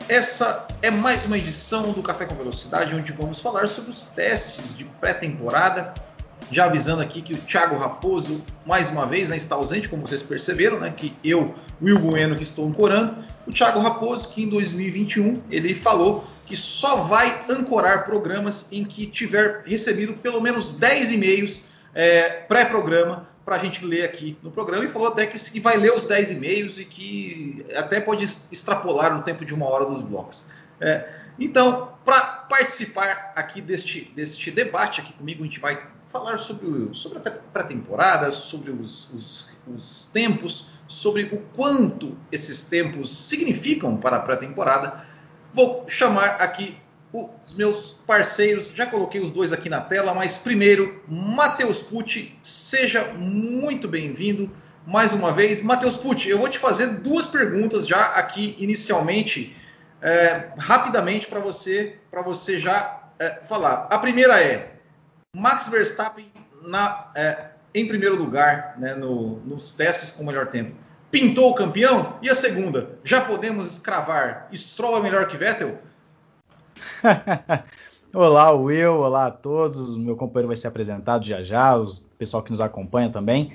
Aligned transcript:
essa 0.09 0.66
é 0.82 0.91
mais 0.91 1.27
uma 1.27 1.38
edição 1.38 1.92
do 1.92 2.02
Café 2.02 2.27
com 2.27 2.34
Velocidade 2.34 2.92
onde 2.92 3.12
vamos 3.12 3.38
falar 3.38 3.68
sobre 3.68 3.91
os 3.91 4.02
testes 4.02 4.77
de 4.77 4.82
pré-temporada 4.82 5.95
já 6.51 6.65
avisando 6.65 7.02
aqui 7.02 7.23
que 7.23 7.34
o 7.34 7.38
Thiago 7.38 7.77
Raposo, 7.77 8.43
mais 8.66 8.91
uma 8.91 9.06
vez, 9.06 9.29
né, 9.29 9.37
está 9.37 9.54
ausente, 9.54 9.88
como 9.88 10.06
vocês 10.06 10.23
perceberam, 10.23 10.79
né, 10.79 10.93
que 10.95 11.15
eu, 11.24 11.54
Will 11.80 11.98
Bueno, 11.98 12.37
que 12.37 12.43
estou 12.43 12.68
ancorando. 12.68 13.16
O 13.46 13.52
Thiago 13.52 13.80
Raposo, 13.80 14.29
que 14.29 14.43
em 14.43 14.48
2021 14.48 15.43
ele 15.51 15.74
falou 15.74 16.24
que 16.47 16.57
só 16.57 16.97
vai 17.05 17.45
ancorar 17.48 18.05
programas 18.05 18.69
em 18.71 18.85
que 18.85 19.07
tiver 19.07 19.62
recebido 19.65 20.15
pelo 20.15 20.41
menos 20.41 20.73
10 20.73 21.12
e-mails 21.12 21.69
é, 21.95 22.29
pré-programa 22.29 23.29
para 23.45 23.57
a 23.57 23.59
gente 23.59 23.85
ler 23.85 24.05
aqui 24.05 24.37
no 24.43 24.51
programa 24.51 24.85
e 24.85 24.88
falou 24.88 25.09
até 25.09 25.27
que, 25.27 25.61
vai 25.61 25.77
ler 25.77 25.93
os 25.93 26.05
10 26.05 26.33
e-mails 26.33 26.79
e 26.79 26.85
que 26.85 27.65
até 27.77 28.01
pode 28.01 28.25
extrapolar 28.51 29.15
no 29.15 29.23
tempo 29.23 29.45
de 29.45 29.55
uma 29.55 29.66
hora 29.66 29.85
dos 29.85 30.01
blocos. 30.01 30.46
É, 30.80 31.09
então, 31.38 31.93
para 32.05 32.21
participar 32.49 33.33
aqui 33.37 33.61
deste, 33.61 34.11
deste 34.15 34.51
debate 34.51 35.01
aqui 35.01 35.13
comigo, 35.13 35.43
a 35.43 35.46
gente 35.46 35.61
vai 35.61 35.80
falar 36.11 36.38
sobre, 36.38 36.95
sobre 36.95 37.18
a 37.18 37.30
pré-temporada, 37.30 38.30
sobre 38.30 38.71
os, 38.71 39.13
os, 39.13 39.49
os, 39.66 40.09
tempos, 40.13 40.68
sobre 40.87 41.24
o 41.24 41.38
quanto 41.55 42.16
esses 42.30 42.65
tempos 42.65 43.11
significam 43.11 43.96
para 43.96 44.18
a 44.18 44.21
pré-temporada. 44.21 45.05
Vou 45.55 45.85
chamar 45.88 46.30
aqui 46.43 46.77
os 47.13 47.55
meus 47.55 47.93
parceiros, 47.93 48.73
já 48.74 48.87
coloquei 48.87 49.21
os 49.21 49.30
dois 49.30 49.52
aqui 49.52 49.69
na 49.69 49.80
tela, 49.80 50.13
mas 50.13 50.37
primeiro, 50.37 51.01
Matheus 51.07 51.79
Pucci, 51.79 52.37
seja 52.43 53.05
muito 53.15 53.87
bem-vindo 53.87 54.51
mais 54.85 55.13
uma 55.13 55.33
vez. 55.33 55.63
Matheus 55.63 55.96
Pucci, 55.96 56.29
eu 56.29 56.38
vou 56.38 56.49
te 56.49 56.59
fazer 56.59 56.88
duas 56.99 57.29
perguntas 57.29 57.87
já 57.87 58.05
aqui 58.16 58.57
inicialmente, 58.59 59.57
é, 60.02 60.49
rapidamente 60.59 61.29
para 61.29 61.38
você, 61.38 61.99
para 62.11 62.21
você 62.21 62.59
já 62.59 63.05
é, 63.21 63.45
falar. 63.45 63.87
A 63.91 63.99
primeira 64.00 64.43
é, 64.43 64.72
Max 65.37 65.69
Verstappen 65.69 66.33
na, 66.62 67.12
é, 67.15 67.50
em 67.72 67.87
primeiro 67.87 68.16
lugar 68.16 68.75
né, 68.77 68.97
no, 68.97 69.37
nos 69.47 69.72
testes 69.72 70.11
com 70.11 70.25
o 70.25 70.27
melhor 70.27 70.49
tempo. 70.49 70.84
Pintou 71.15 71.53
o 71.53 71.54
campeão? 71.54 72.15
E 72.20 72.28
a 72.28 72.34
segunda? 72.34 72.98
Já 73.04 73.20
podemos 73.20 73.78
cravar 73.78 74.48
Stroll 74.53 74.97
é 74.97 75.00
melhor 75.00 75.28
que 75.28 75.37
Vettel? 75.37 75.78
olá, 78.12 78.50
Will. 78.50 78.94
Olá 78.94 79.26
a 79.26 79.31
todos. 79.31 79.97
Meu 79.97 80.16
companheiro 80.16 80.48
vai 80.48 80.56
ser 80.56 80.66
apresentado 80.66 81.25
já 81.25 81.41
já. 81.41 81.78
O 81.78 81.84
pessoal 82.19 82.43
que 82.43 82.50
nos 82.50 82.60
acompanha 82.60 83.10
também. 83.10 83.53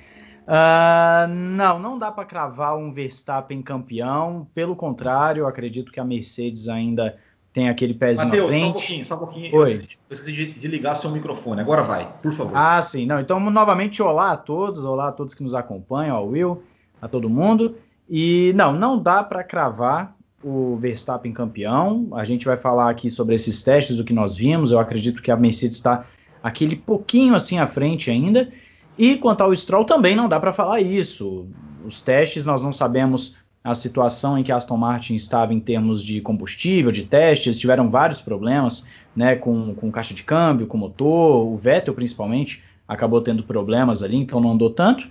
Uh, 0.47 1.27
não, 1.27 1.77
não 1.79 1.99
dá 1.99 2.13
para 2.13 2.23
cravar 2.23 2.77
um 2.77 2.93
Verstappen 2.93 3.61
campeão. 3.61 4.47
Pelo 4.55 4.73
contrário, 4.73 5.45
acredito 5.45 5.91
que 5.91 5.99
a 5.99 6.05
Mercedes 6.05 6.69
ainda 6.69 7.17
tem 7.51 7.67
aquele 7.67 7.94
pezinho 7.94 8.29
Mateus, 8.29 8.47
à 8.47 8.51
frente. 8.51 8.63
só 8.63 8.69
um 8.69 8.71
pouquinho, 8.71 9.05
só 9.05 9.16
um 9.16 9.19
pouquinho. 9.19 9.55
Oi. 9.57 9.73
Eu 9.73 10.13
esqueci 10.13 10.31
de, 10.31 10.53
de, 10.53 10.67
ligar 10.69 10.95
seu 10.95 11.11
microfone. 11.11 11.59
Agora 11.59 11.81
vai, 11.81 12.09
por 12.22 12.31
favor. 12.31 12.55
Ah, 12.55 12.81
sim. 12.81 13.05
Não, 13.05 13.19
então, 13.19 13.38
novamente, 13.38 14.01
olá 14.01 14.31
a 14.31 14.38
todos, 14.38 14.85
olá 14.85 15.09
a 15.09 15.11
todos 15.11 15.34
que 15.34 15.44
nos 15.44 15.53
acompanham, 15.53 16.16
ao 16.16 16.25
Will, 16.25 16.63
a 17.01 17.07
todo 17.07 17.29
mundo. 17.29 17.75
E 18.09 18.51
não, 18.55 18.73
não 18.73 18.97
dá 18.97 19.23
para 19.23 19.43
cravar 19.43 20.15
o 20.43 20.77
Verstappen 20.77 21.31
campeão. 21.31 22.07
A 22.13 22.23
gente 22.23 22.45
vai 22.45 22.57
falar 22.57 22.89
aqui 22.89 23.09
sobre 23.09 23.35
esses 23.35 23.61
testes, 23.61 23.97
do 23.97 24.03
que 24.03 24.13
nós 24.13 24.35
vimos. 24.35 24.71
Eu 24.71 24.79
acredito 24.79 25.21
que 25.21 25.31
a 25.31 25.37
Mercedes 25.37 25.77
está 25.77 26.05
aquele 26.41 26.75
pouquinho 26.75 27.35
assim 27.35 27.59
à 27.59 27.67
frente 27.67 28.09
ainda. 28.09 28.49
E 28.97 29.15
quanto 29.17 29.41
ao 29.41 29.55
Stroll, 29.55 29.85
também 29.85 30.15
não 30.15 30.27
dá 30.27 30.39
para 30.39 30.53
falar 30.53 30.81
isso. 30.81 31.47
Os 31.85 32.01
testes 32.01 32.45
nós 32.45 32.63
não 32.63 32.71
sabemos 32.71 33.37
a 33.63 33.75
situação 33.75 34.37
em 34.37 34.43
que 34.43 34.51
Aston 34.51 34.77
Martin 34.77 35.16
estava 35.16 35.53
em 35.53 35.59
termos 35.59 36.01
de 36.01 36.21
combustível, 36.21 36.91
de 36.91 37.03
testes, 37.03 37.59
tiveram 37.59 37.89
vários 37.89 38.21
problemas 38.21 38.87
né, 39.16 39.35
com, 39.35 39.75
com 39.75 39.91
caixa 39.91 40.13
de 40.13 40.23
câmbio, 40.23 40.66
com 40.66 40.77
motor, 40.77 41.45
o 41.45 41.57
Vettel 41.57 41.93
principalmente 41.93 42.63
acabou 42.87 43.21
tendo 43.21 43.43
problemas 43.43 44.01
ali, 44.01 44.16
então 44.16 44.39
não 44.39 44.51
andou 44.51 44.69
tanto. 44.69 45.07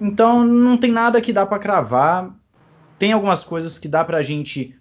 Então 0.00 0.44
não 0.44 0.76
tem 0.76 0.92
nada 0.92 1.20
que 1.20 1.32
dá 1.32 1.46
para 1.46 1.58
cravar. 1.58 2.30
Tem 2.98 3.12
algumas 3.12 3.44
coisas 3.44 3.78
que 3.78 3.88
dá 3.88 4.04
para 4.04 4.18
a 4.18 4.22
gente, 4.22 4.76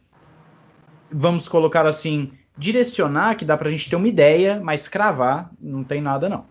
vamos 1.11 1.47
colocar 1.47 1.85
assim, 1.85 2.31
direcionar, 2.57 3.35
que 3.35 3.43
dá 3.43 3.57
para 3.57 3.67
a 3.67 3.71
gente 3.71 3.89
ter 3.89 3.95
uma 3.95 4.07
ideia, 4.07 4.59
mas 4.63 4.87
cravar 4.87 5.49
não 5.59 5.83
tem 5.83 6.01
nada 6.01 6.29
não. 6.29 6.45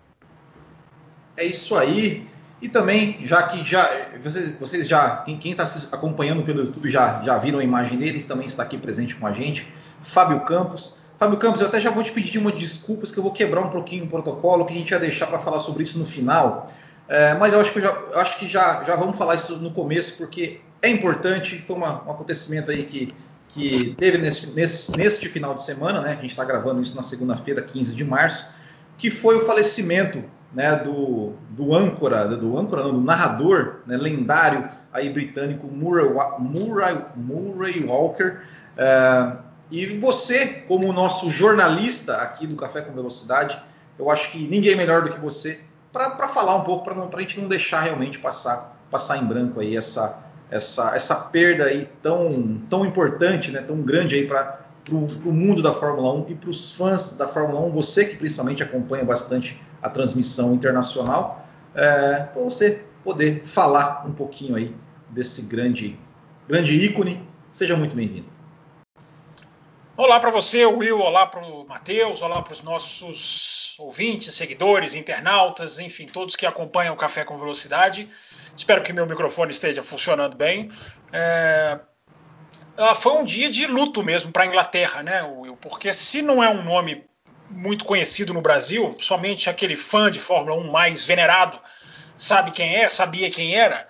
É 1.36 1.44
isso 1.44 1.76
aí. 1.76 2.26
E 2.60 2.68
também, 2.68 3.18
já 3.26 3.42
que 3.42 3.62
já 3.64 3.88
vocês, 4.22 4.52
vocês 4.52 4.88
já, 4.88 5.18
quem 5.18 5.50
está 5.50 5.64
acompanhando 5.92 6.42
pelo 6.42 6.60
YouTube 6.60 6.90
já, 6.90 7.22
já 7.22 7.36
viram 7.36 7.58
a 7.58 7.64
imagem 7.64 7.98
deles, 7.98 8.24
também 8.24 8.46
está 8.46 8.62
aqui 8.62 8.78
presente 8.78 9.16
com 9.16 9.26
a 9.26 9.32
gente, 9.32 9.68
Fábio 10.00 10.40
Campos. 10.40 11.00
Fábio 11.18 11.38
Campos, 11.38 11.60
eu 11.60 11.66
até 11.66 11.80
já 11.80 11.90
vou 11.90 12.02
te 12.02 12.10
pedir 12.10 12.38
uma 12.38 12.50
desculpas 12.50 13.12
que 13.12 13.18
eu 13.18 13.22
vou 13.22 13.32
quebrar 13.32 13.60
um 13.60 13.68
pouquinho 13.68 14.04
o 14.04 14.08
protocolo, 14.08 14.64
que 14.64 14.72
a 14.72 14.76
gente 14.76 14.90
ia 14.90 14.98
deixar 14.98 15.26
para 15.26 15.38
falar 15.38 15.60
sobre 15.60 15.82
isso 15.82 15.98
no 15.98 16.06
final. 16.06 16.66
É, 17.08 17.34
mas 17.34 17.52
eu 17.52 17.60
acho 17.60 17.72
que, 17.72 17.80
já, 17.80 17.88
eu 17.88 18.18
acho 18.18 18.38
que 18.38 18.48
já, 18.48 18.82
já 18.84 18.96
vamos 18.96 19.16
falar 19.16 19.34
isso 19.34 19.56
no 19.56 19.70
começo, 19.70 20.16
porque 20.16 20.60
é 20.80 20.88
importante, 20.88 21.58
foi 21.58 21.76
uma, 21.76 22.02
um 22.04 22.10
acontecimento 22.10 22.70
aí 22.70 22.84
que, 22.84 23.12
que 23.48 23.94
teve 23.98 24.18
nesse, 24.18 24.46
nesse, 24.52 24.96
neste 24.96 25.28
final 25.28 25.54
de 25.54 25.62
semana, 25.62 26.00
né? 26.00 26.12
A 26.12 26.16
gente 26.16 26.30
está 26.30 26.44
gravando 26.44 26.80
isso 26.80 26.96
na 26.96 27.02
segunda-feira, 27.02 27.62
15 27.62 27.94
de 27.94 28.04
março, 28.04 28.48
que 28.96 29.10
foi 29.10 29.36
o 29.36 29.40
falecimento 29.40 30.24
né, 30.54 30.76
do, 30.76 31.32
do 31.50 31.74
âncora, 31.74 32.28
do 32.28 32.56
âncora, 32.56 32.84
não, 32.84 32.92
do 32.92 33.00
narrador 33.00 33.80
né, 33.86 33.96
lendário 33.96 34.68
aí 34.92 35.10
britânico 35.10 35.66
Murray, 35.66 36.08
Murray, 36.38 37.04
Murray 37.16 37.84
Walker. 37.84 38.38
Uh, 38.78 39.38
e 39.70 39.86
você, 39.98 40.46
como 40.46 40.92
nosso 40.92 41.28
jornalista 41.30 42.18
aqui 42.18 42.46
do 42.46 42.54
Café 42.54 42.82
com 42.82 42.92
Velocidade, 42.92 43.60
eu 43.98 44.08
acho 44.10 44.30
que 44.30 44.46
ninguém 44.46 44.76
melhor 44.76 45.02
do 45.02 45.10
que 45.10 45.20
você 45.20 45.60
para 45.94 46.26
falar 46.26 46.56
um 46.56 46.64
pouco, 46.64 46.82
para 46.82 47.18
a 47.18 47.20
gente 47.20 47.40
não 47.40 47.46
deixar 47.46 47.82
realmente 47.82 48.18
passar, 48.18 48.72
passar 48.90 49.16
em 49.16 49.24
branco 49.24 49.60
aí 49.60 49.76
essa, 49.76 50.24
essa, 50.50 50.94
essa 50.96 51.14
perda 51.14 51.66
aí 51.66 51.88
tão, 52.02 52.60
tão 52.68 52.84
importante, 52.84 53.52
né, 53.52 53.62
tão 53.62 53.80
grande 53.80 54.16
aí 54.16 54.26
para 54.26 54.58
o 54.90 55.32
mundo 55.32 55.62
da 55.62 55.72
Fórmula 55.72 56.12
1 56.14 56.30
e 56.30 56.34
para 56.34 56.50
os 56.50 56.76
fãs 56.76 57.16
da 57.16 57.28
Fórmula 57.28 57.60
1, 57.60 57.70
você 57.70 58.04
que 58.04 58.16
principalmente 58.16 58.60
acompanha 58.60 59.04
bastante 59.04 59.62
a 59.80 59.88
transmissão 59.88 60.52
internacional, 60.52 61.46
é, 61.76 62.24
para 62.24 62.42
você 62.42 62.84
poder 63.04 63.44
falar 63.44 64.04
um 64.04 64.12
pouquinho 64.12 64.56
aí 64.56 64.74
desse 65.10 65.42
grande, 65.42 65.96
grande 66.48 66.84
ícone. 66.84 67.24
Seja 67.52 67.76
muito 67.76 67.94
bem-vindo. 67.94 68.26
Olá 69.96 70.18
para 70.18 70.30
você, 70.30 70.66
Will, 70.66 70.98
olá 70.98 71.24
para 71.24 71.40
o 71.46 71.64
Matheus, 71.68 72.20
olá 72.20 72.42
para 72.42 72.52
os 72.52 72.64
nossos 72.64 73.53
ouvintes, 73.78 74.34
seguidores, 74.34 74.94
internautas, 74.94 75.78
enfim, 75.78 76.06
todos 76.06 76.36
que 76.36 76.46
acompanham 76.46 76.94
o 76.94 76.96
Café 76.96 77.24
com 77.24 77.36
Velocidade. 77.36 78.08
Espero 78.56 78.82
que 78.82 78.92
meu 78.92 79.06
microfone 79.06 79.52
esteja 79.52 79.82
funcionando 79.82 80.36
bem. 80.36 80.70
É... 81.12 81.78
Ah, 82.76 82.94
foi 82.94 83.12
um 83.12 83.24
dia 83.24 83.50
de 83.50 83.66
luto 83.66 84.02
mesmo 84.02 84.32
para 84.32 84.44
a 84.44 84.46
Inglaterra, 84.46 85.02
né, 85.02 85.22
Will? 85.22 85.56
Porque 85.56 85.92
se 85.92 86.22
não 86.22 86.42
é 86.42 86.48
um 86.48 86.62
nome 86.62 87.04
muito 87.48 87.84
conhecido 87.84 88.34
no 88.34 88.40
Brasil, 88.40 88.96
somente 89.00 89.48
aquele 89.48 89.76
fã 89.76 90.10
de 90.10 90.18
Fórmula 90.18 90.56
1 90.56 90.70
mais 90.70 91.06
venerado 91.06 91.60
sabe 92.16 92.50
quem 92.50 92.74
é, 92.74 92.88
sabia 92.88 93.30
quem 93.30 93.54
era. 93.54 93.88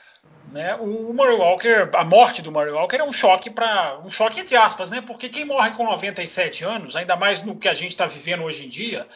Né? 0.53 0.75
O 0.77 1.13
Murray 1.13 1.37
Walker, 1.37 1.91
a 1.95 2.05
morte 2.05 2.43
do 2.43 2.53
Murray 2.53 2.71
Walker 2.71 2.97
é 2.97 3.05
um 3.05 3.13
choque 3.13 3.51
para 3.51 3.99
um 4.05 4.11
choque 4.11 4.41
entre 4.41 4.57
aspas, 4.57 4.91
né? 4.91 5.01
Porque 5.01 5.29
quem 5.29 5.45
morre 5.45 5.71
com 5.73 5.85
97 5.85 6.65
anos, 6.65 6.95
ainda 6.95 7.17
mais 7.17 7.43
no 7.43 7.57
que 7.57 7.69
a 7.69 7.75
gente 7.75 7.91
está 7.91 8.07
vivendo 8.07 8.45
hoje 8.45 8.67
em 8.67 8.69
dia, 8.69 9.09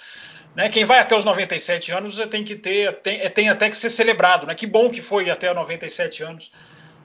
né? 0.59 0.69
Quem 0.69 0.85
vai 0.85 0.99
até 0.99 1.17
os 1.17 1.25
97 1.25 1.93
anos 1.93 2.19
tem 2.27 2.43
que 2.43 2.57
ter, 2.57 2.93
tem, 3.01 3.31
tem 3.31 3.49
até 3.49 3.71
que 3.71 3.77
ser 3.77 3.91
celebrado, 3.91 4.45
né? 4.45 4.57
Que 4.57 4.67
bom 4.67 4.91
que 4.91 5.01
foi 5.01 5.31
até 5.31 5.49
os 5.49 5.55
97 5.55 6.25
anos. 6.25 6.51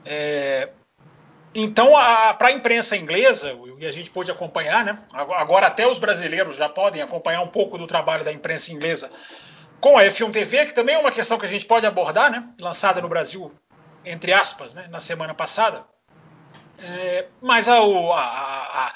É, 0.03 0.69
então, 1.53 1.91
para 2.39 2.47
a 2.47 2.51
imprensa 2.51 2.97
inglesa, 2.97 3.55
e 3.77 3.85
a 3.85 3.91
gente 3.91 4.09
pôde 4.09 4.31
acompanhar, 4.31 4.83
né? 4.83 4.97
Agora 5.13 5.67
até 5.67 5.87
os 5.87 5.99
brasileiros 5.99 6.55
já 6.55 6.67
podem 6.67 7.03
acompanhar 7.03 7.41
um 7.41 7.47
pouco 7.47 7.77
do 7.77 7.85
trabalho 7.85 8.23
da 8.25 8.31
imprensa 8.31 8.73
inglesa 8.73 9.11
com 9.79 9.99
a 9.99 10.03
F1 10.03 10.31
TV, 10.31 10.65
que 10.65 10.73
também 10.73 10.95
é 10.95 10.97
uma 10.97 11.11
questão 11.11 11.37
que 11.37 11.45
a 11.45 11.49
gente 11.49 11.65
pode 11.65 11.85
abordar, 11.85 12.31
né? 12.31 12.43
Lançada 12.59 12.99
no 13.01 13.07
Brasil 13.07 13.53
entre 14.05 14.33
aspas, 14.33 14.73
né, 14.73 14.87
na 14.89 14.99
semana 14.99 15.33
passada. 15.33 15.85
É, 16.79 17.27
mas 17.41 17.67
a, 17.67 17.77
a, 17.77 18.87
a, 18.87 18.93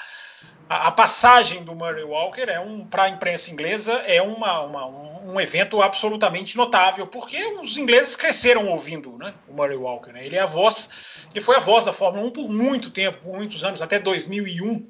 a, 0.68 0.90
passagem 0.90 1.64
do 1.64 1.74
Murray 1.74 2.04
Walker 2.04 2.42
é 2.42 2.60
um 2.60 2.84
para 2.84 3.04
a 3.04 3.08
imprensa 3.08 3.50
inglesa 3.50 3.94
é 4.06 4.20
uma, 4.20 4.60
uma, 4.60 4.86
um 4.86 5.40
evento 5.40 5.80
absolutamente 5.80 6.56
notável, 6.56 7.06
porque 7.06 7.42
os 7.54 7.76
ingleses 7.76 8.14
cresceram 8.14 8.68
ouvindo 8.68 9.16
né, 9.16 9.34
o 9.48 9.54
Murray 9.54 9.76
Walker. 9.76 10.12
Né? 10.12 10.22
Ele 10.24 10.36
é 10.36 10.40
a 10.40 10.46
voz, 10.46 10.90
ele 11.30 11.42
foi 11.42 11.56
a 11.56 11.60
voz 11.60 11.84
da 11.84 11.92
Fórmula 11.92 12.26
1 12.26 12.30
por 12.30 12.48
muito 12.50 12.90
tempo, 12.90 13.18
por 13.22 13.34
muitos 13.34 13.64
anos, 13.64 13.80
até 13.80 13.98
2001. 13.98 14.86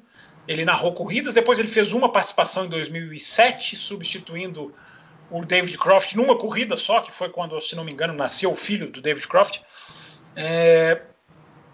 Ele 0.47 0.65
narrou 0.65 0.93
corridas, 0.93 1.33
depois 1.33 1.59
ele 1.59 1.67
fez 1.67 1.93
uma 1.93 2.11
participação 2.11 2.65
em 2.65 2.69
2007, 2.69 3.75
substituindo 3.75 4.73
o 5.29 5.45
David 5.45 5.77
Croft 5.77 6.15
numa 6.15 6.35
corrida 6.35 6.75
só, 6.75 7.01
que 7.01 7.11
foi 7.11 7.29
quando, 7.29 7.59
se 7.61 7.75
não 7.75 7.83
me 7.83 7.91
engano, 7.91 8.13
nasceu 8.13 8.51
o 8.51 8.55
filho 8.55 8.89
do 8.89 8.99
David 8.99 9.27
Croft. 9.27 9.61
É, 10.35 11.01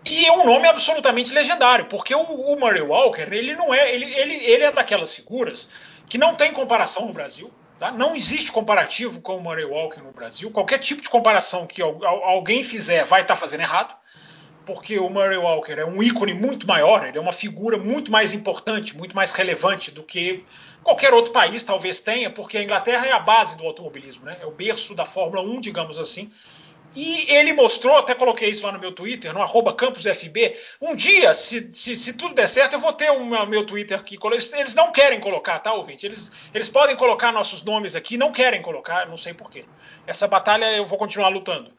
e 0.05 0.25
é 0.25 0.31
um 0.31 0.45
nome 0.45 0.67
absolutamente 0.67 1.33
legendário, 1.33 1.85
porque 1.85 2.13
o, 2.13 2.21
o, 2.21 2.59
Murray 2.59 2.81
Walker, 2.81 3.27
ele 3.31 3.55
não 3.55 3.73
é, 3.73 3.93
ele, 3.93 4.05
ele, 4.13 4.35
ele 4.35 4.63
é 4.63 4.71
daquelas 4.71 5.13
figuras 5.13 5.67
que 6.07 6.17
não 6.17 6.35
tem 6.35 6.51
comparação 6.51 7.07
no 7.07 7.13
Brasil. 7.13 7.51
Tá? 7.79 7.91
Não 7.91 8.15
existe 8.15 8.51
comparativo 8.51 9.19
com 9.19 9.37
o 9.37 9.41
Murray 9.41 9.65
Walker 9.65 9.99
no 9.99 10.11
Brasil. 10.11 10.49
Qualquer 10.51 10.77
tipo 10.77 11.01
de 11.01 11.09
comparação 11.09 11.67
que 11.67 11.81
alguém 11.81 12.63
fizer 12.63 13.03
vai 13.03 13.21
estar 13.21 13.33
tá 13.33 13.39
fazendo 13.39 13.61
errado, 13.61 13.93
porque 14.65 14.97
o 14.97 15.09
Murray 15.09 15.37
Walker 15.37 15.73
é 15.73 15.85
um 15.85 16.01
ícone 16.01 16.33
muito 16.33 16.65
maior, 16.67 17.05
ele 17.05 17.17
é 17.17 17.21
uma 17.21 17.31
figura 17.31 17.77
muito 17.77 18.11
mais 18.11 18.33
importante, 18.33 18.97
muito 18.97 19.15
mais 19.15 19.31
relevante 19.31 19.91
do 19.91 20.03
que 20.03 20.43
qualquer 20.83 21.13
outro 21.13 21.31
país 21.31 21.63
talvez 21.63 21.99
tenha, 21.99 22.29
porque 22.29 22.57
a 22.57 22.63
Inglaterra 22.63 23.05
é 23.05 23.11
a 23.11 23.19
base 23.19 23.57
do 23.57 23.65
automobilismo, 23.65 24.25
né? 24.25 24.37
é 24.41 24.45
o 24.45 24.51
berço 24.51 24.95
da 24.95 25.05
Fórmula 25.05 25.41
1, 25.41 25.59
digamos 25.59 25.99
assim. 25.99 26.31
E 26.95 27.29
ele 27.35 27.51
mostrou, 27.51 27.97
até 27.97 28.15
coloquei 28.15 28.49
isso 28.49 28.65
lá 28.65 28.71
no 28.71 28.79
meu 28.79 28.91
Twitter, 28.91 29.33
no 29.33 29.41
arroba 29.41 29.73
campusfb. 29.73 30.55
Um 30.81 30.95
dia, 30.95 31.33
se, 31.33 31.69
se, 31.73 31.95
se, 31.95 32.13
tudo 32.13 32.33
der 32.33 32.47
certo, 32.47 32.73
eu 32.73 32.79
vou 32.79 32.93
ter 32.93 33.11
um, 33.11 33.45
meu 33.45 33.65
Twitter 33.65 33.99
aqui. 33.99 34.17
Eles, 34.31 34.53
eles, 34.53 34.73
não 34.73 34.91
querem 34.93 35.19
colocar, 35.19 35.59
tá, 35.59 35.73
ouvinte? 35.73 36.05
Eles, 36.05 36.31
eles 36.53 36.69
podem 36.69 36.95
colocar 36.95 37.33
nossos 37.33 37.63
nomes 37.63 37.95
aqui, 37.95 38.17
não 38.17 38.31
querem 38.31 38.61
colocar, 38.61 39.07
não 39.07 39.17
sei 39.17 39.33
porquê. 39.33 39.65
Essa 40.07 40.27
batalha 40.27 40.71
eu 40.73 40.85
vou 40.85 40.97
continuar 40.97 41.27
lutando. 41.27 41.73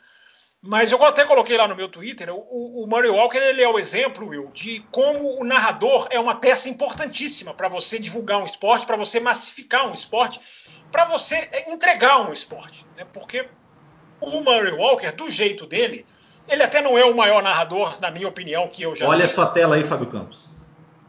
Mas 0.61 0.91
eu 0.91 1.03
até 1.05 1.25
coloquei 1.25 1.57
lá 1.57 1.69
no 1.69 1.77
meu 1.77 1.89
Twitter, 1.89 2.29
o, 2.35 2.83
o 2.83 2.87
Murray 2.87 3.11
Walker 3.11 3.39
ele 3.39 3.63
é 3.63 3.69
o 3.69 3.79
exemplo, 3.79 4.29
Will, 4.29 4.51
de 4.53 4.81
como 4.91 5.41
o 5.41 5.45
narrador 5.45 6.09
é 6.11 6.19
uma 6.19 6.35
peça 6.35 6.69
importantíssima 6.69 7.55
para 7.55 7.69
você 7.69 7.99
divulgar 7.99 8.39
um 8.39 8.45
esporte, 8.45 8.85
para 8.85 8.97
você 8.97 9.21
massificar 9.21 9.89
um 9.89 9.95
esporte, 9.95 10.41
para 10.91 11.05
você 11.05 11.49
entregar 11.69 12.29
um 12.29 12.33
esporte. 12.33 12.85
Né? 12.97 13.07
Porque 13.13 13.49
o 14.21 14.41
Murray 14.41 14.73
Walker, 14.73 15.13
do 15.13 15.31
jeito 15.31 15.67
dele, 15.67 16.07
ele 16.49 16.63
até 16.63 16.81
não 16.81 16.97
é 16.97 17.05
o 17.05 17.15
maior 17.15 17.43
narrador, 17.43 18.01
na 18.01 18.11
minha 18.11 18.29
opinião, 18.29 18.69
que 18.69 18.83
eu 18.83 18.95
já. 18.95 19.07
Olha 19.07 19.27
vi. 19.27 19.33
sua 19.33 19.47
tela 19.47 19.77
aí, 19.77 19.85
Fábio 19.85 20.07
Campos. 20.07 20.51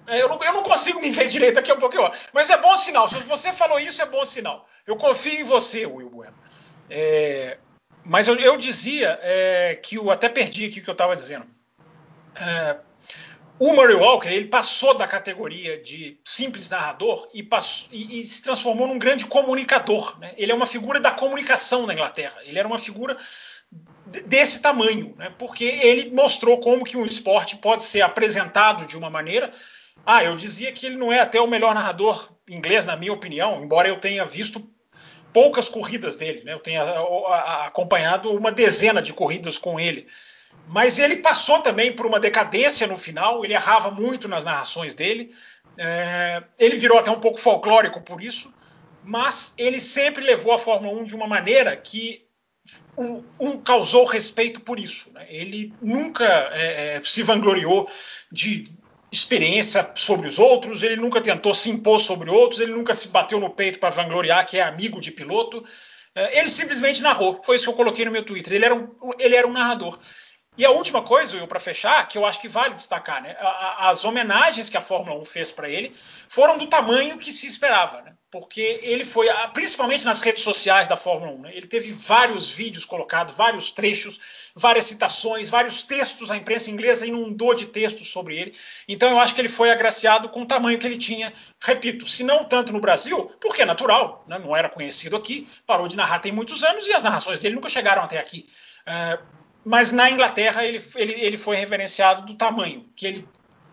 É, 0.08 0.22
eu, 0.22 0.30
não, 0.30 0.42
eu, 0.42 0.54
não, 0.54 0.64
consigo 0.64 1.02
me 1.02 1.10
ver 1.12 1.28
direito 1.28 1.60
aqui 1.60 1.72
um 1.72 1.80
pouquinho, 1.80 2.10
mas 2.34 2.50
é 2.50 2.58
bom 2.58 2.76
sinal. 2.78 3.10
Se 3.10 3.20
você 3.20 3.52
falou 3.52 3.78
isso, 3.80 4.02
é 4.02 4.06
bom 4.06 4.26
sinal. 4.26 4.66
Eu 4.86 4.96
confio 4.96 5.42
em 5.42 5.44
você, 5.44 5.86
Will 5.86 6.10
Bueno. 6.10 6.34
É, 6.90 7.58
mas 8.06 8.26
eu, 8.28 8.36
eu 8.38 8.56
dizia 8.56 9.20
é, 9.22 9.76
que 9.76 9.98
eu 9.98 10.10
até 10.10 10.30
perdi 10.30 10.66
aqui 10.66 10.80
o 10.80 10.84
que 10.84 10.90
eu 10.90 10.94
estava 10.94 11.14
dizendo. 11.14 11.46
É, 12.40 12.78
o 13.60 13.74
Murray 13.74 13.96
Walker 13.96 14.30
ele 14.30 14.46
passou 14.46 14.96
da 14.96 15.08
categoria 15.08 15.82
de 15.82 16.20
simples 16.24 16.70
narrador 16.70 17.28
e, 17.34 17.42
passou, 17.42 17.90
e, 17.92 18.22
e 18.22 18.24
se 18.24 18.42
transformou 18.42 18.88
num 18.88 19.00
grande 19.00 19.26
comunicador. 19.26 20.18
Né? 20.20 20.34
Ele 20.38 20.52
é 20.52 20.56
uma 20.56 20.68
figura 20.68 21.00
da 21.00 21.12
comunicação 21.12 21.86
na 21.86 21.94
Inglaterra. 21.94 22.38
Ele 22.44 22.60
era 22.60 22.68
uma 22.68 22.78
figura 22.78 23.18
desse 24.26 24.62
tamanho, 24.62 25.16
né? 25.18 25.34
porque 25.38 25.66
ele 25.66 26.12
mostrou 26.12 26.60
como 26.60 26.86
que 26.86 26.96
um 26.96 27.06
esporte 27.06 27.58
pode 27.58 27.84
ser 27.84 28.02
apresentado 28.02 28.86
de 28.86 28.96
uma 28.96 29.10
maneira. 29.10 29.52
Ah, 30.06 30.24
eu 30.24 30.36
dizia 30.36 30.72
que 30.72 30.86
ele 30.86 30.96
não 30.96 31.12
é 31.12 31.20
até 31.20 31.42
o 31.42 31.48
melhor 31.48 31.74
narrador 31.74 32.30
inglês, 32.48 32.86
na 32.86 32.96
minha 32.96 33.12
opinião, 33.12 33.62
embora 33.62 33.90
eu 33.90 34.00
tenha 34.00 34.24
visto 34.24 34.70
poucas 35.34 35.68
corridas 35.68 36.16
dele. 36.16 36.44
Né? 36.44 36.54
Eu 36.54 36.60
tenha 36.60 36.84
acompanhado 37.66 38.32
uma 38.32 38.52
dezena 38.52 39.02
de 39.02 39.14
corridas 39.14 39.58
com 39.58 39.80
ele. 39.80 40.08
Mas 40.68 41.00
ele 41.00 41.18
passou 41.18 41.62
também 41.62 41.94
por 41.94 42.06
uma 42.06 42.20
decadência 42.20 42.86
no 42.88 42.98
final, 42.98 43.44
ele 43.44 43.54
errava 43.54 43.90
muito 43.90 44.28
nas 44.28 44.44
narrações 44.44 44.94
dele. 44.94 45.34
É, 45.78 46.44
ele 46.60 46.78
virou 46.78 46.98
até 46.98 47.10
um 47.10 47.20
pouco 47.20 47.40
folclórico 47.40 48.02
por 48.02 48.22
isso, 48.22 48.54
mas 49.04 49.54
ele 49.58 49.80
sempre 49.80 50.24
levou 50.24 50.54
a 50.54 50.60
Fórmula 50.60 51.00
1 51.02 51.06
de 51.06 51.16
uma 51.16 51.28
maneira 51.28 51.76
que 51.78 52.28
o, 52.96 53.24
o 53.38 53.60
causou 53.60 54.06
respeito 54.06 54.60
por 54.62 54.80
isso. 54.80 55.12
Né? 55.14 55.26
Ele 55.30 55.74
nunca 55.82 56.26
é, 56.52 56.96
é, 56.96 57.02
se 57.04 57.24
vangloriou 57.24 57.90
de 58.32 58.66
experiência 59.10 59.90
sobre 59.96 60.28
os 60.28 60.38
outros, 60.38 60.84
ele 60.84 60.98
nunca 60.98 61.22
tentou 61.22 61.54
se 61.54 61.70
impor 61.70 62.00
sobre 62.00 62.30
outros, 62.30 62.60
ele 62.60 62.74
nunca 62.74 62.94
se 62.94 63.08
bateu 63.08 63.40
no 63.40 63.50
peito 63.50 63.80
para 63.80 63.90
vangloriar 63.90 64.46
que 64.46 64.58
é 64.58 64.64
amigo 64.64 65.00
de 65.00 65.12
piloto. 65.12 65.64
É, 66.14 66.40
ele 66.40 66.50
simplesmente 66.50 67.02
narrou. 67.02 67.42
Foi 67.44 67.56
isso 67.56 67.66
que 67.66 67.72
eu 67.72 67.76
coloquei 67.76 68.04
no 68.04 68.12
meu 68.12 68.24
Twitter. 68.24 68.54
Ele 68.54 68.66
era 68.66 68.76
um, 68.76 68.90
ele 69.20 69.36
era 69.36 69.48
um 69.48 69.54
narrador. 69.54 69.98
E 70.58 70.66
a 70.66 70.72
última 70.72 71.04
coisa, 71.04 71.46
para 71.46 71.60
fechar, 71.60 72.08
que 72.08 72.18
eu 72.18 72.26
acho 72.26 72.42
que 72.42 72.48
vale 72.48 72.74
destacar, 72.74 73.22
né? 73.22 73.38
As 73.78 74.04
homenagens 74.04 74.70
que 74.70 74.78
a 74.78 74.82
Fórmula 74.82 75.20
1 75.20 75.26
fez 75.26 75.52
para 75.52 75.70
ele 75.70 75.96
foram 76.28 76.58
do 76.58 76.66
tamanho 76.66 77.18
que 77.20 77.32
se 77.32 77.46
esperava, 77.46 78.02
né? 78.02 78.14
Porque 78.30 78.80
ele 78.82 79.06
foi, 79.06 79.28
principalmente 79.54 80.04
nas 80.04 80.20
redes 80.22 80.44
sociais 80.44 80.88
da 80.88 80.98
Fórmula 80.98 81.32
1, 81.32 81.42
né? 81.44 81.52
ele 81.54 81.66
teve 81.66 81.94
vários 81.94 82.50
vídeos 82.50 82.84
colocados, 82.84 83.38
vários 83.38 83.72
trechos, 83.72 84.20
várias 84.54 84.84
citações, 84.86 85.50
vários 85.50 85.84
textos. 85.84 86.30
A 86.30 86.36
imprensa 86.36 86.70
inglesa 86.70 87.08
inundou 87.08 87.54
de 87.54 87.68
textos 87.68 88.10
sobre 88.10 88.38
ele. 88.38 88.54
Então 88.86 89.10
eu 89.10 89.20
acho 89.20 89.34
que 89.34 89.40
ele 89.40 89.48
foi 89.48 89.72
agraciado 89.72 90.28
com 90.28 90.42
o 90.42 90.46
tamanho 90.46 90.78
que 90.78 90.86
ele 90.86 90.98
tinha. 90.98 91.32
Repito, 91.62 92.06
se 92.06 92.22
não 92.22 92.44
tanto 92.44 92.74
no 92.74 92.82
Brasil, 92.82 93.32
porque 93.40 93.62
é 93.62 93.66
natural, 93.66 94.26
né? 94.28 94.38
não 94.38 94.54
era 94.54 94.68
conhecido 94.68 95.16
aqui, 95.16 95.48
parou 95.66 95.88
de 95.88 95.96
narrar 95.96 96.20
tem 96.20 96.32
muitos 96.32 96.64
anos 96.64 96.86
e 96.86 96.94
as 96.94 97.04
narrações 97.04 97.40
dele 97.40 97.56
nunca 97.56 97.70
chegaram 97.70 98.04
até 98.04 98.20
aqui. 98.20 98.50
Uh, 98.86 99.47
mas 99.68 99.92
na 99.92 100.10
Inglaterra 100.10 100.64
ele, 100.64 100.82
ele, 100.96 101.14
ele 101.20 101.38
foi 101.38 101.58
reverenciado 101.58 102.26
do 102.26 102.36
tamanho 102.36 102.90
que 102.96 103.06
ele 103.06 103.28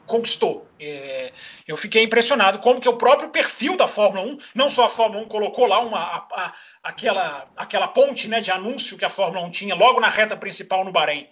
conquistou. 0.05 0.69
É, 0.79 1.33
eu 1.69 1.77
fiquei 1.77 2.03
impressionado 2.03 2.59
como 2.59 2.81
que 2.81 2.89
o 2.89 2.97
próprio 2.97 3.31
perfil 3.31 3.77
da 3.77 3.87
Fórmula 3.87 4.27
1, 4.27 4.39
não 4.57 4.69
só 4.69 4.87
a 4.87 4.91
Fórmula 4.91 5.25
1 5.25 5.29
colocou 5.29 5.67
lá 5.67 5.79
uma, 5.79 6.01
a, 6.01 6.17
a, 6.33 6.55
aquela, 6.83 7.47
aquela 7.57 7.87
ponte 7.87 8.27
né, 8.27 8.41
de 8.41 8.51
anúncio 8.51 8.99
que 8.99 9.05
a 9.05 9.09
Fórmula 9.09 9.47
1 9.47 9.51
tinha 9.53 9.75
logo 9.77 10.01
na 10.01 10.09
reta 10.09 10.37
principal 10.37 10.85
no 10.85 10.91
Bahrein. 10.91 11.29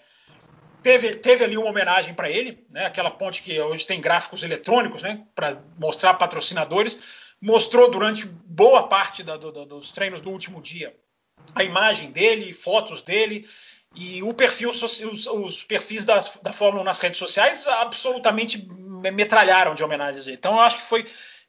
Teve, 0.81 1.17
teve 1.17 1.43
ali 1.43 1.59
uma 1.59 1.69
homenagem 1.69 2.15
para 2.15 2.31
ele, 2.31 2.65
né, 2.71 2.87
aquela 2.87 3.11
ponte 3.11 3.43
que 3.43 3.61
hoje 3.61 3.85
tem 3.85 4.01
gráficos 4.01 4.45
eletrônicos 4.45 5.03
né, 5.03 5.25
para 5.35 5.61
mostrar 5.77 6.15
patrocinadores. 6.15 7.01
Mostrou 7.41 7.91
durante 7.91 8.27
boa 8.27 8.87
parte 8.87 9.25
da, 9.25 9.37
do, 9.37 9.51
dos 9.67 9.91
treinos 9.91 10.21
do 10.21 10.31
último 10.31 10.63
dia 10.63 10.95
a 11.55 11.65
imagem 11.65 12.11
dele, 12.11 12.53
fotos 12.53 13.03
dele. 13.03 13.49
E 13.95 14.23
o 14.23 14.33
perfil, 14.33 14.71
os, 14.71 15.27
os 15.27 15.65
perfis 15.65 16.05
das, 16.05 16.39
da 16.43 16.53
Fórmula 16.53 16.83
1 16.83 16.85
nas 16.85 17.01
redes 17.01 17.19
sociais 17.19 17.67
absolutamente 17.67 18.67
metralharam 19.13 19.75
de 19.75 19.85
homenagens 19.85 20.27
a 20.27 20.31
ele. 20.31 20.39
Então 20.39 20.55
eu 20.55 20.61
acho 20.61 20.79
que 20.79 20.85
foi 20.85 21.07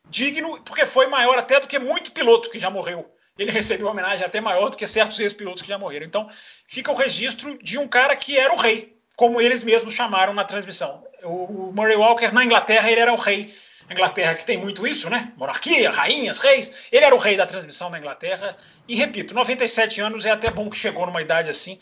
digno, 0.10 0.62
porque 0.64 0.86
foi 0.86 1.08
maior 1.08 1.38
até 1.38 1.60
do 1.60 1.68
que 1.68 1.80
muito 1.80 2.12
piloto 2.12 2.50
que 2.50 2.60
já 2.60 2.70
morreu. 2.70 3.10
Ele 3.38 3.50
recebeu 3.50 3.88
homenagem 3.88 4.26
até 4.26 4.42
maior 4.42 4.70
do 4.70 4.78
que 4.78 4.88
certos 4.88 5.20
ex-pilotos 5.20 5.62
que 5.62 5.70
já 5.70 5.78
morreram. 5.78 6.06
Então 6.06 6.30
fica 6.68 6.92
o 6.92 6.96
registro 6.96 7.58
de 7.64 7.78
um 7.80 7.88
cara 7.88 8.16
que 8.16 8.38
era 8.38 8.54
o 8.54 8.58
rei, 8.58 8.96
como 9.16 9.40
eles 9.40 9.64
mesmos 9.64 9.94
chamaram 9.94 10.34
na 10.34 10.44
transmissão. 10.44 11.04
O 11.24 11.72
Murray 11.74 11.96
Walker 11.96 12.32
na 12.32 12.44
Inglaterra 12.44 12.92
ele 12.92 13.00
era 13.00 13.14
o 13.14 13.18
rei. 13.18 13.56
A 13.90 13.94
Inglaterra 13.94 14.36
que 14.36 14.46
tem 14.46 14.58
muito 14.58 14.86
isso, 14.86 15.10
né? 15.10 15.34
Monarquia, 15.36 15.92
rainhas, 15.92 16.40
reis. 16.40 16.72
Ele 16.92 17.06
era 17.06 17.16
o 17.16 17.18
rei 17.18 17.36
da 17.36 17.46
transmissão 17.46 17.90
na 17.90 18.00
Inglaterra. 18.00 18.56
E 18.88 18.96
repito, 18.96 19.34
97 19.34 20.00
anos 20.02 20.26
é 20.26 20.32
até 20.32 20.50
bom 20.50 20.70
que 20.70 20.78
chegou 20.78 21.06
numa 21.06 21.22
idade 21.22 21.50
assim 21.50 21.80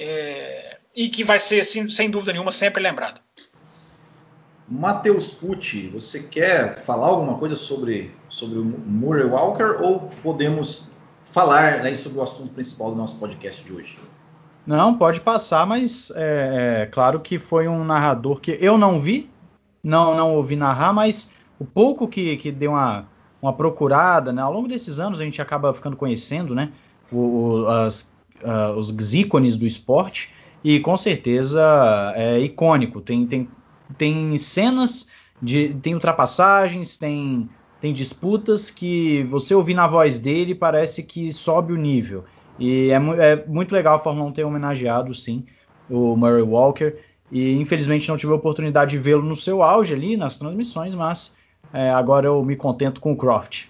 é, 0.00 0.78
e 0.96 1.10
que 1.10 1.22
vai 1.22 1.38
ser, 1.38 1.62
sem, 1.62 1.88
sem 1.90 2.10
dúvida 2.10 2.32
nenhuma, 2.32 2.50
sempre 2.50 2.82
lembrado. 2.82 3.20
Matheus 4.66 5.30
Pucci, 5.32 5.88
você 5.88 6.22
quer 6.22 6.74
falar 6.74 7.08
alguma 7.08 7.36
coisa 7.36 7.54
sobre, 7.54 8.14
sobre 8.28 8.58
o 8.58 8.64
Murray 8.64 9.24
Walker 9.24 9.82
ou 9.82 10.10
podemos 10.22 10.96
falar 11.24 11.82
né, 11.82 11.94
sobre 11.96 12.18
o 12.18 12.22
assunto 12.22 12.54
principal 12.54 12.90
do 12.90 12.96
nosso 12.96 13.18
podcast 13.18 13.62
de 13.64 13.72
hoje? 13.72 13.98
Não, 14.66 14.96
pode 14.96 15.20
passar, 15.20 15.66
mas 15.66 16.12
é, 16.14 16.82
é, 16.82 16.86
claro 16.86 17.20
que 17.20 17.38
foi 17.38 17.66
um 17.68 17.84
narrador 17.84 18.40
que 18.40 18.56
eu 18.60 18.78
não 18.78 18.98
vi, 18.98 19.28
não 19.82 20.14
não 20.14 20.34
ouvi 20.34 20.54
narrar, 20.54 20.92
mas 20.92 21.32
o 21.58 21.64
pouco 21.64 22.06
que, 22.06 22.36
que 22.36 22.52
deu 22.52 22.70
uma, 22.70 23.08
uma 23.42 23.52
procurada, 23.52 24.32
né, 24.32 24.40
ao 24.40 24.52
longo 24.52 24.68
desses 24.68 25.00
anos 25.00 25.20
a 25.20 25.24
gente 25.24 25.42
acaba 25.42 25.74
ficando 25.74 25.96
conhecendo, 25.96 26.54
né, 26.54 26.72
o, 27.10 27.18
o, 27.18 27.68
as 27.68 28.12
uh, 28.42 28.76
os 28.76 29.14
ícones 29.14 29.56
do 29.56 29.66
esporte 29.66 30.30
e 30.62 30.78
com 30.80 30.96
certeza 30.96 32.12
é 32.14 32.38
icônico. 32.40 33.00
Tem, 33.00 33.26
tem, 33.26 33.48
tem 33.96 34.36
cenas, 34.36 35.10
de, 35.40 35.74
tem 35.82 35.94
ultrapassagens, 35.94 36.98
tem, 36.98 37.48
tem 37.80 37.92
disputas 37.92 38.70
que 38.70 39.24
você 39.24 39.54
ouvir 39.54 39.74
na 39.74 39.86
voz 39.86 40.20
dele 40.20 40.54
parece 40.54 41.02
que 41.02 41.32
sobe 41.32 41.72
o 41.72 41.76
nível. 41.76 42.24
E 42.58 42.90
é, 42.90 42.96
é 43.18 43.46
muito 43.46 43.72
legal 43.72 43.96
a 43.96 43.98
Fórmula 43.98 44.28
1 44.28 44.32
ter 44.32 44.44
homenageado, 44.44 45.14
sim, 45.14 45.44
o 45.88 46.14
Murray 46.14 46.42
Walker. 46.42 46.94
E 47.32 47.54
infelizmente 47.54 48.08
não 48.08 48.16
tive 48.16 48.32
a 48.32 48.36
oportunidade 48.36 48.90
de 48.90 48.98
vê-lo 48.98 49.22
no 49.22 49.36
seu 49.36 49.62
auge 49.62 49.94
ali 49.94 50.16
nas 50.16 50.36
transmissões, 50.36 50.94
mas 50.94 51.38
é, 51.72 51.90
agora 51.90 52.26
eu 52.26 52.44
me 52.44 52.56
contento 52.56 53.00
com 53.00 53.12
o 53.12 53.16
Croft. 53.16 53.69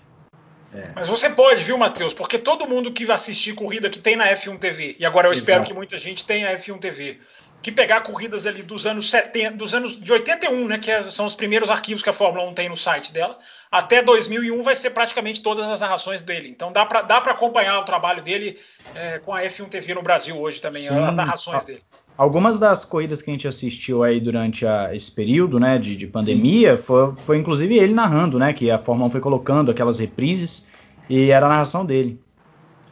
É. 0.73 0.93
Mas 0.95 1.09
você 1.09 1.29
pode, 1.29 1.65
viu, 1.65 1.77
Matheus? 1.77 2.15
Porque 2.15 2.39
todo 2.39 2.69
mundo 2.69 2.93
que 2.93 3.05
vai 3.05 3.17
assistir 3.17 3.55
corrida 3.55 3.91
que 3.91 3.99
tem 3.99 4.17
na 4.17 4.29
F1 4.29 4.59
TV, 4.59 4.97
e 4.99 5.05
agora 5.05 5.27
eu 5.29 5.33
Exato. 5.33 5.43
espero 5.43 5.65
que 5.65 5.75
muita 5.75 5.99
gente 5.99 6.25
tenha 6.25 6.57
F1 6.57 6.79
TV, 6.79 7.19
que 7.63 7.71
pegar 7.71 8.01
corridas 8.03 8.47
ali 8.47 8.63
dos 8.63 8.87
anos 8.87 9.11
70, 9.11 9.57
dos 9.57 9.75
anos 9.75 10.01
de 10.01 10.13
81, 10.13 10.67
né, 10.67 10.79
que 10.79 10.91
é, 10.91 11.11
são 11.11 11.27
os 11.27 11.35
primeiros 11.35 11.69
arquivos 11.69 12.03
que 12.03 12.09
a 12.09 12.13
Fórmula 12.13 12.49
1 12.49 12.55
tem 12.55 12.69
no 12.69 12.77
site 12.77 13.13
dela, 13.13 13.39
até 13.71 14.03
2001 14.03 14.63
vai 14.63 14.75
ser 14.75 14.91
praticamente 14.91 15.43
todas 15.43 15.67
as 15.67 15.81
narrações 15.81 16.23
dele. 16.23 16.49
Então 16.49 16.73
dá 16.73 16.87
para 16.87 17.03
dá 17.03 17.19
acompanhar 17.19 17.79
o 17.79 17.85
trabalho 17.85 18.23
dele 18.23 18.59
é, 18.95 19.19
com 19.19 19.35
a 19.35 19.43
F1 19.43 19.69
TV 19.69 19.95
no 19.95 20.03
Brasil 20.03 20.39
hoje 20.39 20.61
também, 20.61 20.83
Sim. 20.83 20.99
as 20.99 21.15
narrações 21.15 21.65
dele. 21.65 21.83
Algumas 22.21 22.59
das 22.59 22.85
corridas 22.85 23.23
que 23.23 23.31
a 23.31 23.33
gente 23.33 23.49
assistiu 23.49 24.03
aí 24.03 24.21
durante 24.21 24.67
a, 24.67 24.95
esse 24.95 25.11
período, 25.11 25.59
né, 25.59 25.79
de, 25.79 25.97
de 25.97 26.07
pandemia, 26.07 26.77
foi, 26.77 27.15
foi, 27.17 27.39
inclusive 27.39 27.75
ele 27.79 27.95
narrando, 27.95 28.39
né, 28.39 28.53
que 28.53 28.71
a 28.71 28.79
Fórmula 28.79 29.07
1 29.07 29.11
foi 29.13 29.21
colocando 29.23 29.71
aquelas 29.71 29.99
reprises 29.99 30.69
e 31.09 31.31
era 31.31 31.47
a 31.47 31.49
narração 31.49 31.87
dele. 31.87 32.21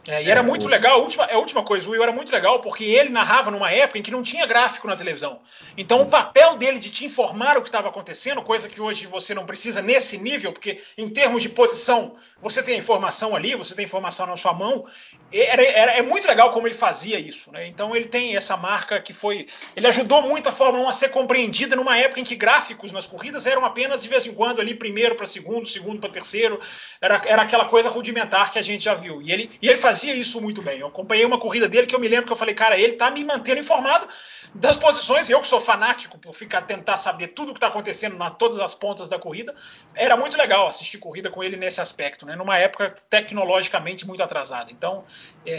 É, 0.07 0.23
e 0.23 0.29
era 0.29 0.39
é, 0.39 0.43
muito 0.43 0.65
o... 0.65 0.69
legal, 0.69 0.99
a 0.99 1.03
última, 1.03 1.25
a 1.25 1.37
última 1.37 1.63
coisa, 1.63 1.87
o 1.87 1.91
Will 1.91 2.03
era 2.03 2.11
muito 2.11 2.31
legal 2.31 2.59
porque 2.61 2.83
ele 2.83 3.09
narrava 3.09 3.51
numa 3.51 3.71
época 3.71 3.99
em 3.99 4.01
que 4.01 4.11
não 4.11 4.23
tinha 4.23 4.45
gráfico 4.45 4.87
na 4.87 4.95
televisão. 4.95 5.39
Então 5.77 6.01
o 6.01 6.09
papel 6.09 6.57
dele 6.57 6.79
de 6.79 6.89
te 6.89 7.05
informar 7.05 7.57
o 7.57 7.61
que 7.61 7.69
estava 7.69 7.89
acontecendo, 7.89 8.41
coisa 8.41 8.69
que 8.69 8.81
hoje 8.81 9.07
você 9.07 9.33
não 9.33 9.45
precisa 9.45 9.81
nesse 9.81 10.17
nível, 10.17 10.51
porque 10.51 10.81
em 10.97 11.09
termos 11.09 11.41
de 11.41 11.49
posição 11.49 12.15
você 12.41 12.63
tem 12.63 12.75
a 12.75 12.77
informação 12.77 13.35
ali, 13.35 13.53
você 13.55 13.75
tem 13.75 13.83
a 13.83 13.87
informação 13.87 14.25
na 14.25 14.37
sua 14.37 14.53
mão. 14.53 14.85
Era, 15.31 15.61
era, 15.61 15.91
é 15.91 16.01
muito 16.01 16.27
legal 16.27 16.51
como 16.51 16.67
ele 16.67 16.73
fazia 16.75 17.19
isso. 17.19 17.51
Né? 17.51 17.67
Então 17.67 17.95
ele 17.95 18.05
tem 18.05 18.35
essa 18.35 18.55
marca 18.55 18.99
que 19.01 19.13
foi. 19.13 19.47
Ele 19.75 19.87
ajudou 19.87 20.21
muito 20.21 20.47
a 20.47 20.51
Fórmula 20.51 20.85
1 20.85 20.89
a 20.89 20.93
ser 20.93 21.09
compreendida 21.09 21.75
numa 21.75 21.97
época 21.97 22.21
em 22.21 22.23
que 22.23 22.35
gráficos 22.35 22.91
nas 22.91 23.05
corridas 23.05 23.45
eram 23.45 23.65
apenas 23.65 24.01
de 24.01 24.07
vez 24.07 24.25
em 24.25 24.33
quando 24.33 24.61
ali, 24.61 24.73
primeiro 24.73 25.15
para 25.15 25.25
segundo, 25.25 25.67
segundo 25.67 25.99
para 25.99 26.09
terceiro. 26.09 26.59
Era, 27.01 27.21
era 27.25 27.41
aquela 27.41 27.65
coisa 27.65 27.89
rudimentar 27.89 28.51
que 28.51 28.59
a 28.59 28.61
gente 28.61 28.85
já 28.85 28.93
viu. 28.93 29.21
E 29.21 29.31
ele, 29.31 29.51
e 29.61 29.67
ele 29.67 29.77
fazia 29.77 29.88
isso 29.91 30.41
muito 30.41 30.61
bem. 30.61 30.79
Eu 30.79 30.87
acompanhei 30.87 31.25
uma 31.25 31.39
corrida 31.39 31.67
dele 31.67 31.87
que 31.87 31.95
eu 31.95 31.99
me 31.99 32.07
lembro 32.07 32.25
que 32.25 32.31
eu 32.31 32.37
falei, 32.37 32.53
cara, 32.53 32.77
ele 32.77 32.93
tá 32.93 33.09
me 33.09 33.23
mantendo 33.23 33.59
informado 33.59 34.07
das 34.53 34.77
posições. 34.77 35.29
Eu 35.29 35.39
que 35.41 35.47
sou 35.47 35.59
fanático 35.59 36.17
por 36.17 36.33
ficar 36.33 36.61
tentar 36.61 36.97
saber 36.97 37.27
tudo 37.27 37.49
o 37.49 37.53
que 37.53 37.57
está 37.57 37.67
acontecendo 37.67 38.17
na 38.17 38.29
todas 38.29 38.59
as 38.59 38.73
pontas 38.73 39.09
da 39.09 39.19
corrida. 39.19 39.55
Era 39.95 40.15
muito 40.15 40.37
legal 40.37 40.67
assistir 40.67 40.97
corrida 40.97 41.29
com 41.29 41.43
ele 41.43 41.57
nesse 41.57 41.81
aspecto 41.81 42.25
né, 42.25 42.35
numa 42.35 42.57
época 42.57 42.95
tecnologicamente 43.09 44.05
muito 44.07 44.23
atrasada. 44.23 44.71
Então 44.71 45.03
é, 45.45 45.53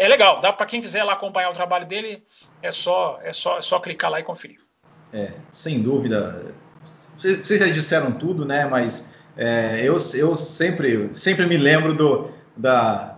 é, 0.00 0.04
é 0.04 0.08
legal, 0.08 0.40
dá 0.40 0.52
para 0.52 0.66
quem 0.66 0.80
quiser 0.80 1.04
lá 1.04 1.12
acompanhar 1.12 1.50
o 1.50 1.54
trabalho 1.54 1.86
dele, 1.86 2.22
é 2.62 2.72
só, 2.72 3.18
é 3.22 3.32
só, 3.32 3.58
é 3.58 3.62
só 3.62 3.78
clicar 3.78 4.10
lá 4.10 4.20
e 4.20 4.22
conferir. 4.22 4.58
É, 5.12 5.32
sem 5.50 5.80
dúvida. 5.80 6.54
Vocês 7.16 7.60
já 7.60 7.68
disseram 7.68 8.12
tudo, 8.12 8.44
né? 8.44 8.64
Mas 8.64 9.14
é, 9.36 9.80
eu, 9.82 9.96
eu 10.14 10.36
sempre, 10.36 11.12
sempre 11.14 11.46
me 11.46 11.56
lembro 11.56 11.94
do, 11.94 12.30
da, 12.56 13.11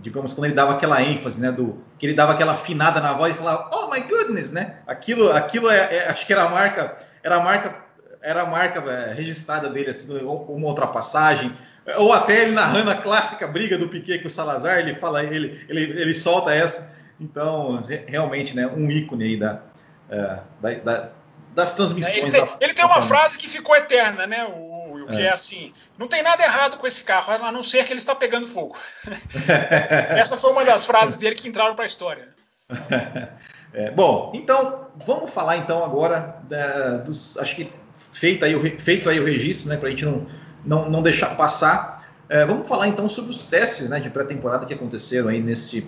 digamos, 0.00 0.32
quando 0.32 0.46
ele 0.46 0.54
dava 0.54 0.72
aquela 0.72 1.02
ênfase, 1.02 1.40
né? 1.40 1.50
Do, 1.50 1.82
que 1.98 2.06
ele 2.06 2.14
dava 2.14 2.32
aquela 2.32 2.52
afinada 2.52 3.00
na 3.00 3.12
voz 3.12 3.34
e 3.34 3.36
falava, 3.36 3.70
oh 3.72 3.90
my 3.90 4.00
goodness, 4.00 4.50
né? 4.50 4.76
Aquilo, 4.86 5.32
aquilo 5.32 5.70
é, 5.70 5.96
é, 5.96 6.08
acho 6.08 6.26
que 6.26 6.32
era 6.32 6.44
a 6.44 6.48
marca, 6.48 6.96
era 7.22 7.36
a 7.36 7.40
marca, 7.40 7.74
era 8.22 8.42
a 8.42 8.46
marca 8.46 8.80
é, 8.90 9.12
registrada 9.12 9.68
dele, 9.68 9.90
assim, 9.90 10.12
uma 10.22 10.68
ultrapassagem, 10.68 11.56
ou 11.96 12.12
até 12.12 12.42
ele 12.42 12.52
narrando 12.52 12.90
a 12.90 12.94
clássica 12.94 13.46
briga 13.46 13.76
do 13.76 13.88
Piquet 13.88 14.18
com 14.18 14.28
o 14.28 14.30
Salazar, 14.30 14.78
ele 14.78 14.94
fala, 14.94 15.24
ele, 15.24 15.60
ele, 15.68 16.00
ele 16.00 16.14
solta 16.14 16.54
essa. 16.54 16.94
Então, 17.18 17.78
realmente, 18.06 18.54
né, 18.54 18.66
um 18.66 18.90
ícone 18.90 19.24
aí 19.24 19.38
da, 19.38 19.60
uh, 20.08 20.42
da, 20.60 20.74
da 20.74 21.08
das 21.54 21.74
transmissões. 21.74 22.16
Ele 22.16 22.30
tem, 22.30 22.56
ele 22.60 22.74
tem 22.74 22.84
uma 22.84 23.02
frase 23.02 23.36
que 23.36 23.48
ficou 23.48 23.74
eterna, 23.74 24.26
né? 24.26 24.44
O 24.44 24.69
que 25.10 25.20
é. 25.20 25.26
é. 25.26 25.32
assim: 25.32 25.72
não 25.98 26.08
tem 26.08 26.22
nada 26.22 26.42
errado 26.42 26.76
com 26.76 26.86
esse 26.86 27.02
carro, 27.02 27.32
a 27.32 27.52
não 27.52 27.62
ser 27.62 27.84
que 27.84 27.92
ele 27.92 27.98
está 27.98 28.14
pegando 28.14 28.46
fogo. 28.46 28.76
essa, 29.70 29.94
essa 30.18 30.36
foi 30.36 30.50
uma 30.50 30.64
das 30.64 30.86
frases 30.86 31.16
dele 31.16 31.36
que 31.36 31.48
entraram 31.48 31.74
para 31.74 31.84
a 31.84 31.86
história. 31.86 32.28
É, 33.72 33.88
bom, 33.88 34.32
então 34.34 34.88
vamos 35.06 35.30
falar 35.30 35.58
então 35.58 35.84
agora 35.84 36.40
da, 36.48 36.96
dos, 36.96 37.38
acho 37.38 37.54
que 37.54 37.72
feito 37.94 38.44
aí 38.44 38.56
o, 38.56 38.80
feito 38.80 39.08
aí 39.08 39.20
o 39.20 39.24
registro, 39.24 39.68
né, 39.68 39.76
para 39.76 39.86
a 39.86 39.90
gente 39.92 40.04
não 40.04 40.26
não, 40.64 40.88
não 40.90 41.02
deixar 41.02 41.36
passar. 41.36 41.98
É, 42.28 42.44
vamos 42.44 42.68
falar 42.68 42.88
então 42.88 43.08
sobre 43.08 43.30
os 43.30 43.42
testes 43.42 43.88
né, 43.88 43.98
de 43.98 44.10
pré-temporada 44.10 44.64
que 44.66 44.74
aconteceram 44.74 45.28
aí 45.28 45.40
nesse, 45.40 45.86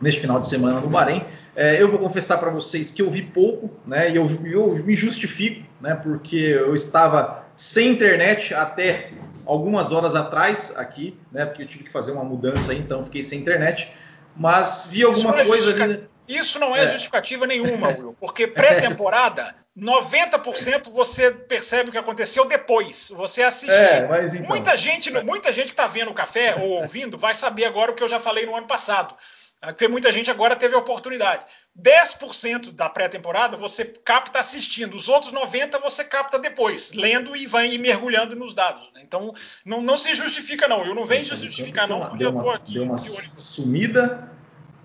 neste 0.00 0.20
final 0.20 0.38
de 0.38 0.46
semana 0.46 0.80
no 0.80 0.88
Bahrein. 0.88 1.24
É, 1.56 1.80
eu 1.80 1.90
vou 1.90 1.98
confessar 1.98 2.38
para 2.38 2.50
vocês 2.50 2.90
que 2.90 3.02
eu 3.02 3.10
vi 3.10 3.22
pouco, 3.22 3.70
né, 3.86 4.10
e 4.10 4.16
eu, 4.16 4.28
eu 4.44 4.84
me 4.84 4.94
justifico, 4.94 5.66
né, 5.80 5.94
porque 5.94 6.36
eu 6.36 6.74
estava 6.74 7.39
sem 7.60 7.88
internet 7.88 8.54
até 8.54 9.10
algumas 9.44 9.92
horas 9.92 10.14
atrás 10.14 10.74
aqui, 10.78 11.14
né, 11.30 11.44
porque 11.44 11.62
eu 11.62 11.66
tive 11.66 11.84
que 11.84 11.92
fazer 11.92 12.10
uma 12.10 12.24
mudança 12.24 12.72
aí, 12.72 12.78
então 12.78 13.04
fiquei 13.04 13.22
sem 13.22 13.38
internet. 13.38 13.92
Mas 14.34 14.86
vi 14.88 15.02
alguma 15.02 15.44
coisa 15.44 15.70
ali. 15.84 16.08
Isso 16.26 16.58
não 16.58 16.74
é, 16.74 16.84
é. 16.84 16.88
justificativa 16.88 17.46
nenhuma, 17.46 17.88
Will, 17.92 18.16
porque 18.18 18.46
pré-temporada 18.46 19.54
90% 19.78 20.88
você 20.90 21.30
percebe 21.30 21.90
o 21.90 21.92
que 21.92 21.98
aconteceu 21.98 22.46
depois. 22.46 23.12
Você 23.14 23.42
assiste. 23.42 23.70
É, 23.70 23.98
então. 23.98 24.48
Muita 24.48 24.74
gente, 24.74 25.10
muita 25.22 25.52
gente 25.52 25.66
que 25.66 25.72
está 25.72 25.86
vendo 25.86 26.10
o 26.10 26.14
café 26.14 26.54
ou 26.58 26.80
ouvindo 26.80 27.18
vai 27.18 27.34
saber 27.34 27.66
agora 27.66 27.92
o 27.92 27.94
que 27.94 28.02
eu 28.02 28.08
já 28.08 28.18
falei 28.18 28.46
no 28.46 28.56
ano 28.56 28.66
passado. 28.66 29.14
Porque 29.60 29.88
muita 29.88 30.10
gente 30.10 30.30
agora 30.30 30.56
teve 30.56 30.74
a 30.74 30.78
oportunidade. 30.78 31.44
10% 31.78 32.72
da 32.72 32.88
pré-temporada 32.88 33.58
você 33.58 33.84
capta 33.84 34.38
assistindo, 34.38 34.94
os 34.94 35.08
outros 35.08 35.32
90% 35.32 35.80
você 35.82 36.02
capta 36.02 36.38
depois, 36.38 36.92
lendo 36.94 37.36
e 37.36 37.46
vai 37.46 37.76
mergulhando 37.76 38.34
nos 38.34 38.54
dados. 38.54 38.90
Né? 38.94 39.02
Então 39.04 39.34
não, 39.64 39.82
não, 39.82 39.98
se 39.98 40.14
justifica, 40.14 40.66
não. 40.66 40.84
Eu 40.84 40.94
não 40.94 41.04
venho 41.04 41.24
então, 41.24 41.36
justificar, 41.36 41.86
não, 41.86 42.00
porque 42.00 42.16
deu 42.16 42.30
uma, 42.30 42.54
aqui. 42.54 42.72
Deu 42.72 42.84
uma 42.84 42.96
sumida 42.96 44.32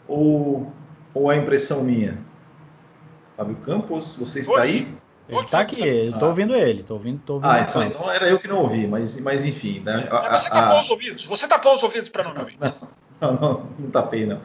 ou, 0.08 0.72
ou 1.14 1.30
a 1.30 1.38
impressão 1.38 1.84
minha? 1.84 2.18
Fábio 3.38 3.56
Campos, 3.58 4.18
você 4.18 4.42
está 4.42 4.62
aí? 4.62 4.94
Ele 5.28 5.40
está 5.40 5.60
aqui, 5.60 5.82
eu 5.82 6.14
tô 6.20 6.26
ah. 6.26 6.28
ouvindo 6.28 6.56
ele, 6.56 6.84
tô 6.84 6.94
ouvindo, 6.94 7.20
tô 7.26 7.34
ouvindo 7.36 7.50
Ah, 7.50 7.60
isso, 7.60 7.82
então 7.82 8.12
era 8.12 8.28
eu 8.28 8.40
que 8.40 8.48
não 8.48 8.60
ouvi, 8.60 8.86
mas, 8.86 9.20
mas 9.22 9.44
enfim. 9.44 9.80
Né? 9.80 10.08
A, 10.12 10.38
você 10.38 10.50
tapou 10.50 10.78
a... 10.78 10.82
os 10.82 10.90
ouvidos, 10.90 11.26
você 11.26 11.48
tapou 11.48 11.76
os 11.76 11.82
ouvidos 11.82 12.10
para 12.10 12.24
não 12.26 12.34
me 12.34 12.40
ouvir. 12.40 12.58
Não, 13.22 13.32
não, 13.32 13.40
não, 13.40 13.70
não 13.80 13.90
tapei, 13.92 14.26
não. 14.26 14.42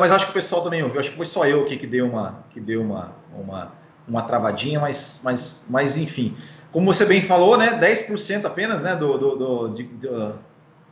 Mas, 0.00 0.10
acho 0.10 0.24
que 0.24 0.30
o 0.32 0.34
pessoal 0.34 0.62
também 0.62 0.82
ouviu, 0.82 0.98
acho 0.98 1.10
que 1.10 1.16
foi 1.16 1.26
só 1.26 1.46
eu 1.46 1.62
aqui 1.62 1.76
que 1.76 1.86
deu 1.86 2.06
uma, 2.06 2.44
que 2.50 2.58
deu 2.58 2.82
uma, 2.82 3.12
uma, 3.32 3.72
uma 4.08 4.22
travadinha, 4.22 4.80
mas, 4.80 5.20
mas, 5.22 5.66
mas 5.70 5.96
enfim. 5.96 6.36
Como 6.72 6.92
você 6.92 7.04
bem 7.04 7.22
falou, 7.22 7.56
né, 7.56 7.78
10% 7.78 8.44
apenas 8.46 8.82
né, 8.82 8.96
do, 8.96 9.16
do, 9.16 9.36
do, 9.36 9.68
de, 9.68 9.84
do 9.84 10.38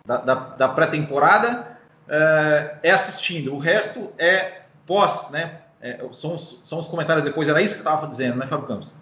da, 0.07 0.19
da, 0.19 0.35
da 0.35 0.69
pré-temporada 0.69 1.77
é, 2.09 2.77
é 2.85 2.91
assistindo, 2.93 3.53
o 3.53 3.59
resto 3.59 4.13
é 4.17 4.63
pós, 4.87 5.31
né, 5.31 5.63
é, 5.81 5.99
são, 6.13 6.35
os, 6.35 6.61
são 6.63 6.79
os 6.79 6.87
comentários 6.87 7.25
depois, 7.25 7.49
era 7.49 7.61
isso 7.61 7.75
que 7.75 7.83
você 7.83 7.89
estava 7.89 8.07
dizendo, 8.07 8.37
né, 8.37 8.47
Fábio 8.47 8.67
Campos? 8.67 8.95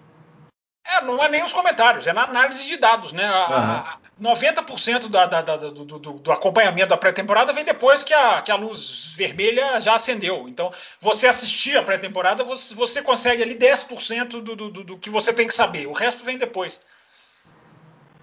É, 0.87 1.05
não 1.05 1.23
é 1.23 1.29
nem 1.29 1.45
os 1.45 1.53
comentários, 1.53 2.07
é 2.07 2.15
na 2.15 2.25
análise 2.25 2.65
de 2.65 2.77
dados, 2.77 3.13
né? 3.13 3.25
A, 3.25 3.97
uhum. 3.97 4.02
90% 4.23 5.09
da, 5.09 5.27
da, 5.27 5.43
da, 5.43 5.57
do, 5.57 5.85
do, 5.85 5.99
do, 5.99 6.33
acompanhamento 6.33 6.91
da 6.91 6.97
pré-temporada 6.97 7.53
vem 7.53 7.65
depois 7.65 8.05
que 8.05 8.15
a, 8.15 8.41
que 8.41 8.53
a 8.53 8.57
luz 8.57 9.13
vermelha 9.17 9.81
já 9.81 9.97
acendeu. 9.97 10.49
Então, 10.49 10.73
você 11.01 11.27
assistir 11.27 11.77
a 11.77 11.83
pré-temporada, 11.83 12.45
você, 12.45 12.73
você 12.75 13.03
consegue 13.03 13.43
ali 13.43 13.57
10% 13.57 14.29
do, 14.29 14.55
do, 14.55 14.71
do 14.71 14.99
que 14.99 15.11
você 15.11 15.33
tem 15.33 15.49
que 15.49 15.55
saber. 15.55 15.89
O 15.89 15.93
resto 15.93 16.25
vem 16.25 16.39
depois. 16.39 16.81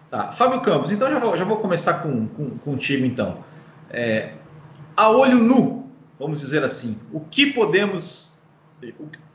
Tá. 0.10 0.32
Fábio 0.32 0.62
Campos, 0.62 0.92
então 0.92 1.12
já 1.12 1.20
vou, 1.20 1.38
já 1.38 1.44
vou 1.44 1.58
começar 1.58 1.96
com, 1.96 2.28
com, 2.30 2.58
contigo, 2.58 3.06
então. 3.06 3.44
É, 3.92 4.34
a 4.96 5.12
olho 5.12 5.38
nu, 5.38 5.92
vamos 6.18 6.40
dizer 6.40 6.64
assim, 6.64 7.00
o 7.12 7.20
que 7.20 7.48
podemos 7.48 8.40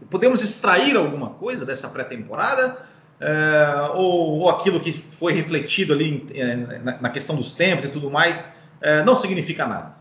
podemos 0.08 0.42
extrair 0.42 0.96
alguma 0.96 1.30
coisa 1.30 1.66
dessa 1.66 1.88
pré-temporada? 1.88 2.78
É, 3.26 3.90
ou, 3.94 4.40
ou, 4.40 4.50
aquilo 4.50 4.78
que 4.78 4.92
foi 4.92 5.32
refletido 5.32 5.94
ali 5.94 6.26
é, 6.34 6.56
na, 6.56 7.00
na, 7.00 7.08
questão 7.08 7.34
dos 7.34 7.54
tempos 7.54 7.86
e 7.86 7.90
tudo 7.90 8.10
mais 8.10 8.54
é, 8.82 9.02
não 9.02 9.14
significa 9.14 9.66
nada? 9.66 9.94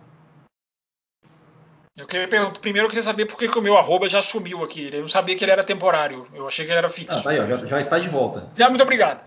Eu 1.95 2.05
queria 2.05 2.27
perguntar, 2.27 2.59
primeiro 2.59 2.87
eu 2.87 2.89
queria 2.89 3.03
saber 3.03 3.25
por 3.25 3.37
que, 3.37 3.47
que 3.47 3.57
o 3.57 3.61
meu 3.61 3.77
arroba 3.77 4.09
já 4.09 4.21
sumiu 4.21 4.61
aqui. 4.61 4.89
Eu 4.91 5.01
não 5.01 5.07
sabia 5.07 5.37
que 5.37 5.45
ele 5.45 5.51
era 5.51 5.63
temporário. 5.63 6.27
Eu 6.33 6.45
achei 6.47 6.65
que 6.65 6.71
ele 6.71 6.79
era 6.79 6.89
fixo. 6.89 7.17
Ah, 7.17 7.21
tá 7.21 7.29
aí, 7.29 7.39
ó, 7.39 7.45
já, 7.45 7.65
já, 7.65 7.79
está 7.79 7.97
de 7.97 8.09
volta. 8.09 8.49
Já, 8.57 8.67
muito 8.67 8.81
obrigado. 8.81 9.23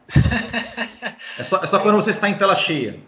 é, 1.38 1.43
só, 1.43 1.62
é 1.62 1.67
só 1.67 1.79
quando 1.79 1.95
você 1.95 2.11
está 2.11 2.29
em 2.29 2.35
tela 2.35 2.55
cheia. 2.55 3.00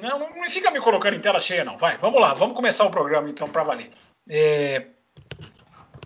Não, 0.00 0.18
não, 0.18 0.48
fica 0.48 0.70
me 0.70 0.80
colocando 0.80 1.14
em 1.16 1.20
tela 1.20 1.40
cheia, 1.40 1.64
não. 1.64 1.76
Vai, 1.76 1.98
vamos 1.98 2.18
lá, 2.18 2.32
vamos 2.32 2.56
começar 2.56 2.84
o 2.84 2.90
programa 2.90 3.28
então 3.28 3.50
para 3.50 3.62
valer. 3.62 3.90
É, 4.26 4.86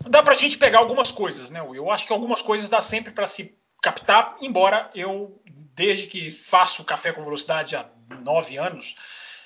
dá 0.09 0.21
para 0.21 0.33
a 0.33 0.37
gente 0.37 0.57
pegar 0.57 0.79
algumas 0.79 1.11
coisas, 1.11 1.49
né, 1.49 1.63
Eu 1.73 1.89
acho 1.89 2.05
que 2.05 2.11
algumas 2.11 2.41
coisas 2.41 2.67
dá 2.67 2.81
sempre 2.81 3.13
para 3.13 3.27
se 3.27 3.55
captar, 3.81 4.37
embora 4.41 4.89
eu, 4.93 5.41
desde 5.75 6.07
que 6.07 6.31
faço 6.31 6.83
café 6.83 7.11
com 7.11 7.23
velocidade 7.23 7.75
há 7.75 7.85
nove 8.23 8.57
anos, 8.57 8.95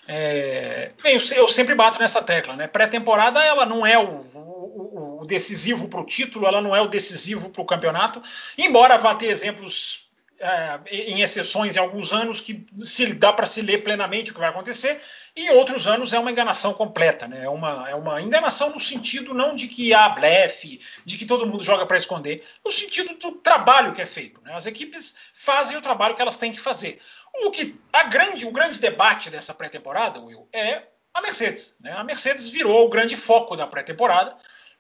É, 0.06 0.92
bem, 1.02 1.18
eu, 1.34 1.48
sempre 1.48 1.74
bato 1.75 1.98
nessa 1.98 2.22
tecla, 2.22 2.58
né? 2.58 2.68
Pré-temporada 2.68 3.42
ela 3.42 3.66
não 3.66 3.86
é 3.86 3.98
o, 3.98 4.25
o, 4.36 5.22
o 5.22 5.25
decisivo 5.25 5.88
para 5.88 6.02
o 6.02 6.06
título, 6.06 6.46
ela 6.46 6.62
não 6.62 6.75
é 6.75 6.82
o 6.82 6.90
decisivo 6.90 7.50
para 7.50 7.62
o 7.62 7.66
campeonato, 7.66 8.22
embora 8.58 8.98
vá 8.98 9.16
ter 9.16 9.28
exemplos 9.28 10.02
é, 10.40 10.80
em 10.90 11.22
exceções 11.22 11.75
em 11.75 11.80
alguns 11.80 12.12
anos 12.12 12.42
que 12.42 12.66
se 12.78 13.13
dá 13.13 13.32
para 13.32 13.46
se 13.46 13.62
ler 13.62 13.84
plenamente 13.84 14.32
o 14.32 14.34
que 14.34 14.40
vai 14.40 14.50
acontecer, 14.50 15.02
e 15.36 15.50
outros 15.52 15.88
anos 15.88 16.13
é 16.13 16.20
uma 16.20 16.32
enganação 16.32 16.74
completa, 16.74 17.28
né? 17.28 17.46
É 17.46 17.50
uma, 17.50 17.90
é 17.90 17.96
uma 17.96 18.22
enganação 18.22 18.70
no 18.70 18.80
sentido 18.80 19.34
não 19.34 19.56
de 19.56 19.68
que 19.68 19.94
há 19.94 20.10
blefe, 20.10 20.80
de 21.04 21.18
que 21.18 21.25
todo 21.25 21.48
mundo 21.48 21.63
joga 21.63 21.86
para 21.86 21.98
esconder, 21.98 22.44
no 22.63 22.72
sentido 22.72 23.16
do 23.16 23.32
trabalho 23.32 23.94
que 23.94 24.02
é 24.02 24.06
feito. 24.06 24.42
Né? 24.44 24.54
As 24.54 24.66
equipes 24.66 25.16
fazem 25.34 25.78
o 25.78 25.82
trabalho 25.82 26.16
que 26.16 26.22
elas 26.22 26.38
têm 26.38 26.52
que 26.52 26.60
fazer. 26.60 27.00
O 27.46 27.50
que 27.50 27.75
a 27.92 28.04
grande, 28.04 28.46
o 28.46 28.52
grande 28.52 28.80
debate 28.80 29.30
dessa 29.30 29.54
pré-temporada, 29.54 30.20
Will, 30.20 30.48
é 30.54 30.84
a 31.13 31.22
Mercedes. 31.22 31.75
Né? 31.80 31.92
A 31.92 32.04
Mercedes 32.04 32.50
virou 32.50 32.86
o 32.86 32.90
grande 32.90 33.16
foco 33.16 33.56
da 33.56 33.66
pré-temporada, 33.66 34.36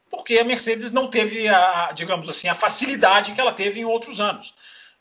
porque 0.09 0.37
a 0.37 0.43
Mercedes 0.43 0.91
não 0.91 1.09
teve 1.09 1.47
a, 1.47 1.91
digamos 1.93 2.29
assim, 2.29 2.47
a 2.47 2.53
facilidade 2.53 3.31
que 3.31 3.41
ela 3.41 3.51
teve 3.51 3.79
em 3.79 3.85
outros 3.85 4.19
anos. 4.19 4.53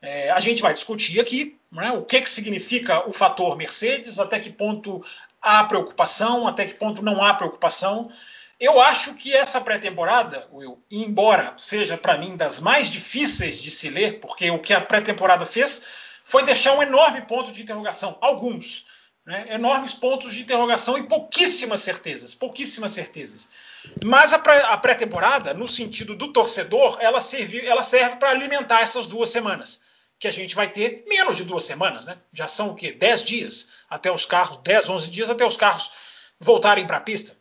É, 0.03 0.31
a 0.31 0.41
gente 0.41 0.61
vai 0.61 0.75
discutir 0.75 1.21
aqui 1.21 1.57
né, 1.71 1.93
o 1.93 2.03
que, 2.03 2.21
que 2.21 2.29
significa 2.29 3.09
o 3.09 3.13
fator 3.13 3.57
Mercedes, 3.57 4.19
até 4.19 4.41
que 4.41 4.51
ponto 4.51 5.03
há 5.41 5.63
preocupação, 5.63 6.49
até 6.49 6.67
que 6.67 6.75
ponto 6.75 7.03
não 7.03 7.23
há 7.23 7.33
preocupação. 7.33 8.11
Eu 8.59 8.81
acho 8.81 9.15
que 9.15 9.33
essa 9.33 9.61
pré-temporada, 9.61 10.49
Will, 10.53 10.83
embora 10.91 11.55
seja 11.57 11.97
para 11.97 12.19
mim 12.19 12.37
das 12.37 12.61
mais 12.61 12.89
difíceis 12.91 13.61
de 13.61 13.71
se 13.71 13.89
ler, 13.89 14.19
porque 14.19 14.51
o 14.51 14.59
que 14.59 14.75
a 14.75 14.81
pré-temporada 14.81 15.47
fez 15.47 15.83
foi 16.25 16.45
deixar 16.45 16.77
um 16.77 16.83
enorme 16.83 17.23
ponto 17.23 17.53
de 17.53 17.63
interrogação, 17.63 18.19
alguns, 18.21 18.87
né, 19.25 19.47
enormes 19.51 19.95
pontos 19.95 20.35
de 20.35 20.43
interrogação 20.43 20.99
e 20.99 21.05
pouquíssimas 21.05 21.81
certezas, 21.81 22.35
pouquíssimas 22.35 22.91
certezas. 22.91 23.49
Mas 24.05 24.33
a 24.33 24.39
pré-temporada, 24.79 25.55
no 25.55 25.69
sentido 25.69 26.17
do 26.17 26.33
torcedor, 26.33 26.99
ela 27.01 27.21
serve, 27.21 27.65
ela 27.65 27.85
serve 27.85 28.17
para 28.17 28.31
alimentar 28.31 28.81
essas 28.81 29.07
duas 29.07 29.31
semanas 29.31 29.81
que 30.23 30.29
a 30.29 30.31
gente 30.31 30.55
vai 30.55 30.69
ter 30.69 31.05
menos 31.09 31.37
de 31.37 31.43
duas 31.43 31.65
semanas, 31.65 32.05
né? 32.05 32.17
Já 32.33 32.47
são 32.47 32.71
o 32.71 32.77
quê? 32.77 32.93
10 32.93 33.25
dias 33.25 33.69
até 33.91 34.09
os 34.09 34.25
carros, 34.25 34.59
10, 34.59 34.89
11 34.89 35.11
dias 35.11 35.29
até 35.29 35.45
os 35.45 35.57
carros 35.57 35.91
voltarem 36.39 36.87
para 36.87 36.99
a 36.99 37.01
pista. 37.01 37.37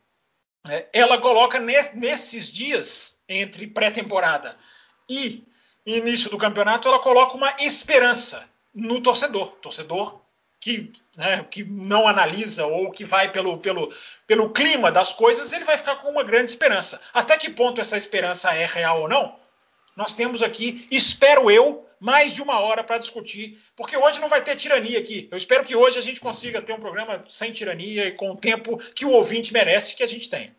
É, 0.67 0.87
ela 0.91 1.19
coloca 1.19 1.59
nesses 1.59 2.51
dias 2.51 3.19
entre 3.29 3.67
pré-temporada 3.67 4.57
e 5.07 5.43
início 5.85 6.31
do 6.31 6.39
campeonato, 6.39 6.87
ela 6.87 6.97
coloca 6.97 7.35
uma 7.35 7.55
esperança 7.59 8.49
no 8.73 8.99
torcedor. 8.99 9.51
Torcedor 9.61 10.19
que, 10.59 10.91
né, 11.15 11.45
que 11.51 11.63
não 11.63 12.07
analisa 12.07 12.65
ou 12.65 12.89
que 12.89 13.05
vai 13.05 13.31
pelo, 13.31 13.59
pelo, 13.59 13.93
pelo 14.25 14.49
clima 14.49 14.91
das 14.91 15.13
coisas, 15.13 15.53
ele 15.53 15.65
vai 15.65 15.77
ficar 15.77 15.97
com 15.97 16.09
uma 16.09 16.23
grande 16.23 16.49
esperança. 16.49 16.99
Até 17.13 17.37
que 17.37 17.51
ponto 17.51 17.79
essa 17.79 17.95
esperança 17.95 18.51
é 18.55 18.65
real 18.65 19.01
ou 19.01 19.07
não? 19.07 19.39
Nós 19.95 20.13
temos 20.13 20.41
aqui, 20.41 20.87
espero 20.89 21.51
eu, 21.51 21.87
mais 22.01 22.33
de 22.33 22.41
uma 22.41 22.59
hora 22.59 22.83
para 22.83 22.97
discutir, 22.97 23.59
porque 23.75 23.95
hoje 23.95 24.19
não 24.19 24.27
vai 24.27 24.43
ter 24.43 24.55
tirania 24.55 24.97
aqui. 24.97 25.27
Eu 25.29 25.37
espero 25.37 25.63
que 25.63 25.75
hoje 25.75 25.99
a 25.99 26.01
gente 26.01 26.19
consiga 26.19 26.59
ter 26.59 26.73
um 26.73 26.79
programa 26.79 27.23
sem 27.27 27.51
tirania 27.51 28.07
e 28.07 28.11
com 28.13 28.31
o 28.31 28.35
tempo 28.35 28.79
que 28.95 29.05
o 29.05 29.11
ouvinte 29.11 29.53
merece 29.53 29.95
que 29.95 30.01
a 30.01 30.07
gente 30.07 30.27
tenha. 30.27 30.51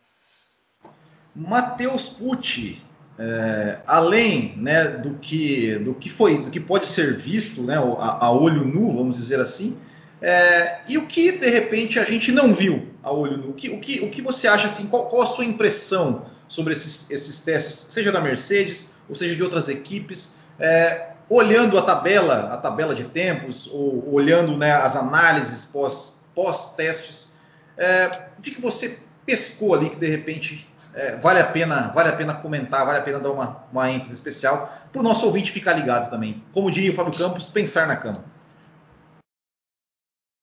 Matheus 1.34 2.08
Pucci, 2.08 2.80
é, 3.18 3.80
além 3.88 4.54
né, 4.56 4.87
do, 4.87 5.14
que, 5.14 5.80
do 5.80 5.94
que 5.94 6.08
foi, 6.08 6.38
do 6.38 6.49
que 6.49 6.61
pode 6.61 6.87
ser 6.87 7.16
visto 7.16 7.62
né, 7.62 7.76
a, 7.76 8.26
a 8.26 8.30
olho 8.30 8.64
nu, 8.64 8.96
vamos 8.96 9.16
dizer 9.16 9.40
assim, 9.40 9.76
é, 10.20 10.82
e 10.88 10.96
o 10.96 11.08
que 11.08 11.32
de 11.32 11.49
repente 11.49 11.99
a 11.99 12.04
gente 12.04 12.30
não 12.30 12.54
viu 12.54 12.87
a 13.02 13.11
olho 13.11 13.37
nu? 13.37 13.50
O 13.50 13.54
que, 13.54 13.68
o 13.68 13.80
que, 13.80 13.99
o 13.99 14.11
que 14.11 14.22
você 14.22 14.46
acha 14.46 14.68
assim? 14.68 14.87
Qual, 14.87 15.08
qual 15.08 15.22
a 15.22 15.26
sua 15.26 15.44
impressão 15.44 16.25
sobre 16.46 16.72
esses, 16.72 17.11
esses 17.11 17.40
testes, 17.40 17.92
seja 17.92 18.12
da 18.12 18.20
Mercedes 18.20 18.92
ou 19.08 19.16
seja 19.16 19.34
de 19.34 19.42
outras 19.42 19.68
equipes? 19.68 20.37
É, 20.61 21.12
olhando 21.32 21.78
a 21.78 21.82
tabela, 21.82 22.52
a 22.52 22.56
tabela 22.58 22.94
de 22.94 23.04
tempos, 23.04 23.66
ou 23.72 24.12
olhando 24.12 24.57
né, 24.59 24.72
as 24.72 24.94
análises 24.94 25.64
pós, 25.64 26.20
pós-testes, 26.35 27.37
é, 27.76 28.11
o 28.38 28.42
que, 28.42 28.50
que 28.50 28.61
você 28.61 28.98
pescou 29.24 29.74
ali 29.74 29.88
que 29.88 29.96
de 29.96 30.09
repente 30.09 30.68
é, 30.92 31.16
vale, 31.16 31.40
a 31.40 31.46
pena, 31.46 31.88
vale 31.88 32.11
a 32.11 32.12
pena 32.12 32.35
comentar, 32.35 32.85
vale 32.85 32.98
a 32.98 33.02
pena 33.02 33.18
dar 33.18 33.30
uma, 33.30 33.64
uma 33.72 33.90
ênfase 33.90 34.12
especial 34.12 34.70
para 34.92 35.00
o 35.00 35.02
nosso 35.02 35.24
ouvinte 35.24 35.50
ficar 35.50 35.72
ligado 35.72 36.11
também. 36.11 36.42
Como 36.52 36.70
diria 36.70 36.90
o 36.90 36.94
Fábio 36.94 37.18
Campos, 37.18 37.48
pensar 37.48 37.87
na 37.87 37.96
cama. 37.96 38.22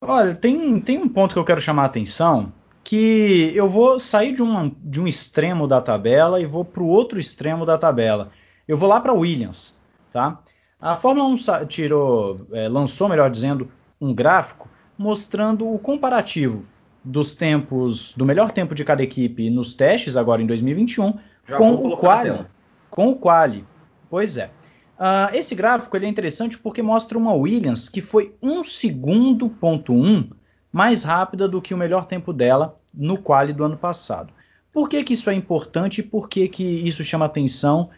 Olha, 0.02 0.34
tem, 0.34 0.80
tem 0.80 0.98
um 0.98 1.08
ponto 1.08 1.34
que 1.34 1.38
eu 1.38 1.44
quero 1.44 1.60
chamar 1.60 1.84
a 1.84 1.86
atenção, 1.86 2.52
que 2.82 3.52
eu 3.54 3.68
vou 3.68 4.00
sair 4.00 4.32
de 4.32 4.42
um, 4.42 4.74
de 4.76 5.00
um 5.00 5.06
extremo 5.06 5.68
da 5.68 5.80
tabela 5.80 6.40
e 6.40 6.46
vou 6.46 6.64
para 6.64 6.82
o 6.82 6.88
outro 6.88 7.20
extremo 7.20 7.64
da 7.64 7.78
tabela. 7.78 8.32
Eu 8.66 8.76
vou 8.76 8.88
lá 8.88 9.00
para 9.00 9.12
Williams, 9.12 9.78
tá? 10.12 10.40
A 10.80 10.96
Fórmula 10.96 11.28
1 11.28 11.66
tirou, 11.66 12.46
é, 12.52 12.68
lançou, 12.68 13.08
melhor 13.08 13.30
dizendo, 13.30 13.70
um 14.00 14.14
gráfico 14.14 14.68
mostrando 14.96 15.70
o 15.70 15.78
comparativo 15.78 16.64
dos 17.04 17.34
tempos, 17.34 18.14
do 18.16 18.24
melhor 18.24 18.50
tempo 18.50 18.74
de 18.74 18.84
cada 18.84 19.02
equipe 19.02 19.50
nos 19.50 19.74
testes, 19.74 20.16
agora 20.16 20.42
em 20.42 20.46
2021, 20.46 21.18
Já 21.46 21.56
com 21.56 21.74
o 21.74 21.96
quali. 21.96 22.46
Com 22.88 23.08
o 23.08 23.16
quali. 23.16 23.64
Pois 24.08 24.36
é. 24.36 24.50
Uh, 24.98 25.34
esse 25.34 25.54
gráfico 25.54 25.96
ele 25.96 26.06
é 26.06 26.08
interessante 26.08 26.58
porque 26.58 26.82
mostra 26.82 27.16
uma 27.16 27.32
Williams 27.32 27.88
que 27.88 28.02
foi 28.02 28.34
1 28.42 28.64
segundo 28.64 29.48
ponto 29.48 29.94
1 29.94 30.28
mais 30.70 31.04
rápida 31.04 31.48
do 31.48 31.60
que 31.60 31.72
o 31.72 31.76
melhor 31.76 32.06
tempo 32.06 32.32
dela 32.32 32.78
no 32.92 33.16
quali 33.16 33.52
do 33.52 33.64
ano 33.64 33.76
passado. 33.76 34.32
Por 34.72 34.88
que, 34.88 35.02
que 35.02 35.14
isso 35.14 35.30
é 35.30 35.34
importante 35.34 36.00
e 36.00 36.04
por 36.04 36.28
que, 36.28 36.48
que 36.48 36.64
isso 36.64 37.02
chama 37.02 37.24
atenção 37.24 37.90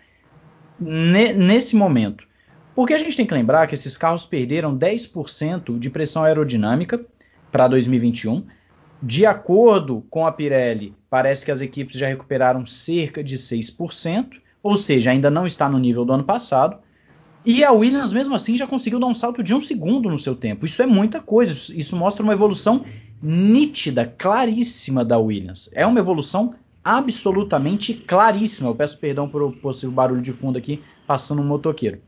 ne 0.78 1.32
nesse 1.32 1.74
momento? 1.74 2.24
Porque 2.74 2.94
a 2.94 2.98
gente 2.98 3.16
tem 3.16 3.26
que 3.26 3.34
lembrar 3.34 3.66
que 3.66 3.74
esses 3.74 3.98
carros 3.98 4.24
perderam 4.24 4.76
10% 4.76 5.78
de 5.78 5.90
pressão 5.90 6.24
aerodinâmica 6.24 7.04
para 7.50 7.68
2021. 7.68 8.44
De 9.02 9.26
acordo 9.26 10.04
com 10.08 10.26
a 10.26 10.32
Pirelli, 10.32 10.94
parece 11.10 11.44
que 11.44 11.50
as 11.50 11.60
equipes 11.60 11.98
já 11.98 12.06
recuperaram 12.06 12.64
cerca 12.64 13.22
de 13.22 13.36
6%, 13.36 14.40
ou 14.62 14.76
seja, 14.76 15.10
ainda 15.10 15.28
não 15.28 15.46
está 15.46 15.68
no 15.68 15.78
nível 15.78 16.04
do 16.04 16.12
ano 16.12 16.24
passado. 16.24 16.78
E 17.44 17.64
a 17.64 17.72
Williams, 17.72 18.12
mesmo 18.12 18.34
assim, 18.34 18.56
já 18.56 18.66
conseguiu 18.66 19.00
dar 19.00 19.06
um 19.06 19.14
salto 19.14 19.42
de 19.42 19.54
um 19.54 19.60
segundo 19.60 20.08
no 20.08 20.18
seu 20.18 20.34
tempo. 20.34 20.64
Isso 20.64 20.80
é 20.80 20.86
muita 20.86 21.20
coisa. 21.20 21.52
Isso 21.74 21.96
mostra 21.96 22.22
uma 22.22 22.32
evolução 22.32 22.84
nítida, 23.20 24.06
claríssima 24.06 25.04
da 25.04 25.18
Williams. 25.18 25.68
É 25.74 25.84
uma 25.84 25.98
evolução 25.98 26.54
absolutamente 26.82 27.92
claríssima. 27.92 28.70
Eu 28.70 28.74
peço 28.74 28.98
perdão 28.98 29.28
por 29.28 29.52
possível 29.56 29.90
barulho 29.90 30.22
de 30.22 30.32
fundo 30.32 30.56
aqui, 30.56 30.80
passando 31.06 31.42
um 31.42 31.44
motoqueiro 31.44 32.00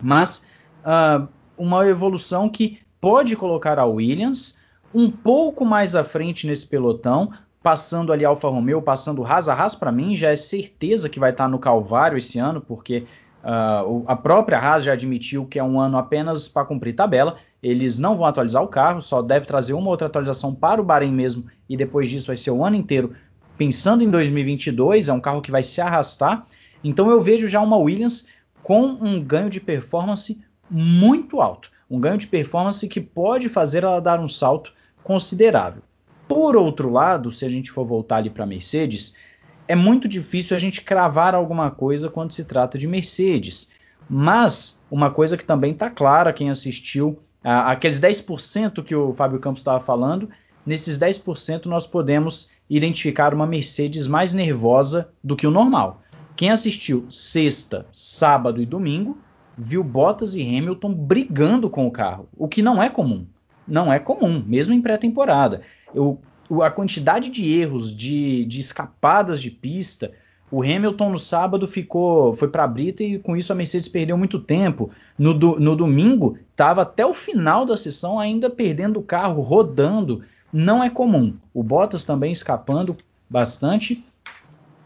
mas 0.00 0.48
uh, 0.84 1.26
uma 1.56 1.86
evolução 1.86 2.48
que 2.48 2.80
pode 3.00 3.36
colocar 3.36 3.78
a 3.78 3.84
Williams 3.84 4.58
um 4.94 5.10
pouco 5.10 5.64
mais 5.64 5.94
à 5.94 6.02
frente 6.02 6.46
nesse 6.46 6.66
pelotão, 6.66 7.30
passando 7.62 8.12
ali 8.12 8.24
Alfa 8.24 8.48
Romeo, 8.48 8.80
passando 8.80 9.24
Haas. 9.24 9.48
A 9.48 9.54
Haas, 9.54 9.74
para 9.74 9.92
mim, 9.92 10.16
já 10.16 10.30
é 10.30 10.36
certeza 10.36 11.08
que 11.08 11.20
vai 11.20 11.30
estar 11.30 11.48
no 11.48 11.58
Calvário 11.58 12.16
esse 12.16 12.38
ano, 12.38 12.60
porque 12.60 13.04
uh, 13.44 14.04
a 14.06 14.16
própria 14.16 14.58
Haas 14.58 14.84
já 14.84 14.92
admitiu 14.92 15.44
que 15.44 15.58
é 15.58 15.64
um 15.64 15.78
ano 15.78 15.98
apenas 15.98 16.48
para 16.48 16.64
cumprir 16.64 16.94
tabela. 16.94 17.36
Eles 17.62 17.98
não 17.98 18.16
vão 18.16 18.24
atualizar 18.24 18.62
o 18.62 18.68
carro, 18.68 19.00
só 19.00 19.20
deve 19.20 19.44
trazer 19.44 19.74
uma 19.74 19.90
outra 19.90 20.06
atualização 20.06 20.54
para 20.54 20.80
o 20.80 20.84
Bahrein 20.84 21.12
mesmo, 21.12 21.44
e 21.68 21.76
depois 21.76 22.08
disso 22.08 22.28
vai 22.28 22.36
ser 22.36 22.52
o 22.52 22.64
ano 22.64 22.76
inteiro 22.76 23.14
pensando 23.58 24.04
em 24.04 24.08
2022. 24.08 25.08
É 25.08 25.12
um 25.12 25.20
carro 25.20 25.42
que 25.42 25.50
vai 25.50 25.62
se 25.62 25.80
arrastar. 25.80 26.46
Então 26.82 27.10
eu 27.10 27.20
vejo 27.20 27.48
já 27.48 27.60
uma 27.60 27.76
Williams 27.76 28.28
com 28.62 28.82
um 28.82 29.22
ganho 29.22 29.50
de 29.50 29.60
performance 29.60 30.42
muito 30.70 31.40
alto. 31.40 31.70
Um 31.90 31.98
ganho 31.98 32.18
de 32.18 32.26
performance 32.26 32.86
que 32.86 33.00
pode 33.00 33.48
fazer 33.48 33.84
ela 33.84 34.00
dar 34.00 34.20
um 34.20 34.28
salto 34.28 34.72
considerável. 35.02 35.82
Por 36.28 36.56
outro 36.56 36.90
lado, 36.90 37.30
se 37.30 37.46
a 37.46 37.48
gente 37.48 37.70
for 37.70 37.84
voltar 37.84 38.16
ali 38.16 38.28
para 38.28 38.44
Mercedes, 38.44 39.16
é 39.66 39.74
muito 39.74 40.06
difícil 40.06 40.54
a 40.56 40.60
gente 40.60 40.82
cravar 40.82 41.34
alguma 41.34 41.70
coisa 41.70 42.10
quando 42.10 42.32
se 42.32 42.44
trata 42.44 42.76
de 42.76 42.86
Mercedes. 42.86 43.72
Mas 44.08 44.84
uma 44.90 45.10
coisa 45.10 45.36
que 45.36 45.44
também 45.44 45.72
está 45.72 45.88
clara, 45.88 46.32
quem 46.32 46.50
assistiu, 46.50 47.18
aqueles 47.42 48.00
10% 48.00 48.82
que 48.82 48.94
o 48.94 49.14
Fábio 49.14 49.38
Campos 49.38 49.60
estava 49.60 49.80
falando, 49.80 50.28
nesses 50.64 50.98
10% 50.98 51.66
nós 51.66 51.86
podemos 51.86 52.50
identificar 52.68 53.32
uma 53.32 53.46
Mercedes 53.46 54.06
mais 54.06 54.34
nervosa 54.34 55.10
do 55.24 55.36
que 55.36 55.46
o 55.46 55.50
normal. 55.50 56.02
Quem 56.38 56.50
assistiu 56.50 57.04
sexta, 57.10 57.84
sábado 57.90 58.62
e 58.62 58.64
domingo 58.64 59.18
viu 59.56 59.82
Bottas 59.82 60.36
e 60.36 60.42
Hamilton 60.42 60.94
brigando 60.94 61.68
com 61.68 61.84
o 61.84 61.90
carro, 61.90 62.28
o 62.36 62.46
que 62.46 62.62
não 62.62 62.80
é 62.80 62.88
comum. 62.88 63.26
Não 63.66 63.92
é 63.92 63.98
comum, 63.98 64.40
mesmo 64.46 64.72
em 64.72 64.80
pré-temporada. 64.80 65.62
A 66.62 66.70
quantidade 66.70 67.28
de 67.28 67.52
erros, 67.52 67.92
de, 67.92 68.44
de 68.44 68.60
escapadas 68.60 69.42
de 69.42 69.50
pista, 69.50 70.12
o 70.48 70.62
Hamilton 70.62 71.10
no 71.10 71.18
sábado 71.18 71.66
ficou, 71.66 72.32
foi 72.36 72.46
para 72.46 72.62
a 72.62 72.68
brita 72.68 73.02
e 73.02 73.18
com 73.18 73.36
isso 73.36 73.52
a 73.52 73.56
Mercedes 73.56 73.88
perdeu 73.88 74.16
muito 74.16 74.38
tempo. 74.38 74.92
No, 75.18 75.34
do, 75.34 75.58
no 75.58 75.74
domingo 75.74 76.38
estava 76.52 76.82
até 76.82 77.04
o 77.04 77.12
final 77.12 77.66
da 77.66 77.76
sessão 77.76 78.16
ainda 78.16 78.48
perdendo 78.48 79.00
o 79.00 79.02
carro, 79.02 79.42
rodando. 79.42 80.22
não 80.52 80.84
é 80.84 80.88
comum. 80.88 81.34
O 81.52 81.64
Bottas 81.64 82.04
também 82.04 82.30
escapando 82.30 82.96
bastante. 83.28 84.04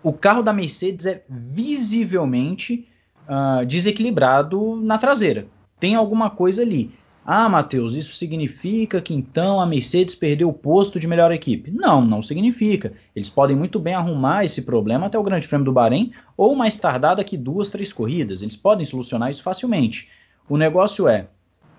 O 0.03 0.13
carro 0.13 0.43
da 0.43 0.53
Mercedes 0.53 1.07
é 1.07 1.23
visivelmente 1.29 2.89
uh, 3.29 3.65
desequilibrado 3.65 4.77
na 4.77 4.99
traseira. 4.99 5.47
Tem 5.79 5.95
alguma 5.95 6.29
coisa 6.29 6.63
ali. 6.63 6.93
Ah, 7.25 7.49
Matheus, 7.49 7.95
isso 7.95 8.17
significa 8.17 9.01
que 9.01 9.15
então 9.15 9.61
a 9.61 9.67
Mercedes 9.67 10.17
perdeu 10.17 10.49
o 10.49 10.53
posto 10.53 10.99
de 10.99 11.07
melhor 11.07 11.31
equipe? 11.31 11.71
Não, 11.71 12.05
não 12.05 12.21
significa. 12.21 12.95
Eles 13.15 13.31
podem 13.31 13.57
muito 13.57 13.79
bem 13.79 13.95
arrumar 13.95 14.45
esse 14.45 14.63
problema 14.63 15.07
até 15.07 15.17
o 15.17 15.23
Grande 15.23 15.47
Prêmio 15.47 15.65
do 15.65 15.73
Bahrein 15.73 16.13
ou 16.37 16.57
mais 16.57 16.81
tardar 16.81 17.15
daqui 17.15 17.37
duas, 17.37 17.71
três 17.71 17.93
corridas. 17.93 18.43
Eles 18.43 18.57
podem 18.57 18.85
solucionar 18.85 19.31
isso 19.31 19.43
facilmente. 19.43 20.09
O 20.49 20.57
negócio 20.57 21.07
é: 21.07 21.29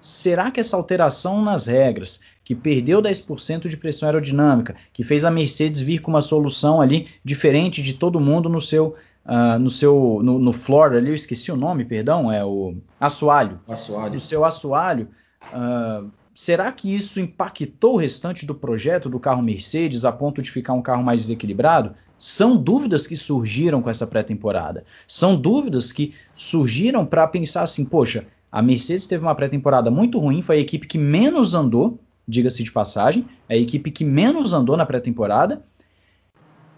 será 0.03 0.51
que 0.51 0.59
essa 0.59 0.77
alteração 0.77 1.41
nas 1.41 1.65
regras, 1.65 2.21
que 2.43 2.53
perdeu 2.53 3.01
10% 3.01 3.67
de 3.67 3.77
pressão 3.77 4.07
aerodinâmica, 4.07 4.75
que 4.91 5.03
fez 5.03 5.25
a 5.25 5.31
Mercedes 5.31 5.81
vir 5.81 5.99
com 5.99 6.11
uma 6.11 6.21
solução 6.21 6.81
ali 6.81 7.07
diferente 7.23 7.81
de 7.81 7.93
todo 7.93 8.19
mundo 8.19 8.47
no 8.49 8.61
seu 8.61 8.95
Uh, 9.25 9.57
no 9.57 9.69
seu 9.69 10.19
no, 10.21 10.37
no 10.37 10.51
floor 10.51 10.91
ali, 10.91 11.07
eu 11.07 11.15
esqueci 11.15 11.49
o 11.49 11.55
nome, 11.55 11.85
perdão, 11.85 12.29
é 12.29 12.43
o 12.43 12.75
assoalho. 12.99 13.57
Assoalho. 13.65 14.15
No 14.15 14.19
seu 14.19 14.43
assoalho, 14.43 15.07
Uh, 15.51 16.09
será 16.33 16.71
que 16.71 16.93
isso 16.93 17.19
impactou 17.19 17.95
o 17.95 17.97
restante 17.97 18.45
do 18.45 18.55
projeto 18.55 19.09
do 19.09 19.19
carro 19.19 19.41
Mercedes 19.41 20.05
a 20.05 20.11
ponto 20.11 20.41
de 20.41 20.51
ficar 20.51 20.73
um 20.73 20.81
carro 20.81 21.03
mais 21.03 21.21
desequilibrado? 21.21 21.95
São 22.17 22.55
dúvidas 22.55 23.05
que 23.05 23.17
surgiram 23.17 23.81
com 23.81 23.89
essa 23.89 24.07
pré-temporada. 24.07 24.85
São 25.07 25.35
dúvidas 25.35 25.91
que 25.91 26.13
surgiram 26.35 27.05
para 27.05 27.27
pensar 27.27 27.63
assim: 27.63 27.85
poxa, 27.85 28.25
a 28.53 28.61
Mercedes 28.61 29.07
teve 29.07 29.23
uma 29.23 29.33
pré-temporada 29.33 29.89
muito 29.89 30.19
ruim, 30.19 30.43
foi 30.43 30.57
a 30.57 30.61
equipe 30.61 30.85
que 30.85 30.99
menos 30.99 31.55
andou, 31.55 31.99
diga-se 32.27 32.61
de 32.61 32.71
passagem, 32.71 33.27
é 33.49 33.55
a 33.55 33.57
equipe 33.57 33.89
que 33.89 34.05
menos 34.05 34.53
andou 34.53 34.77
na 34.77 34.85
pré-temporada, 34.85 35.65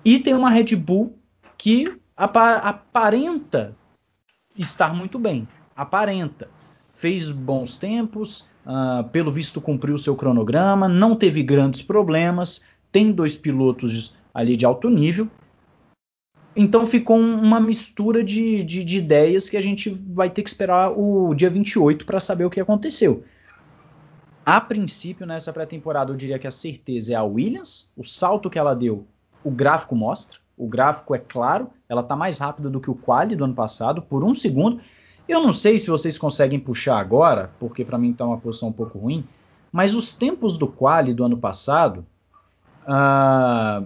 e 0.05 0.17
tem 0.19 0.33
uma 0.33 0.49
Red 0.49 0.73
Bull 0.77 1.17
que 1.57 1.93
aparenta 2.15 3.75
estar 4.57 4.93
muito 4.95 5.19
bem. 5.19 5.45
Aparenta. 5.75 6.47
Fez 6.93 7.29
bons 7.29 7.77
tempos, 7.77 8.45
Uh, 8.65 9.03
pelo 9.09 9.29
visto 9.29 9.61
cumpriu 9.61 9.95
seu 9.95 10.15
cronograma, 10.15 10.89
não 10.89 11.15
teve 11.15 11.43
grandes 11.43 11.83
problemas, 11.83 12.65
tem 12.91 13.11
dois 13.11 13.35
pilotos 13.35 14.15
ali 14.33 14.57
de 14.57 14.65
alto 14.65 14.89
nível. 14.89 15.29
Então 16.55 16.87
ficou 16.87 17.17
uma 17.17 17.59
mistura 17.59 18.23
de, 18.23 18.63
de, 18.63 18.83
de 18.83 18.97
ideias 18.97 19.49
que 19.49 19.57
a 19.57 19.61
gente 19.61 19.89
vai 19.89 20.29
ter 20.29 20.41
que 20.41 20.49
esperar 20.49 20.91
o 20.97 21.33
dia 21.35 21.49
28 21.49 22.05
para 22.05 22.19
saber 22.19 22.45
o 22.45 22.49
que 22.49 22.61
aconteceu. 22.61 23.23
A 24.45 24.61
princípio, 24.61 25.25
nessa 25.25 25.51
pré-temporada, 25.51 26.11
eu 26.11 26.15
diria 26.15 26.39
que 26.39 26.47
a 26.47 26.51
certeza 26.51 27.13
é 27.13 27.15
a 27.15 27.23
Williams. 27.23 27.91
O 27.97 28.03
salto 28.03 28.49
que 28.49 28.59
ela 28.59 28.75
deu, 28.75 29.05
o 29.43 29.51
gráfico 29.51 29.95
mostra. 29.95 30.37
O 30.57 30.67
gráfico 30.67 31.13
é 31.13 31.19
claro, 31.19 31.69
ela 31.89 32.01
está 32.01 32.15
mais 32.15 32.37
rápida 32.37 32.69
do 32.69 32.79
que 32.79 32.89
o 32.89 32.95
quali 32.95 33.35
do 33.35 33.43
ano 33.43 33.53
passado, 33.53 34.01
por 34.01 34.23
um 34.23 34.33
segundo. 34.33 34.79
Eu 35.27 35.41
não 35.41 35.51
sei 35.51 35.77
se 35.77 35.89
vocês 35.89 36.17
conseguem 36.17 36.59
puxar 36.59 36.97
agora, 36.97 37.51
porque 37.59 37.83
para 37.83 37.97
mim 37.97 38.11
está 38.11 38.25
uma 38.25 38.37
posição 38.37 38.69
um 38.69 38.73
pouco 38.73 38.97
ruim, 38.97 39.25
mas 39.71 39.93
os 39.93 40.13
tempos 40.13 40.57
do 40.57 40.67
quali 40.67 41.13
do 41.13 41.25
ano 41.25 41.37
passado, 41.37 42.05
uh, 42.83 42.87
ah, 42.87 43.83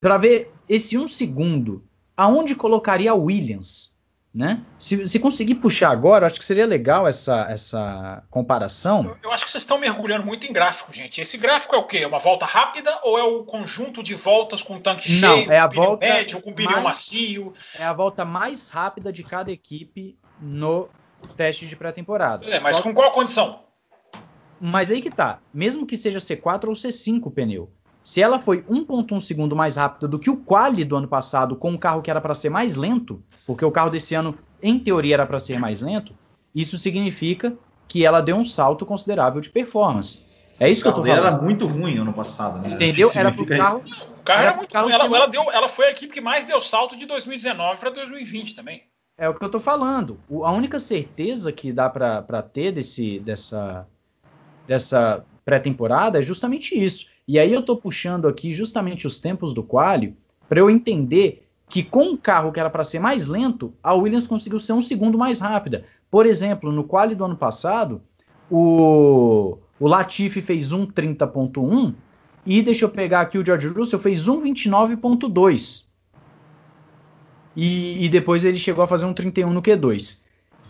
para 0.00 0.18
ver 0.18 0.52
esse 0.68 0.96
um 0.96 1.08
segundo, 1.08 1.82
aonde 2.16 2.54
colocaria 2.54 3.10
a 3.10 3.14
Williams? 3.14 3.94
Né? 4.34 4.62
Se, 4.80 5.06
se, 5.06 5.20
conseguir 5.20 5.54
puxar 5.54 5.90
agora, 5.90 6.26
acho 6.26 6.40
que 6.40 6.44
seria 6.44 6.66
legal 6.66 7.06
essa, 7.06 7.46
essa 7.48 8.24
comparação. 8.28 9.04
Eu, 9.04 9.16
eu, 9.22 9.32
acho 9.32 9.44
que 9.44 9.50
vocês 9.50 9.62
estão 9.62 9.78
mergulhando 9.78 10.26
muito 10.26 10.44
em 10.44 10.52
gráfico, 10.52 10.92
gente. 10.92 11.20
Esse 11.20 11.38
gráfico 11.38 11.72
é 11.76 11.78
o 11.78 11.84
quê? 11.84 11.98
É 11.98 12.06
uma 12.06 12.18
volta 12.18 12.44
rápida 12.44 12.98
ou 13.04 13.16
é 13.16 13.22
o 13.22 13.44
conjunto 13.44 14.02
de 14.02 14.16
voltas 14.16 14.60
com 14.60 14.80
tanque 14.80 15.20
Não, 15.20 15.36
cheio, 15.36 15.52
é 15.52 15.60
a 15.60 15.68
com 15.68 15.74
volta 15.76 16.04
médio, 16.04 16.42
com 16.42 16.52
pneu 16.52 16.80
macio? 16.80 17.54
É 17.78 17.84
a 17.84 17.92
volta 17.92 18.24
mais 18.24 18.68
rápida 18.68 19.12
de 19.12 19.22
cada 19.22 19.52
equipe 19.52 20.18
no 20.40 20.88
teste 21.36 21.64
de 21.64 21.76
pré-temporada. 21.76 22.50
É, 22.50 22.58
mas 22.58 22.74
Só 22.74 22.82
com 22.82 22.92
qual 22.92 23.12
condição? 23.12 23.60
Mas 24.60 24.90
aí 24.90 25.00
que 25.00 25.12
tá. 25.12 25.38
Mesmo 25.52 25.86
que 25.86 25.96
seja 25.96 26.18
C4 26.18 26.64
ou 26.64 26.74
C5 26.74 27.26
o 27.26 27.30
pneu. 27.30 27.70
Se 28.04 28.20
ela 28.20 28.38
foi 28.38 28.62
1.1 28.64 29.18
segundo 29.18 29.56
mais 29.56 29.76
rápida 29.76 30.06
do 30.06 30.18
que 30.18 30.28
o 30.28 30.36
quali 30.36 30.84
do 30.84 30.94
ano 30.94 31.08
passado 31.08 31.56
com 31.56 31.70
um 31.70 31.78
carro 31.78 32.02
que 32.02 32.10
era 32.10 32.20
para 32.20 32.34
ser 32.34 32.50
mais 32.50 32.76
lento, 32.76 33.22
porque 33.46 33.64
o 33.64 33.70
carro 33.72 33.88
desse 33.88 34.14
ano 34.14 34.38
em 34.62 34.78
teoria 34.78 35.14
era 35.14 35.26
para 35.26 35.38
ser 35.38 35.58
mais 35.58 35.80
lento, 35.80 36.14
isso 36.54 36.76
significa 36.76 37.56
que 37.88 38.04
ela 38.04 38.20
deu 38.20 38.36
um 38.36 38.44
salto 38.44 38.84
considerável 38.84 39.40
de 39.40 39.48
performance. 39.48 40.22
É 40.60 40.70
isso 40.70 40.82
que 40.82 40.88
eu 40.88 40.92
tô 40.92 41.02
falando. 41.02 41.26
era 41.26 41.36
muito 41.36 41.66
ruim 41.66 41.96
ano 41.96 42.12
passado, 42.12 42.60
né? 42.60 42.74
Entendeu? 42.74 43.10
Era 43.14 43.32
pro 43.32 43.46
carro. 43.46 43.78
O 43.78 44.22
carro 44.22 44.40
era, 44.40 44.50
era 44.50 44.56
muito 44.56 44.76
ruim. 44.78 44.92
Ela, 44.92 45.04
ela, 45.04 45.26
deu, 45.26 45.50
ela 45.50 45.68
foi 45.68 45.86
a 45.86 45.90
equipe 45.90 46.12
que 46.12 46.20
mais 46.20 46.44
deu 46.44 46.60
salto 46.60 46.96
de 46.96 47.06
2019 47.06 47.80
para 47.80 47.90
2020 47.90 48.54
também. 48.54 48.82
É 49.16 49.28
o 49.28 49.34
que 49.34 49.44
eu 49.44 49.50
tô 49.50 49.58
falando. 49.58 50.20
O, 50.28 50.44
a 50.44 50.52
única 50.52 50.78
certeza 50.78 51.50
que 51.52 51.72
dá 51.72 51.88
para 51.88 52.42
ter 52.42 52.72
desse, 52.72 53.18
dessa, 53.20 53.86
dessa 54.66 55.24
pré-temporada 55.44 56.18
é 56.18 56.22
justamente 56.22 56.78
isso. 56.78 57.06
E 57.26 57.38
aí 57.38 57.52
eu 57.52 57.62
tô 57.62 57.76
puxando 57.76 58.28
aqui 58.28 58.52
justamente 58.52 59.06
os 59.06 59.18
tempos 59.18 59.54
do 59.54 59.62
quali 59.62 60.16
para 60.48 60.60
eu 60.60 60.68
entender 60.68 61.46
que 61.68 61.82
com 61.82 62.10
um 62.10 62.16
carro 62.16 62.52
que 62.52 62.60
era 62.60 62.68
para 62.68 62.84
ser 62.84 62.98
mais 62.98 63.26
lento, 63.26 63.72
a 63.82 63.94
Williams 63.94 64.26
conseguiu 64.26 64.60
ser 64.60 64.74
um 64.74 64.82
segundo 64.82 65.16
mais 65.16 65.40
rápida. 65.40 65.84
Por 66.10 66.26
exemplo, 66.26 66.70
no 66.70 66.84
quali 66.84 67.14
do 67.14 67.24
ano 67.24 67.36
passado, 67.36 68.02
o, 68.50 69.56
o 69.80 69.88
Latifi 69.88 70.40
fez 70.40 70.70
1:30.1 70.70 71.94
e 72.46 72.62
deixa 72.62 72.84
eu 72.84 72.90
pegar 72.90 73.22
aqui 73.22 73.38
o 73.38 73.44
George 73.44 73.68
Russell 73.68 73.98
fez 73.98 74.26
1:29.2 74.26 75.84
e, 77.56 78.04
e 78.04 78.08
depois 78.08 78.44
ele 78.44 78.58
chegou 78.58 78.84
a 78.84 78.86
fazer 78.86 79.06
um 79.06 79.14
31 79.14 79.52
no 79.52 79.62
Q2. 79.62 80.22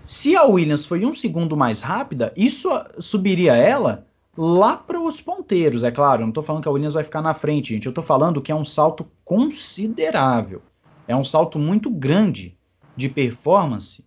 Se 0.05 0.37
a 0.37 0.45
Williams 0.45 0.85
foi 0.85 1.05
um 1.05 1.15
segundo 1.15 1.57
mais 1.57 1.81
rápida, 1.81 2.33
isso 2.37 2.69
subiria 2.99 3.57
ela 3.57 4.07
lá 4.37 4.77
para 4.77 5.01
os 5.01 5.21
ponteiros, 5.21 5.85
é 5.85 5.91
claro. 5.91 6.23
Eu 6.23 6.27
não 6.27 6.31
estou 6.31 6.43
falando 6.43 6.63
que 6.63 6.69
a 6.69 6.73
Williams 6.73 6.95
vai 6.95 7.05
ficar 7.05 7.23
na 7.23 7.35
frente, 7.35 7.73
gente. 7.75 7.87
Eu 7.87 7.91
estou 7.91 8.05
falando 8.05 8.43
que 8.43 8.53
é 8.53 8.55
um 8.55 8.65
salto 8.65 9.07
considerável. 9.25 10.63
É 11.07 11.15
um 11.15 11.25
salto 11.25 11.59
muito 11.59 11.91
grande 11.91 12.57
de 12.97 13.09
performance 13.09 14.05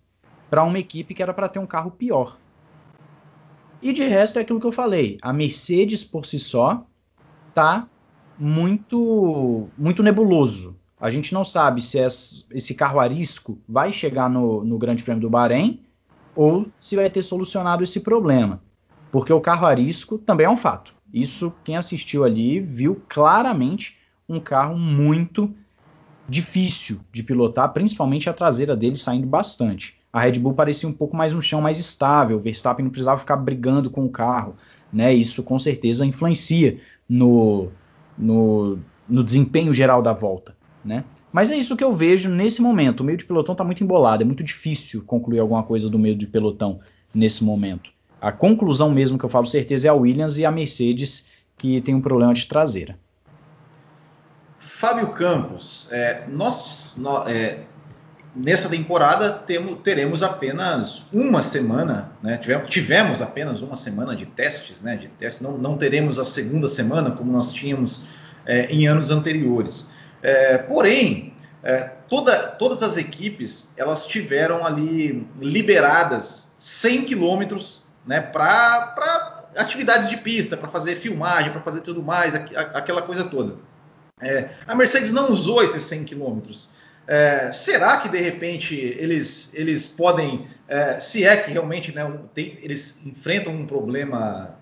para 0.50 0.64
uma 0.64 0.78
equipe 0.78 1.14
que 1.14 1.22
era 1.22 1.34
para 1.34 1.48
ter 1.48 1.58
um 1.58 1.66
carro 1.66 1.90
pior. 1.90 2.36
E 3.80 3.92
de 3.92 4.02
resto 4.02 4.38
é 4.38 4.42
aquilo 4.42 4.60
que 4.60 4.66
eu 4.66 4.72
falei. 4.72 5.18
A 5.22 5.32
Mercedes 5.32 6.04
por 6.04 6.26
si 6.26 6.38
só 6.38 6.84
tá 7.54 7.88
muito 8.38 9.68
muito 9.76 10.02
nebuloso. 10.02 10.76
A 11.00 11.10
gente 11.10 11.32
não 11.32 11.44
sabe 11.44 11.80
se 11.80 11.98
esse 11.98 12.74
carro 12.74 12.98
arisco 12.98 13.58
vai 13.68 13.92
chegar 13.92 14.28
no, 14.28 14.64
no 14.64 14.78
Grande 14.78 15.04
Prêmio 15.04 15.22
do 15.22 15.30
Bahrein 15.30 15.80
ou 16.34 16.66
se 16.80 16.96
vai 16.96 17.08
ter 17.08 17.22
solucionado 17.22 17.84
esse 17.84 18.00
problema. 18.00 18.60
Porque 19.10 19.32
o 19.32 19.40
carro 19.40 19.66
arisco 19.66 20.18
também 20.18 20.46
é 20.46 20.50
um 20.50 20.56
fato. 20.56 20.94
Isso, 21.12 21.52
quem 21.64 21.76
assistiu 21.76 22.24
ali, 22.24 22.60
viu 22.60 23.00
claramente 23.08 23.96
um 24.28 24.38
carro 24.38 24.78
muito 24.78 25.52
difícil 26.28 27.00
de 27.10 27.22
pilotar, 27.22 27.72
principalmente 27.72 28.28
a 28.28 28.34
traseira 28.34 28.76
dele 28.76 28.96
saindo 28.96 29.26
bastante. 29.26 29.96
A 30.12 30.20
Red 30.20 30.32
Bull 30.32 30.52
parecia 30.52 30.88
um 30.88 30.92
pouco 30.92 31.16
mais 31.16 31.32
um 31.32 31.40
chão 31.40 31.62
mais 31.62 31.78
estável, 31.78 32.36
o 32.36 32.40
Verstappen 32.40 32.84
não 32.84 32.90
precisava 32.90 33.18
ficar 33.18 33.36
brigando 33.36 33.90
com 33.90 34.04
o 34.04 34.10
carro. 34.10 34.56
Né? 34.92 35.14
Isso 35.14 35.42
com 35.42 35.58
certeza 35.58 36.04
influencia 36.04 36.80
no, 37.08 37.68
no, 38.16 38.78
no 39.08 39.24
desempenho 39.24 39.72
geral 39.72 40.02
da 40.02 40.12
volta 40.12 40.58
né? 40.84 41.04
Mas 41.30 41.50
é 41.50 41.56
isso 41.56 41.76
que 41.76 41.84
eu 41.84 41.92
vejo 41.92 42.30
nesse 42.30 42.62
momento. 42.62 43.00
O 43.00 43.04
meio 43.04 43.18
de 43.18 43.24
pelotão 43.24 43.52
está 43.52 43.62
muito 43.62 43.84
embolado, 43.84 44.22
é 44.22 44.26
muito 44.26 44.42
difícil 44.42 45.02
concluir 45.04 45.38
alguma 45.38 45.62
coisa 45.62 45.88
do 45.90 45.98
meio 45.98 46.16
de 46.16 46.26
pelotão 46.26 46.80
nesse 47.14 47.44
momento. 47.44 47.90
A 48.20 48.32
conclusão 48.32 48.90
mesmo 48.90 49.18
que 49.18 49.24
eu 49.24 49.28
falo 49.28 49.46
certeza 49.46 49.88
é 49.88 49.90
a 49.90 49.94
Williams 49.94 50.38
e 50.38 50.44
a 50.44 50.50
Mercedes 50.50 51.26
que 51.56 51.80
tem 51.80 51.94
um 51.94 52.00
problema 52.00 52.32
de 52.32 52.46
traseira. 52.46 52.96
Fábio 54.58 55.08
Campos, 55.08 55.90
é, 55.92 56.24
nós, 56.28 56.96
nós 56.98 57.28
é, 57.28 57.60
nessa 58.34 58.68
temporada 58.68 59.30
temo, 59.30 59.74
teremos 59.76 60.22
apenas 60.22 61.04
uma 61.12 61.42
semana, 61.42 62.12
né? 62.22 62.36
tivemos, 62.36 62.70
tivemos, 62.70 63.20
apenas 63.20 63.62
uma 63.62 63.74
semana 63.74 64.14
de 64.14 64.26
testes, 64.26 64.80
né? 64.80 64.96
De 64.96 65.08
testes, 65.08 65.40
não, 65.40 65.58
não 65.58 65.76
teremos 65.76 66.18
a 66.18 66.24
segunda 66.24 66.68
semana 66.68 67.10
como 67.10 67.32
nós 67.32 67.52
tínhamos 67.52 68.06
é, 68.46 68.66
em 68.66 68.86
anos 68.86 69.10
anteriores. 69.10 69.92
É, 70.22 70.58
porém, 70.58 71.34
é, 71.62 71.90
toda, 72.08 72.36
todas 72.36 72.82
as 72.82 72.96
equipes 72.96 73.74
elas 73.76 74.06
tiveram 74.06 74.64
ali 74.64 75.26
liberadas 75.40 76.54
100 76.58 77.04
quilômetros 77.04 77.87
né, 78.08 78.22
para 78.22 79.44
atividades 79.54 80.08
de 80.08 80.16
pista, 80.16 80.56
para 80.56 80.66
fazer 80.66 80.96
filmagem, 80.96 81.52
para 81.52 81.60
fazer 81.60 81.82
tudo 81.82 82.02
mais, 82.02 82.34
aquela 82.34 83.02
coisa 83.02 83.24
toda. 83.24 83.56
É, 84.20 84.48
a 84.66 84.74
Mercedes 84.74 85.12
não 85.12 85.30
usou 85.30 85.62
esses 85.62 85.82
100 85.84 86.04
quilômetros. 86.04 86.72
É, 87.06 87.52
será 87.52 87.98
que 87.98 88.08
de 88.08 88.18
repente 88.18 88.74
eles, 88.74 89.54
eles 89.54 89.88
podem, 89.88 90.46
é, 90.66 90.98
se 90.98 91.24
é 91.24 91.36
que 91.36 91.50
realmente 91.50 91.94
né, 91.94 92.10
tem, 92.32 92.58
eles 92.62 93.04
enfrentam 93.06 93.52
um 93.52 93.66
problema 93.66 94.54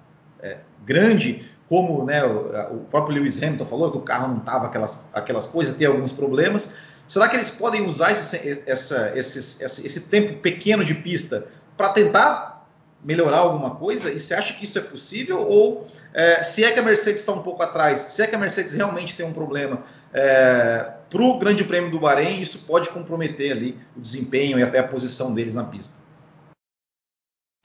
é, 0.43 0.59
grande 0.85 1.45
como 1.69 2.05
né, 2.05 2.25
o, 2.25 2.77
o, 2.77 2.81
próprio 2.91 3.17
Lewis 3.17 3.43
Hamilton 3.43 3.65
falou, 3.65 3.91
que 3.93 3.99
o 3.99 4.03
carro 4.03 4.29
não 4.29 4.39
estava 4.39 4.67
aquelas, 4.67 5.09
aquelas 5.13 5.47
coisas, 5.47 5.77
tem 5.77 5.87
alguns 5.87 6.13
problemas. 6.13 6.75
Será 7.07 7.29
que 7.29 7.37
eles 7.37 7.51
podem 7.51 7.87
usar 7.87 8.11
esse, 8.11 8.63
essa, 8.67 9.13
esse, 9.17 9.63
esse 9.65 10.01
tempo 10.03 10.41
pequeno 10.41 10.85
de 10.85 10.95
pista 10.95 11.47
para 11.77 11.89
tentar 11.89 12.56
melhorar 13.03 13.39
alguma 13.39 13.77
coisa? 13.77 14.11
E 14.11 14.19
você 14.19 14.35
acha 14.35 14.55
que 14.55 14.65
isso 14.65 14.79
é 14.79 14.83
possível? 14.83 15.47
Ou 15.49 15.89
é, 16.15 16.43
se 16.43 16.65
é 16.65 16.73
que 16.73 16.79
a 16.79 16.83
Mercedes 16.83 17.21
está 17.21 17.33
um 17.33 17.43
pouco 17.43 17.63
atrás, 17.63 17.99
se 17.99 18.23
é 18.23 18.27
que 18.27 18.35
a 18.35 18.39
Mercedes 18.39 18.75
realmente 18.75 19.17
tem 19.17 19.27
um 19.27 19.33
problema 19.33 19.83
é, 20.13 20.93
para 21.11 21.23
o 21.23 21.39
Grande 21.39 21.65
Prêmio 21.65 21.91
do 21.91 22.01
Bahrein, 22.01 22.41
isso 22.41 22.61
pode 22.61 22.89
comprometer 22.89 23.53
ali 23.53 23.79
o 23.97 24.01
desempenho 24.01 24.59
e 24.59 24.63
até 24.63 24.79
a 24.79 24.87
posição 24.87 25.35
deles 25.35 25.55
na 25.55 25.65
pista? 25.65 26.07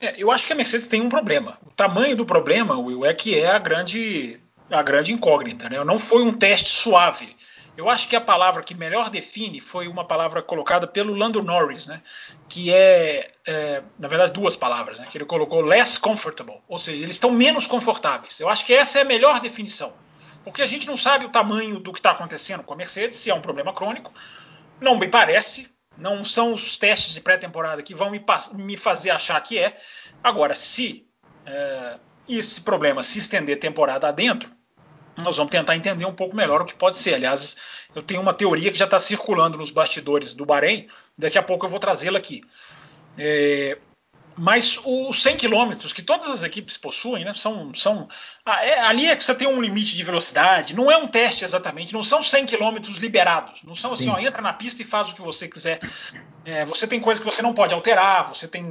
É, 0.00 0.14
eu 0.16 0.30
acho 0.30 0.46
que 0.46 0.52
a 0.52 0.56
Mercedes 0.56 0.88
tem 0.88 1.00
um 1.00 1.08
problema. 1.08 1.58
O 1.64 1.70
tamanho 1.70 2.16
do 2.16 2.26
problema, 2.26 2.76
Will, 2.76 3.06
é 3.06 3.14
que 3.14 3.38
é 3.38 3.48
a 3.48 3.58
grande, 3.58 4.40
a 4.68 4.82
grande 4.82 5.12
incógnita. 5.12 5.68
Né? 5.68 5.82
Não 5.84 5.98
foi 5.98 6.22
um 6.22 6.32
teste 6.32 6.70
suave. 6.70 7.36
Eu 7.76 7.88
acho 7.88 8.06
que 8.06 8.14
a 8.14 8.20
palavra 8.20 8.62
que 8.62 8.74
melhor 8.74 9.08
define 9.08 9.60
foi 9.60 9.88
uma 9.88 10.04
palavra 10.04 10.42
colocada 10.42 10.86
pelo 10.86 11.14
Lando 11.14 11.42
Norris, 11.42 11.86
né? 11.86 12.02
que 12.48 12.72
é, 12.72 13.32
é, 13.46 13.82
na 13.98 14.08
verdade, 14.08 14.32
duas 14.32 14.54
palavras, 14.54 14.98
né? 14.98 15.08
que 15.10 15.16
ele 15.16 15.24
colocou 15.24 15.62
less 15.62 15.98
comfortable, 15.98 16.60
ou 16.68 16.76
seja, 16.76 17.02
eles 17.02 17.16
estão 17.16 17.30
menos 17.30 17.66
confortáveis. 17.66 18.38
Eu 18.40 18.48
acho 18.48 18.66
que 18.66 18.74
essa 18.74 18.98
é 18.98 19.02
a 19.02 19.06
melhor 19.06 19.40
definição, 19.40 19.94
porque 20.44 20.60
a 20.60 20.66
gente 20.66 20.86
não 20.86 20.98
sabe 20.98 21.24
o 21.24 21.30
tamanho 21.30 21.80
do 21.80 21.92
que 21.92 21.98
está 21.98 22.10
acontecendo 22.10 22.62
com 22.62 22.74
a 22.74 22.76
Mercedes, 22.76 23.16
se 23.16 23.30
é 23.30 23.34
um 23.34 23.40
problema 23.40 23.72
crônico, 23.72 24.12
não 24.78 24.98
me 24.98 25.08
parece, 25.08 25.70
não 25.96 26.22
são 26.24 26.52
os 26.52 26.76
testes 26.76 27.14
de 27.14 27.20
pré-temporada 27.22 27.82
que 27.82 27.94
vão 27.94 28.10
me, 28.10 28.22
me, 28.54 28.76
fazer 28.76 29.10
achar 29.10 29.40
que 29.40 29.58
é. 29.58 29.80
Agora, 30.22 30.54
se 30.54 31.06
é, 31.46 31.98
esse 32.28 32.60
problema 32.60 33.02
se 33.02 33.18
estender 33.18 33.58
temporada 33.58 34.08
adentro, 34.08 34.50
nós 35.16 35.36
vamos 35.36 35.50
tentar 35.50 35.76
entender 35.76 36.04
um 36.04 36.14
pouco 36.14 36.34
melhor 36.34 36.62
o 36.62 36.64
que 36.64 36.74
pode 36.74 36.96
ser. 36.96 37.14
Aliás, 37.14 37.56
eu 37.94 38.02
tenho 38.02 38.20
uma 38.20 38.32
teoria 38.32 38.70
que 38.70 38.78
já 38.78 38.86
está 38.86 38.98
circulando 38.98 39.58
nos 39.58 39.70
bastidores 39.70 40.34
do 40.34 40.46
Bahrein, 40.46 40.88
daqui 41.16 41.38
a 41.38 41.42
pouco 41.42 41.66
eu 41.66 41.70
vou 41.70 41.78
trazê-la 41.78 42.18
aqui. 42.18 42.42
É, 43.18 43.78
mas 44.36 44.80
os 44.84 45.22
100 45.22 45.36
km 45.36 45.72
que 45.94 46.02
todas 46.02 46.26
as 46.28 46.42
equipes 46.42 46.76
possuem, 46.76 47.24
né, 47.24 47.32
são, 47.34 47.74
são 47.74 48.08
ah, 48.44 48.64
é, 48.64 48.80
ali 48.80 49.06
é 49.06 49.16
que 49.16 49.24
você 49.24 49.34
tem 49.34 49.48
um 49.48 49.60
limite 49.60 49.94
de 49.94 50.02
velocidade, 50.02 50.74
não 50.74 50.90
é 50.90 50.96
um 50.96 51.06
teste 51.06 51.44
exatamente, 51.44 51.92
não 51.92 52.02
são 52.02 52.22
100 52.22 52.46
km 52.46 52.76
liberados, 52.98 53.62
não 53.62 53.74
são 53.74 53.92
assim, 53.92 54.08
ó, 54.08 54.18
entra 54.18 54.42
na 54.42 54.52
pista 54.52 54.82
e 54.82 54.84
faz 54.84 55.10
o 55.10 55.14
que 55.14 55.22
você 55.22 55.48
quiser. 55.48 55.80
É, 56.44 56.64
você 56.64 56.86
tem 56.86 57.00
coisas 57.00 57.22
que 57.22 57.30
você 57.30 57.40
não 57.40 57.54
pode 57.54 57.72
alterar, 57.72 58.28
você 58.28 58.48
tem 58.48 58.64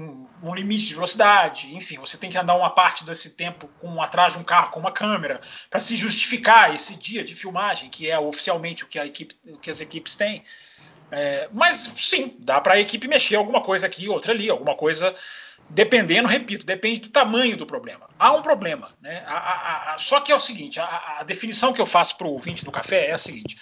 um 0.44 0.54
limite 0.54 0.86
de 0.86 0.94
velocidade, 0.94 1.74
enfim, 1.76 1.98
você 1.98 2.18
tem 2.18 2.30
que 2.30 2.38
andar 2.38 2.56
uma 2.56 2.70
parte 2.70 3.06
desse 3.06 3.32
tempo 3.32 3.70
com 3.80 4.02
atrás 4.02 4.34
de 4.34 4.40
um 4.40 4.44
carro 4.44 4.72
com 4.72 4.80
uma 4.80 4.92
câmera 4.92 5.40
para 5.70 5.80
se 5.80 5.96
justificar 5.96 6.76
esse 6.76 6.96
dia 6.96 7.24
de 7.24 7.36
filmagem, 7.36 7.90
que 7.90 8.10
é 8.10 8.20
oficialmente 8.20 8.84
o 8.84 8.88
que, 8.88 9.00
a 9.00 9.06
equipe, 9.06 9.36
o 9.46 9.58
que 9.58 9.70
as 9.70 9.80
equipes 9.80 10.16
têm. 10.16 10.44
É, 11.12 11.50
mas 11.54 11.92
sim, 11.98 12.38
dá 12.40 12.60
para 12.62 12.76
a 12.76 12.80
equipe 12.80 13.08
mexer 13.08 13.36
alguma 13.36 13.62
coisa 13.62 13.86
aqui, 13.86 14.08
outra 14.08 14.32
ali, 14.32 14.50
alguma 14.50 14.76
coisa 14.76 15.14
dependendo, 15.74 16.28
repito, 16.28 16.66
depende 16.66 17.02
do 17.02 17.10
tamanho 17.10 17.58
do 17.58 17.66
problema. 17.66 18.10
Há 18.20 18.32
um 18.34 18.42
problema, 18.42 18.90
né? 19.02 19.24
A, 19.26 19.36
a, 19.36 19.94
a, 19.94 19.98
só 19.98 20.20
que 20.20 20.32
é 20.32 20.36
o 20.36 20.40
seguinte: 20.40 20.80
a, 20.80 21.24
definição 21.26 21.74
que 21.74 21.82
eu 21.82 21.86
faço 21.86 22.18
para 22.18 22.28
o 22.28 22.32
ouvinte 22.32 22.66
do 22.66 22.72
café 22.72 23.08
é 23.08 23.12
a 23.14 23.18
seguinte: 23.18 23.58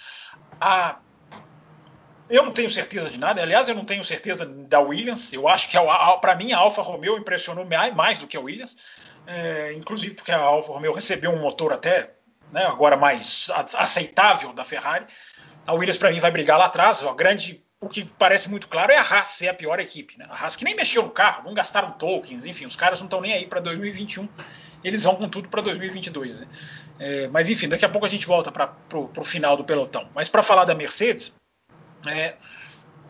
eu 2.28 2.44
não 2.44 2.52
tenho 2.52 2.70
certeza 2.70 3.10
de 3.10 3.18
nada, 3.18 3.42
aliás, 3.42 3.68
eu 3.68 3.74
não 3.74 3.84
tenho 3.84 4.04
certeza 4.04 4.44
da 4.44 4.80
Williams. 4.80 5.32
Eu 5.32 5.48
acho 5.48 5.68
que 5.68 5.76
para 6.20 6.36
mim 6.36 6.52
a 6.52 6.58
Alfa 6.58 6.82
Romeo 6.82 7.16
impressionou 7.16 7.66
mais 7.94 8.18
do 8.18 8.26
que 8.26 8.36
a 8.36 8.40
Williams, 8.40 8.76
é, 9.26 9.72
inclusive 9.74 10.14
porque 10.14 10.32
a 10.32 10.38
Alfa 10.38 10.72
Romeo 10.72 10.92
recebeu 10.92 11.30
um 11.30 11.40
motor 11.40 11.72
até 11.72 12.14
né, 12.52 12.64
agora 12.64 12.96
mais 12.96 13.50
aceitável 13.54 14.52
da 14.52 14.64
Ferrari. 14.64 15.06
A 15.66 15.74
Williams 15.74 15.98
para 15.98 16.10
mim 16.10 16.18
vai 16.18 16.30
brigar 16.30 16.58
lá 16.58 16.66
atrás. 16.66 17.02
A 17.04 17.12
grande 17.12 17.64
o 17.80 17.88
que 17.88 18.04
parece 18.04 18.50
muito 18.50 18.68
claro 18.68 18.92
é 18.92 18.96
a 18.96 19.02
Haas 19.02 19.28
ser 19.28 19.48
a 19.48 19.54
pior 19.54 19.80
equipe. 19.80 20.18
Né? 20.18 20.26
A 20.28 20.34
Haas 20.34 20.54
que 20.54 20.64
nem 20.64 20.74
mexeu 20.74 21.02
no 21.02 21.10
carro, 21.10 21.44
não 21.44 21.54
gastaram 21.54 21.92
tokens, 21.92 22.44
enfim, 22.44 22.66
os 22.66 22.76
caras 22.76 23.00
não 23.00 23.06
estão 23.06 23.20
nem 23.20 23.32
aí 23.32 23.46
para 23.46 23.58
2021, 23.58 24.28
eles 24.84 25.04
vão 25.04 25.16
com 25.16 25.28
tudo 25.28 25.48
para 25.48 25.62
2022. 25.62 26.40
Né? 26.40 26.46
É, 26.98 27.28
mas 27.28 27.48
enfim, 27.48 27.68
daqui 27.68 27.84
a 27.84 27.88
pouco 27.88 28.06
a 28.06 28.10
gente 28.10 28.26
volta 28.26 28.52
para 28.52 28.74
o 28.92 29.24
final 29.24 29.56
do 29.56 29.64
pelotão. 29.64 30.08
Mas 30.14 30.28
para 30.28 30.42
falar 30.42 30.66
da 30.66 30.74
Mercedes, 30.74 31.34
é, 32.06 32.34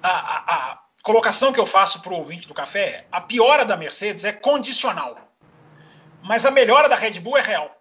a, 0.00 0.09
a, 0.09 0.72
a, 0.72 0.78
colocação 1.02 1.52
que 1.52 1.59
eu 1.59 1.66
faço 1.66 2.00
para 2.00 2.12
o 2.12 2.16
ouvinte 2.16 2.46
do 2.46 2.54
café 2.54 2.80
é: 2.80 3.06
a 3.11 3.20
piora 3.20 3.64
da 3.64 3.76
Mercedes 3.76 4.24
é 4.24 4.33
condicional, 4.33 5.18
mas 6.22 6.46
a 6.46 6.50
melhora 6.50 6.88
da 6.88 6.94
Red 6.94 7.18
Bull 7.18 7.37
é 7.37 7.42
real. 7.42 7.76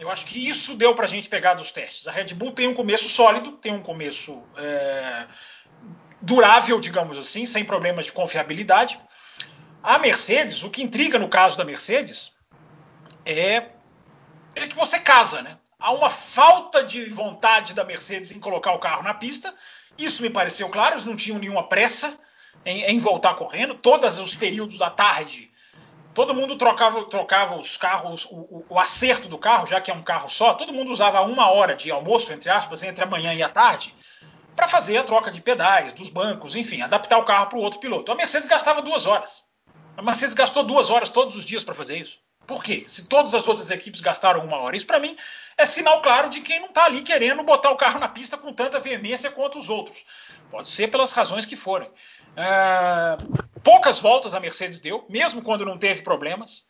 Eu 0.00 0.10
acho 0.10 0.24
que 0.24 0.48
isso 0.48 0.74
deu 0.76 0.94
para 0.94 1.04
a 1.04 1.08
gente 1.08 1.28
pegar 1.28 1.52
dos 1.52 1.70
testes. 1.70 2.08
A 2.08 2.10
Red 2.10 2.32
Bull 2.32 2.52
tem 2.52 2.66
um 2.66 2.72
começo 2.72 3.06
sólido, 3.06 3.52
tem 3.52 3.74
um 3.74 3.82
começo. 3.82 4.42
É, 4.56 5.26
durável, 6.20 6.80
digamos 6.80 7.18
assim, 7.18 7.46
sem 7.46 7.64
problemas 7.64 8.06
de 8.06 8.12
confiabilidade. 8.12 9.00
A 9.82 9.98
Mercedes, 9.98 10.62
o 10.62 10.70
que 10.70 10.82
intriga 10.82 11.18
no 11.18 11.28
caso 11.28 11.56
da 11.56 11.64
Mercedes 11.64 12.36
é, 13.24 13.68
é 14.54 14.66
que 14.66 14.76
você 14.76 14.98
casa, 14.98 15.42
né? 15.42 15.56
Há 15.78 15.92
uma 15.92 16.10
falta 16.10 16.84
de 16.84 17.06
vontade 17.06 17.72
da 17.72 17.84
Mercedes 17.84 18.30
em 18.32 18.38
colocar 18.38 18.72
o 18.72 18.78
carro 18.78 19.02
na 19.02 19.14
pista. 19.14 19.54
Isso 19.96 20.22
me 20.22 20.28
pareceu 20.28 20.68
claro, 20.68 20.94
eles 20.94 21.06
não 21.06 21.16
tinham 21.16 21.38
nenhuma 21.38 21.68
pressa 21.68 22.18
em, 22.66 22.84
em 22.84 22.98
voltar 22.98 23.34
correndo. 23.34 23.74
Todos 23.74 24.18
os 24.18 24.36
períodos 24.36 24.76
da 24.76 24.90
tarde, 24.90 25.50
todo 26.12 26.34
mundo 26.34 26.56
trocava, 26.56 27.04
trocava 27.04 27.56
os 27.56 27.78
carros, 27.78 28.26
o, 28.26 28.64
o, 28.68 28.78
acerto 28.78 29.26
do 29.26 29.38
carro, 29.38 29.66
já 29.66 29.80
que 29.80 29.90
é 29.90 29.94
um 29.94 30.02
carro 30.02 30.28
só, 30.28 30.52
todo 30.52 30.72
mundo 30.72 30.92
usava 30.92 31.22
uma 31.22 31.50
hora 31.50 31.74
de 31.74 31.90
almoço, 31.90 32.30
entre 32.30 32.50
aspas, 32.50 32.82
entre 32.82 33.02
a 33.02 33.06
manhã 33.06 33.32
e 33.32 33.42
a 33.42 33.48
tarde, 33.48 33.94
para 34.60 34.68
fazer 34.68 34.98
a 34.98 35.02
troca 35.02 35.30
de 35.30 35.40
pedais, 35.40 35.94
dos 35.94 36.10
bancos, 36.10 36.54
enfim, 36.54 36.82
adaptar 36.82 37.16
o 37.16 37.24
carro 37.24 37.46
para 37.46 37.56
o 37.58 37.62
outro 37.62 37.80
piloto. 37.80 38.12
A 38.12 38.14
Mercedes 38.14 38.46
gastava 38.46 38.82
duas 38.82 39.06
horas. 39.06 39.42
A 39.96 40.02
Mercedes 40.02 40.34
gastou 40.34 40.62
duas 40.62 40.90
horas 40.90 41.08
todos 41.08 41.34
os 41.34 41.46
dias 41.46 41.64
para 41.64 41.74
fazer 41.74 41.96
isso. 41.96 42.18
Por 42.46 42.62
quê? 42.62 42.84
Se 42.86 43.06
todas 43.06 43.34
as 43.34 43.48
outras 43.48 43.70
equipes 43.70 44.02
gastaram 44.02 44.44
uma 44.44 44.58
hora, 44.58 44.76
isso 44.76 44.86
para 44.86 45.00
mim 45.00 45.16
é 45.56 45.64
sinal 45.64 46.02
claro 46.02 46.28
de 46.28 46.42
quem 46.42 46.60
não 46.60 46.68
está 46.68 46.84
ali 46.84 47.00
querendo 47.00 47.42
botar 47.42 47.70
o 47.70 47.76
carro 47.76 47.98
na 47.98 48.08
pista 48.08 48.36
com 48.36 48.52
tanta 48.52 48.78
veemência 48.78 49.30
quanto 49.30 49.58
os 49.58 49.70
outros. 49.70 50.04
Pode 50.50 50.68
ser 50.68 50.88
pelas 50.88 51.12
razões 51.14 51.46
que 51.46 51.56
forem. 51.56 51.88
É... 52.36 53.16
poucas 53.62 53.98
voltas 53.98 54.34
a 54.34 54.40
Mercedes 54.40 54.78
deu, 54.78 55.06
mesmo 55.08 55.40
quando 55.40 55.64
não 55.64 55.78
teve 55.78 56.02
problemas. 56.02 56.66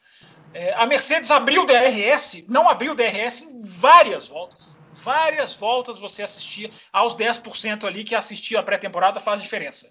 É... 0.54 0.72
a 0.74 0.86
Mercedes 0.86 1.32
abriu 1.32 1.62
o 1.62 1.66
DRS, 1.66 2.44
não 2.46 2.68
abriu 2.68 2.92
o 2.92 2.94
DRS 2.94 3.40
em 3.40 3.62
várias 3.62 4.28
voltas 4.28 4.78
várias 5.02 5.54
voltas 5.54 5.98
você 5.98 6.22
assistia 6.22 6.70
aos 6.92 7.14
10% 7.14 7.84
ali 7.84 8.04
que 8.04 8.14
assistia 8.14 8.60
a 8.60 8.62
pré-temporada 8.62 9.20
faz 9.20 9.42
diferença. 9.42 9.88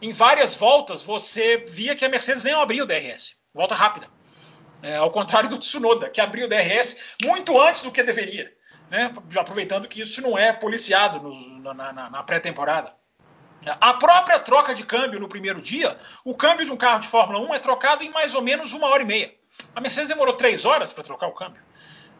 Em 0.00 0.12
várias 0.12 0.54
voltas 0.54 1.02
você 1.02 1.58
via 1.68 1.94
que 1.94 2.04
a 2.04 2.08
Mercedes 2.08 2.44
nem 2.44 2.54
abriu 2.54 2.84
o 2.84 2.86
DRS, 2.86 3.34
volta 3.52 3.74
rápida. 3.74 4.08
É, 4.82 4.96
ao 4.96 5.10
contrário 5.10 5.48
do 5.48 5.58
Tsunoda, 5.58 6.10
que 6.10 6.20
abriu 6.20 6.46
o 6.46 6.48
DRS 6.48 7.14
muito 7.24 7.58
antes 7.60 7.80
do 7.80 7.90
que 7.90 8.02
deveria, 8.02 8.52
né? 8.90 9.14
aproveitando 9.38 9.88
que 9.88 10.02
isso 10.02 10.20
não 10.20 10.36
é 10.36 10.52
policiado 10.52 11.20
no, 11.20 11.74
na, 11.74 11.92
na, 11.92 12.10
na 12.10 12.22
pré-temporada. 12.22 12.92
A 13.80 13.94
própria 13.94 14.38
troca 14.38 14.74
de 14.74 14.84
câmbio 14.84 15.18
no 15.18 15.28
primeiro 15.28 15.62
dia, 15.62 15.96
o 16.22 16.34
câmbio 16.34 16.66
de 16.66 16.72
um 16.72 16.76
carro 16.76 17.00
de 17.00 17.08
Fórmula 17.08 17.40
1 17.40 17.54
é 17.54 17.58
trocado 17.58 18.04
em 18.04 18.10
mais 18.10 18.34
ou 18.34 18.42
menos 18.42 18.74
uma 18.74 18.88
hora 18.88 19.02
e 19.02 19.06
meia. 19.06 19.34
A 19.74 19.80
Mercedes 19.80 20.08
demorou 20.08 20.34
três 20.34 20.64
horas 20.64 20.92
para 20.92 21.02
trocar 21.02 21.28
o 21.28 21.32
câmbio. 21.32 21.62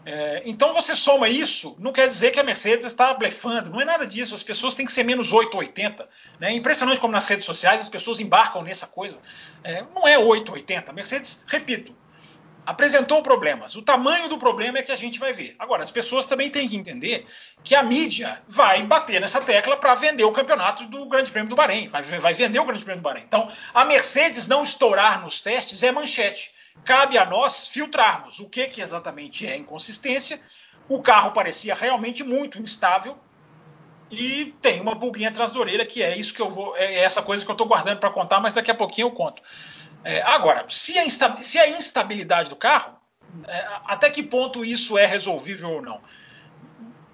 É, 0.07 0.43
então 0.45 0.75
você 0.75 0.95
soma 0.95 1.29
isso, 1.29 1.77
não 1.79 1.93
quer 1.93 2.07
dizer 2.07 2.31
que 2.31 2.39
a 2.39 2.43
Mercedes 2.43 2.87
está 2.87 3.15
blefando, 3.15 3.71
não 3.71 3.81
é 3.81 3.85
nada 3.85 4.07
disso. 4.07 4.35
As 4.35 4.43
pessoas 4.43 4.75
têm 4.75 4.85
que 4.85 4.93
ser 4.93 5.03
menos 5.03 5.33
8 5.33 5.55
ou 5.55 5.61
80. 5.61 6.09
Né? 6.39 6.49
É 6.49 6.53
impressionante 6.53 7.01
como 7.01 7.13
nas 7.13 7.27
redes 7.27 7.47
sociais 7.47 7.81
as 7.81 7.89
pessoas 7.89 8.21
embarcam 8.21 8.63
nessa 8.63 8.87
coisa. 8.87 9.19
É, 9.63 9.83
não 9.95 10.07
é 10.07 10.19
8 10.19 10.49
ou 10.49 10.55
80. 10.57 10.91
A 10.91 10.95
Mercedes, 10.95 11.43
repito, 11.47 11.95
apresentou 12.67 13.23
problemas. 13.23 13.77
O 13.77 13.83
tamanho 13.83 14.29
do 14.29 14.39
problema 14.39 14.79
é 14.79 14.83
que 14.83 14.93
a 14.93 14.97
gente 14.97 15.19
vai 15.19 15.33
ver. 15.33 15.55
Agora, 15.59 15.83
as 15.83 15.91
pessoas 15.91 16.27
também 16.27 16.51
têm 16.51 16.69
que 16.69 16.77
entender 16.77 17.27
que 17.63 17.75
a 17.75 17.83
mídia 17.83 18.43
vai 18.49 18.83
bater 18.83 19.21
nessa 19.21 19.41
tecla 19.41 19.77
para 19.77 19.95
vender 19.95 20.25
o 20.25 20.33
campeonato 20.33 20.85
do 20.85 21.07
Grande 21.07 21.31
Prêmio 21.31 21.51
do 21.51 21.57
Bahrein. 21.57 21.89
Vai, 21.89 22.03
vai 22.03 22.35
vender 22.35 22.59
o 22.59 22.65
Grande 22.65 22.85
Prêmio 22.85 23.01
do 23.01 23.05
Bahrein. 23.05 23.25
Então, 23.27 23.51
a 23.73 23.85
Mercedes 23.85 24.47
não 24.47 24.63
estourar 24.63 25.23
nos 25.23 25.41
testes 25.41 25.83
é 25.83 25.93
manchete. 25.93 26.53
Cabe 26.85 27.17
a 27.17 27.25
nós 27.25 27.67
filtrarmos 27.67 28.41
o 28.41 28.49
que, 28.49 28.67
que 28.67 28.81
exatamente 28.81 29.47
é 29.47 29.57
inconsistência. 29.57 30.41
O 30.89 31.01
carro 31.01 31.33
parecia 31.33 31.75
realmente 31.75 32.23
muito 32.23 32.61
instável 32.61 33.19
e 34.11 34.55
tem 34.61 34.81
uma 34.81 34.99
pulguinha 34.99 35.31
atrás 35.31 35.53
da 35.53 35.61
orelha 35.61 35.87
que 35.87 36.03
é 36.03 36.17
isso 36.17 36.35
que 36.35 36.43
eu 36.43 36.51
vou, 36.51 36.77
é 36.77 36.95
essa 36.97 37.23
coisa 37.23 37.45
que 37.45 37.51
eu 37.51 37.55
estou 37.55 37.67
guardando 37.67 37.99
para 37.99 38.11
contar, 38.11 38.41
mas 38.41 38.53
daqui 38.53 38.71
a 38.71 38.75
pouquinho 38.75 39.07
eu 39.09 39.13
conto. 39.13 39.43
É, 40.05 40.21
agora, 40.23 40.67
se 40.69 40.99
a, 40.99 41.05
insta, 41.05 41.41
se 41.41 41.59
a, 41.59 41.69
instabilidade 41.71 42.51
do 42.51 42.57
carro, 42.57 42.99
é, 43.49 43.67
até 43.87 44.11
que 44.11 44.23
ponto 44.23 44.65
isso 44.65 44.99
é 44.99 45.07
resolvível 45.07 45.71
ou 45.71 45.83
não? 45.83 46.01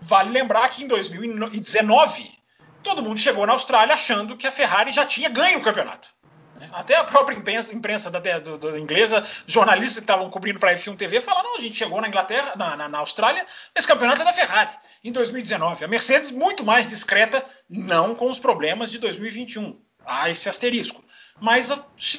Vale 0.00 0.30
lembrar 0.30 0.68
que 0.68 0.82
em 0.82 0.88
2019 0.88 2.30
todo 2.82 3.02
mundo 3.02 3.18
chegou 3.18 3.46
na 3.46 3.52
Austrália 3.52 3.94
achando 3.94 4.36
que 4.36 4.46
a 4.46 4.50
Ferrari 4.50 4.92
já 4.92 5.06
tinha 5.06 5.28
ganho 5.28 5.58
o 5.58 5.62
campeonato. 5.62 6.09
Até 6.72 6.96
a 6.96 7.04
própria 7.04 7.36
imprensa, 7.36 7.74
imprensa 7.74 8.10
da, 8.10 8.38
do, 8.38 8.58
do, 8.58 8.78
inglesa, 8.78 9.26
jornalistas 9.46 9.98
que 9.98 10.04
estavam 10.04 10.30
cobrindo 10.30 10.58
para 10.58 10.70
a 10.70 10.74
F1 10.74 10.96
TV 10.96 11.20
falaram: 11.20 11.50
não, 11.50 11.56
a 11.56 11.60
gente 11.60 11.76
chegou 11.76 12.00
na 12.00 12.08
Inglaterra, 12.08 12.54
na, 12.56 12.76
na, 12.76 12.88
na, 12.88 12.98
Austrália, 12.98 13.46
esse 13.74 13.86
campeonato 13.86 14.22
é 14.22 14.24
da 14.24 14.32
Ferrari, 14.32 14.70
em 15.02 15.12
2019. 15.12 15.84
A 15.84 15.88
Mercedes, 15.88 16.30
muito 16.30 16.64
mais 16.64 16.88
discreta, 16.88 17.44
não 17.68 18.14
com 18.14 18.28
os 18.28 18.38
problemas 18.38 18.90
de 18.90 18.98
2021. 18.98 19.80
Há 20.04 20.30
esse 20.30 20.48
asterisco. 20.48 21.02
Mas 21.40 21.70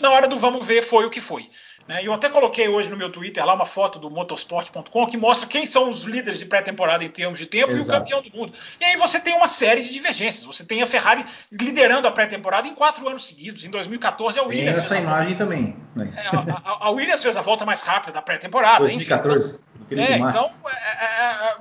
na 0.01 0.09
hora 0.09 0.27
do 0.27 0.39
vamos 0.39 0.65
ver, 0.65 0.81
foi 0.81 1.05
o 1.05 1.09
que 1.09 1.21
foi. 1.21 1.49
Né? 1.87 2.01
Eu 2.03 2.13
até 2.13 2.29
coloquei 2.29 2.67
hoje 2.67 2.89
no 2.89 2.97
meu 2.97 3.09
Twitter 3.09 3.45
lá 3.45 3.53
uma 3.53 3.65
foto 3.65 3.99
do 3.99 4.09
motorsport.com 4.09 5.07
que 5.07 5.17
mostra 5.17 5.47
quem 5.47 5.65
são 5.65 5.89
os 5.89 6.03
líderes 6.03 6.39
de 6.39 6.45
pré-temporada 6.45 7.03
em 7.03 7.09
termos 7.09 7.39
de 7.39 7.45
tempo 7.45 7.71
Exato. 7.71 7.79
e 7.79 7.81
o 7.81 7.99
campeão 7.99 8.21
do 8.21 8.37
mundo. 8.37 8.53
E 8.79 8.85
aí 8.85 8.97
você 8.97 9.19
tem 9.19 9.35
uma 9.35 9.47
série 9.47 9.81
de 9.83 9.89
divergências. 9.91 10.43
Você 10.43 10.63
tem 10.63 10.81
a 10.81 10.87
Ferrari 10.87 11.25
liderando 11.51 12.07
a 12.07 12.11
pré-temporada 12.11 12.67
em 12.67 12.75
quatro 12.75 13.07
anos 13.07 13.27
seguidos. 13.27 13.65
Em 13.65 13.69
2014 13.69 14.39
a 14.39 14.43
Williams. 14.43 14.71
Tem 14.71 14.79
essa 14.79 14.97
imagem 14.97 15.35
também. 15.35 15.75
Mas... 15.95 16.17
É, 16.17 16.29
a, 16.29 16.87
a, 16.87 16.89
Williams 16.91 17.21
fez 17.21 17.35
a 17.35 17.41
volta 17.41 17.65
mais 17.65 17.81
rápida 17.81 18.13
da 18.13 18.21
pré-temporada. 18.21 18.79
2014. 18.79 19.63
Enfim, 19.91 20.01
é, 20.01 20.17
então, 20.17 20.49
é, 20.65 21.05
é, 21.05 21.47
é 21.49 21.55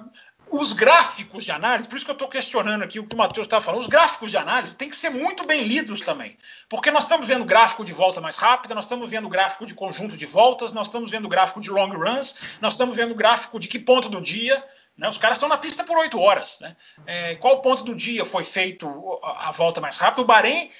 os 0.51 0.73
gráficos 0.73 1.45
de 1.45 1.53
análise, 1.53 1.89
por 1.89 1.97
isso 1.97 2.05
que 2.05 2.11
eu 2.11 2.15
estou 2.15 2.29
questionando 2.29 2.83
aqui 2.83 2.99
o 2.99 3.07
que 3.07 3.15
o 3.15 3.19
Matheus 3.19 3.47
está 3.47 3.61
falando, 3.61 3.83
os 3.83 3.87
gráficos 3.87 4.31
de 4.31 4.37
análise 4.37 4.75
têm 4.75 4.89
que 4.89 4.97
ser 4.97 5.11
muito 5.11 5.47
bem 5.47 5.63
lidos 5.63 6.01
também. 6.01 6.37
Porque 6.69 6.91
nós 6.91 7.05
estamos 7.05 7.27
vendo 7.27 7.45
gráfico 7.45 7.85
de 7.85 7.93
volta 7.93 8.21
mais 8.21 8.37
rápida, 8.37 8.75
nós 8.75 8.85
estamos 8.85 9.09
vendo 9.09 9.29
gráfico 9.29 9.65
de 9.65 9.75
conjunto 9.75 10.17
de 10.17 10.27
voltas, 10.27 10.73
nós 10.73 10.89
estamos 10.89 11.11
vendo 11.11 11.29
gráfico 11.29 11.61
de 11.61 11.71
long 11.71 11.91
runs, 11.91 12.37
nós 12.61 12.75
estamos 12.75 12.97
vendo 12.97 13.15
gráfico 13.15 13.61
de 13.61 13.69
que 13.69 13.79
ponto 13.79 14.09
do 14.09 14.21
dia. 14.21 14.63
Né? 14.97 15.09
Os 15.09 15.19
caras 15.19 15.39
estão 15.39 15.49
na 15.49 15.57
pista 15.57 15.85
por 15.85 15.97
oito 15.99 16.19
horas. 16.19 16.59
Né? 16.61 16.77
É, 17.07 17.35
qual 17.37 17.63
ponto 17.63 17.85
do 17.85 17.95
dia 17.95 18.25
foi 18.25 18.43
feito 18.43 18.89
a, 19.23 19.49
a 19.49 19.53
volta 19.53 19.81
mais 19.81 19.99
rápida? 19.99 20.23
O 20.23 20.27
Bahrein 20.27 20.71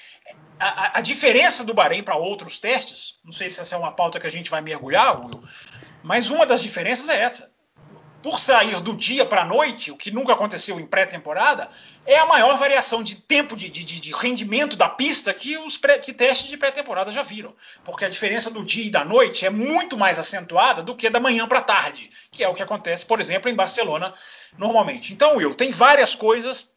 a, 0.59 0.99
a, 0.99 1.01
diferença 1.01 1.63
do 1.63 1.73
Bahrein 1.73 2.03
para 2.03 2.15
outros 2.15 2.59
testes, 2.59 3.19
não 3.25 3.31
sei 3.31 3.49
se 3.49 3.59
essa 3.59 3.75
é 3.75 3.77
uma 3.77 3.91
pauta 3.91 4.19
que 4.19 4.27
a 4.27 4.31
gente 4.31 4.51
vai 4.51 4.61
mergulhar, 4.61 5.19
Will, 5.19 5.43
mas 6.03 6.29
uma 6.29 6.45
das 6.45 6.61
diferenças 6.61 7.09
é 7.09 7.19
essa 7.19 7.50
por 8.21 8.39
sair 8.39 8.79
do 8.81 8.95
dia 8.95 9.25
para 9.25 9.41
a 9.41 9.45
noite, 9.45 9.91
o 9.91 9.97
que 9.97 10.11
nunca 10.11 10.33
aconteceu 10.33 10.79
em 10.79 10.85
pré-temporada, 10.85 11.69
é 12.05 12.17
a 12.17 12.25
maior 12.25 12.57
variação 12.57 13.03
de 13.03 13.15
tempo 13.15 13.55
de, 13.55 13.69
de, 13.69 13.83
de 13.83 14.11
rendimento 14.11 14.75
da 14.75 14.87
pista 14.87 15.33
que 15.33 15.57
os 15.57 15.77
pré, 15.77 15.97
que 15.97 16.13
testes 16.13 16.49
de 16.49 16.57
pré-temporada 16.57 17.11
já 17.11 17.23
viram. 17.23 17.53
Porque 17.83 18.05
a 18.05 18.09
diferença 18.09 18.49
do 18.49 18.63
dia 18.63 18.85
e 18.85 18.89
da 18.89 19.03
noite 19.03 19.45
é 19.45 19.49
muito 19.49 19.97
mais 19.97 20.19
acentuada 20.19 20.81
do 20.81 20.95
que 20.95 21.09
da 21.09 21.19
manhã 21.19 21.47
para 21.47 21.59
a 21.59 21.63
tarde, 21.63 22.09
que 22.31 22.43
é 22.43 22.47
o 22.47 22.53
que 22.53 22.63
acontece, 22.63 23.05
por 23.05 23.19
exemplo, 23.19 23.49
em 23.49 23.55
Barcelona 23.55 24.13
normalmente. 24.57 25.13
Então, 25.13 25.37
Will, 25.37 25.55
tem 25.55 25.71
várias 25.71 26.15
coisas. 26.15 26.70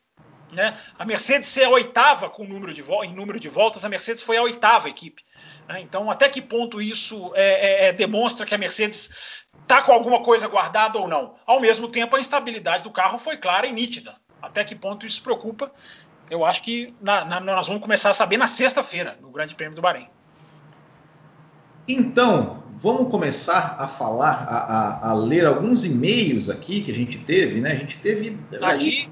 Né? 0.55 0.77
A 0.99 1.05
Mercedes 1.05 1.49
ser 1.49 1.64
a 1.64 1.71
oitava 1.71 2.31
com 2.31 2.45
número 2.45 2.73
de, 2.73 2.83
em 2.83 3.12
número 3.12 3.40
de 3.40 3.49
voltas, 3.49 3.85
a 3.85 3.88
Mercedes 3.88 4.23
foi 4.23 4.37
a 4.37 4.43
oitava 4.43 4.88
equipe. 4.88 5.23
Né? 5.69 5.81
Então, 5.81 6.11
até 6.11 6.29
que 6.29 6.40
ponto 6.40 6.81
isso 6.81 7.33
é, 7.35 7.87
é, 7.87 7.88
é 7.88 7.93
demonstra 7.93 8.47
que 8.47 8.55
a 8.55 8.59
Mercedes 8.59 9.11
está 9.62 9.83
com 9.83 9.93
alguma 9.93 10.23
coisa 10.23 10.47
guardada 10.49 10.99
ou 10.99 11.09
não. 11.09 11.35
Ao 11.47 11.61
mesmo 11.61 11.88
tempo, 11.88 12.17
a 12.17 12.21
instabilidade 12.21 12.83
do 12.83 12.90
carro 12.90 13.19
foi 13.19 13.37
clara 13.37 13.67
e 13.67 13.73
nítida. 13.73 14.14
Até 14.40 14.62
que 14.62 14.75
ponto 14.75 15.07
isso 15.07 15.23
preocupa? 15.23 15.73
Eu 16.31 16.45
acho 16.45 16.62
que 16.62 16.95
na, 17.01 17.25
na, 17.25 17.40
nós 17.40 17.67
vamos 17.67 17.83
começar 17.83 18.11
a 18.11 18.14
saber 18.14 18.37
na 18.37 18.47
sexta-feira, 18.47 19.19
no 19.21 19.31
Grande 19.31 19.55
Prêmio 19.55 19.75
do 19.75 19.83
Bahrein. 19.83 20.09
Então, 21.87 22.62
vamos 22.75 23.11
começar 23.11 23.77
a 23.79 23.87
falar, 23.87 24.47
a, 24.49 24.57
a, 24.57 25.11
a 25.11 25.14
ler 25.14 25.47
alguns 25.47 25.85
e-mails 25.85 26.49
aqui 26.49 26.83
que 26.83 26.90
a 26.90 26.95
gente 26.95 27.19
teve, 27.19 27.61
né? 27.61 27.73
A 27.73 27.77
gente 27.77 27.99
teve. 27.99 28.38
Aqui, 28.62 29.11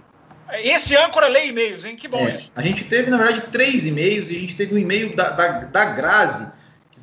esse 0.61 0.97
âncora 0.97 1.29
lê 1.29 1.47
e-mails, 1.47 1.85
hein? 1.85 1.97
Que 1.97 2.09
bom 2.09 2.27
é, 2.27 2.37
isso. 2.37 2.53
A 2.55 2.63
gente 2.63 2.85
teve, 2.85 3.11
na 3.11 3.17
verdade, 3.17 3.43
três 3.53 3.87
e-mails 3.87 4.31
e 4.31 4.37
a 4.37 4.41
gente 4.41 4.57
teve 4.57 4.75
um 4.75 4.79
e-mail 4.79 5.15
da, 5.15 5.31
da, 5.31 5.49
da 5.61 5.85
Grazi 5.87 6.53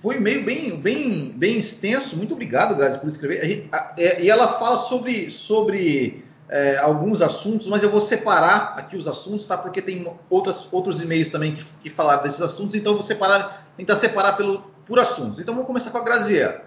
foi 0.02 0.16
um 0.16 0.20
e-mail 0.20 0.46
bem, 0.46 0.80
bem, 0.80 1.32
bem 1.36 1.58
extenso. 1.58 2.16
Muito 2.16 2.34
obrigado, 2.34 2.76
Grazi, 2.76 2.98
por 3.00 3.08
escrever. 3.08 3.68
É, 3.98 4.22
e 4.22 4.30
ela 4.30 4.48
fala 4.48 4.78
sobre, 4.78 5.30
sobre 5.30 6.24
é, 6.48 6.78
alguns 6.78 7.22
assuntos, 7.22 7.68
mas 7.68 7.84
eu 7.84 7.90
vou 7.90 8.00
separar 8.00 8.76
aqui 8.78 8.96
os 8.96 9.08
assuntos, 9.10 9.46
tá? 9.46 9.58
Porque 9.58 9.82
tem 9.82 10.10
outras, 10.30 10.72
outros 10.72 11.02
e-mails 11.02 11.30
também 11.30 11.54
que, 11.54 11.64
que 11.84 11.90
falaram 11.90 12.24
desses 12.24 12.42
assuntos, 12.42 12.76
então 12.76 12.94
eu 12.94 12.98
vou 12.98 13.06
separar, 13.06 13.68
tentar 13.76 13.98
separar 13.98 14.38
pelo, 14.38 14.62
por 14.86 15.00
assuntos. 15.00 15.38
Então 15.38 15.54
vamos 15.54 15.68
começar 15.68 15.92
com 15.92 15.98
a 15.98 16.04
Graziella. 16.04 16.62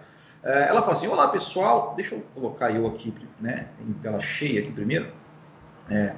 É, 0.44 0.68
ela 0.68 0.82
fala 0.82 0.92
assim: 0.92 1.06
Olá 1.06 1.28
pessoal, 1.28 1.94
deixa 1.96 2.14
eu 2.14 2.22
colocar 2.34 2.70
eu 2.70 2.86
aqui 2.86 3.14
né, 3.40 3.68
em 3.80 3.94
tela 3.94 4.20
cheia 4.20 4.60
aqui 4.60 4.70
primeiro. 4.70 5.10
É, 5.88 6.14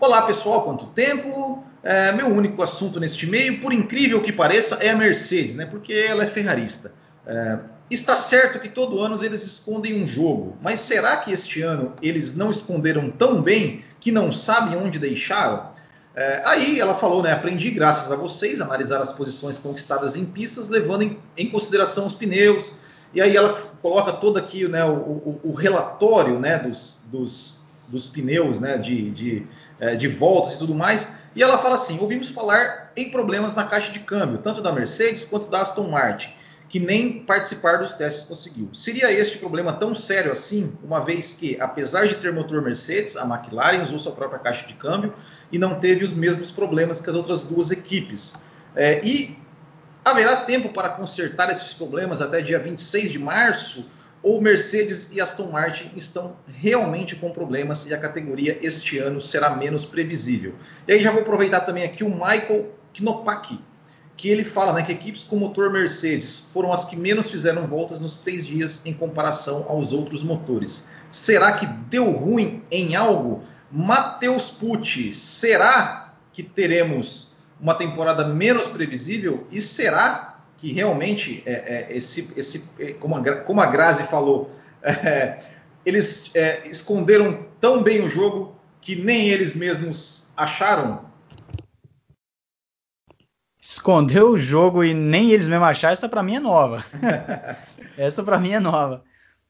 Olá 0.00 0.22
pessoal, 0.22 0.62
quanto 0.62 0.86
tempo? 0.86 1.62
É, 1.82 2.10
meu 2.12 2.28
único 2.28 2.62
assunto 2.62 2.98
neste 2.98 3.26
meio, 3.26 3.60
por 3.60 3.70
incrível 3.70 4.22
que 4.22 4.32
pareça, 4.32 4.76
é 4.76 4.88
a 4.88 4.96
Mercedes, 4.96 5.54
né? 5.54 5.66
Porque 5.66 5.92
ela 5.92 6.24
é 6.24 6.26
ferrarista. 6.26 6.94
É, 7.26 7.58
está 7.90 8.16
certo 8.16 8.58
que 8.60 8.70
todo 8.70 8.98
ano 8.98 9.22
eles 9.22 9.42
escondem 9.42 10.00
um 10.00 10.06
jogo, 10.06 10.56
mas 10.62 10.80
será 10.80 11.18
que 11.18 11.30
este 11.30 11.60
ano 11.60 11.92
eles 12.00 12.34
não 12.34 12.50
esconderam 12.50 13.10
tão 13.10 13.42
bem 13.42 13.84
que 14.00 14.10
não 14.10 14.32
sabem 14.32 14.78
onde 14.78 14.98
deixaram? 14.98 15.68
É, 16.16 16.40
aí 16.46 16.80
ela 16.80 16.94
falou, 16.94 17.22
né? 17.22 17.32
Aprendi 17.32 17.70
graças 17.70 18.10
a 18.10 18.16
vocês 18.16 18.62
analisar 18.62 19.02
as 19.02 19.12
posições 19.12 19.58
conquistadas 19.58 20.16
em 20.16 20.24
pistas, 20.24 20.68
levando 20.68 21.02
em, 21.02 21.18
em 21.36 21.50
consideração 21.50 22.06
os 22.06 22.14
pneus. 22.14 22.76
E 23.12 23.20
aí 23.20 23.36
ela 23.36 23.52
coloca 23.82 24.14
todo 24.14 24.38
aqui 24.38 24.66
né, 24.66 24.82
o, 24.82 24.94
o, 24.94 25.40
o 25.44 25.52
relatório 25.52 26.38
né, 26.38 26.58
dos, 26.58 27.04
dos, 27.12 27.60
dos 27.86 28.08
pneus 28.08 28.60
né, 28.60 28.78
de, 28.78 29.10
de 29.10 29.46
é, 29.80 29.96
de 29.96 30.06
voltas 30.06 30.54
e 30.54 30.58
tudo 30.58 30.74
mais. 30.74 31.16
E 31.34 31.42
ela 31.42 31.58
fala 31.58 31.74
assim: 31.74 31.98
ouvimos 31.98 32.28
falar 32.28 32.92
em 32.96 33.10
problemas 33.10 33.54
na 33.54 33.64
caixa 33.64 33.90
de 33.90 34.00
câmbio, 34.00 34.38
tanto 34.38 34.60
da 34.60 34.72
Mercedes 34.72 35.24
quanto 35.24 35.48
da 35.48 35.62
Aston 35.62 35.88
Martin, 35.88 36.32
que 36.68 36.78
nem 36.78 37.24
participar 37.24 37.78
dos 37.78 37.94
testes 37.94 38.26
conseguiu. 38.26 38.68
Seria 38.72 39.10
este 39.10 39.38
problema 39.38 39.72
tão 39.72 39.94
sério 39.94 40.30
assim, 40.30 40.76
uma 40.84 41.00
vez 41.00 41.34
que, 41.34 41.60
apesar 41.60 42.06
de 42.06 42.16
ter 42.16 42.32
motor 42.32 42.62
Mercedes, 42.62 43.16
a 43.16 43.24
McLaren 43.24 43.82
usou 43.82 43.98
sua 43.98 44.12
própria 44.12 44.38
caixa 44.38 44.66
de 44.66 44.74
câmbio 44.74 45.14
e 45.50 45.58
não 45.58 45.80
teve 45.80 46.04
os 46.04 46.12
mesmos 46.12 46.50
problemas 46.50 47.00
que 47.00 47.08
as 47.10 47.16
outras 47.16 47.44
duas 47.44 47.70
equipes? 47.70 48.44
É, 48.76 49.04
e 49.04 49.36
haverá 50.04 50.36
tempo 50.36 50.68
para 50.68 50.90
consertar 50.90 51.50
esses 51.50 51.72
problemas 51.72 52.20
até 52.20 52.40
dia 52.40 52.58
26 52.58 53.10
de 53.10 53.18
março? 53.18 53.86
Ou 54.22 54.40
Mercedes 54.40 55.12
e 55.12 55.20
Aston 55.20 55.50
Martin 55.50 55.90
estão 55.96 56.36
realmente 56.46 57.16
com 57.16 57.30
problemas 57.30 57.86
e 57.86 57.94
a 57.94 57.98
categoria 57.98 58.58
este 58.62 58.98
ano 58.98 59.20
será 59.20 59.56
menos 59.56 59.84
previsível. 59.84 60.54
E 60.86 60.92
aí 60.92 60.98
já 60.98 61.10
vou 61.10 61.22
aproveitar 61.22 61.60
também 61.60 61.84
aqui 61.84 62.04
o 62.04 62.10
Michael 62.10 62.70
Knopak, 62.98 63.58
que 64.16 64.28
ele 64.28 64.44
fala 64.44 64.74
né, 64.74 64.82
que 64.82 64.92
equipes 64.92 65.24
com 65.24 65.36
motor 65.36 65.72
Mercedes 65.72 66.50
foram 66.52 66.72
as 66.72 66.84
que 66.84 66.96
menos 66.96 67.30
fizeram 67.30 67.66
voltas 67.66 68.00
nos 68.00 68.18
três 68.18 68.46
dias 68.46 68.84
em 68.84 68.92
comparação 68.92 69.64
aos 69.66 69.92
outros 69.92 70.22
motores. 70.22 70.90
Será 71.10 71.52
que 71.52 71.66
deu 71.66 72.10
ruim 72.10 72.62
em 72.70 72.94
algo? 72.94 73.42
Matheus 73.72 74.50
Pucci, 74.50 75.14
será 75.14 76.12
que 76.32 76.42
teremos 76.42 77.36
uma 77.58 77.74
temporada 77.74 78.26
menos 78.26 78.66
previsível? 78.66 79.46
E 79.50 79.60
será 79.60 80.29
que 80.60 80.70
realmente 80.74 81.42
é, 81.46 81.52
é, 81.52 81.96
esse, 81.96 82.34
esse, 82.36 82.70
é, 82.78 82.92
como, 82.92 83.16
a, 83.16 83.36
como 83.36 83.62
a 83.62 83.66
Grazi 83.66 84.04
falou, 84.04 84.50
é, 84.82 85.38
eles 85.86 86.30
é, 86.34 86.68
esconderam 86.68 87.46
tão 87.58 87.82
bem 87.82 88.02
o 88.02 88.10
jogo 88.10 88.54
que 88.78 88.94
nem 88.94 89.30
eles 89.30 89.56
mesmos 89.56 90.30
acharam. 90.36 91.06
Escondeu 93.58 94.32
o 94.32 94.38
jogo 94.38 94.84
e 94.84 94.92
nem 94.92 95.30
eles 95.30 95.48
mesmos 95.48 95.68
acharam, 95.68 95.92
essa 95.94 96.08
para 96.10 96.22
mim 96.22 96.36
é 96.36 96.40
nova. 96.40 96.84
essa 97.96 98.22
para 98.22 98.38
mim 98.38 98.52
é 98.52 98.60
nova. 98.60 99.02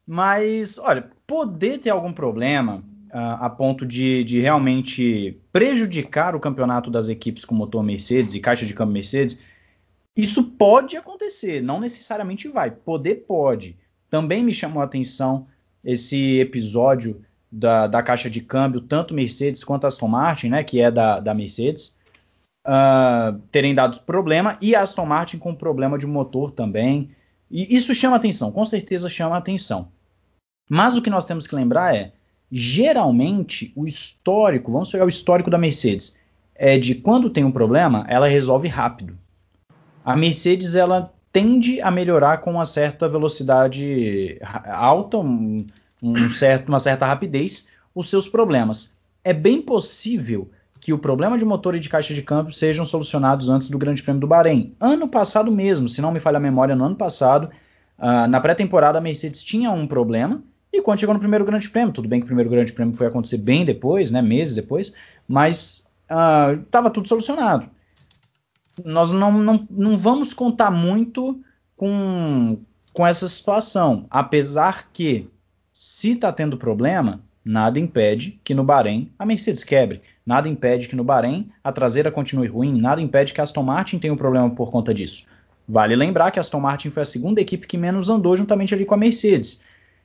Mas, 0.06 0.78
olha, 0.78 1.10
poder 1.26 1.78
ter 1.78 1.90
algum 1.90 2.12
problema 2.12 2.84
uh, 3.12 3.44
a 3.44 3.50
ponto 3.50 3.84
de, 3.84 4.22
de 4.22 4.40
realmente 4.40 5.40
prejudicar 5.52 6.36
o 6.36 6.40
campeonato 6.40 6.88
das 6.88 7.08
equipes 7.08 7.44
com 7.44 7.54
motor 7.54 7.82
Mercedes 7.82 8.34
e 8.34 8.40
caixa 8.40 8.64
de 8.64 8.74
câmbio 8.74 8.94
Mercedes, 8.94 9.42
isso 10.16 10.42
pode 10.42 10.96
acontecer, 10.96 11.62
não 11.62 11.80
necessariamente 11.80 12.48
vai. 12.48 12.70
Poder 12.70 13.26
pode. 13.26 13.78
Também 14.08 14.42
me 14.42 14.52
chamou 14.52 14.82
a 14.82 14.84
atenção 14.84 15.46
esse 15.84 16.38
episódio 16.38 17.22
da, 17.50 17.86
da 17.86 18.02
caixa 18.02 18.28
de 18.28 18.40
câmbio, 18.40 18.80
tanto 18.80 19.14
Mercedes 19.14 19.64
quanto 19.64 19.86
Aston 19.86 20.08
Martin, 20.08 20.48
né, 20.48 20.64
que 20.64 20.80
é 20.80 20.90
da, 20.90 21.20
da 21.20 21.34
Mercedes, 21.34 21.98
uh, 22.66 23.38
terem 23.50 23.74
dado 23.74 24.00
problema, 24.00 24.58
e 24.60 24.74
Aston 24.74 25.06
Martin 25.06 25.38
com 25.38 25.54
problema 25.54 25.98
de 25.98 26.06
motor 26.06 26.50
também. 26.50 27.10
E 27.50 27.74
isso 27.74 27.94
chama 27.94 28.16
atenção, 28.16 28.52
com 28.52 28.64
certeza 28.64 29.08
chama 29.08 29.36
atenção. 29.36 29.88
Mas 30.68 30.96
o 30.96 31.02
que 31.02 31.10
nós 31.10 31.24
temos 31.24 31.46
que 31.46 31.54
lembrar 31.54 31.94
é, 31.94 32.12
geralmente, 32.50 33.72
o 33.74 33.86
histórico, 33.86 34.70
vamos 34.70 34.90
pegar 34.90 35.04
o 35.04 35.08
histórico 35.08 35.50
da 35.50 35.58
Mercedes, 35.58 36.18
é 36.54 36.78
de 36.78 36.96
quando 36.96 37.30
tem 37.30 37.42
um 37.42 37.50
problema, 37.50 38.04
ela 38.08 38.28
resolve 38.28 38.68
rápido 38.68 39.18
a 40.04 40.16
Mercedes 40.16 40.74
ela 40.74 41.12
tende 41.32 41.80
a 41.80 41.90
melhorar 41.90 42.38
com 42.38 42.50
uma 42.50 42.64
certa 42.64 43.08
velocidade 43.08 44.38
alta, 44.66 45.18
um, 45.18 45.66
um 46.02 46.28
certo, 46.30 46.68
uma 46.68 46.78
certa 46.78 47.06
rapidez, 47.06 47.68
os 47.94 48.08
seus 48.08 48.28
problemas. 48.28 48.98
É 49.22 49.32
bem 49.32 49.62
possível 49.62 50.50
que 50.80 50.92
o 50.92 50.98
problema 50.98 51.36
de 51.36 51.44
motor 51.44 51.76
e 51.76 51.80
de 51.80 51.88
caixa 51.88 52.14
de 52.14 52.22
câmbio 52.22 52.52
sejam 52.52 52.86
solucionados 52.86 53.50
antes 53.50 53.68
do 53.68 53.78
Grande 53.78 54.02
Prêmio 54.02 54.20
do 54.20 54.26
Bahrein. 54.26 54.74
Ano 54.80 55.06
passado 55.06 55.52
mesmo, 55.52 55.88
se 55.88 56.00
não 56.00 56.10
me 56.10 56.18
falha 56.18 56.38
a 56.38 56.40
memória, 56.40 56.74
no 56.74 56.84
ano 56.84 56.96
passado, 56.96 57.50
uh, 57.98 58.26
na 58.28 58.40
pré-temporada 58.40 58.98
a 58.98 59.00
Mercedes 59.00 59.44
tinha 59.44 59.70
um 59.70 59.86
problema 59.86 60.42
e 60.72 60.80
quando 60.80 61.00
chegou 61.00 61.12
no 61.12 61.20
primeiro 61.20 61.44
Grande 61.44 61.68
Prêmio, 61.68 61.92
tudo 61.92 62.08
bem 62.08 62.20
que 62.20 62.24
o 62.24 62.26
primeiro 62.26 62.48
Grande 62.48 62.72
Prêmio 62.72 62.94
foi 62.94 63.06
acontecer 63.06 63.36
bem 63.36 63.64
depois, 63.64 64.10
né, 64.10 64.22
meses 64.22 64.54
depois, 64.54 64.92
mas 65.28 65.84
estava 66.64 66.88
uh, 66.88 66.90
tudo 66.90 67.06
solucionado. 67.06 67.68
Nós 68.84 69.10
não, 69.10 69.32
não, 69.32 69.66
não 69.70 69.98
vamos 69.98 70.32
contar 70.32 70.70
muito 70.70 71.40
com, 71.76 72.58
com 72.92 73.06
essa 73.06 73.28
situação, 73.28 74.06
apesar 74.10 74.90
que 74.92 75.28
se 75.72 76.12
está 76.12 76.32
tendo 76.32 76.56
problema, 76.56 77.20
nada 77.44 77.78
impede 77.78 78.38
que 78.44 78.54
no 78.54 78.64
Bahrein 78.64 79.10
a 79.18 79.24
Mercedes 79.24 79.64
quebre. 79.64 80.02
Nada 80.26 80.48
impede 80.48 80.88
que 80.88 80.96
no 80.96 81.02
Bahrein 81.02 81.50
a 81.64 81.72
traseira 81.72 82.10
continue 82.10 82.46
ruim, 82.46 82.78
nada 82.78 83.00
impede 83.00 83.32
que 83.32 83.40
a 83.40 83.44
Aston 83.44 83.62
Martin 83.62 83.98
tenha 83.98 84.12
um 84.12 84.16
problema 84.16 84.50
por 84.50 84.70
conta 84.70 84.92
disso. 84.92 85.24
Vale 85.66 85.94
lembrar 85.96 86.30
que 86.30 86.38
a 86.38 86.42
Aston 86.42 86.60
Martin 86.60 86.90
foi 86.90 87.02
a 87.02 87.06
segunda 87.06 87.40
equipe 87.40 87.66
que 87.66 87.78
menos 87.78 88.10
andou 88.10 88.36
juntamente 88.36 88.74
ali 88.74 88.84
com 88.84 88.94
a 88.94 88.98
Mercedes. 88.98 89.62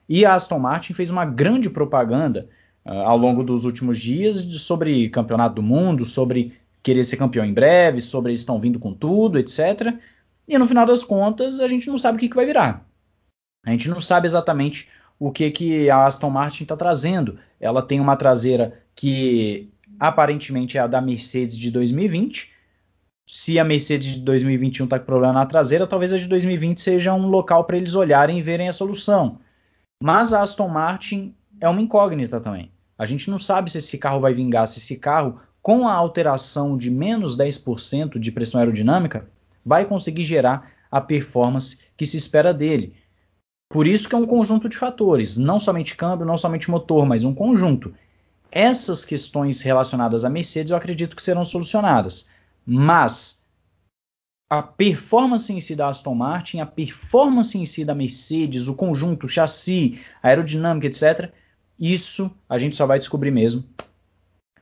E 0.08 0.24
a 0.24 0.34
Aston 0.34 0.58
Martin 0.58 0.94
fez 0.94 1.10
uma 1.10 1.24
grande 1.24 1.68
propaganda 1.68 2.48
uh, 2.84 2.90
ao 2.90 3.18
longo 3.18 3.42
dos 3.42 3.64
últimos 3.64 3.98
dias 3.98 4.36
sobre 4.36 5.08
campeonato 5.08 5.56
do 5.56 5.62
mundo, 5.62 6.04
sobre 6.04 6.54
querer 6.86 7.02
ser 7.02 7.16
campeão 7.16 7.44
em 7.44 7.52
breve, 7.52 8.00
sobre 8.00 8.30
eles 8.30 8.42
estão 8.42 8.60
vindo 8.60 8.78
com 8.78 8.94
tudo, 8.94 9.40
etc. 9.40 9.92
E 10.46 10.56
no 10.56 10.66
final 10.66 10.86
das 10.86 11.02
contas, 11.02 11.58
a 11.58 11.66
gente 11.66 11.88
não 11.88 11.98
sabe 11.98 12.16
o 12.16 12.20
que, 12.20 12.28
que 12.28 12.36
vai 12.36 12.46
virar. 12.46 12.86
A 13.66 13.72
gente 13.72 13.88
não 13.88 14.00
sabe 14.00 14.28
exatamente 14.28 14.88
o 15.18 15.32
que, 15.32 15.50
que 15.50 15.90
a 15.90 16.06
Aston 16.06 16.30
Martin 16.30 16.62
está 16.62 16.76
trazendo. 16.76 17.40
Ela 17.58 17.82
tem 17.82 17.98
uma 17.98 18.14
traseira 18.14 18.80
que 18.94 19.68
aparentemente 19.98 20.78
é 20.78 20.80
a 20.80 20.86
da 20.86 21.00
Mercedes 21.00 21.58
de 21.58 21.72
2020. 21.72 22.52
Se 23.26 23.58
a 23.58 23.64
Mercedes 23.64 24.14
de 24.14 24.20
2021 24.20 24.84
está 24.84 25.00
com 25.00 25.06
problema 25.06 25.32
na 25.32 25.44
traseira, 25.44 25.88
talvez 25.88 26.12
a 26.12 26.18
de 26.18 26.28
2020 26.28 26.80
seja 26.80 27.12
um 27.12 27.26
local 27.26 27.64
para 27.64 27.78
eles 27.78 27.96
olharem 27.96 28.38
e 28.38 28.42
verem 28.42 28.68
a 28.68 28.72
solução. 28.72 29.40
Mas 30.00 30.32
a 30.32 30.40
Aston 30.40 30.68
Martin 30.68 31.34
é 31.60 31.68
uma 31.68 31.82
incógnita 31.82 32.40
também. 32.40 32.70
A 32.96 33.04
gente 33.04 33.28
não 33.28 33.40
sabe 33.40 33.72
se 33.72 33.78
esse 33.78 33.98
carro 33.98 34.20
vai 34.20 34.32
vingar, 34.32 34.68
se 34.68 34.78
esse 34.78 34.96
carro, 34.98 35.40
com 35.66 35.88
a 35.88 35.92
alteração 35.94 36.78
de 36.78 36.88
menos 36.88 37.36
10% 37.36 38.20
de 38.20 38.30
pressão 38.30 38.60
aerodinâmica, 38.60 39.28
vai 39.64 39.84
conseguir 39.84 40.22
gerar 40.22 40.70
a 40.88 41.00
performance 41.00 41.80
que 41.96 42.06
se 42.06 42.16
espera 42.16 42.54
dele. 42.54 42.94
Por 43.68 43.84
isso 43.84 44.08
que 44.08 44.14
é 44.14 44.18
um 44.18 44.28
conjunto 44.28 44.68
de 44.68 44.76
fatores, 44.76 45.36
não 45.36 45.58
somente 45.58 45.96
câmbio, 45.96 46.24
não 46.24 46.36
somente 46.36 46.70
motor, 46.70 47.04
mas 47.04 47.24
um 47.24 47.34
conjunto 47.34 47.92
essas 48.48 49.04
questões 49.04 49.60
relacionadas 49.60 50.24
à 50.24 50.30
Mercedes 50.30 50.70
eu 50.70 50.76
acredito 50.76 51.16
que 51.16 51.22
serão 51.22 51.44
solucionadas. 51.44 52.30
Mas 52.64 53.44
a 54.48 54.62
performance 54.62 55.52
em 55.52 55.60
si 55.60 55.74
da 55.74 55.88
Aston 55.88 56.14
Martin, 56.14 56.60
a 56.60 56.66
performance 56.66 57.58
em 57.58 57.66
si 57.66 57.84
da 57.84 57.92
Mercedes, 57.92 58.68
o 58.68 58.74
conjunto, 58.76 59.26
o 59.26 59.28
chassi, 59.28 60.00
a 60.22 60.28
aerodinâmica, 60.28 60.86
etc., 60.86 61.32
isso 61.76 62.30
a 62.48 62.56
gente 62.56 62.76
só 62.76 62.86
vai 62.86 63.00
descobrir 63.00 63.32
mesmo 63.32 63.64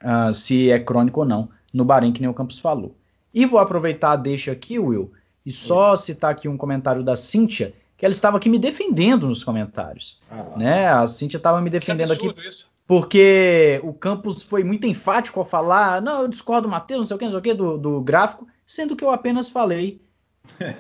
uh, 0.05 0.33
se 0.33 0.71
é 0.71 0.79
crônico 0.79 1.21
ou 1.21 1.27
não 1.27 1.49
no 1.73 1.85
Bahrein, 1.85 2.13
que 2.13 2.21
nem 2.21 2.31
o 2.31 2.35
Campos 2.35 2.59
falou. 2.59 2.95
E 3.33 3.45
vou 3.47 3.59
aproveitar, 3.59 4.15
deixa 4.17 4.53
aqui, 4.53 4.79
Will, 4.79 5.13
e 5.45 5.51
só 5.51 5.97
citar 5.97 6.31
aqui 6.31 6.49
um 6.49 6.57
comentário 6.57 7.03
da 7.03 7.17
Cíntia, 7.17 7.75
que 7.97 8.05
ela 8.05 8.13
estava 8.13 8.37
aqui 8.37 8.49
me 8.49 8.59
defendendo 8.59 9.27
nos 9.27 9.43
comentários. 9.43 10.21
Ah, 10.31 10.57
né? 10.57 10.87
A 10.87 11.07
Cíntia 11.07 11.39
estava 11.39 11.61
me 11.61 11.71
defendendo 11.71 12.13
aqui. 12.13 12.33
Isso 12.47 12.73
porque 12.87 13.81
o 13.83 13.93
Campos 13.93 14.43
foi 14.43 14.63
muito 14.63 14.87
enfático 14.87 15.41
ao 15.41 15.47
falar, 15.47 16.03
não, 16.03 16.23
eu 16.23 16.29
discordo 16.29 16.69
do 16.69 16.71
Matheus, 16.71 16.99
não 16.99 17.05
sei 17.05 17.15
o 17.15 17.19
que, 17.19 17.25
não 17.25 17.31
sei 17.31 17.39
o 17.39 17.43
que, 17.43 17.55
do, 17.55 17.79
do 17.79 18.01
gráfico, 18.01 18.47
sendo 18.67 18.95
que 18.95 19.05
eu 19.05 19.11
apenas 19.11 19.49
falei 19.49 20.01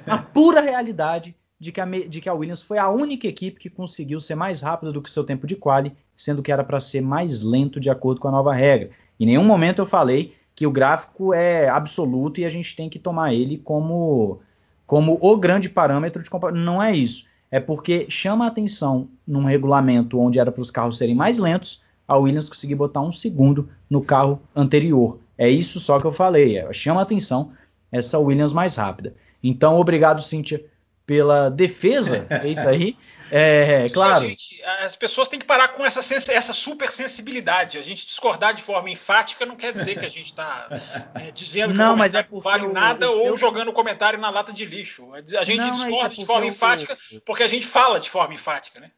a 0.07 0.19
pura 0.21 0.61
realidade 0.61 1.35
de 1.59 1.73
que, 1.73 1.81
a, 1.81 1.87
de 1.87 2.21
que 2.21 2.29
a 2.29 2.35
Williams 2.35 2.61
foi 2.61 2.77
a 2.77 2.91
única 2.91 3.27
equipe 3.27 3.59
que 3.59 3.71
conseguiu 3.71 4.21
ser 4.21 4.35
mais 4.35 4.61
rápida 4.61 4.93
do 4.93 5.01
que 5.01 5.09
o 5.09 5.13
seu 5.13 5.25
tempo 5.25 5.47
de 5.47 5.57
quali, 5.57 5.97
sendo 6.15 6.43
que 6.43 6.53
era 6.53 6.63
para 6.63 6.79
ser 6.79 7.01
mais 7.01 7.43
lento 7.43 7.81
de 7.81 7.89
acordo 7.89 8.21
com 8.21 8.29
a 8.29 8.33
nova 8.33 8.53
regra. 8.53 8.91
Em 9.19 9.27
nenhum 9.27 9.45
momento 9.45 9.81
eu 9.81 9.87
falei 9.87 10.35
que 10.55 10.67
o 10.67 10.71
gráfico 10.71 11.35
é 11.35 11.69
absoluto 11.69 12.41
e 12.41 12.45
a 12.45 12.49
gente 12.49 12.77
tem 12.77 12.89
que 12.89 12.99
tomar 12.99 13.35
ele 13.35 13.59
como, 13.59 14.41
como 14.87 15.19
o 15.21 15.37
grande 15.37 15.69
parâmetro 15.69 16.23
de 16.23 16.31
comparação. 16.31 16.63
Não 16.63 16.83
é 16.83 16.95
isso. 16.95 17.27
É 17.51 17.61
porque 17.61 18.07
chama 18.09 18.45
a 18.45 18.49
atenção 18.49 19.09
num 19.27 19.45
regulamento 19.45 20.19
onde 20.19 20.39
era 20.39 20.51
para 20.51 20.63
os 20.63 20.71
carros 20.71 20.97
serem 20.97 21.15
mais 21.15 21.39
lentos, 21.39 21.83
a 22.07 22.17
Williams 22.17 22.49
conseguir 22.49 22.75
botar 22.75 23.01
um 23.01 23.13
segundo 23.13 23.69
no 23.89 24.03
carro 24.03 24.41
anterior. 24.55 25.19
É 25.37 25.49
isso 25.49 25.81
só 25.81 25.99
que 25.99 26.07
eu 26.07 26.13
falei. 26.13 26.59
É, 26.59 26.73
chama 26.73 27.01
a 27.01 27.03
atenção 27.03 27.53
essa 27.91 28.19
Williams 28.19 28.53
mais 28.53 28.77
rápida. 28.77 29.15
Então, 29.43 29.77
obrigado, 29.79 30.23
Cíntia, 30.23 30.65
pela 31.07 31.51
defesa 31.51 32.27
feita 32.41 32.69
aí. 32.69 32.97
É, 33.31 33.89
claro. 33.89 34.27
Gente, 34.27 34.63
as 34.63 34.95
pessoas 34.95 35.29
têm 35.29 35.39
que 35.39 35.47
parar 35.47 35.69
com 35.69 35.85
essa, 35.85 36.01
essa 36.15 36.53
super 36.53 36.89
sensibilidade. 36.89 37.79
A 37.79 37.83
gente 37.83 38.07
discordar 38.07 38.55
de 38.55 38.63
forma 38.63 38.91
enfática 38.91 39.47
não 39.47 39.57
quer 39.57 39.73
dizer 39.73 39.99
que 39.99 40.05
a 40.05 40.11
gente 40.11 40.27
está 40.27 40.69
é, 41.15 41.31
dizendo 41.31 41.73
que 41.73 41.79
não, 41.79 41.97
mas 41.97 42.15
é 42.15 42.27
não 42.31 42.41
vale 42.41 42.69
nada 42.69 43.11
ou 43.11 43.23
seu... 43.23 43.39
jogando 43.39 43.73
comentário 43.73 44.19
na 44.19 44.31
lata 44.31 44.53
de 44.53 44.65
lixo. 44.65 45.13
A 45.15 45.45
gente 45.45 45.59
não, 45.59 45.71
discorda 45.71 46.15
é 46.15 46.17
de 46.19 46.27
forma 46.27 46.47
enfática 46.47 46.97
porque 47.25 47.43
a 47.43 47.49
gente 47.49 47.67
fala 47.67 47.99
de 47.99 48.11
forma 48.11 48.35
enfática, 48.35 48.79
né? 48.79 48.91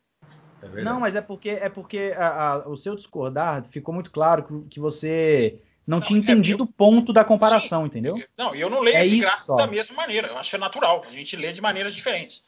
É 0.62 0.82
não, 0.82 0.98
mas 1.00 1.14
é 1.14 1.20
porque 1.20 1.50
é 1.50 1.68
porque 1.68 2.14
a, 2.16 2.52
a, 2.52 2.68
o 2.68 2.76
seu 2.76 2.96
discordar 2.96 3.64
ficou 3.64 3.94
muito 3.94 4.11
claro 4.11 4.42
que, 4.42 4.68
que 4.74 4.80
você 4.80 5.61
não, 5.87 5.99
não 5.99 6.01
tinha 6.05 6.18
é 6.18 6.22
entendido 6.22 6.64
o 6.64 6.66
ponto 6.66 7.12
da 7.12 7.24
comparação, 7.24 7.82
sim, 7.82 7.87
entendeu? 7.87 8.20
Não, 8.37 8.55
eu 8.55 8.68
não 8.68 8.80
leio 8.80 8.97
é 8.97 9.07
esse 9.07 9.18
gráfico 9.18 9.57
da 9.57 9.66
mesma 9.66 9.95
maneira. 9.95 10.28
Eu 10.28 10.39
acho 10.39 10.51
que 10.51 10.57
é 10.57 10.59
natural. 10.59 11.05
A 11.09 11.12
gente 11.12 11.37
lê 11.37 11.53
de 11.53 11.62
maneiras 11.62 11.95
diferentes. 11.95 12.43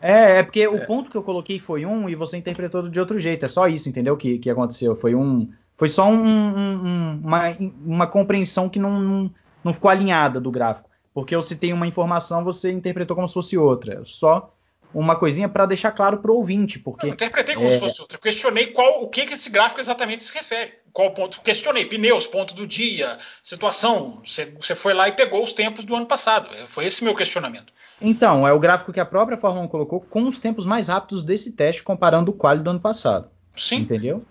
É, 0.00 0.38
é 0.38 0.42
porque 0.42 0.62
é. 0.62 0.68
o 0.68 0.84
ponto 0.84 1.08
que 1.08 1.16
eu 1.16 1.22
coloquei 1.22 1.60
foi 1.60 1.86
um 1.86 2.08
e 2.08 2.16
você 2.16 2.36
interpretou 2.36 2.88
de 2.88 2.98
outro 2.98 3.20
jeito. 3.20 3.44
É 3.44 3.48
só 3.48 3.68
isso, 3.68 3.88
entendeu? 3.88 4.16
Que, 4.16 4.38
que 4.38 4.50
aconteceu. 4.50 4.96
Foi 4.96 5.14
um. 5.14 5.48
Foi 5.76 5.88
só 5.88 6.08
um, 6.08 6.26
um, 6.26 7.20
uma, 7.22 7.42
uma 7.84 8.06
compreensão 8.06 8.68
que 8.68 8.80
não, 8.80 9.00
não, 9.00 9.34
não 9.62 9.72
ficou 9.72 9.90
alinhada 9.90 10.40
do 10.40 10.50
gráfico. 10.50 10.90
Porque 11.14 11.34
eu 11.34 11.42
citei 11.42 11.72
uma 11.72 11.86
informação, 11.86 12.42
você 12.42 12.72
interpretou 12.72 13.14
como 13.14 13.28
se 13.28 13.34
fosse 13.34 13.56
outra. 13.56 14.02
Só 14.04 14.52
uma 14.92 15.16
coisinha 15.16 15.48
para 15.48 15.66
deixar 15.66 15.92
claro 15.92 16.18
para 16.18 16.30
o 16.30 16.36
ouvinte, 16.36 16.78
porque 16.78 17.06
eu 17.06 17.10
interpretei 17.10 17.54
como 17.54 17.68
é... 17.68 17.70
se 17.70 17.80
fosse 17.80 18.00
outra. 18.00 18.16
Eu 18.16 18.20
questionei 18.20 18.66
qual 18.68 19.02
o 19.02 19.08
que, 19.08 19.26
que 19.26 19.34
esse 19.34 19.50
gráfico 19.50 19.80
exatamente 19.80 20.24
se 20.24 20.32
refere. 20.32 20.74
Qual 20.92 21.12
ponto? 21.14 21.40
Questionei 21.40 21.86
pneus, 21.86 22.26
ponto 22.26 22.54
do 22.54 22.66
dia, 22.66 23.18
situação. 23.42 24.20
Você, 24.24 24.46
você 24.58 24.74
foi 24.74 24.92
lá 24.92 25.08
e 25.08 25.12
pegou 25.12 25.42
os 25.42 25.52
tempos 25.52 25.84
do 25.84 25.94
ano 25.94 26.06
passado. 26.06 26.48
Foi 26.66 26.84
esse 26.84 27.02
meu 27.02 27.14
questionamento. 27.14 27.72
Então, 28.00 28.46
é 28.46 28.52
o 28.52 28.58
gráfico 28.58 28.92
que 28.92 29.00
a 29.00 29.06
própria 29.06 29.38
Fórmula 29.38 29.64
1 29.64 29.68
colocou 29.68 30.00
com 30.00 30.24
os 30.24 30.40
tempos 30.40 30.66
mais 30.66 30.88
rápidos 30.88 31.24
desse 31.24 31.52
teste 31.52 31.82
comparando 31.82 32.30
o 32.30 32.34
quali 32.34 32.60
do 32.60 32.70
ano 32.70 32.80
passado. 32.80 33.30
Sim. 33.56 33.76
Entendeu? 33.76 34.24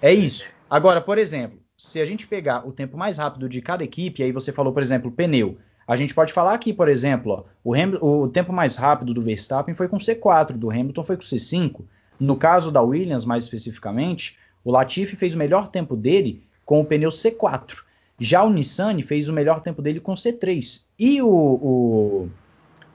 É 0.00 0.12
isso. 0.12 0.44
Agora, 0.70 1.00
por 1.00 1.18
exemplo, 1.18 1.58
se 1.76 2.00
a 2.00 2.04
gente 2.04 2.26
pegar 2.26 2.66
o 2.66 2.72
tempo 2.72 2.96
mais 2.96 3.18
rápido 3.18 3.48
de 3.48 3.60
cada 3.60 3.84
equipe, 3.84 4.22
aí 4.22 4.32
você 4.32 4.52
falou, 4.52 4.72
por 4.72 4.82
exemplo, 4.82 5.10
pneu. 5.10 5.58
A 5.86 5.96
gente 5.96 6.14
pode 6.14 6.32
falar 6.32 6.52
aqui, 6.52 6.72
por 6.72 6.88
exemplo, 6.88 7.32
ó, 7.32 7.44
o, 7.64 8.22
o, 8.22 8.28
tempo 8.28 8.52
mais 8.52 8.76
rápido 8.76 9.14
do 9.14 9.22
Verstappen 9.22 9.74
foi 9.74 9.88
com 9.88 9.96
C4, 9.96 10.52
do 10.52 10.70
Hamilton 10.70 11.02
foi 11.02 11.16
com 11.16 11.22
C5. 11.22 11.84
No 12.20 12.36
caso 12.36 12.70
da 12.70 12.82
Williams, 12.82 13.24
mais 13.24 13.44
especificamente, 13.44 14.36
o 14.64 14.70
Latifi 14.70 15.16
fez 15.16 15.34
o 15.34 15.38
melhor 15.38 15.68
tempo 15.68 15.96
dele 15.96 16.42
com 16.64 16.80
o 16.80 16.84
pneu 16.84 17.10
C4. 17.10 17.78
Já 18.18 18.42
o 18.42 18.50
Nissan 18.50 19.00
fez 19.02 19.28
o 19.28 19.32
melhor 19.32 19.60
tempo 19.60 19.80
dele 19.80 20.00
com 20.00 20.12
C3. 20.14 20.86
E 20.98 21.22
o, 21.22 21.28
o, 21.28 22.28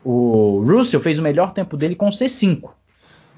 o 0.04 0.64
Russell 0.66 1.00
fez 1.00 1.18
o 1.18 1.24
melhor 1.24 1.54
tempo 1.54 1.78
dele 1.78 1.96
com 1.96 2.10
C5. 2.10 2.72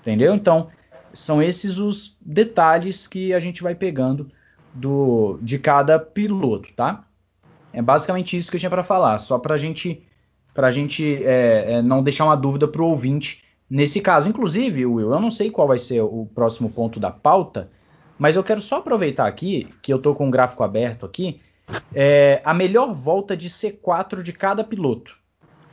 Entendeu? 0.02 0.34
Então, 0.34 0.70
são 1.14 1.42
esses 1.42 1.78
os 1.78 2.18
detalhes 2.22 3.08
que 3.08 3.34
a 3.34 3.40
gente 3.40 3.64
vai 3.64 3.74
pegando 3.74 4.30
do, 4.74 5.40
de 5.42 5.58
cada 5.58 5.98
piloto, 5.98 6.74
tá? 6.76 7.06
É 7.72 7.82
basicamente 7.82 8.36
isso 8.36 8.50
que 8.50 8.58
eu 8.58 8.60
tinha 8.60 8.70
para 8.70 8.84
falar, 8.84 9.18
só 9.18 9.38
para 9.40 9.58
gente, 9.58 10.04
a 10.56 10.72
gente 10.72 11.24
é, 11.24 11.74
é, 11.74 11.82
não 11.82 12.04
deixar 12.04 12.26
uma 12.26 12.36
dúvida 12.36 12.68
para 12.68 12.82
o 12.82 12.88
ouvinte 12.88 13.44
nesse 13.70 14.02
caso. 14.02 14.30
Inclusive, 14.30 14.86
Will, 14.86 15.12
eu 15.12 15.20
não 15.20 15.32
sei 15.32 15.50
qual 15.50 15.68
vai 15.68 15.80
ser 15.80 16.02
o 16.02 16.28
próximo 16.34 16.70
ponto 16.70 17.00
da 17.00 17.12
pauta, 17.12 17.70
mas 18.18 18.36
eu 18.36 18.44
quero 18.44 18.62
só 18.62 18.78
aproveitar 18.78 19.28
aqui, 19.28 19.70
que 19.82 19.92
eu 19.92 19.98
estou 19.98 20.16
com 20.16 20.28
o 20.28 20.32
gráfico 20.32 20.64
aberto 20.64 21.06
aqui, 21.06 21.42
é, 21.94 22.42
a 22.46 22.54
melhor 22.54 22.94
volta 22.94 23.36
de 23.36 23.50
C4 23.50 24.22
de 24.22 24.32
cada 24.32 24.64
piloto. 24.64 25.18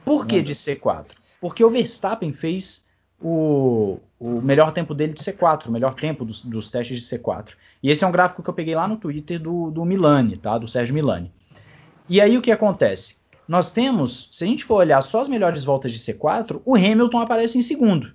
Por 0.05 0.27
que 0.27 0.41
de 0.41 0.55
C4? 0.55 1.07
Porque 1.41 1.65
o 1.65 1.71
Verstappen 1.71 2.33
fez 2.33 2.87
o, 3.21 3.99
o, 4.19 4.41
melhor 4.41 4.73
tempo 4.73 4.95
dele 4.95 5.13
de 5.13 5.23
C4, 5.23 5.67
o 5.67 5.73
melhor 5.73 5.95
tempo 5.95 6.25
dos, 6.25 6.41
dos, 6.41 6.71
testes 6.71 7.01
de 7.01 7.19
C4. 7.19 7.51
E 7.83 7.91
esse 7.91 8.05
é 8.05 8.07
um 8.07 8.13
gráfico 8.13 8.43
que 8.43 8.51
eu 8.51 8.55
peguei 8.55 8.75
lá 8.75 8.89
no 8.89 8.97
Twitter 8.97 9.41
do, 9.41 9.71
do 9.71 9.85
Milani, 9.85 10.37
tá? 10.37 10.59
Do 10.59 10.67
Sérgio 10.67 10.95
Milani. 10.95 11.33
E 12.09 12.21
aí 12.21 12.37
o 12.37 12.43
que 12.43 12.51
acontece? 12.51 13.23
Nós 13.47 13.71
temos, 13.71 14.29
se 14.33 14.45
a 14.45 14.47
gente 14.47 14.65
for 14.65 14.77
olhar 14.77 15.01
só 15.03 15.21
as 15.21 15.29
melhores 15.29 15.65
voltas 15.65 15.93
de 15.93 15.99
C4, 15.99 16.61
o 16.65 16.75
Hamilton 16.75 17.21
aparece 17.21 17.59
em 17.59 17.63
segundo. 17.63 18.13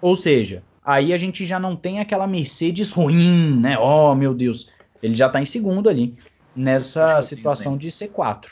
Ou 0.00 0.16
seja, 0.16 0.62
aí 0.84 1.12
a 1.12 1.16
gente 1.16 1.46
já 1.46 1.58
não 1.58 1.74
tem 1.74 2.00
aquela 2.00 2.26
Mercedes 2.26 2.92
ruim, 2.92 3.58
né? 3.58 3.78
Oh, 3.78 4.14
meu 4.14 4.34
Deus. 4.34 4.70
Ele 5.02 5.14
já 5.14 5.26
está 5.26 5.40
em 5.40 5.44
segundo 5.44 5.88
ali. 5.88 6.16
nessa 6.54 7.20
situação 7.22 7.76
de 7.76 7.88
C4, 7.88 8.46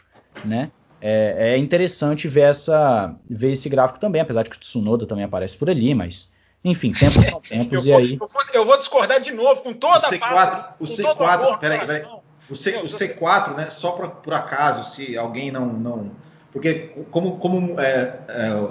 né? 0.44 0.70
É, 1.00 1.54
é, 1.54 1.58
interessante 1.58 2.28
ver, 2.28 2.42
essa, 2.42 3.14
ver 3.28 3.52
esse 3.52 3.68
gráfico 3.68 3.98
também, 3.98 4.20
apesar 4.20 4.44
de 4.44 4.50
que 4.50 4.56
o 4.56 4.60
Tsunoda 4.60 5.04
também 5.04 5.24
aparece 5.24 5.56
por 5.56 5.68
ali, 5.68 5.94
mas 5.94 6.32
enfim, 6.64 6.92
tempos 6.92 7.26
são 7.26 7.40
tempos 7.48 7.86
eu, 7.86 7.92
e 7.92 7.94
aí. 7.94 8.12
Eu 8.20 8.26
vou, 8.26 8.42
eu 8.52 8.64
vou, 8.64 8.76
discordar 8.76 9.20
de 9.20 9.32
novo 9.32 9.62
com 9.62 9.72
toda 9.72 9.98
o 9.98 10.00
C4, 10.00 10.22
a 10.22 10.74
o 10.78 10.84
C4, 10.84 11.58
peraí, 11.58 11.78
peraí. 11.80 12.06
O, 12.48 12.54
C, 12.54 12.76
o 12.78 12.84
C4, 12.84 13.56
né? 13.56 13.70
Só 13.70 13.92
pra, 13.92 14.08
por 14.08 14.32
acaso, 14.34 14.84
se 14.84 15.16
alguém 15.16 15.50
não, 15.50 15.66
não, 15.66 16.12
porque 16.52 16.90
como, 17.10 17.36
como 17.38 17.80
é, 17.80 18.18
é, 18.28 18.68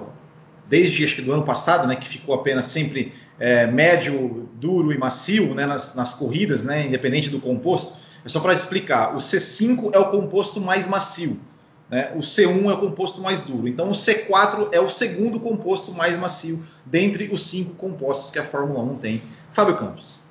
desde 0.69 1.03
acho 1.03 1.17
que 1.17 1.21
do 1.21 1.33
ano 1.33 1.43
passado, 1.43 1.87
né, 1.87 1.95
que 1.95 2.07
ficou 2.07 2.35
apenas 2.35 2.65
sempre 2.65 3.13
é, 3.41 3.65
médio, 3.65 4.47
duro 4.53 4.93
e 4.93 4.97
macio, 4.99 5.55
né, 5.55 5.65
nas, 5.65 5.95
nas 5.95 6.13
corridas, 6.13 6.63
né, 6.63 6.85
independente 6.85 7.27
do 7.27 7.39
composto. 7.39 7.97
É 8.23 8.29
só 8.29 8.39
para 8.39 8.53
explicar. 8.53 9.15
O 9.15 9.17
C5 9.17 9.95
é 9.95 9.97
o 9.97 10.11
composto 10.11 10.61
mais 10.61 10.87
macio. 10.87 11.41
Né? 11.89 12.11
O 12.15 12.19
C1 12.19 12.69
é 12.69 12.73
o 12.73 12.77
composto 12.77 13.19
mais 13.19 13.41
duro. 13.41 13.67
Então 13.67 13.87
o 13.87 13.93
C4 13.93 14.69
é 14.71 14.79
o 14.79 14.87
segundo 14.87 15.39
composto 15.39 15.91
mais 15.91 16.15
macio 16.17 16.63
dentre 16.85 17.29
os 17.33 17.49
cinco 17.49 17.73
compostos 17.73 18.29
que 18.29 18.37
a 18.37 18.43
Fórmula 18.43 18.83
1 18.83 18.97
tem. 18.99 19.23
Fábio 19.51 19.75
Campos. 19.75 20.21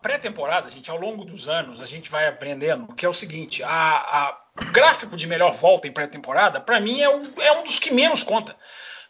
Pré-temporada, 0.00 0.70
gente, 0.70 0.90
ao 0.90 0.98
longo 0.98 1.24
dos 1.24 1.48
anos, 1.48 1.80
a 1.80 1.86
gente 1.86 2.10
vai 2.10 2.26
aprendendo 2.26 2.86
que 2.94 3.04
é 3.04 3.08
o 3.08 3.12
seguinte: 3.12 3.62
a, 3.62 3.68
a, 3.68 4.38
o 4.62 4.72
gráfico 4.72 5.16
de 5.16 5.26
melhor 5.26 5.52
volta 5.52 5.88
em 5.88 5.92
pré-temporada, 5.92 6.60
para 6.60 6.80
mim, 6.80 7.00
é, 7.00 7.04
é 7.04 7.52
um 7.58 7.64
dos 7.64 7.78
que 7.78 7.92
menos 7.92 8.22
conta. 8.22 8.56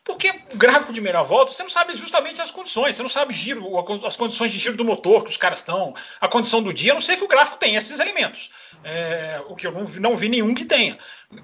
Porque 0.06 0.32
gráfico 0.54 0.92
de 0.92 1.00
melhor 1.00 1.24
volta, 1.24 1.50
você 1.50 1.64
não 1.64 1.68
sabe 1.68 1.96
justamente 1.96 2.40
as 2.40 2.52
condições, 2.52 2.94
você 2.94 3.02
não 3.02 3.08
sabe 3.08 3.34
giro, 3.34 3.66
as 4.06 4.14
condições 4.14 4.52
de 4.52 4.58
giro 4.58 4.76
do 4.76 4.84
motor 4.84 5.24
que 5.24 5.30
os 5.30 5.36
caras 5.36 5.58
estão, 5.58 5.92
a 6.20 6.28
condição 6.28 6.62
do 6.62 6.72
dia, 6.72 6.92
a 6.92 6.94
não 6.94 7.00
sei 7.00 7.16
que 7.16 7.24
o 7.24 7.28
gráfico 7.28 7.58
tenha 7.58 7.76
esses 7.76 7.98
elementos. 7.98 8.52
É, 8.84 9.42
o 9.48 9.56
que 9.56 9.66
eu 9.66 9.72
não, 9.72 9.82
não, 9.82 10.16
vi 10.16 10.28
nenhum 10.28 10.54
que 10.54 10.64
tenha. 10.64 10.96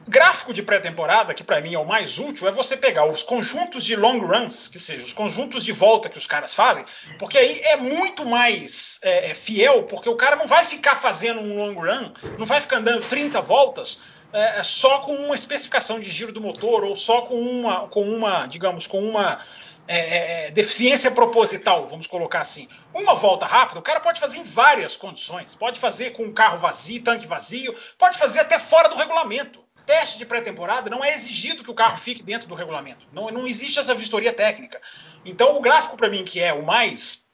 Gráfico 0.07 0.55
de 0.55 0.63
pré-temporada, 0.63 1.35
que 1.35 1.43
para 1.43 1.61
mim 1.61 1.75
é 1.75 1.79
o 1.79 1.85
mais 1.85 2.21
útil, 2.21 2.47
é 2.47 2.53
você 2.53 2.77
pegar 2.77 3.05
os 3.05 3.25
conjuntos 3.25 3.83
de 3.83 3.97
long 3.97 4.21
runs, 4.21 4.69
que 4.69 4.79
seja, 4.79 5.05
os 5.05 5.13
conjuntos 5.13 5.65
de 5.65 5.73
volta 5.73 6.09
que 6.09 6.19
os 6.19 6.29
caras 6.29 6.55
fazem, 6.55 6.85
porque 7.19 7.37
aí 7.37 7.61
é 7.65 7.77
muito 7.77 8.25
mais 8.25 9.01
é, 9.03 9.31
é 9.31 9.35
fiel, 9.35 9.83
porque 9.85 10.09
o 10.09 10.15
cara 10.15 10.37
não 10.37 10.47
vai 10.47 10.65
ficar 10.67 10.95
fazendo 10.95 11.41
um 11.41 11.57
long 11.57 11.75
run, 11.75 12.13
não 12.39 12.47
vai 12.47 12.61
ficar 12.61 12.77
andando 12.77 13.05
30 13.09 13.41
voltas 13.41 13.99
é, 14.33 14.59
é, 14.59 14.63
só 14.63 15.01
com 15.01 15.15
uma 15.15 15.35
especificação 15.35 16.01
de 16.01 16.11
giro 16.11 16.33
do 16.33 16.41
motor 16.41 16.85
ou 16.85 16.97
só 16.97 17.23
com 17.23 17.41
uma, 17.41 17.89
com 17.89 18.03
uma 18.03 18.47
digamos, 18.47 18.87
com 18.87 19.03
uma 19.03 19.41
é, 19.87 19.99
é, 19.99 20.47
é, 20.47 20.51
deficiência 20.51 21.11
proposital, 21.11 21.87
vamos 21.87 22.07
colocar 22.07 22.41
assim. 22.41 22.69
Uma 22.95 23.15
volta 23.15 23.47
rápida, 23.47 23.81
o 23.81 23.83
cara 23.83 24.01
pode 24.01 24.21
fazer 24.21 24.39
em 24.39 24.45
várias 24.45 24.97
condições. 24.97 25.55
Pode 25.55 25.79
fazer 25.79 26.11
com 26.11 26.25
um 26.25 26.33
carro 26.33 26.59
vazio, 26.59 27.03
tanque 27.03 27.27
vazio, 27.27 27.75
pode 27.99 28.19
fazer 28.19 28.41
até 28.41 28.59
fora 28.59 28.89
do 28.89 28.97
regulamento. 28.97 29.61
Teste 29.85 30.17
de 30.19 30.25
pré-temporada 30.25 30.89
não 30.89 31.05
é 31.05 31.13
exigido 31.13 31.65
que 31.65 31.71
o 31.71 31.75
carro 31.75 31.99
fique 31.99 32.23
dentro 32.23 32.47
do 32.47 32.55
regulamento. 32.55 33.07
Não, 33.13 33.29
não 33.31 33.47
existe 33.47 33.81
essa 33.81 33.95
vistoria 33.95 34.33
técnica. 34.33 34.81
Então, 35.25 35.59
o 35.59 35.61
gráfico, 35.61 35.97
para 35.97 36.09
mim, 36.09 36.25
que 36.25 36.41
é 36.41 36.53
o 36.53 36.65
mais 36.65 37.27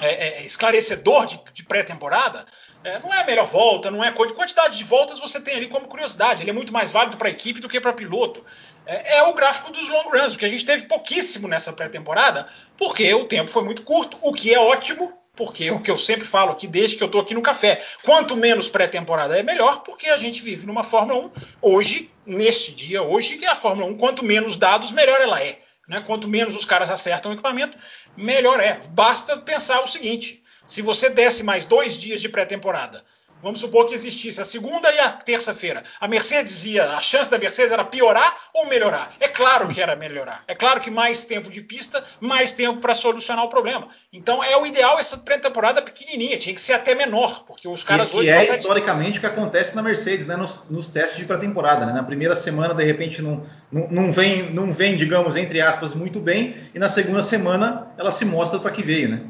é, 0.00 0.40
é, 0.40 0.42
esclarecedor 0.44 1.26
de, 1.26 1.40
de 1.54 1.64
pré-temporada, 1.64 2.44
é, 2.84 2.98
não 2.98 3.12
é 3.12 3.22
a 3.22 3.24
melhor 3.24 3.46
volta, 3.46 3.90
não 3.90 4.04
é 4.04 4.12
quantidade 4.12 4.76
de 4.76 4.84
voltas 4.84 5.18
você 5.18 5.40
tem 5.40 5.56
ali 5.56 5.66
como 5.66 5.88
curiosidade. 5.88 6.42
Ele 6.42 6.50
é 6.50 6.52
muito 6.52 6.72
mais 6.72 6.92
válido 6.92 7.16
para 7.16 7.28
a 7.28 7.30
equipe 7.30 7.58
do 7.58 7.68
que 7.68 7.80
para 7.80 7.92
piloto. 7.94 8.44
É, 8.86 9.16
é, 9.16 9.22
o 9.22 9.32
gráfico 9.32 9.72
dos 9.72 9.88
long 9.88 10.10
runs, 10.10 10.36
que 10.36 10.44
a 10.44 10.48
gente 10.48 10.64
teve 10.64 10.86
pouquíssimo 10.86 11.48
nessa 11.48 11.72
pré-temporada, 11.72 12.46
porque 12.76 13.12
o 13.14 13.24
tempo 13.24 13.50
foi 13.50 13.64
muito 13.64 13.82
curto, 13.82 14.18
o 14.20 14.32
que 14.32 14.52
é 14.52 14.58
ótimo, 14.58 15.12
porque 15.34 15.70
o 15.70 15.80
que 15.80 15.90
eu 15.90 15.96
sempre 15.96 16.26
falo 16.26 16.52
aqui 16.52 16.66
desde 16.66 16.96
que 16.96 17.02
eu 17.02 17.06
estou 17.06 17.22
aqui 17.22 17.32
no 17.32 17.40
café, 17.40 17.82
quanto 18.02 18.36
menos 18.36 18.68
pré-temporada 18.68 19.38
é 19.38 19.42
melhor, 19.42 19.82
porque 19.82 20.08
a 20.08 20.18
gente 20.18 20.42
vive 20.42 20.66
numa 20.66 20.84
Fórmula 20.84 21.26
1 21.26 21.30
hoje, 21.62 22.10
neste 22.26 22.74
dia, 22.74 23.02
hoje, 23.02 23.38
que 23.38 23.46
é 23.46 23.48
a 23.48 23.56
Fórmula 23.56 23.90
1, 23.90 23.96
quanto 23.96 24.22
menos 24.22 24.56
dados, 24.56 24.92
melhor 24.92 25.20
ela 25.20 25.42
é. 25.42 25.58
Né? 25.88 26.02
Quanto 26.06 26.28
menos 26.28 26.54
os 26.54 26.64
caras 26.64 26.90
acertam 26.90 27.32
o 27.32 27.34
equipamento, 27.34 27.76
melhor 28.16 28.60
é. 28.60 28.80
Basta 28.90 29.36
pensar 29.36 29.80
o 29.82 29.86
seguinte: 29.86 30.43
se 30.66 30.82
você 30.82 31.08
desse 31.08 31.42
mais 31.42 31.64
dois 31.64 31.98
dias 31.98 32.20
de 32.20 32.28
pré-temporada 32.28 33.04
Vamos 33.44 33.60
supor 33.60 33.84
que 33.84 33.94
existisse 33.94 34.40
a 34.40 34.44
segunda 34.44 34.90
e 34.90 34.98
a 34.98 35.10
terça-feira. 35.10 35.82
A 36.00 36.08
Mercedes 36.08 36.64
ia, 36.64 36.92
a 36.92 37.00
chance 37.00 37.30
da 37.30 37.36
Mercedes 37.36 37.72
era 37.72 37.84
piorar 37.84 38.34
ou 38.54 38.66
melhorar? 38.66 39.12
É 39.20 39.28
claro 39.28 39.68
que 39.68 39.82
era 39.82 39.94
melhorar. 39.94 40.42
É 40.48 40.54
claro 40.54 40.80
que 40.80 40.90
mais 40.90 41.26
tempo 41.26 41.50
de 41.50 41.60
pista, 41.60 42.02
mais 42.18 42.52
tempo 42.52 42.80
para 42.80 42.94
solucionar 42.94 43.44
o 43.44 43.50
problema. 43.50 43.88
Então 44.10 44.42
é 44.42 44.56
o 44.56 44.64
ideal 44.64 44.98
essa 44.98 45.18
pré-temporada 45.18 45.82
pequenininha, 45.82 46.38
tinha 46.38 46.54
que 46.54 46.60
ser 46.60 46.72
até 46.72 46.94
menor, 46.94 47.44
porque 47.44 47.68
os 47.68 47.84
caras 47.84 48.10
e, 48.12 48.16
hoje. 48.16 48.28
E 48.30 48.32
é 48.32 48.44
historicamente 48.46 49.18
o 49.18 49.20
que 49.20 49.26
acontece 49.26 49.76
na 49.76 49.82
Mercedes, 49.82 50.24
né, 50.24 50.36
nos, 50.36 50.70
nos 50.70 50.86
testes 50.86 51.18
de 51.18 51.26
pré-temporada. 51.26 51.84
Né? 51.84 51.92
Na 51.92 52.02
primeira 52.02 52.34
semana, 52.34 52.72
de 52.72 52.82
repente, 52.82 53.20
não, 53.20 53.42
não, 53.70 53.88
não, 53.90 54.10
vem, 54.10 54.54
não 54.54 54.72
vem, 54.72 54.96
digamos, 54.96 55.36
entre 55.36 55.60
aspas, 55.60 55.94
muito 55.94 56.18
bem, 56.18 56.56
e 56.74 56.78
na 56.78 56.88
segunda 56.88 57.20
semana 57.20 57.88
ela 57.98 58.10
se 58.10 58.24
mostra 58.24 58.58
para 58.58 58.70
que 58.70 58.82
veio, 58.82 59.10
né? 59.10 59.20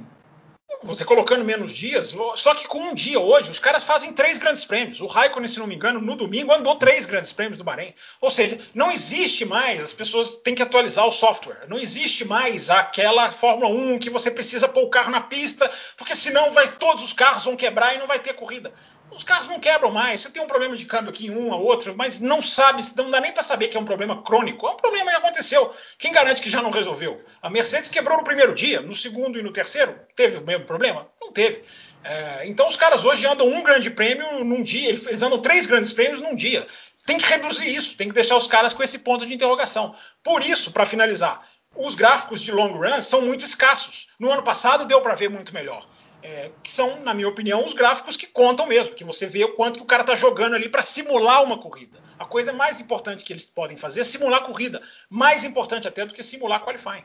Você 0.85 1.05
colocando 1.05 1.45
menos 1.45 1.73
dias, 1.73 2.15
só 2.37 2.55
que 2.55 2.69
com 2.69 2.79
um 2.79 2.95
dia 2.95 3.19
hoje, 3.19 3.51
os 3.51 3.59
caras 3.59 3.85
fazem 3.85 4.13
três 4.13 4.39
grandes 4.39 4.65
prêmios. 4.65 5.01
O 5.01 5.07
Raikkonen, 5.07 5.49
se 5.49 5.59
não 5.59 5.67
me 5.67 5.75
engano, 5.75 6.01
no 6.01 6.15
domingo 6.15 6.53
andou 6.53 6.77
três 6.77 7.07
grandes 7.07 7.33
prêmios 7.33 7.57
do 7.57 7.65
Bahrein. 7.65 7.95
Ou 8.21 8.31
seja, 8.31 8.59
não 8.75 8.91
existe 8.91 9.45
mais, 9.45 9.83
as 9.83 9.93
pessoas 9.93 10.37
têm 10.39 10.55
que 10.55 10.63
atualizar 10.63 11.07
o 11.07 11.13
software. 11.13 11.67
Não 11.69 11.79
existe 11.79 12.25
mais 12.25 12.71
aquela 12.71 13.31
Fórmula 13.33 13.69
1 13.69 13.99
que 13.99 14.11
você 14.11 14.31
precisa 14.31 14.69
pôr 14.69 14.85
o 14.85 14.91
carro 14.91 15.11
na 15.11 15.23
pista, 15.23 15.71
porque 15.97 16.15
senão 16.15 16.53
vai 16.53 16.71
todos 16.77 17.03
os 17.03 17.13
carros 17.13 17.45
vão 17.45 17.57
quebrar 17.57 17.95
e 17.95 17.99
não 17.99 18.07
vai 18.07 18.19
ter 18.19 18.35
corrida. 18.35 18.73
Os 19.15 19.23
carros 19.23 19.47
não 19.47 19.61
quebram 19.61 19.93
mais. 19.93 20.21
Você 20.21 20.31
tem 20.31 20.43
um 20.43 20.47
problema 20.47 20.77
de 20.77 20.85
câmbio 20.85 21.11
aqui 21.11 21.27
em 21.27 21.31
um 21.31 21.53
a 21.53 21.57
outro, 21.57 21.95
mas 21.97 22.19
não 22.19 22.43
sabe, 22.43 22.83
não 22.97 23.11
dá 23.11 23.21
nem 23.21 23.33
para 23.33 23.43
saber 23.43 23.69
que 23.69 23.77
é 23.77 23.81
um 23.81 23.85
problema 23.85 24.23
crônico. 24.23 24.67
É 24.67 24.71
um 24.73 24.77
problema 24.77 25.11
que 25.11 25.17
aconteceu. 25.17 25.73
Quem 25.99 26.13
garante 26.13 26.41
que 26.41 26.51
já 26.51 26.61
não 26.61 26.71
resolveu? 26.71 27.25
A 27.41 27.49
Mercedes 27.49 27.89
quebrou 27.89 28.19
no 28.19 28.25
primeiro 28.25 28.53
dia, 28.55 28.81
no 28.81 28.95
segundo 28.95 29.39
e 29.39 29.43
no 29.43 29.53
terceiro. 29.53 29.97
Teve 30.17 30.39
o 30.39 30.43
mesmo 30.43 30.65
problema? 30.65 31.07
Não 31.21 31.31
teve. 31.33 31.63
É, 32.03 32.47
então 32.47 32.67
os 32.67 32.77
caras 32.77 33.05
hoje 33.05 33.25
andam 33.27 33.47
um 33.47 33.63
grande 33.63 33.89
prêmio 33.89 34.45
num 34.45 34.63
dia, 34.63 34.91
eles 34.91 35.23
andam 35.23 35.41
três 35.41 35.65
grandes 35.67 35.93
prêmios 35.93 36.21
num 36.21 36.35
dia. 36.35 36.67
Tem 37.07 37.17
que 37.17 37.27
reduzir 37.27 37.73
isso, 37.75 37.97
tem 37.97 38.09
que 38.09 38.15
deixar 38.15 38.37
os 38.37 38.47
caras 38.47 38.73
com 38.73 38.83
esse 38.83 38.99
ponto 38.99 39.25
de 39.25 39.33
interrogação. 39.33 39.95
Por 40.23 40.45
isso, 40.45 40.73
para 40.73 40.85
finalizar, 40.85 41.47
os 41.77 41.95
gráficos 41.95 42.41
de 42.43 42.51
long 42.51 42.73
run 42.73 43.01
são 43.01 43.23
muito 43.23 43.45
escassos. 43.45 44.09
No 44.19 44.31
ano 44.31 44.43
passado 44.43 44.87
deu 44.87 45.01
para 45.01 45.15
ver 45.15 45.29
muito 45.29 45.55
melhor 45.55 45.87
é, 46.25 46.51
que 46.63 46.73
são, 46.73 47.03
na 47.03 47.13
minha 47.13 47.29
opinião, 47.29 47.63
os 47.67 47.75
gráficos 47.75 48.17
que 48.17 48.27
contam 48.27 48.67
mesmo, 48.67 48.95
que 48.95 49.05
você 49.05 49.27
vê 49.27 49.45
o 49.45 49.53
quanto 49.53 49.77
que 49.77 49.83
o 49.83 49.87
cara 49.87 50.01
está 50.01 50.15
jogando 50.15 50.55
ali 50.55 50.71
para 50.71 50.81
simular 50.81 51.45
uma 51.45 51.59
corrida. 51.59 51.99
A 52.19 52.25
coisa 52.25 52.51
mais 52.51 52.81
importante 52.81 53.23
que 53.23 53.31
eles 53.31 53.45
podem 53.45 53.77
fazer 53.77 54.01
é 54.01 54.05
simular 54.05 54.41
a 54.41 54.45
corrida, 54.45 54.81
mais 55.11 55.45
importante 55.45 55.87
até 55.87 56.07
do 56.07 56.15
que 56.15 56.23
simular 56.23 56.65
qualifying. 56.65 57.05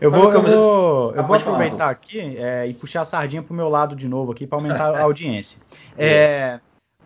Eu 0.00 0.10
vou, 0.10 0.32
eu 0.32 0.40
vou, 0.40 1.14
eu 1.16 1.24
vou 1.24 1.36
aproveitar 1.36 1.90
aqui 1.90 2.20
é, 2.38 2.68
e 2.68 2.74
puxar 2.74 3.00
a 3.00 3.04
sardinha 3.04 3.42
para 3.42 3.52
o 3.52 3.56
meu 3.56 3.68
lado 3.68 3.96
de 3.96 4.06
novo 4.08 4.30
aqui 4.30 4.46
para 4.46 4.58
aumentar 4.58 4.94
a 4.94 5.02
audiência. 5.02 5.58
É, 5.98 6.60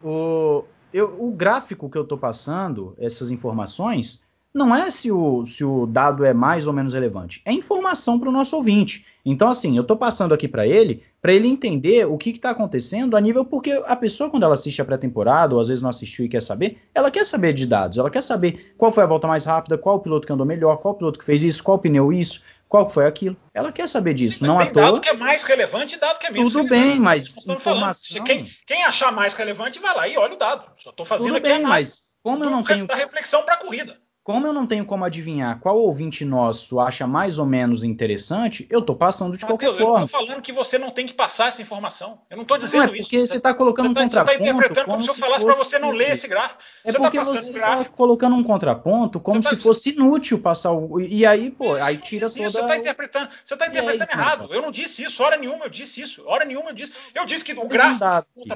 o, 0.04 0.64
eu, 0.92 1.16
o 1.18 1.32
gráfico 1.32 1.88
que 1.88 1.96
eu 1.96 2.02
estou 2.02 2.18
passando, 2.18 2.94
essas 2.98 3.30
informações, 3.30 4.22
não 4.52 4.74
é 4.74 4.90
se 4.90 5.10
o, 5.10 5.46
se 5.46 5.64
o 5.64 5.86
dado 5.86 6.26
é 6.26 6.34
mais 6.34 6.66
ou 6.66 6.74
menos 6.74 6.92
relevante, 6.92 7.40
é 7.46 7.52
informação 7.52 8.18
para 8.18 8.28
o 8.28 8.32
nosso 8.32 8.54
ouvinte. 8.54 9.06
Então, 9.24 9.48
assim, 9.48 9.76
eu 9.76 9.82
estou 9.82 9.96
passando 9.96 10.32
aqui 10.32 10.48
para 10.48 10.66
ele, 10.66 11.02
para 11.20 11.32
ele 11.32 11.48
entender 11.48 12.06
o 12.06 12.16
que 12.16 12.30
está 12.30 12.50
acontecendo 12.50 13.16
a 13.16 13.20
nível, 13.20 13.44
porque 13.44 13.72
a 13.86 13.96
pessoa, 13.96 14.30
quando 14.30 14.44
ela 14.44 14.54
assiste 14.54 14.80
a 14.80 14.84
pré-temporada, 14.84 15.54
ou 15.54 15.60
às 15.60 15.68
vezes 15.68 15.82
não 15.82 15.90
assistiu 15.90 16.24
e 16.24 16.28
quer 16.28 16.42
saber, 16.42 16.78
ela 16.94 17.10
quer 17.10 17.24
saber 17.24 17.52
de 17.52 17.66
dados, 17.66 17.98
ela 17.98 18.10
quer 18.10 18.22
saber 18.22 18.74
qual 18.76 18.90
foi 18.90 19.04
a 19.04 19.06
volta 19.06 19.26
mais 19.26 19.44
rápida, 19.44 19.76
qual 19.76 19.96
o 19.96 20.00
piloto 20.00 20.26
que 20.26 20.32
andou 20.32 20.46
melhor, 20.46 20.78
qual 20.78 20.94
o 20.94 20.96
piloto 20.96 21.18
que 21.18 21.24
fez 21.24 21.42
isso, 21.42 21.62
qual 21.62 21.78
pneu 21.78 22.12
isso, 22.12 22.42
qual 22.68 22.88
foi 22.88 23.04
aquilo. 23.04 23.36
Ela 23.52 23.72
quer 23.72 23.88
saber 23.88 24.14
disso, 24.14 24.46
não 24.46 24.56
tem 24.56 24.68
à 24.68 24.70
toa. 24.70 24.82
dado 24.82 25.00
que 25.00 25.08
é 25.08 25.12
mais 25.12 25.42
relevante 25.42 25.96
e 25.96 25.98
dado 25.98 26.18
que 26.18 26.26
é 26.26 26.30
menos 26.30 26.52
Tudo 26.52 26.64
relevante. 26.64 26.92
bem, 26.92 27.00
mas 27.00 27.46
informação... 27.48 28.24
Quem, 28.24 28.46
quem, 28.64 28.84
achar 28.84 29.10
mais 29.10 29.34
relevante, 29.34 29.80
vai 29.80 29.94
lá 29.94 30.08
e 30.08 30.16
olha 30.16 30.34
o 30.34 30.38
dado. 30.38 30.64
Só 30.76 30.90
estou 30.90 31.04
fazendo 31.04 31.34
Tudo 31.34 31.38
aqui 31.38 31.48
bem, 31.48 31.62
mas 31.62 32.16
como 32.22 32.44
eu 32.44 32.50
não 32.50 32.62
tenho... 32.62 32.86
da 32.86 32.94
reflexão 32.94 33.42
para 33.42 33.54
a 33.54 33.58
corrida. 33.58 33.98
Como 34.32 34.46
eu 34.46 34.52
não 34.52 34.66
tenho 34.66 34.84
como 34.84 35.04
adivinhar 35.04 35.58
qual 35.60 35.76
ouvinte 35.78 36.24
nosso 36.24 36.80
acha 36.80 37.06
mais 37.06 37.38
ou 37.38 37.46
menos 37.46 37.82
interessante, 37.82 38.66
eu 38.70 38.80
estou 38.80 38.94
passando 38.94 39.36
de 39.36 39.44
qualquer 39.44 39.72
forma. 39.72 39.82
Eu 39.82 39.88
não 39.88 40.04
estou 40.04 40.20
falando 40.20 40.42
que 40.42 40.52
você 40.52 40.78
não 40.78 40.90
tem 40.90 41.06
que 41.06 41.14
passar 41.14 41.48
essa 41.48 41.60
informação. 41.62 42.20
Eu 42.30 42.36
não 42.36 42.42
estou 42.42 42.58
dizendo 42.58 42.86
não, 42.86 42.94
é 42.94 42.98
porque 42.98 43.16
isso. 43.16 43.26
você 43.26 43.36
está 43.36 43.52
colocando 43.54 43.86
você 43.86 43.90
um 43.90 43.94
contraponto. 43.94 44.32
Você 44.32 44.42
está 44.42 44.50
interpretando 44.50 44.84
como, 44.84 44.96
como 44.96 45.02
se 45.02 45.10
eu 45.10 45.14
falasse 45.14 45.44
para 45.44 45.54
você 45.54 45.78
não 45.78 45.90
ler 45.90 46.12
esse 46.12 46.28
gráfico. 46.28 46.62
É 46.84 46.92
você 46.92 46.98
tá 46.98 47.04
porque 47.04 47.18
tá 47.18 47.24
você 47.24 47.38
está 47.38 47.84
colocando 47.84 48.36
um 48.36 48.42
contraponto 48.42 49.20
como 49.20 49.42
tá... 49.42 49.50
se 49.50 49.56
fosse 49.56 49.90
inútil 49.90 50.40
passar 50.40 50.72
o. 50.72 51.00
E 51.00 51.26
aí, 51.26 51.50
pô, 51.50 51.74
aí 51.74 51.96
tira 51.96 52.28
toda. 52.28 52.50
Você 52.50 52.60
está 52.60 52.76
interpretando, 52.76 53.30
você 53.44 53.56
tá 53.56 53.66
interpretando 53.66 54.10
é 54.10 54.12
errado. 54.12 54.48
Eu 54.50 54.62
não 54.62 54.70
disse 54.70 55.02
isso, 55.02 55.22
hora 55.22 55.36
nenhuma 55.36 55.64
eu 55.64 55.70
disse 55.70 56.00
isso. 56.00 56.22
Hora 56.26 56.44
nenhuma 56.44 56.70
eu 56.70 56.74
disse. 56.74 56.92
Eu 57.14 57.24
disse 57.24 57.44
que 57.44 57.52
o 57.52 57.68
gráfico 57.68 58.00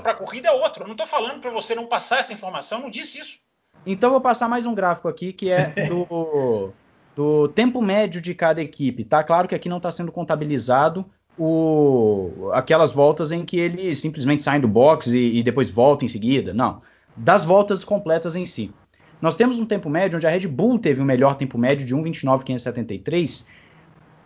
para 0.03 0.13
a 0.13 0.15
corrida 0.15 0.49
é 0.49 0.53
outro. 0.53 0.83
Eu 0.83 0.87
não 0.87 0.95
estou 0.95 1.07
falando 1.07 1.41
para 1.41 1.51
você 1.51 1.75
não 1.75 1.87
passar 1.87 2.21
essa 2.21 2.33
informação, 2.33 2.79
eu 2.79 2.83
não 2.83 2.91
disse 2.91 3.19
isso. 3.19 3.39
Então 3.87 4.09
eu 4.09 4.13
vou 4.13 4.21
passar 4.21 4.49
mais 4.49 4.65
um 4.65 4.75
gráfico 4.75 5.09
aqui 5.09 5.33
que 5.33 5.51
é 5.51 5.73
do, 5.89 6.73
do 7.15 7.49
tempo 7.49 7.83
médio 7.83 8.21
de 8.21 8.35
cada 8.35 8.63
equipe. 8.63 9.05
Tá 9.05 9.23
claro 9.23 9.47
que 9.47 9.55
aqui 9.55 9.69
não 9.69 9.77
está 9.77 9.91
sendo 9.91 10.11
contabilizado 10.11 11.05
o, 11.39 12.51
aquelas 12.53 12.93
voltas 12.93 13.33
em 13.33 13.45
que 13.45 13.59
eles 13.59 13.99
simplesmente 13.99 14.43
saem 14.43 14.61
do 14.61 14.69
box 14.69 15.13
e, 15.13 15.39
e 15.39 15.43
depois 15.43 15.69
voltam 15.69 16.07
em 16.07 16.09
seguida. 16.09 16.55
Não. 16.55 16.81
das 17.17 17.45
voltas 17.45 17.85
completas 17.85 18.37
em 18.37 18.47
si. 18.47 18.73
Nós 19.21 19.37
temos 19.37 19.59
um 19.59 19.67
tempo 19.67 19.89
médio 19.89 20.17
onde 20.17 20.27
a 20.27 20.31
Red 20.31 20.47
Bull 20.49 20.79
teve 20.79 21.01
o 21.01 21.05
melhor 21.05 21.37
tempo 21.37 21.57
médio 21.59 21.87
de 21.87 21.95
1:29.573, 21.95 23.49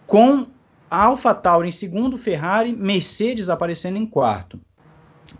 com 0.06 0.46
a 0.90 1.04
AlphaTauri 1.04 1.68
em 1.68 1.72
segundo, 1.72 2.16
Ferrari, 2.16 2.72
Mercedes 2.72 3.48
aparecendo 3.48 3.96
em 3.96 4.06
quarto. 4.06 4.58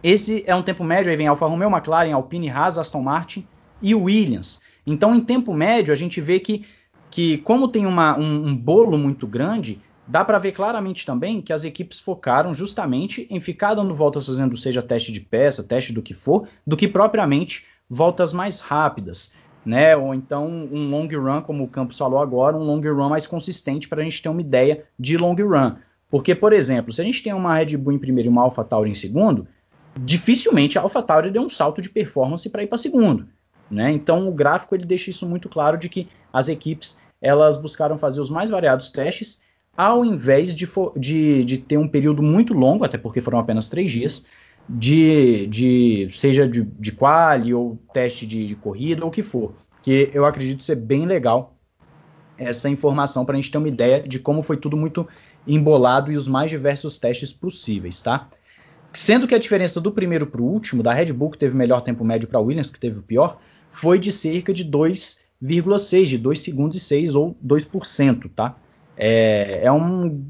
Esse 0.02 0.44
é 0.46 0.54
um 0.54 0.62
tempo 0.62 0.84
médio, 0.84 1.10
aí 1.10 1.16
vem 1.16 1.26
Alfa 1.26 1.46
Romeo, 1.46 1.70
McLaren, 1.70 2.12
Alpine, 2.12 2.50
Haas, 2.50 2.76
Aston 2.76 3.00
Martin 3.00 3.46
e 3.82 3.94
Williams. 3.94 4.60
Então, 4.86 5.14
em 5.14 5.20
tempo 5.20 5.52
médio, 5.52 5.92
a 5.92 5.96
gente 5.96 6.20
vê 6.20 6.40
que, 6.40 6.64
que 7.10 7.38
como 7.38 7.68
tem 7.68 7.86
uma, 7.86 8.18
um, 8.18 8.48
um 8.48 8.56
bolo 8.56 8.96
muito 8.96 9.26
grande, 9.26 9.80
dá 10.06 10.24
para 10.24 10.38
ver 10.38 10.52
claramente 10.52 11.04
também 11.04 11.42
que 11.42 11.52
as 11.52 11.64
equipes 11.64 12.00
focaram 12.00 12.54
justamente 12.54 13.26
em 13.30 13.38
ficar 13.38 13.74
dando 13.74 13.94
voltas 13.94 14.26
fazendo 14.26 14.56
seja 14.56 14.82
teste 14.82 15.12
de 15.12 15.20
peça, 15.20 15.62
teste 15.62 15.92
do 15.92 16.02
que 16.02 16.14
for, 16.14 16.48
do 16.66 16.76
que 16.76 16.88
propriamente 16.88 17.66
voltas 17.88 18.32
mais 18.32 18.60
rápidas, 18.60 19.34
né? 19.64 19.94
Ou 19.94 20.14
então 20.14 20.46
um 20.48 20.88
long 20.88 21.06
run, 21.06 21.42
como 21.42 21.64
o 21.64 21.68
Campos 21.68 21.98
falou 21.98 22.20
agora, 22.20 22.56
um 22.56 22.64
long 22.64 22.80
run 22.80 23.10
mais 23.10 23.26
consistente 23.26 23.88
para 23.88 24.00
a 24.00 24.04
gente 24.04 24.22
ter 24.22 24.30
uma 24.30 24.40
ideia 24.40 24.84
de 24.98 25.16
long 25.18 25.34
run. 25.34 25.76
Porque, 26.10 26.34
por 26.34 26.54
exemplo, 26.54 26.92
se 26.92 27.02
a 27.02 27.04
gente 27.04 27.22
tem 27.22 27.34
uma 27.34 27.54
Red 27.54 27.76
Bull 27.76 27.92
em 27.92 27.98
primeiro 27.98 28.30
e 28.30 28.32
uma 28.32 28.42
AlphaTauri 28.42 28.90
em 28.90 28.94
segundo, 28.94 29.46
dificilmente 29.94 30.78
a 30.78 30.82
AlphaTauri 30.82 31.30
deu 31.30 31.42
um 31.42 31.50
salto 31.50 31.82
de 31.82 31.90
performance 31.90 32.48
para 32.48 32.62
ir 32.62 32.66
para 32.66 32.78
segundo. 32.78 33.28
Né? 33.70 33.92
Então 33.92 34.28
o 34.28 34.32
gráfico 34.32 34.74
ele 34.74 34.86
deixa 34.86 35.10
isso 35.10 35.28
muito 35.28 35.48
claro 35.48 35.76
de 35.76 35.88
que 35.88 36.08
as 36.32 36.48
equipes 36.48 37.00
elas 37.20 37.56
buscaram 37.56 37.98
fazer 37.98 38.20
os 38.20 38.30
mais 38.30 38.48
variados 38.48 38.90
testes 38.90 39.42
ao 39.78 40.04
invés 40.04 40.52
de, 40.52 40.66
de, 40.96 41.44
de 41.44 41.58
ter 41.58 41.76
um 41.76 41.86
período 41.86 42.20
muito 42.20 42.52
longo, 42.52 42.84
até 42.84 42.98
porque 42.98 43.20
foram 43.20 43.38
apenas 43.38 43.68
três 43.68 43.88
dias, 43.88 44.26
de, 44.68 45.46
de 45.46 46.08
seja 46.10 46.48
de, 46.48 46.62
de 46.62 46.90
quali 46.90 47.54
ou 47.54 47.78
teste 47.92 48.26
de, 48.26 48.44
de 48.44 48.56
corrida 48.56 49.04
ou 49.04 49.08
o 49.08 49.12
que 49.12 49.22
for. 49.22 49.54
Que 49.80 50.10
eu 50.12 50.26
acredito 50.26 50.64
ser 50.64 50.74
bem 50.74 51.06
legal 51.06 51.54
essa 52.36 52.68
informação 52.68 53.24
para 53.24 53.34
a 53.34 53.36
gente 53.36 53.52
ter 53.52 53.58
uma 53.58 53.68
ideia 53.68 54.02
de 54.02 54.18
como 54.18 54.42
foi 54.42 54.56
tudo 54.56 54.76
muito 54.76 55.06
embolado 55.46 56.10
e 56.10 56.16
os 56.16 56.26
mais 56.26 56.50
diversos 56.50 56.98
testes 56.98 57.32
possíveis, 57.32 58.00
tá? 58.00 58.28
Sendo 58.92 59.28
que 59.28 59.34
a 59.34 59.38
diferença 59.38 59.80
do 59.80 59.92
primeiro 59.92 60.26
para 60.26 60.42
o 60.42 60.44
último, 60.44 60.82
da 60.82 60.92
Red 60.92 61.12
Bull, 61.12 61.30
que 61.30 61.38
teve 61.38 61.54
melhor 61.54 61.82
tempo 61.82 62.04
médio 62.04 62.28
para 62.28 62.38
a 62.38 62.42
Williams, 62.42 62.70
que 62.70 62.80
teve 62.80 62.98
o 62.98 63.02
pior, 63.02 63.38
foi 63.78 63.98
de 63.98 64.10
cerca 64.10 64.52
de 64.52 64.64
2,6, 64.64 66.04
de 66.04 66.18
2 66.18 66.40
segundos 66.40 66.76
e 66.76 66.80
6 66.80 67.14
ou 67.14 67.36
2%, 67.44 68.28
tá? 68.34 68.56
É, 68.96 69.60
é, 69.62 69.72
um, 69.72 70.24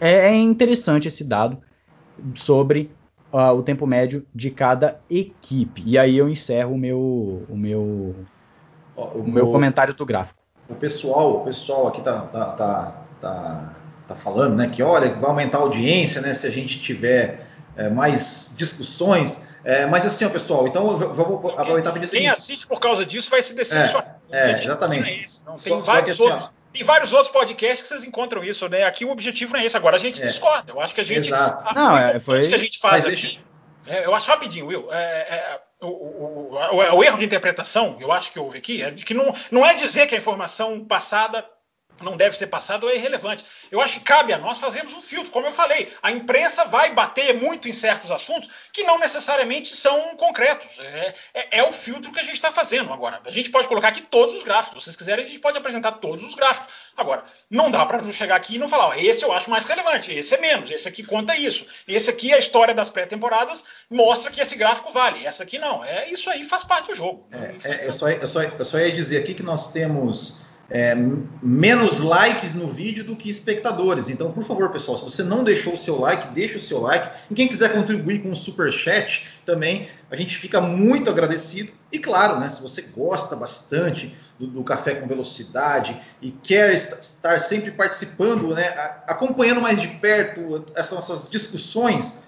é, 0.00 0.26
é 0.26 0.34
interessante 0.34 1.06
esse 1.06 1.22
dado 1.22 1.58
sobre 2.34 2.90
uh, 3.32 3.52
o 3.52 3.62
tempo 3.62 3.86
médio 3.86 4.26
de 4.34 4.50
cada 4.50 5.00
equipe. 5.08 5.84
E 5.86 5.96
aí 5.96 6.18
eu 6.18 6.28
encerro 6.28 6.74
o 6.74 6.78
meu, 6.78 7.46
o 7.48 7.56
meu, 7.56 8.16
o, 8.96 9.02
o 9.20 9.30
meu 9.30 9.52
comentário 9.52 9.94
do 9.94 10.04
gráfico. 10.04 10.40
O 10.68 10.74
pessoal, 10.74 11.36
o 11.36 11.44
pessoal 11.44 11.86
aqui 11.86 12.00
tá, 12.00 12.22
tá, 12.22 12.52
tá, 12.52 13.04
tá, 13.20 13.76
tá 14.08 14.14
falando, 14.16 14.56
né, 14.56 14.68
que 14.68 14.82
olha, 14.82 15.14
vai 15.14 15.30
aumentar 15.30 15.58
a 15.58 15.60
audiência, 15.60 16.20
né, 16.20 16.34
se 16.34 16.48
a 16.48 16.50
gente 16.50 16.80
tiver 16.80 17.46
é, 17.76 17.88
mais 17.88 18.52
discussões. 18.58 19.51
É, 19.64 19.86
mas 19.86 20.04
assim, 20.04 20.24
ó, 20.24 20.28
pessoal, 20.28 20.66
então 20.66 20.96
vamos 20.96 21.58
aproveitar 21.58 21.92
para 21.92 22.00
dizer. 22.00 22.18
Quem 22.18 22.28
assiste 22.28 22.66
por 22.66 22.80
causa 22.80 23.06
disso 23.06 23.30
vai 23.30 23.40
se 23.40 23.54
decepcionar. 23.54 24.20
É, 24.30 24.50
é 24.50 24.54
exatamente. 24.54 25.02
Não 25.02 25.08
é 25.08 25.20
esse, 25.20 25.44
não. 25.44 25.56
Tem, 25.56 25.72
só, 25.72 25.80
vários 25.80 26.16
só 26.16 26.24
outros, 26.24 26.42
assim, 26.42 26.52
tem 26.72 26.84
vários 26.84 27.12
outros 27.12 27.32
podcasts 27.32 27.82
que 27.82 27.88
vocês 27.88 28.04
encontram 28.04 28.42
isso, 28.42 28.68
né? 28.68 28.84
Aqui 28.84 29.04
o 29.04 29.10
objetivo 29.10 29.52
não 29.52 29.60
é 29.60 29.66
esse. 29.66 29.76
Agora 29.76 29.96
a 29.96 29.98
gente 29.98 30.20
é. 30.20 30.26
discorda. 30.26 30.72
Eu 30.72 30.80
acho 30.80 30.94
que 30.94 31.00
a 31.00 31.04
gente. 31.04 31.28
Exato. 31.28 31.64
A, 31.66 31.74
não, 31.74 31.96
é, 31.96 32.18
foi... 32.18 32.46
que 32.46 32.54
a 32.54 32.58
gente 32.58 32.78
faz 32.78 33.04
mas 33.04 33.12
aqui. 33.12 33.22
Deixa... 33.22 33.40
É, 33.86 34.06
eu 34.06 34.14
acho 34.14 34.28
rapidinho, 34.28 34.66
Will. 34.66 34.88
É, 34.90 34.96
é, 34.98 35.60
o, 35.80 35.86
o, 35.86 36.54
o, 36.54 36.96
o, 36.96 37.04
erro 37.04 37.18
de 37.18 37.24
interpretação, 37.24 37.96
eu 38.00 38.12
acho 38.12 38.32
que 38.32 38.38
houve 38.38 38.58
aqui, 38.58 38.82
é 38.82 38.90
de 38.90 39.04
que 39.04 39.14
não, 39.14 39.34
não 39.50 39.66
é 39.66 39.74
dizer 39.74 40.06
que 40.06 40.14
a 40.14 40.18
informação 40.18 40.84
passada 40.84 41.44
não 42.00 42.16
deve 42.16 42.36
ser 42.36 42.46
passado 42.46 42.88
é 42.88 42.96
irrelevante. 42.96 43.44
Eu 43.70 43.80
acho 43.80 43.94
que 43.94 44.04
cabe 44.04 44.32
a 44.32 44.38
nós 44.38 44.58
fazermos 44.58 44.94
um 44.94 45.00
filtro, 45.00 45.32
como 45.32 45.46
eu 45.46 45.52
falei. 45.52 45.92
A 46.02 46.10
imprensa 46.10 46.64
vai 46.64 46.92
bater 46.92 47.34
muito 47.34 47.68
em 47.68 47.72
certos 47.72 48.10
assuntos 48.10 48.48
que 48.72 48.82
não 48.84 48.98
necessariamente 48.98 49.74
são 49.76 50.16
concretos. 50.16 50.78
É, 50.80 51.14
é, 51.34 51.58
é 51.58 51.62
o 51.62 51.72
filtro 51.72 52.12
que 52.12 52.20
a 52.20 52.22
gente 52.22 52.34
está 52.34 52.50
fazendo. 52.50 52.92
Agora, 52.92 53.20
a 53.24 53.30
gente 53.30 53.50
pode 53.50 53.68
colocar 53.68 53.88
aqui 53.88 54.02
todos 54.02 54.34
os 54.34 54.42
gráficos. 54.42 54.82
Se 54.82 54.86
vocês 54.86 54.96
quiserem, 54.96 55.24
a 55.24 55.28
gente 55.28 55.38
pode 55.38 55.58
apresentar 55.58 55.92
todos 55.92 56.24
os 56.24 56.34
gráficos. 56.34 56.72
Agora, 56.96 57.24
não 57.50 57.70
dá 57.70 57.84
para 57.86 58.02
chegar 58.10 58.36
aqui 58.36 58.56
e 58.56 58.58
não 58.58 58.68
falar, 58.68 58.88
ó, 58.88 58.94
esse 58.94 59.24
eu 59.24 59.32
acho 59.32 59.48
mais 59.48 59.64
relevante, 59.64 60.12
esse 60.12 60.34
é 60.34 60.38
menos, 60.40 60.70
esse 60.70 60.88
aqui 60.88 61.02
conta 61.02 61.36
isso. 61.36 61.66
Esse 61.86 62.10
aqui, 62.10 62.32
a 62.32 62.38
história 62.38 62.74
das 62.74 62.90
pré-temporadas, 62.90 63.64
mostra 63.88 64.30
que 64.30 64.40
esse 64.40 64.56
gráfico 64.56 64.92
vale. 64.92 65.24
Essa 65.24 65.42
aqui 65.42 65.58
não. 65.58 65.84
É 65.84 66.10
Isso 66.10 66.28
aí 66.28 66.44
faz 66.44 66.64
parte 66.64 66.88
do 66.88 66.94
jogo. 66.94 67.26
É, 67.30 67.56
é 67.64 67.86
eu, 67.86 67.92
só, 67.92 68.08
eu, 68.10 68.26
só, 68.26 68.42
eu 68.42 68.64
só 68.64 68.78
ia 68.78 68.92
dizer 68.92 69.18
aqui 69.18 69.34
que 69.34 69.42
nós 69.42 69.72
temos 69.72 70.41
é, 70.74 70.96
menos 71.42 72.00
likes 72.00 72.54
no 72.54 72.66
vídeo 72.66 73.04
do 73.04 73.14
que 73.14 73.28
espectadores. 73.28 74.08
Então, 74.08 74.32
por 74.32 74.42
favor, 74.42 74.70
pessoal, 74.70 74.96
se 74.96 75.04
você 75.04 75.22
não 75.22 75.44
deixou 75.44 75.74
o 75.74 75.78
seu 75.78 76.00
like, 76.00 76.32
deixe 76.32 76.56
o 76.56 76.62
seu 76.62 76.80
like. 76.80 77.10
E 77.30 77.34
quem 77.34 77.46
quiser 77.46 77.74
contribuir 77.74 78.22
com 78.22 78.30
o 78.30 78.36
super 78.36 78.72
chat 78.72 79.26
também, 79.44 79.90
a 80.10 80.16
gente 80.16 80.34
fica 80.38 80.62
muito 80.62 81.10
agradecido. 81.10 81.72
E 81.92 81.98
claro, 81.98 82.40
né, 82.40 82.48
se 82.48 82.62
você 82.62 82.80
gosta 82.80 83.36
bastante 83.36 84.16
do, 84.38 84.46
do 84.46 84.64
Café 84.64 84.94
com 84.94 85.06
Velocidade 85.06 86.00
e 86.22 86.30
quer 86.30 86.72
estar 86.72 87.38
sempre 87.38 87.70
participando, 87.72 88.54
né, 88.54 88.68
acompanhando 89.06 89.60
mais 89.60 89.78
de 89.78 89.88
perto 89.88 90.64
essas 90.74 90.92
nossas 90.92 91.28
discussões, 91.28 92.22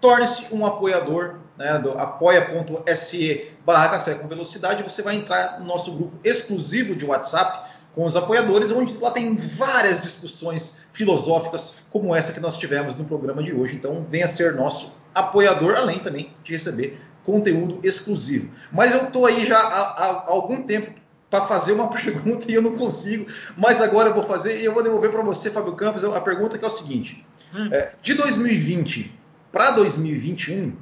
torne-se 0.00 0.46
um 0.50 0.66
apoiador 0.66 1.36
né, 1.56 1.78
do 1.78 1.92
apoia.se 1.92 3.52
barra 3.64 3.90
café 3.90 4.14
com 4.14 4.28
velocidade, 4.28 4.82
você 4.82 5.00
vai 5.00 5.14
entrar 5.14 5.60
no 5.60 5.66
nosso 5.66 5.92
grupo 5.92 6.18
exclusivo 6.24 6.94
de 6.94 7.06
WhatsApp, 7.06 7.70
com 7.94 8.04
os 8.04 8.16
apoiadores, 8.16 8.70
onde 8.70 8.96
lá 8.98 9.10
tem 9.10 9.36
várias 9.36 10.00
discussões 10.00 10.78
filosóficas 10.92 11.74
como 11.90 12.14
essa 12.14 12.32
que 12.32 12.40
nós 12.40 12.56
tivemos 12.56 12.96
no 12.96 13.04
programa 13.04 13.42
de 13.42 13.54
hoje. 13.54 13.76
Então, 13.76 14.04
venha 14.08 14.26
ser 14.26 14.54
nosso 14.54 14.94
apoiador, 15.14 15.74
além 15.76 16.00
também 16.00 16.34
de 16.42 16.52
receber 16.52 17.00
conteúdo 17.22 17.80
exclusivo. 17.82 18.50
Mas 18.72 18.92
eu 18.92 19.04
estou 19.04 19.26
aí 19.26 19.46
já 19.46 19.58
há, 19.58 19.80
há 19.80 20.24
algum 20.26 20.62
tempo 20.62 20.92
para 21.30 21.46
fazer 21.46 21.72
uma 21.72 21.88
pergunta 21.90 22.50
e 22.50 22.54
eu 22.54 22.62
não 22.62 22.76
consigo, 22.76 23.26
mas 23.56 23.80
agora 23.80 24.10
eu 24.10 24.14
vou 24.14 24.22
fazer 24.22 24.60
e 24.60 24.64
eu 24.64 24.72
vou 24.72 24.82
devolver 24.82 25.10
para 25.10 25.22
você, 25.22 25.50
Fábio 25.50 25.72
Campos, 25.74 26.04
a 26.04 26.20
pergunta 26.20 26.58
que 26.58 26.64
é 26.64 26.68
o 26.68 26.70
seguinte: 26.70 27.24
hum. 27.54 27.68
é, 27.72 27.92
de 28.00 28.14
2020 28.14 29.20
para 29.50 29.70
2021, 29.70 30.76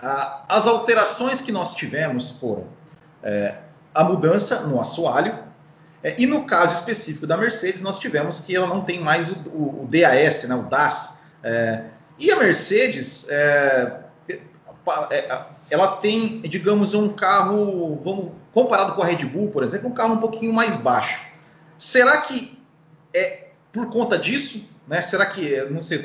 a, 0.00 0.44
as 0.48 0.66
alterações 0.66 1.40
que 1.40 1.52
nós 1.52 1.74
tivemos 1.74 2.38
foram 2.38 2.66
é, 3.22 3.56
a 3.94 4.04
mudança 4.04 4.60
no 4.60 4.80
assoalho, 4.80 5.47
é, 6.02 6.14
e 6.18 6.26
no 6.26 6.44
caso 6.44 6.74
específico 6.74 7.26
da 7.26 7.36
Mercedes, 7.36 7.80
nós 7.80 7.98
tivemos 7.98 8.40
que 8.40 8.54
ela 8.54 8.66
não 8.66 8.82
tem 8.82 9.00
mais 9.00 9.30
o, 9.30 9.34
o, 9.48 9.82
o 9.82 9.88
DAS, 9.90 10.44
né, 10.44 10.54
o 10.54 10.62
DAS. 10.62 11.22
É, 11.42 11.82
e 12.18 12.30
a 12.30 12.36
Mercedes, 12.36 13.26
é, 13.28 14.00
é, 15.10 15.46
ela 15.70 15.96
tem, 15.96 16.40
digamos, 16.42 16.94
um 16.94 17.08
carro, 17.08 18.00
vamos, 18.02 18.32
comparado 18.52 18.94
com 18.94 19.02
a 19.02 19.06
Red 19.06 19.24
Bull, 19.24 19.50
por 19.50 19.62
exemplo, 19.62 19.88
um 19.88 19.92
carro 19.92 20.14
um 20.14 20.20
pouquinho 20.20 20.52
mais 20.52 20.76
baixo. 20.76 21.26
Será 21.76 22.18
que 22.22 22.58
é 23.12 23.48
por 23.72 23.90
conta 23.90 24.18
disso? 24.18 24.68
Né? 24.86 25.02
Será 25.02 25.26
que, 25.26 25.60
não 25.70 25.82
sei, 25.82 25.98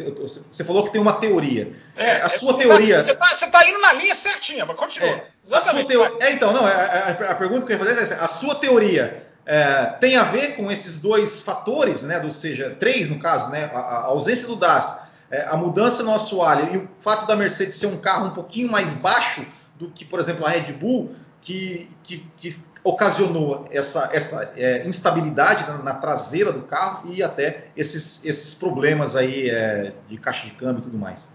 você 0.52 0.64
falou 0.64 0.84
que 0.84 0.92
tem 0.92 1.00
uma 1.00 1.14
teoria. 1.14 1.74
É, 1.96 2.18
a 2.18 2.30
sua 2.30 2.56
teoria. 2.58 3.04
Você 3.04 3.14
está 3.14 3.48
tá 3.48 3.70
indo 3.70 3.80
na 3.80 3.94
linha 3.94 4.14
certinha, 4.14 4.66
mas 4.66 4.76
continua. 4.76 5.10
É, 5.10 5.28
a 5.52 5.62
sua 5.62 5.86
teo... 5.86 6.18
é, 6.20 6.32
então, 6.34 6.52
não, 6.52 6.66
a, 6.66 6.70
a, 6.70 7.10
a, 7.32 7.36
pergunta 7.36 7.66
que 7.66 7.72
eu 7.72 7.78
ia 7.78 7.84
fazer 7.84 8.00
é 8.00 8.04
essa. 8.04 8.16
A 8.16 8.28
sua 8.28 8.56
teoria 8.56 9.33
é, 9.46 9.86
tem 10.00 10.16
a 10.16 10.24
ver 10.24 10.56
com 10.56 10.72
esses 10.72 11.00
dois 11.00 11.42
fatores, 11.42 12.04
né, 12.04 12.22
ou 12.24 12.32
seja, 12.32 12.76
três 12.80 13.10
no 13.10 13.20
caso, 13.20 13.50
né, 13.50 13.70
a, 13.74 13.80
a 13.80 14.06
ausência 14.06 14.48
do 14.48 14.56
DAS, 14.56 15.02
é, 15.30 15.46
a 15.48 15.58
mudança 15.58 16.04
no 16.04 16.14
assoalho 16.14 16.74
e 16.74 16.78
o 16.78 16.90
fato 17.00 17.26
da 17.26 17.36
Mercedes 17.36 17.76
ser 17.76 17.88
um 17.88 17.98
carro 17.98 18.28
um 18.28 18.32
pouquinho 18.32 18.72
mais 18.72 18.94
baixo 18.94 19.46
do 19.76 19.90
que, 19.90 20.06
por 20.06 20.20
exemplo, 20.20 20.46
a 20.46 20.50
Red 20.50 20.72
Bull, 20.74 21.14
que, 21.42 21.90
que, 22.04 22.20
que 22.38 22.56
ocasionou 22.84 23.68
essa, 23.72 24.10
essa 24.14 24.54
é, 24.56 24.86
instabilidade 24.86 25.68
na, 25.68 25.78
na, 25.80 25.94
traseira 25.94 26.52
do 26.52 26.64
carro 26.64 27.12
e 27.12 27.24
até 27.24 27.68
esses, 27.76 28.24
esses 28.26 28.56
problemas 28.56 29.16
aí 29.16 29.50
é, 29.50 29.94
de 30.08 30.18
caixa 30.18 30.46
de 30.46 30.52
câmbio 30.52 30.80
e 30.80 30.84
tudo 30.84 30.98
mais. 30.98 31.34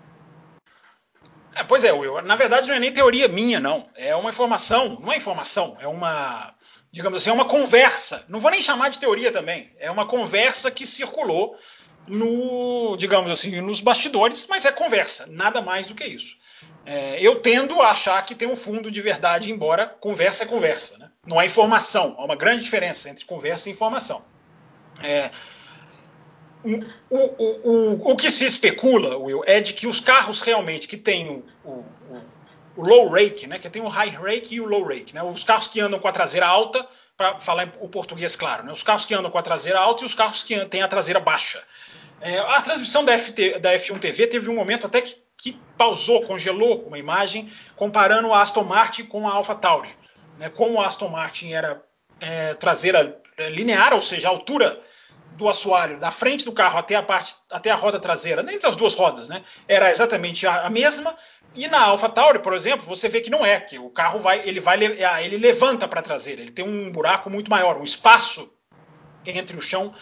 É, 1.54 1.64
pois 1.64 1.82
é, 1.82 1.92
Will. 1.92 2.22
Na 2.22 2.36
verdade, 2.36 2.68
não 2.68 2.74
é 2.74 2.78
nem 2.78 2.92
teoria 2.92 3.26
minha, 3.26 3.58
não. 3.58 3.88
É 3.96 4.14
uma 4.14 4.30
informação. 4.30 4.98
Não 5.00 5.12
é 5.12 5.16
informação, 5.16 5.76
é 5.80 5.88
uma 5.88 6.54
digamos 6.98 7.22
assim, 7.22 7.30
é 7.30 7.32
uma 7.32 7.44
conversa. 7.44 8.24
Não 8.28 8.40
vou 8.40 8.50
nem 8.50 8.60
chamar 8.60 8.88
de 8.88 8.98
teoria 8.98 9.30
também. 9.30 9.70
É 9.78 9.88
uma 9.88 10.04
conversa 10.04 10.68
que 10.68 10.84
circulou 10.84 11.56
no, 12.08 12.96
digamos 12.96 13.30
assim, 13.30 13.60
nos 13.60 13.80
bastidores, 13.80 14.48
mas 14.50 14.64
é 14.64 14.72
conversa, 14.72 15.24
nada 15.28 15.62
mais 15.62 15.86
do 15.86 15.94
que 15.94 16.04
isso. 16.04 16.36
É, 16.84 17.16
eu 17.20 17.40
tendo 17.40 17.80
a 17.80 17.92
achar 17.92 18.20
que 18.26 18.34
tem 18.34 18.48
um 18.48 18.56
fundo 18.56 18.90
de 18.90 19.00
verdade, 19.00 19.52
embora 19.52 19.86
conversa 19.86 20.42
é 20.42 20.46
conversa. 20.46 20.98
Né? 20.98 21.08
Não 21.24 21.40
é 21.40 21.46
informação. 21.46 22.16
Há 22.18 22.24
uma 22.24 22.34
grande 22.34 22.64
diferença 22.64 23.08
entre 23.08 23.24
conversa 23.24 23.68
e 23.68 23.72
informação. 23.72 24.24
É, 25.00 25.30
o, 26.64 27.16
o, 27.16 27.70
o, 27.70 28.10
o, 28.10 28.16
que 28.16 28.28
se 28.28 28.44
especula, 28.44 29.16
Will, 29.16 29.44
é 29.46 29.60
de 29.60 29.72
que 29.72 29.86
os 29.86 30.00
carros 30.00 30.40
realmente 30.40 30.88
que 30.88 30.96
têm 30.96 31.44
o, 31.64 31.68
o 31.70 32.24
low 32.82 33.08
rake, 33.08 33.46
né? 33.46 33.58
Que 33.58 33.68
tem 33.68 33.82
o 33.82 33.88
high 33.88 34.10
rake 34.10 34.54
e 34.54 34.60
o 34.60 34.66
low 34.66 34.84
rake, 34.84 35.14
né? 35.14 35.22
Os 35.22 35.44
carros 35.44 35.68
que 35.68 35.80
andam 35.80 35.98
com 35.98 36.08
a 36.08 36.12
traseira 36.12 36.46
alta, 36.46 36.86
para 37.16 37.40
falar 37.40 37.72
o 37.80 37.88
português 37.88 38.36
claro, 38.36 38.64
né? 38.64 38.72
Os 38.72 38.82
carros 38.82 39.04
que 39.04 39.12
andam 39.12 39.30
com 39.30 39.38
a 39.38 39.42
traseira 39.42 39.80
alta 39.80 40.04
e 40.04 40.06
os 40.06 40.14
carros 40.14 40.42
que 40.44 40.64
têm 40.66 40.82
a 40.82 40.88
traseira 40.88 41.18
baixa. 41.18 41.62
É, 42.20 42.38
a 42.38 42.62
transmissão 42.62 43.04
da, 43.04 43.18
FT, 43.18 43.58
da 43.58 43.74
F1 43.74 43.98
TV 43.98 44.26
teve 44.28 44.48
um 44.48 44.54
momento 44.54 44.86
até 44.86 45.00
que, 45.00 45.16
que 45.36 45.60
pausou, 45.76 46.22
congelou 46.22 46.84
uma 46.86 46.98
imagem, 46.98 47.50
comparando 47.76 48.32
a 48.32 48.40
Aston 48.40 48.64
Martin 48.64 49.04
com 49.04 49.28
a 49.28 49.32
Alpha 49.32 49.54
Tauri. 49.54 49.90
Né? 50.38 50.48
Como 50.48 50.80
a 50.80 50.86
Aston 50.86 51.08
Martin 51.08 51.52
era 51.52 51.82
é, 52.20 52.54
traseira 52.54 53.20
é, 53.36 53.50
linear, 53.50 53.94
ou 53.94 54.02
seja, 54.02 54.28
a 54.28 54.30
altura 54.30 54.80
do 55.38 55.48
assoalho 55.48 55.98
da 55.98 56.10
frente 56.10 56.44
do 56.44 56.52
carro 56.52 56.78
até 56.78 56.96
a 56.96 57.02
parte 57.02 57.36
até 57.50 57.70
a 57.70 57.76
roda 57.76 58.00
traseira, 58.00 58.42
entre 58.52 58.66
as 58.66 58.76
duas 58.76 58.94
rodas, 58.94 59.28
né, 59.28 59.42
era 59.66 59.90
exatamente 59.90 60.46
a, 60.46 60.66
a 60.66 60.70
mesma. 60.70 61.16
E 61.54 61.66
na 61.68 61.80
Alpha 61.80 62.08
Tauri, 62.08 62.40
por 62.40 62.52
exemplo, 62.52 62.84
você 62.84 63.08
vê 63.08 63.20
que 63.20 63.30
não 63.30 63.46
é, 63.46 63.58
que 63.58 63.78
o 63.78 63.88
carro 63.88 64.18
vai, 64.18 64.46
ele 64.46 64.60
vai, 64.60 64.78
ah, 65.02 65.22
ele 65.22 65.38
levanta 65.38 65.88
para 65.88 66.00
a 66.00 66.02
traseira, 66.02 66.42
ele 66.42 66.50
tem 66.50 66.64
um 66.64 66.90
buraco 66.90 67.30
muito 67.30 67.50
maior, 67.50 67.78
um 67.78 67.84
espaço 67.84 68.52
entre 69.24 69.56
o 69.56 69.62
chão 69.62 69.94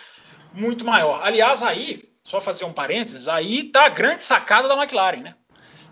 muito 0.52 0.84
maior. 0.84 1.20
Aliás, 1.22 1.62
aí, 1.62 2.10
só 2.24 2.40
fazer 2.40 2.64
um 2.64 2.72
parênteses, 2.72 3.28
aí 3.28 3.64
tá 3.64 3.84
a 3.84 3.90
grande 3.90 4.22
sacada 4.22 4.66
da 4.66 4.74
McLaren, 4.74 5.22
né? 5.22 5.34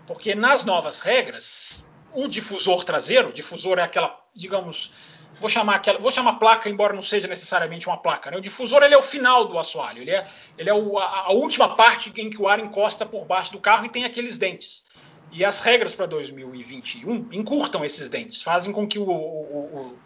Porque 0.05 0.35
nas 0.35 0.63
novas 0.65 1.01
regras, 1.01 1.87
o 2.13 2.27
difusor 2.27 2.83
traseiro, 2.83 3.29
o 3.29 3.33
difusor 3.33 3.79
é 3.79 3.83
aquela, 3.83 4.19
digamos, 4.35 4.93
vou 5.39 5.49
chamar 5.49 5.75
aquela, 5.75 5.99
vou 5.99 6.11
chamar 6.11 6.33
placa, 6.33 6.69
embora 6.69 6.93
não 6.93 7.01
seja 7.01 7.27
necessariamente 7.27 7.87
uma 7.87 7.97
placa. 7.97 8.31
Né? 8.31 8.37
O 8.37 8.41
difusor 8.41 8.83
ele 8.83 8.93
é 8.93 8.97
o 8.97 9.01
final 9.01 9.45
do 9.45 9.57
assoalho, 9.57 10.01
ele 10.01 10.11
é, 10.11 10.27
ele 10.57 10.69
é 10.69 10.73
o, 10.73 10.97
a, 10.97 11.27
a, 11.27 11.31
última 11.31 11.75
parte 11.75 12.11
em 12.17 12.29
que 12.29 12.41
o 12.41 12.47
ar 12.47 12.59
encosta 12.59 13.05
por 13.05 13.25
baixo 13.25 13.51
do 13.51 13.59
carro 13.59 13.85
e 13.85 13.89
tem 13.89 14.05
aqueles 14.05 14.37
dentes. 14.37 14.83
E 15.31 15.43
as 15.43 15.61
regras 15.61 15.93
para 15.93 16.05
2021 16.05 17.27
encurtam 17.31 17.83
esses 17.83 18.09
dentes, 18.09 18.41
fazem 18.41 18.71
com 18.71 18.87
que 18.87 18.97
o, 18.97 19.09
o, 19.09 19.97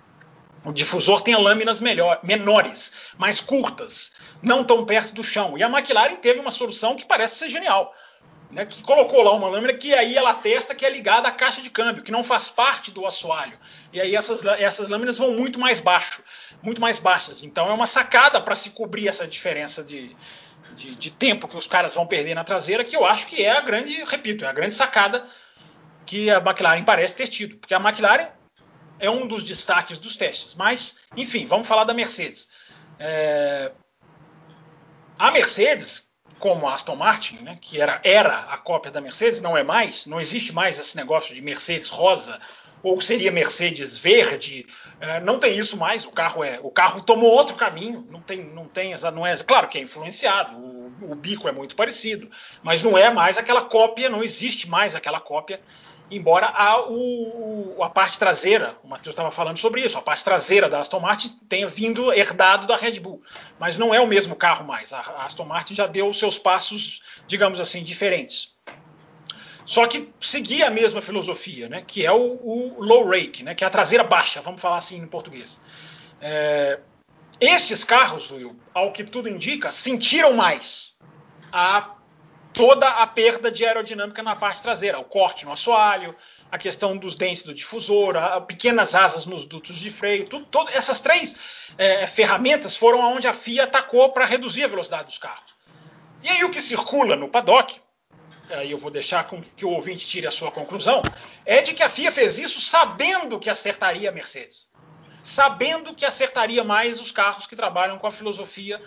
o 0.65 0.71
difusor 0.71 1.21
tenha 1.21 1.37
lâminas 1.37 1.79
melhor, 1.79 2.19
menores, 2.23 2.91
mais 3.17 3.39
curtas, 3.39 4.11
não 4.41 4.63
tão 4.63 4.85
perto 4.85 5.13
do 5.13 5.23
chão. 5.23 5.57
E 5.57 5.63
a 5.63 5.67
McLaren 5.67 6.15
teve 6.15 6.39
uma 6.39 6.51
solução 6.51 6.95
que 6.95 7.05
parece 7.05 7.35
ser 7.35 7.49
genial 7.49 7.93
né, 8.49 8.65
que 8.65 8.81
colocou 8.81 9.21
lá 9.21 9.31
uma 9.33 9.47
lâmina 9.47 9.73
que 9.73 9.93
aí 9.93 10.17
ela 10.17 10.33
testa 10.33 10.73
que 10.73 10.85
é 10.85 10.89
ligada 10.89 11.27
à 11.27 11.31
caixa 11.31 11.61
de 11.61 11.69
câmbio, 11.69 12.03
que 12.03 12.11
não 12.11 12.23
faz 12.23 12.49
parte 12.49 12.91
do 12.91 13.05
assoalho. 13.05 13.57
E 13.93 14.01
aí 14.01 14.15
essas, 14.15 14.43
essas 14.43 14.89
lâminas 14.89 15.17
vão 15.17 15.33
muito 15.33 15.59
mais 15.59 15.79
baixo, 15.79 16.23
muito 16.61 16.81
mais 16.81 16.97
baixas. 16.97 17.43
Então 17.43 17.69
é 17.69 17.73
uma 17.73 17.85
sacada 17.87 18.41
para 18.41 18.55
se 18.55 18.71
cobrir 18.71 19.07
essa 19.07 19.27
diferença 19.27 19.83
de, 19.83 20.15
de, 20.75 20.95
de, 20.95 21.11
tempo 21.11 21.47
que 21.47 21.57
os 21.57 21.67
caras 21.67 21.93
vão 21.93 22.07
perder 22.07 22.33
na 22.33 22.43
traseira, 22.43 22.83
que 22.83 22.95
eu 22.95 23.05
acho 23.05 23.27
que 23.27 23.43
é 23.43 23.51
a 23.51 23.61
grande, 23.61 24.03
repito, 24.03 24.43
é 24.43 24.47
a 24.47 24.53
grande 24.53 24.73
sacada 24.73 25.23
que 26.05 26.31
a 26.31 26.37
McLaren 26.37 26.83
parece 26.83 27.15
ter 27.15 27.27
tido. 27.27 27.57
Porque 27.57 27.73
a 27.73 27.79
McLaren 27.79 28.29
é 28.99 29.09
um 29.09 29.27
dos 29.27 29.43
destaques 29.43 29.99
dos 29.99 30.17
testes. 30.17 30.55
Mas, 30.55 30.97
enfim, 31.15 31.45
vamos 31.45 31.67
falar 31.67 31.83
da 31.83 31.93
Mercedes. 31.93 32.47
É... 32.97 33.71
A 35.19 35.29
Mercedes, 35.31 36.08
como 36.39 36.67
a 36.67 36.73
Aston 36.73 36.95
Martin, 36.95 37.37
né, 37.41 37.57
que 37.61 37.79
era, 37.79 38.01
era 38.03 38.39
a 38.49 38.57
cópia 38.57 38.91
da 38.91 39.01
Mercedes, 39.01 39.41
não 39.41 39.57
é 39.57 39.63
mais, 39.63 40.05
não 40.05 40.19
existe 40.19 40.53
mais 40.53 40.79
esse 40.79 40.95
negócio 40.95 41.35
de 41.35 41.41
Mercedes 41.41 41.89
rosa 41.89 42.39
ou 42.81 42.99
seria 43.01 43.31
Mercedes 43.31 43.99
verde, 43.99 44.65
é, 45.01 45.19
não 45.19 45.37
tem 45.37 45.57
isso 45.57 45.75
mais. 45.75 46.05
O 46.05 46.11
carro 46.11 46.43
é, 46.43 46.59
o 46.63 46.71
carro 46.71 47.01
tomou 47.01 47.29
outro 47.29 47.55
caminho, 47.55 48.07
não 48.09 48.21
tem, 48.21 48.43
não 48.43 48.67
tem 48.67 48.93
essa, 48.93 49.11
não 49.11 49.27
é, 49.27 49.35
claro 49.37 49.67
que 49.67 49.77
é 49.77 49.81
influenciado, 49.81 50.57
o, 50.57 51.11
o 51.11 51.15
bico 51.15 51.47
é 51.47 51.51
muito 51.51 51.75
parecido, 51.75 52.29
mas 52.63 52.81
não 52.81 52.97
é 52.97 53.11
mais 53.11 53.37
aquela 53.37 53.63
cópia, 53.63 54.09
não 54.09 54.23
existe 54.23 54.69
mais 54.69 54.95
aquela 54.95 55.19
cópia 55.19 55.59
embora 56.11 56.47
a, 56.47 56.87
o, 56.89 57.81
a 57.83 57.89
parte 57.89 58.17
traseira, 58.17 58.77
o 58.83 58.87
Matheus 58.87 59.13
estava 59.13 59.31
falando 59.31 59.57
sobre 59.57 59.81
isso, 59.81 59.97
a 59.97 60.01
parte 60.01 60.23
traseira 60.23 60.69
da 60.69 60.79
Aston 60.79 60.99
Martin 60.99 61.29
tenha 61.47 61.67
vindo 61.67 62.11
herdado 62.11 62.67
da 62.67 62.75
Red 62.75 62.99
Bull, 62.99 63.21
mas 63.59 63.77
não 63.77 63.93
é 63.93 63.99
o 63.99 64.07
mesmo 64.07 64.35
carro 64.35 64.65
mais. 64.65 64.91
A, 64.93 64.99
a 64.99 65.25
Aston 65.25 65.45
Martin 65.45 65.75
já 65.75 65.87
deu 65.87 66.07
os 66.07 66.17
seus 66.17 66.37
passos, 66.37 67.01
digamos 67.27 67.59
assim, 67.59 67.83
diferentes. 67.83 68.53
Só 69.65 69.85
que 69.85 70.11
seguia 70.19 70.67
a 70.67 70.71
mesma 70.71 70.99
filosofia, 70.99 71.69
né, 71.69 71.83
que 71.85 72.03
é 72.03 72.11
o, 72.11 72.39
o 72.41 72.83
low 72.83 73.07
rake, 73.07 73.43
né, 73.43 73.53
que 73.53 73.63
é 73.63 73.67
a 73.67 73.69
traseira 73.69 74.03
baixa, 74.03 74.41
vamos 74.41 74.59
falar 74.59 74.77
assim 74.77 74.97
em 74.97 75.05
português. 75.05 75.61
É, 76.19 76.79
estes 77.39 77.83
carros, 77.83 78.31
Will, 78.31 78.59
ao 78.73 78.91
que 78.91 79.03
tudo 79.03 79.29
indica, 79.29 79.71
sentiram 79.71 80.33
mais 80.33 80.95
a 81.51 81.95
toda 82.59 82.89
a 82.89 83.07
perda 83.07 83.49
de 83.49 83.65
aerodinâmica 83.65 84.21
na 84.21 84.35
parte 84.35 84.61
traseira, 84.61 84.99
o 84.99 85.05
corte 85.05 85.45
no 85.45 85.53
assoalho, 85.53 86.13
a 86.51 86.57
questão 86.57 86.97
dos 86.97 87.15
dentes 87.15 87.41
do 87.41 87.53
difusor, 87.53 88.17
a, 88.17 88.41
pequenas 88.41 88.93
asas 88.93 89.25
nos 89.25 89.45
dutos 89.45 89.77
de 89.77 89.89
freio, 89.89 90.27
tudo, 90.27 90.45
todo, 90.45 90.69
essas 90.71 90.99
três 90.99 91.37
é, 91.77 92.05
ferramentas 92.05 92.75
foram 92.75 93.01
aonde 93.01 93.29
a 93.29 93.33
FIA 93.33 93.63
atacou 93.63 94.09
para 94.09 94.25
reduzir 94.25 94.65
a 94.65 94.67
velocidade 94.67 95.05
dos 95.05 95.17
carros. 95.17 95.53
E 96.21 96.27
aí 96.27 96.43
o 96.43 96.49
que 96.49 96.59
circula 96.59 97.15
no 97.15 97.29
paddock, 97.29 97.79
aí 98.49 98.69
eu 98.69 98.77
vou 98.77 98.91
deixar 98.91 99.23
com 99.23 99.41
que 99.55 99.63
o 99.63 99.69
ouvinte 99.69 100.05
tire 100.05 100.27
a 100.27 100.31
sua 100.31 100.51
conclusão, 100.51 101.01
é 101.45 101.61
de 101.61 101.73
que 101.73 101.81
a 101.81 101.89
FIA 101.89 102.11
fez 102.11 102.37
isso 102.37 102.59
sabendo 102.59 103.39
que 103.39 103.49
acertaria 103.49 104.09
a 104.09 104.11
Mercedes. 104.11 104.67
Sabendo 105.23 105.95
que 105.95 106.05
acertaria 106.05 106.63
mais 106.65 106.99
os 106.99 107.09
carros 107.09 107.47
que 107.47 107.55
trabalham 107.55 107.97
com 107.97 108.07
a 108.07 108.11
filosofia 108.11 108.81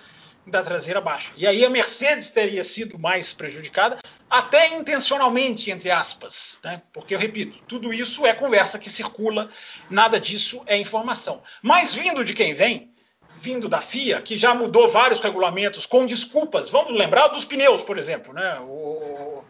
da 0.47 0.63
traseira 0.63 1.01
baixa. 1.01 1.33
E 1.37 1.47
aí 1.47 1.65
a 1.65 1.71
Mercedes 1.71 2.31
teria 2.31 2.65
sido 2.65 2.99
mais 2.99 3.33
prejudicada, 3.33 3.99
até 4.29 4.69
intencionalmente, 4.69 5.71
entre 5.71 5.91
aspas, 5.91 6.61
né? 6.65 6.83
porque 6.93 7.15
eu 7.15 7.19
repito, 7.19 7.59
tudo 7.69 7.93
isso 7.93 8.27
é 8.27 8.33
conversa 8.33 8.79
que 8.79 8.91
circula, 8.91 9.49
nada 9.89 10.19
disso 10.19 10.63
é 10.67 10.77
informação. 10.77 11.43
Mas 11.63 11.95
vindo 11.95 12.25
de 12.25 12.35
quem 12.35 12.55
vem, 12.55 12.91
vindo 13.37 13.69
da 13.69 13.81
FIA, 13.81 14.21
que 14.21 14.37
já 14.37 14.55
mudou 14.55 14.89
vários 14.89 15.21
regulamentos 15.21 15.87
com 15.87 16.07
desculpas, 16.07 16.69
vamos 16.69 16.93
lembrar 16.93 17.29
dos 17.29 17.45
pneus, 17.45 17.83
por 17.83 17.99
exemplo, 17.99 18.33
né? 18.33 18.59
O, 18.61 19.45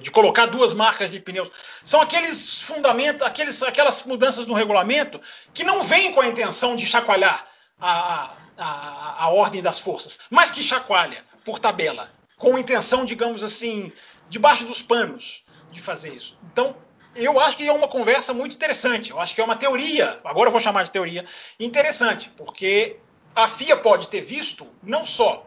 de 0.00 0.10
colocar 0.10 0.46
duas 0.46 0.74
marcas 0.74 1.10
de 1.10 1.20
pneus. 1.20 1.48
São 1.84 2.00
aqueles 2.00 2.60
fundamentos, 2.60 3.24
aqueles, 3.24 3.62
aquelas 3.62 4.02
mudanças 4.02 4.44
no 4.46 4.54
regulamento 4.54 5.20
que 5.54 5.62
não 5.62 5.84
vêm 5.84 6.12
com 6.12 6.20
a 6.20 6.26
intenção 6.26 6.74
de 6.74 6.84
chacoalhar 6.84 7.46
a, 7.80 8.14
a, 8.14 8.30
a 8.56 9.28
ordem 9.30 9.62
das 9.62 9.78
forças, 9.78 10.20
mas 10.30 10.50
que 10.50 10.62
chacoalha 10.62 11.24
por 11.44 11.58
tabela, 11.58 12.10
com 12.36 12.58
intenção, 12.58 13.04
digamos 13.04 13.42
assim, 13.42 13.92
debaixo 14.28 14.64
dos 14.64 14.82
panos 14.82 15.44
de 15.70 15.80
fazer 15.80 16.14
isso. 16.14 16.36
Então, 16.52 16.76
eu 17.14 17.38
acho 17.38 17.56
que 17.56 17.68
é 17.68 17.72
uma 17.72 17.88
conversa 17.88 18.32
muito 18.32 18.54
interessante. 18.54 19.10
Eu 19.10 19.20
acho 19.20 19.34
que 19.34 19.40
é 19.40 19.44
uma 19.44 19.56
teoria, 19.56 20.20
agora 20.24 20.48
eu 20.48 20.52
vou 20.52 20.60
chamar 20.60 20.84
de 20.84 20.90
teoria, 20.90 21.26
interessante, 21.58 22.30
porque 22.36 22.96
a 23.34 23.46
FIA 23.46 23.76
pode 23.76 24.08
ter 24.08 24.20
visto 24.20 24.66
não 24.82 25.04
só 25.06 25.46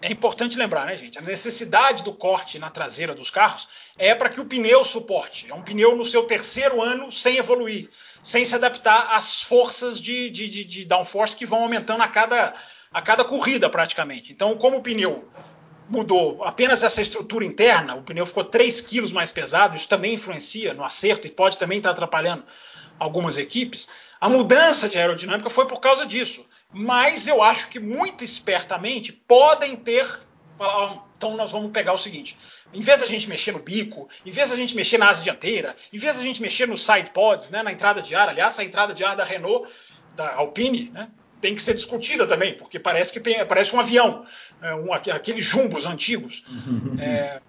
é 0.00 0.12
importante 0.12 0.56
lembrar, 0.56 0.86
né, 0.86 0.96
gente? 0.96 1.18
A 1.18 1.22
necessidade 1.22 2.04
do 2.04 2.12
corte 2.12 2.58
na 2.58 2.70
traseira 2.70 3.14
dos 3.14 3.30
carros 3.30 3.68
é 3.96 4.14
para 4.14 4.28
que 4.28 4.40
o 4.40 4.44
pneu 4.44 4.84
suporte. 4.84 5.50
É 5.50 5.54
um 5.54 5.62
pneu 5.62 5.96
no 5.96 6.04
seu 6.04 6.22
terceiro 6.24 6.80
ano 6.80 7.10
sem 7.10 7.36
evoluir, 7.36 7.90
sem 8.22 8.44
se 8.44 8.54
adaptar 8.54 9.08
às 9.10 9.42
forças 9.42 10.00
de, 10.00 10.30
de, 10.30 10.48
de, 10.48 10.64
de 10.64 10.84
downforce 10.84 11.36
que 11.36 11.46
vão 11.46 11.62
aumentando 11.62 12.02
a 12.02 12.08
cada, 12.08 12.54
a 12.92 13.02
cada 13.02 13.24
corrida, 13.24 13.68
praticamente. 13.68 14.32
Então, 14.32 14.56
como 14.56 14.76
o 14.78 14.82
pneu 14.82 15.28
mudou 15.88 16.44
apenas 16.44 16.82
essa 16.82 17.00
estrutura 17.00 17.44
interna, 17.44 17.94
o 17.94 18.02
pneu 18.02 18.26
ficou 18.26 18.44
3 18.44 18.80
quilos 18.82 19.10
mais 19.10 19.32
pesado, 19.32 19.74
isso 19.74 19.88
também 19.88 20.14
influencia 20.14 20.74
no 20.74 20.84
acerto 20.84 21.26
e 21.26 21.30
pode 21.30 21.58
também 21.58 21.78
estar 21.78 21.90
atrapalhando 21.90 22.44
algumas 22.98 23.36
equipes. 23.36 23.88
A 24.20 24.28
mudança 24.28 24.88
de 24.88 24.98
aerodinâmica 24.98 25.50
foi 25.50 25.66
por 25.66 25.80
causa 25.80 26.06
disso 26.06 26.44
mas 26.72 27.26
eu 27.26 27.42
acho 27.42 27.68
que 27.68 27.80
muito 27.80 28.22
espertamente 28.24 29.12
podem 29.12 29.76
ter. 29.76 30.06
Falar, 30.56 31.04
então 31.16 31.36
nós 31.36 31.52
vamos 31.52 31.70
pegar 31.72 31.92
o 31.92 31.98
seguinte: 31.98 32.38
em 32.72 32.80
vez 32.80 33.00
da 33.00 33.06
gente 33.06 33.28
mexer 33.28 33.52
no 33.52 33.58
bico, 33.58 34.08
em 34.24 34.30
vez 34.30 34.50
da 34.50 34.56
gente 34.56 34.74
mexer 34.74 34.98
na 34.98 35.08
asa 35.08 35.22
dianteira, 35.22 35.76
em 35.92 35.98
vez 35.98 36.16
da 36.16 36.22
gente 36.22 36.40
mexer 36.40 36.66
nos 36.66 36.84
side 36.84 37.10
pods, 37.10 37.50
né, 37.50 37.62
na 37.62 37.72
entrada 37.72 38.00
de 38.02 38.14
ar, 38.14 38.28
aliás, 38.28 38.58
a 38.58 38.64
entrada 38.64 38.94
de 38.94 39.04
ar 39.04 39.16
da 39.16 39.24
Renault, 39.24 39.68
da 40.14 40.34
Alpine, 40.34 40.90
né, 40.90 41.08
tem 41.40 41.54
que 41.54 41.62
ser 41.62 41.74
discutida 41.74 42.26
também, 42.26 42.54
porque 42.54 42.78
parece 42.78 43.12
que 43.12 43.20
tem, 43.20 43.44
parece 43.46 43.74
um 43.74 43.80
avião, 43.80 44.24
é, 44.60 44.74
um, 44.74 44.92
aqueles 44.92 45.44
jumbos 45.44 45.86
antigos. 45.86 46.44
é, 47.00 47.40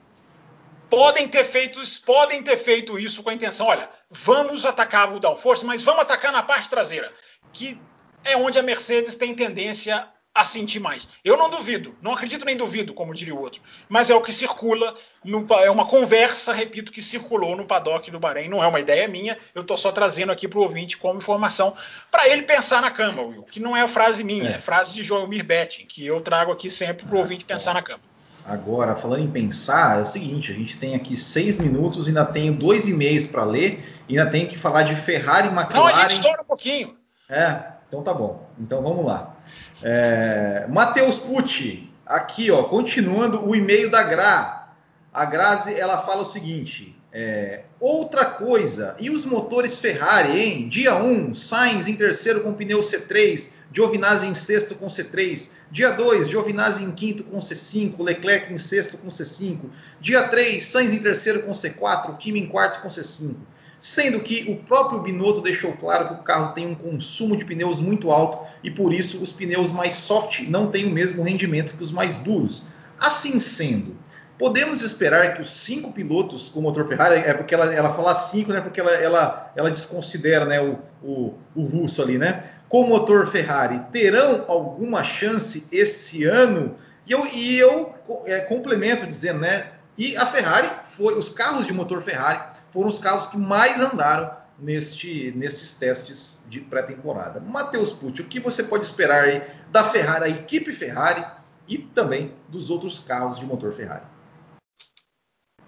podem 0.89 1.27
ter 1.27 1.43
feito, 1.43 1.79
podem 2.05 2.41
ter 2.41 2.57
feito 2.57 2.97
isso 2.97 3.21
com 3.21 3.29
a 3.29 3.33
intenção, 3.33 3.67
olha, 3.67 3.89
vamos 4.09 4.65
atacar 4.65 5.13
o 5.13 5.19
downforce, 5.19 5.65
mas 5.65 5.83
vamos 5.83 6.01
atacar 6.01 6.31
na 6.31 6.41
parte 6.41 6.69
traseira, 6.69 7.11
que 7.53 7.79
é 8.23 8.35
onde 8.37 8.59
a 8.59 8.63
Mercedes 8.63 9.15
tem 9.15 9.33
tendência 9.33 10.07
a 10.33 10.43
sentir 10.43 10.79
mais. 10.79 11.09
Eu 11.23 11.35
não 11.35 11.49
duvido, 11.49 11.95
não 12.01 12.13
acredito 12.13 12.45
nem 12.45 12.55
duvido, 12.55 12.93
como 12.93 13.13
diria 13.13 13.35
o 13.35 13.41
outro, 13.41 13.61
mas 13.89 14.09
é 14.09 14.15
o 14.15 14.21
que 14.21 14.31
circula, 14.31 14.95
no, 15.23 15.45
é 15.55 15.69
uma 15.69 15.85
conversa, 15.85 16.53
repito, 16.53 16.91
que 16.91 17.01
circulou 17.01 17.57
no 17.57 17.65
paddock 17.65 18.09
do 18.09 18.19
Bahrein, 18.19 18.47
não 18.47 18.63
é 18.63 18.67
uma 18.67 18.79
ideia 18.79 19.07
minha, 19.07 19.37
eu 19.53 19.63
estou 19.63 19.77
só 19.77 19.91
trazendo 19.91 20.31
aqui 20.31 20.47
para 20.47 20.59
o 20.59 20.61
ouvinte 20.61 20.97
como 20.97 21.17
informação, 21.17 21.73
para 22.11 22.29
ele 22.29 22.43
pensar 22.43 22.81
na 22.81 22.91
cama, 22.91 23.21
Will, 23.21 23.43
que 23.43 23.59
não 23.59 23.75
é 23.75 23.85
frase 23.87 24.23
minha, 24.23 24.51
é, 24.51 24.53
é 24.53 24.57
frase 24.57 24.93
de 24.93 25.03
João 25.03 25.27
Betting, 25.27 25.85
que 25.85 26.05
eu 26.05 26.21
trago 26.21 26.51
aqui 26.51 26.69
sempre 26.69 27.05
para 27.05 27.15
o 27.15 27.17
ah, 27.17 27.21
ouvinte 27.21 27.43
pensar 27.43 27.73
na 27.73 27.81
cama. 27.81 28.01
Agora, 28.45 28.95
falando 28.95 29.23
em 29.23 29.29
pensar, 29.29 29.99
é 29.99 30.01
o 30.01 30.05
seguinte: 30.05 30.51
a 30.51 30.55
gente 30.55 30.77
tem 30.77 30.95
aqui 30.95 31.15
seis 31.15 31.59
minutos, 31.59 32.07
ainda 32.07 32.25
tenho 32.25 32.51
dois 32.51 32.87
e-mails 32.87 33.27
para 33.27 33.43
ler, 33.43 34.01
e 34.07 34.17
ainda 34.17 34.31
tenho 34.31 34.47
que 34.47 34.57
falar 34.57 34.83
de 34.83 34.95
Ferrari 34.95 35.49
e 35.49 35.51
McLaren. 35.51 35.75
Não, 35.75 35.85
a 35.85 36.01
gente 36.01 36.13
estoura 36.13 36.41
um 36.41 36.45
pouquinho. 36.45 36.97
É, 37.29 37.63
então 37.89 38.03
tá 38.03 38.13
bom. 38.13 38.47
Então 38.57 38.81
vamos 38.81 39.03
lá. 39.03 39.35
É, 39.83 40.67
Matheus 40.69 41.17
Pucci, 41.17 41.91
aqui, 42.05 42.49
ó, 42.51 42.63
continuando 42.63 43.45
o 43.45 43.55
e-mail 43.55 43.89
da 43.89 44.03
Gra. 44.03 44.69
A 45.11 45.25
Grazi, 45.25 45.73
ela 45.73 45.97
fala 46.03 46.21
o 46.21 46.25
seguinte: 46.25 46.95
é, 47.11 47.63
outra 47.79 48.25
coisa, 48.25 48.95
e 48.99 49.09
os 49.09 49.25
motores 49.25 49.79
Ferrari, 49.79 50.39
hein? 50.39 50.69
Dia 50.69 50.95
1, 50.95 51.33
Sainz 51.33 51.87
em 51.87 51.95
terceiro 51.95 52.41
com 52.41 52.53
pneu 52.53 52.79
C3, 52.79 53.49
Giovinazzi 53.73 54.27
em 54.27 54.35
sexto 54.35 54.75
com 54.75 54.85
C3. 54.85 55.49
Dia 55.71 55.89
2, 55.89 56.29
Giovinazzi 56.29 56.83
em 56.83 56.91
quinto 56.91 57.23
com 57.23 57.39
C5, 57.39 57.99
Leclerc 57.99 58.53
em 58.53 58.57
sexto 58.59 58.99
com 58.99 59.07
C5. 59.07 59.61
Dia 59.99 60.27
3, 60.27 60.63
Sainz 60.63 60.93
em 60.93 60.99
terceiro 60.99 61.41
com 61.41 61.51
C4, 61.51 62.15
Kimi 62.17 62.39
em 62.39 62.47
quarto 62.47 62.81
com 62.81 62.87
C5. 62.87 63.35
Sendo 63.79 64.19
que 64.19 64.49
o 64.51 64.57
próprio 64.57 65.01
Binotto 65.01 65.41
deixou 65.41 65.73
claro 65.73 66.09
que 66.09 66.13
o 66.15 66.23
carro 66.23 66.53
tem 66.53 66.67
um 66.67 66.75
consumo 66.75 67.37
de 67.37 67.45
pneus 67.45 67.79
muito 67.79 68.11
alto 68.11 68.45
e 68.63 68.69
por 68.69 68.93
isso 68.93 69.21
os 69.21 69.31
pneus 69.31 69.71
mais 69.71 69.95
soft 69.95 70.41
não 70.41 70.69
têm 70.69 70.85
o 70.85 70.91
mesmo 70.91 71.23
rendimento 71.23 71.75
que 71.75 71.83
os 71.83 71.91
mais 71.91 72.15
duros. 72.15 72.67
Assim 72.99 73.39
sendo, 73.39 73.95
Podemos 74.39 74.81
esperar 74.83 75.35
que 75.35 75.41
os 75.41 75.51
cinco 75.51 75.91
pilotos 75.91 76.47
com 76.47 76.61
motor 76.61 76.87
Ferrari, 76.87 77.15
é 77.15 77.33
porque 77.33 77.53
ela, 77.53 77.75
ela 77.75 77.91
fala 77.91 78.15
cinco, 78.15 78.53
né? 78.53 78.61
Porque 78.61 78.79
ela, 78.79 78.91
ela, 78.91 79.51
ela 79.53 79.69
desconsidera 79.69 80.45
né, 80.45 80.61
o, 80.61 80.79
o, 81.03 81.33
o 81.53 81.63
russo 81.65 82.01
ali, 82.01 82.17
né? 82.17 82.45
Com 82.69 82.87
motor 82.87 83.27
Ferrari, 83.27 83.81
terão 83.91 84.45
alguma 84.47 85.03
chance 85.03 85.67
esse 85.73 86.23
ano? 86.23 86.77
E 87.05 87.11
eu, 87.11 87.27
e 87.27 87.59
eu 87.59 87.93
é, 88.25 88.39
complemento 88.39 89.05
dizendo, 89.05 89.39
né? 89.39 89.71
E 89.97 90.15
a 90.15 90.25
Ferrari 90.25 90.69
foi, 90.85 91.17
os 91.17 91.29
carros 91.29 91.67
de 91.67 91.73
motor 91.73 92.01
Ferrari 92.01 92.39
foram 92.69 92.89
os 92.89 92.99
carros 92.99 93.27
que 93.27 93.37
mais 93.37 93.79
andaram 93.79 94.31
neste, 94.57 95.33
nestes 95.35 95.73
testes 95.73 96.43
de 96.49 96.59
pré-temporada. 96.59 97.39
Matheus 97.39 97.91
Pucci, 97.91 98.21
o 98.21 98.25
que 98.25 98.39
você 98.39 98.63
pode 98.63 98.85
esperar 98.85 99.25
aí 99.25 99.43
da 99.71 99.83
Ferrari, 99.83 100.25
a 100.25 100.29
equipe 100.29 100.71
Ferrari 100.71 101.25
e 101.67 101.77
também 101.77 102.33
dos 102.47 102.69
outros 102.69 102.99
carros 102.99 103.39
de 103.39 103.45
motor 103.45 103.71
Ferrari? 103.71 104.05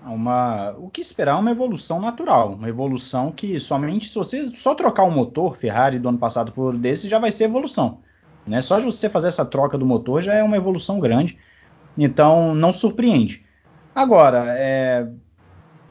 uma, 0.06 0.72
o 0.78 0.90
que 0.90 1.02
esperar 1.02 1.34
é 1.34 1.40
uma 1.40 1.52
evolução 1.52 2.00
natural, 2.00 2.54
uma 2.54 2.70
evolução 2.70 3.32
que 3.32 3.60
somente 3.60 4.10
se 4.10 4.16
você 4.16 4.50
só 4.52 4.74
trocar 4.74 5.04
o 5.04 5.12
motor 5.12 5.56
Ferrari 5.56 6.00
do 6.00 6.10
ano 6.10 6.18
passado 6.18 6.52
por 6.52 6.76
desse 6.76 7.08
já 7.08 7.20
vai 7.20 7.32
ser 7.32 7.46
evolução, 7.46 8.00
né? 8.48 8.62
Só 8.62 8.80
de 8.80 8.86
você 8.86 9.10
fazer 9.10 9.28
essa 9.28 9.46
troca 9.46 9.78
do 9.78 9.86
motor 9.86 10.22
já 10.22 10.34
é 10.34 10.44
uma 10.44 10.58
evolução 10.58 11.00
grande, 11.00 11.38
então 11.98 12.56
não 12.56 12.72
surpreende. 12.72 13.46
Agora, 13.94 14.46
é, 14.58 15.08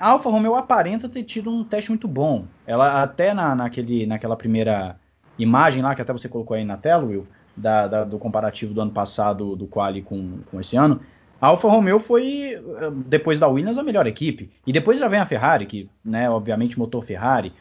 a 0.01 0.09
Alfa 0.09 0.30
Romeo 0.30 0.55
aparenta 0.55 1.11
ter 1.11 1.22
tido 1.24 1.51
um 1.51 1.62
teste 1.62 1.90
muito 1.90 2.09
bom. 2.09 2.46
Ela 2.66 3.03
até 3.03 3.34
na, 3.34 3.55
naquele, 3.55 4.07
naquela 4.07 4.34
primeira 4.34 4.96
imagem 5.38 5.82
lá 5.82 5.94
que 5.94 6.01
até 6.01 6.11
você 6.11 6.26
colocou 6.26 6.57
aí 6.57 6.64
na 6.64 6.78
tela, 6.78 7.05
Will, 7.05 7.26
da, 7.55 7.86
da, 7.86 8.05
do 8.05 8.18
comparativo 8.18 8.72
do 8.72 8.80
ano 8.80 8.90
passado 8.90 9.55
do 9.55 9.66
quali 9.66 10.01
com, 10.01 10.38
com 10.51 10.59
esse 10.59 10.74
ano, 10.74 11.01
a 11.40 11.48
Alfa 11.48 11.68
Romeo 11.68 11.98
foi, 11.98 12.62
depois 13.07 13.38
da 13.38 13.48
Williams, 13.48 13.78
a 13.78 13.82
melhor 13.82 14.07
equipe. 14.07 14.51
E 14.66 14.72
depois 14.72 14.98
já 14.98 15.09
vem 15.09 15.20
a 15.20 15.26
Ferrari, 15.26 15.66
que, 15.66 15.88
né, 16.05 16.28
obviamente, 16.28 16.78
motor 16.78 17.03
Ferrari. 17.03 17.53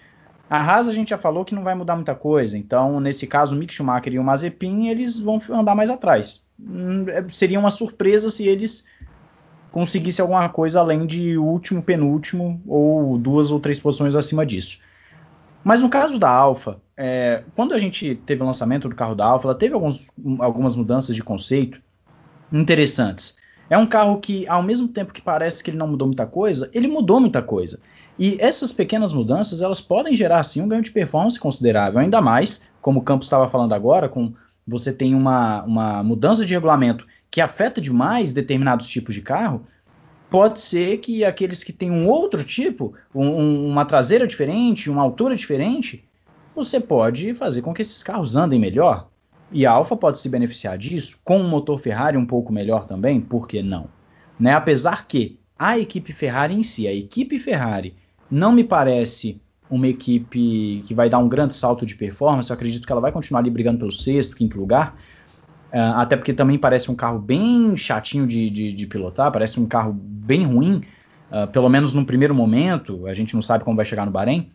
A 0.49 0.57
Haas 0.57 0.87
a 0.87 0.93
gente 0.93 1.09
já 1.09 1.17
falou 1.17 1.45
que 1.45 1.55
não 1.55 1.63
vai 1.63 1.75
mudar 1.75 1.95
muita 1.95 2.15
coisa. 2.15 2.57
Então, 2.57 2.99
nesse 2.99 3.27
caso, 3.27 3.55
o 3.55 3.57
Mick 3.57 3.73
Schumacher 3.73 4.13
e 4.13 4.19
o 4.19 4.23
Mazepin, 4.23 4.87
eles 4.87 5.19
vão 5.19 5.41
andar 5.49 5.75
mais 5.75 5.89
atrás. 5.89 6.41
Hum, 6.59 7.05
é, 7.07 7.23
seria 7.29 7.59
uma 7.59 7.71
surpresa 7.71 8.29
se 8.29 8.47
eles 8.47 8.85
conseguissem 9.71 10.21
alguma 10.23 10.49
coisa 10.49 10.79
além 10.79 11.05
de 11.05 11.37
último, 11.37 11.81
penúltimo 11.81 12.61
ou 12.67 13.17
duas 13.17 13.51
ou 13.51 13.59
três 13.59 13.79
posições 13.79 14.15
acima 14.15 14.45
disso. 14.45 14.79
Mas 15.63 15.81
no 15.81 15.89
caso 15.89 16.17
da 16.17 16.29
Alfa, 16.29 16.79
é, 16.95 17.43
quando 17.55 17.73
a 17.73 17.79
gente 17.79 18.15
teve 18.25 18.41
o 18.41 18.45
lançamento 18.45 18.87
do 18.87 18.95
carro 18.95 19.15
da 19.15 19.25
Alfa, 19.25 19.47
ela 19.47 19.55
teve 19.55 19.73
alguns, 19.73 20.07
algumas 20.39 20.75
mudanças 20.75 21.15
de 21.15 21.23
conceito 21.23 21.81
interessantes. 22.51 23.37
É 23.69 23.77
um 23.77 23.85
carro 23.85 24.19
que, 24.19 24.47
ao 24.47 24.63
mesmo 24.63 24.87
tempo 24.87 25.13
que 25.13 25.21
parece 25.21 25.63
que 25.63 25.69
ele 25.69 25.77
não 25.77 25.87
mudou 25.87 26.07
muita 26.07 26.25
coisa, 26.25 26.69
ele 26.73 26.87
mudou 26.87 27.19
muita 27.19 27.41
coisa. 27.41 27.79
E 28.17 28.37
essas 28.39 28.71
pequenas 28.71 29.13
mudanças, 29.13 29.61
elas 29.61 29.79
podem 29.79 30.15
gerar 30.15 30.43
sim 30.43 30.61
um 30.61 30.67
ganho 30.67 30.81
de 30.81 30.91
performance 30.91 31.39
considerável, 31.39 31.99
ainda 31.99 32.19
mais, 32.19 32.67
como 32.81 32.99
o 32.99 33.03
Campos 33.03 33.27
estava 33.27 33.47
falando 33.47 33.73
agora, 33.73 34.09
com 34.09 34.33
você 34.67 34.91
tem 34.93 35.15
uma, 35.15 35.63
uma 35.63 36.03
mudança 36.03 36.45
de 36.45 36.53
regulamento 36.53 37.07
que 37.31 37.41
afeta 37.41 37.79
demais 37.79 38.33
determinados 38.33 38.89
tipos 38.89 39.13
de 39.15 39.21
carro, 39.21 39.65
pode 40.29 40.59
ser 40.59 40.97
que 40.97 41.25
aqueles 41.25 41.63
que 41.63 41.73
têm 41.73 41.91
um 41.91 42.07
outro 42.07 42.43
tipo, 42.43 42.93
um, 43.13 43.67
uma 43.67 43.85
traseira 43.85 44.27
diferente, 44.27 44.89
uma 44.89 45.01
altura 45.01 45.35
diferente, 45.35 46.03
você 46.55 46.79
pode 46.79 47.33
fazer 47.33 47.61
com 47.61 47.73
que 47.73 47.81
esses 47.81 48.03
carros 48.03 48.35
andem 48.35 48.59
melhor. 48.59 49.09
E 49.51 49.65
a 49.65 49.71
Alfa 49.71 49.95
pode 49.95 50.19
se 50.19 50.29
beneficiar 50.29 50.77
disso 50.77 51.17
com 51.23 51.39
um 51.39 51.47
motor 51.47 51.79
Ferrari 51.79 52.17
um 52.17 52.25
pouco 52.25 52.53
melhor 52.53 52.85
também, 52.85 53.19
por 53.19 53.47
que 53.47 53.63
não? 53.63 53.87
Né? 54.39 54.53
Apesar 54.53 55.07
que 55.07 55.39
a 55.57 55.77
equipe 55.77 56.13
Ferrari 56.13 56.53
em 56.53 56.63
si, 56.63 56.87
a 56.87 56.93
equipe 56.93 57.39
Ferrari, 57.39 57.95
não 58.29 58.51
me 58.51 58.63
parece 58.63 59.41
uma 59.69 59.87
equipe 59.87 60.83
que 60.85 60.93
vai 60.93 61.09
dar 61.09 61.19
um 61.19 61.27
grande 61.27 61.53
salto 61.53 61.85
de 61.85 61.95
performance. 61.95 62.49
Eu 62.49 62.55
acredito 62.55 62.85
que 62.85 62.91
ela 62.91 63.01
vai 63.01 63.11
continuar 63.11 63.41
ali 63.41 63.49
brigando 63.49 63.79
pelo 63.79 63.91
sexto, 63.91 64.35
quinto 64.35 64.57
lugar. 64.57 64.97
Uh, 65.71 65.97
até 65.97 66.17
porque 66.17 66.33
também 66.33 66.57
parece 66.57 66.89
um 66.89 66.95
carro 66.95 67.19
bem 67.19 67.77
chatinho 67.77 68.25
de, 68.25 68.49
de, 68.49 68.73
de 68.73 68.87
pilotar, 68.87 69.31
parece 69.31 69.59
um 69.59 69.67
carro 69.67 69.93
bem 69.93 70.43
ruim, 70.43 70.83
uh, 71.31 71.47
pelo 71.47 71.69
menos 71.69 71.93
no 71.93 72.05
primeiro 72.05 72.33
momento. 72.33 73.05
A 73.05 73.13
gente 73.13 73.35
não 73.35 73.41
sabe 73.41 73.63
como 73.63 73.75
vai 73.75 73.85
chegar 73.85 74.05
no 74.05 74.11
Bahrein. 74.11 74.51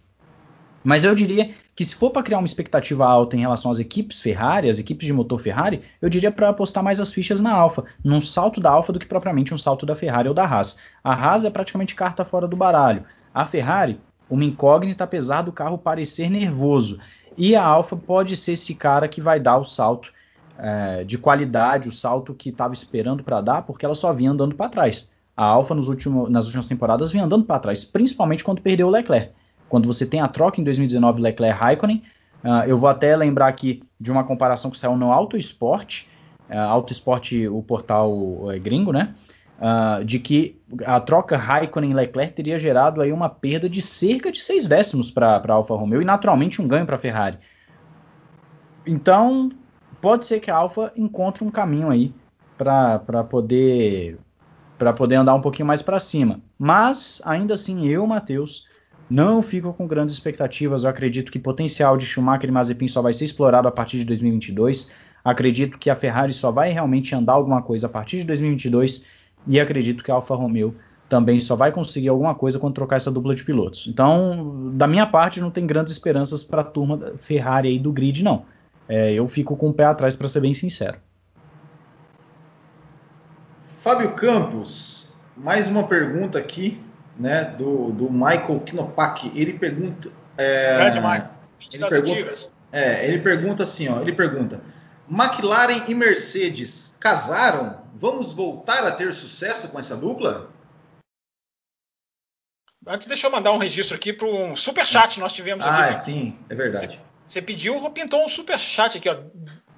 Mas 0.85 1.03
eu 1.03 1.15
diria 1.15 1.51
que 1.75 1.85
se 1.85 1.95
for 1.95 2.11
para 2.11 2.23
criar 2.23 2.39
uma 2.39 2.47
expectativa 2.47 3.07
alta 3.07 3.37
em 3.37 3.41
relação 3.41 3.71
às 3.71 3.79
equipes 3.79 4.21
Ferrari, 4.21 4.69
as 4.69 4.79
equipes 4.79 5.07
de 5.07 5.15
motor 5.15 5.39
Ferrari, 5.39 5.81
eu 6.01 6.11
diria 6.11 6.31
para 6.31 6.51
apostar 6.51 6.85
mais 6.85 7.01
as 7.01 7.11
fichas 7.11 7.41
na 7.41 7.53
Alfa, 7.53 7.85
num 8.05 8.21
salto 8.21 8.61
da 8.61 8.71
Alfa 8.71 8.93
do 8.93 8.99
que 8.99 9.07
propriamente 9.07 9.55
um 9.55 9.59
salto 9.59 9.87
da 9.87 9.97
Ferrari 9.97 10.29
ou 10.29 10.35
da 10.35 10.45
Haas. 10.45 10.79
A 11.03 11.15
Haas 11.15 11.45
é 11.45 11.51
praticamente 11.51 11.95
carta 11.95 12.23
fora 12.23 12.47
do 12.47 12.57
baralho. 12.57 13.05
A 13.33 13.47
Ferrari, 13.47 13.99
uma 14.29 14.45
incógnita 14.45 15.05
apesar 15.05 15.41
do 15.41 15.53
carro 15.53 15.79
parecer 15.79 16.29
nervoso. 16.29 16.99
E 17.37 17.57
a 17.57 17.65
Alfa 17.65 17.97
pode 17.97 18.37
ser 18.37 18.53
esse 18.53 18.75
cara 18.75 19.09
que 19.09 19.23
vai 19.23 19.41
dar 19.41 19.57
o 19.57 19.65
salto 19.65 20.12
é, 20.59 21.05
de 21.05 21.19
qualidade, 21.19 21.89
o 21.89 21.93
salto 21.93 22.35
que 22.35 22.51
estava 22.51 22.73
esperando 22.73 23.23
para 23.23 23.41
dar, 23.41 23.63
porque 23.63 23.85
ela 23.85 23.95
só 23.95 24.13
vinha 24.13 24.31
andando 24.31 24.55
para 24.55 24.69
trás. 24.69 25.13
A 25.37 25.45
Alfa 25.45 25.75
nas 25.75 25.89
últimas 25.89 26.69
temporadas 26.69 27.11
vinha 27.11 27.25
andando 27.25 27.45
para 27.45 27.59
trás, 27.59 27.85
principalmente 27.85 28.45
quando 28.45 28.63
perdeu 28.63 28.87
o 28.87 28.91
Leclerc 28.91 29.33
quando 29.75 29.87
você 29.87 30.07
tem 30.07 30.21
a 30.21 30.29
troca 30.29 30.61
em 30.61 30.65
2019 30.65 31.21
Leclerc-Raikkonen. 31.21 32.03
Uh, 32.45 32.65
eu 32.67 32.77
vou 32.77 32.89
até 32.89 33.17
lembrar 33.17 33.49
aqui 33.49 33.83
de 33.99 34.13
uma 34.13 34.23
comparação 34.23 34.71
que 34.71 34.79
saiu 34.79 34.97
no 34.97 35.11
Auto 35.11 35.37
Sport, 35.37 36.05
uh, 36.49 36.59
Auto 36.59 36.93
Sport, 36.93 37.33
o 37.51 37.61
portal 37.61 38.53
é, 38.53 38.59
gringo, 38.61 38.93
né? 38.93 39.15
Uh, 39.59 40.05
de 40.05 40.21
que 40.21 40.61
a 40.85 41.01
troca 41.01 41.37
Raikkonen-Leclerc 41.37 42.35
teria 42.35 42.57
gerado 42.57 43.01
aí 43.01 43.11
uma 43.11 43.29
perda 43.29 43.69
de 43.69 43.81
cerca 43.81 44.31
de 44.31 44.41
6 44.41 44.69
décimos 44.69 45.11
para 45.11 45.37
a 45.37 45.53
Alfa 45.53 45.75
Romeo 45.75 46.03
e 46.03 46.05
naturalmente 46.05 46.63
um 46.63 46.69
ganho 46.69 46.87
para 46.87 46.95
a 46.97 46.99
Ferrari. 46.99 47.39
Então, 48.87 49.51
pode 50.05 50.27
ser 50.27 50.39
que 50.39 50.51
a 50.51 50.57
Alfa 50.57 50.93
encontre 50.95 51.43
um 51.43 51.51
caminho 51.51 51.89
aí 51.89 52.13
para 52.59 53.25
poder 53.25 54.19
para 54.79 54.93
poder 54.93 55.15
andar 55.15 55.35
um 55.35 55.41
pouquinho 55.41 55.67
mais 55.67 55.81
para 55.81 55.99
cima. 55.99 56.41
Mas 56.59 57.23
ainda 57.25 57.55
assim, 57.55 57.89
eu, 57.89 58.07
Matheus, 58.07 58.67
não 59.09 59.41
fico 59.41 59.73
com 59.73 59.87
grandes 59.87 60.15
expectativas. 60.15 60.85
Eu 60.85 60.91
acredito 60.91 61.33
que 61.33 61.39
o 61.39 61.43
potencial 61.43 61.97
de 61.97 62.05
Schumacher 62.05 62.51
e 62.51 62.53
Mazepin 62.53 62.87
só 62.87 63.01
vai 63.01 63.15
ser 63.15 63.25
explorado 63.25 63.67
a 63.67 63.71
partir 63.71 63.97
de 63.97 64.05
2022. 64.05 64.93
Acredito 65.25 65.79
que 65.79 65.89
a 65.89 65.97
Ferrari 65.97 66.35
só 66.35 66.51
vai 66.51 66.71
realmente 66.71 67.15
andar 67.15 67.33
alguma 67.33 67.63
coisa 67.63 67.87
a 67.87 67.91
partir 67.91 68.19
de 68.19 68.25
2022 68.25 69.07
e 69.47 69.59
acredito 69.59 70.05
que 70.05 70.11
a 70.11 70.17
Alfa 70.17 70.35
Romeo 70.35 70.75
também 71.09 71.41
só 71.41 71.57
vai 71.57 71.73
conseguir 71.73 72.11
alguma 72.11 72.35
coisa 72.35 72.59
quando 72.59 72.75
trocar 72.75 72.97
essa 72.97 73.11
dupla 73.11 73.35
de 73.35 73.43
pilotos. 73.43 73.87
Então, 73.89 74.71
da 74.75 74.87
minha 74.87 75.07
parte, 75.07 75.41
não 75.41 75.51
tem 75.51 75.67
grandes 75.67 75.95
esperanças 75.95 76.45
para 76.45 76.61
a 76.61 76.65
turma 76.65 77.15
Ferrari 77.17 77.69
aí 77.69 77.79
do 77.79 77.91
grid, 77.91 78.23
não. 78.23 78.45
É, 78.89 79.12
eu 79.12 79.26
fico 79.26 79.57
com 79.57 79.70
o 79.70 79.74
pé 79.74 79.85
atrás, 79.85 80.14
para 80.16 80.28
ser 80.28 80.41
bem 80.41 80.55
sincero. 80.55 80.99
Fábio 83.62 84.14
Campos, 84.14 85.14
mais 85.37 85.68
uma 85.68 85.87
pergunta 85.87 86.39
aqui 86.39 86.82
né, 87.18 87.45
do, 87.45 87.93
do 87.93 88.11
Michael 88.11 88.62
Knopak. 88.72 89.30
Ele 89.35 89.59
pergunta. 89.59 90.11
É, 90.37 90.76
Grande 90.76 91.01
Michael. 91.01 91.30
Ele 91.72 91.89
pergunta, 91.89 92.51
é, 92.72 93.09
ele 93.09 93.18
pergunta 93.20 93.62
assim, 93.62 93.89
ó, 93.89 94.01
ele 94.01 94.12
pergunta: 94.12 94.61
McLaren 95.11 95.85
e 95.89 95.95
Mercedes 95.95 96.97
casaram? 97.01 97.82
Vamos 97.95 98.32
voltar 98.32 98.85
a 98.85 98.91
ter 98.91 99.14
sucesso 99.14 99.70
com 99.70 99.78
essa 99.78 99.97
dupla? 99.97 100.51
Antes, 102.87 103.07
deixa 103.07 103.26
eu 103.26 103.30
mandar 103.30 103.53
um 103.53 103.59
registro 103.59 103.97
aqui 103.97 104.12
para 104.12 104.26
um 104.26 104.55
super 104.55 104.85
chat 104.85 105.14
que 105.14 105.20
nós 105.20 105.32
tivemos 105.32 105.64
ah, 105.64 105.85
aqui. 105.85 105.93
Ah, 105.93 105.97
sim, 105.97 106.39
é 106.51 106.55
verdade. 106.55 107.01
Você, 107.27 107.41
pediu, 107.41 107.91
pintou 107.91 108.25
um 108.25 108.29
super 108.29 108.59
chat 108.59 108.99
aqui, 108.99 109.09
ó. 109.09 109.16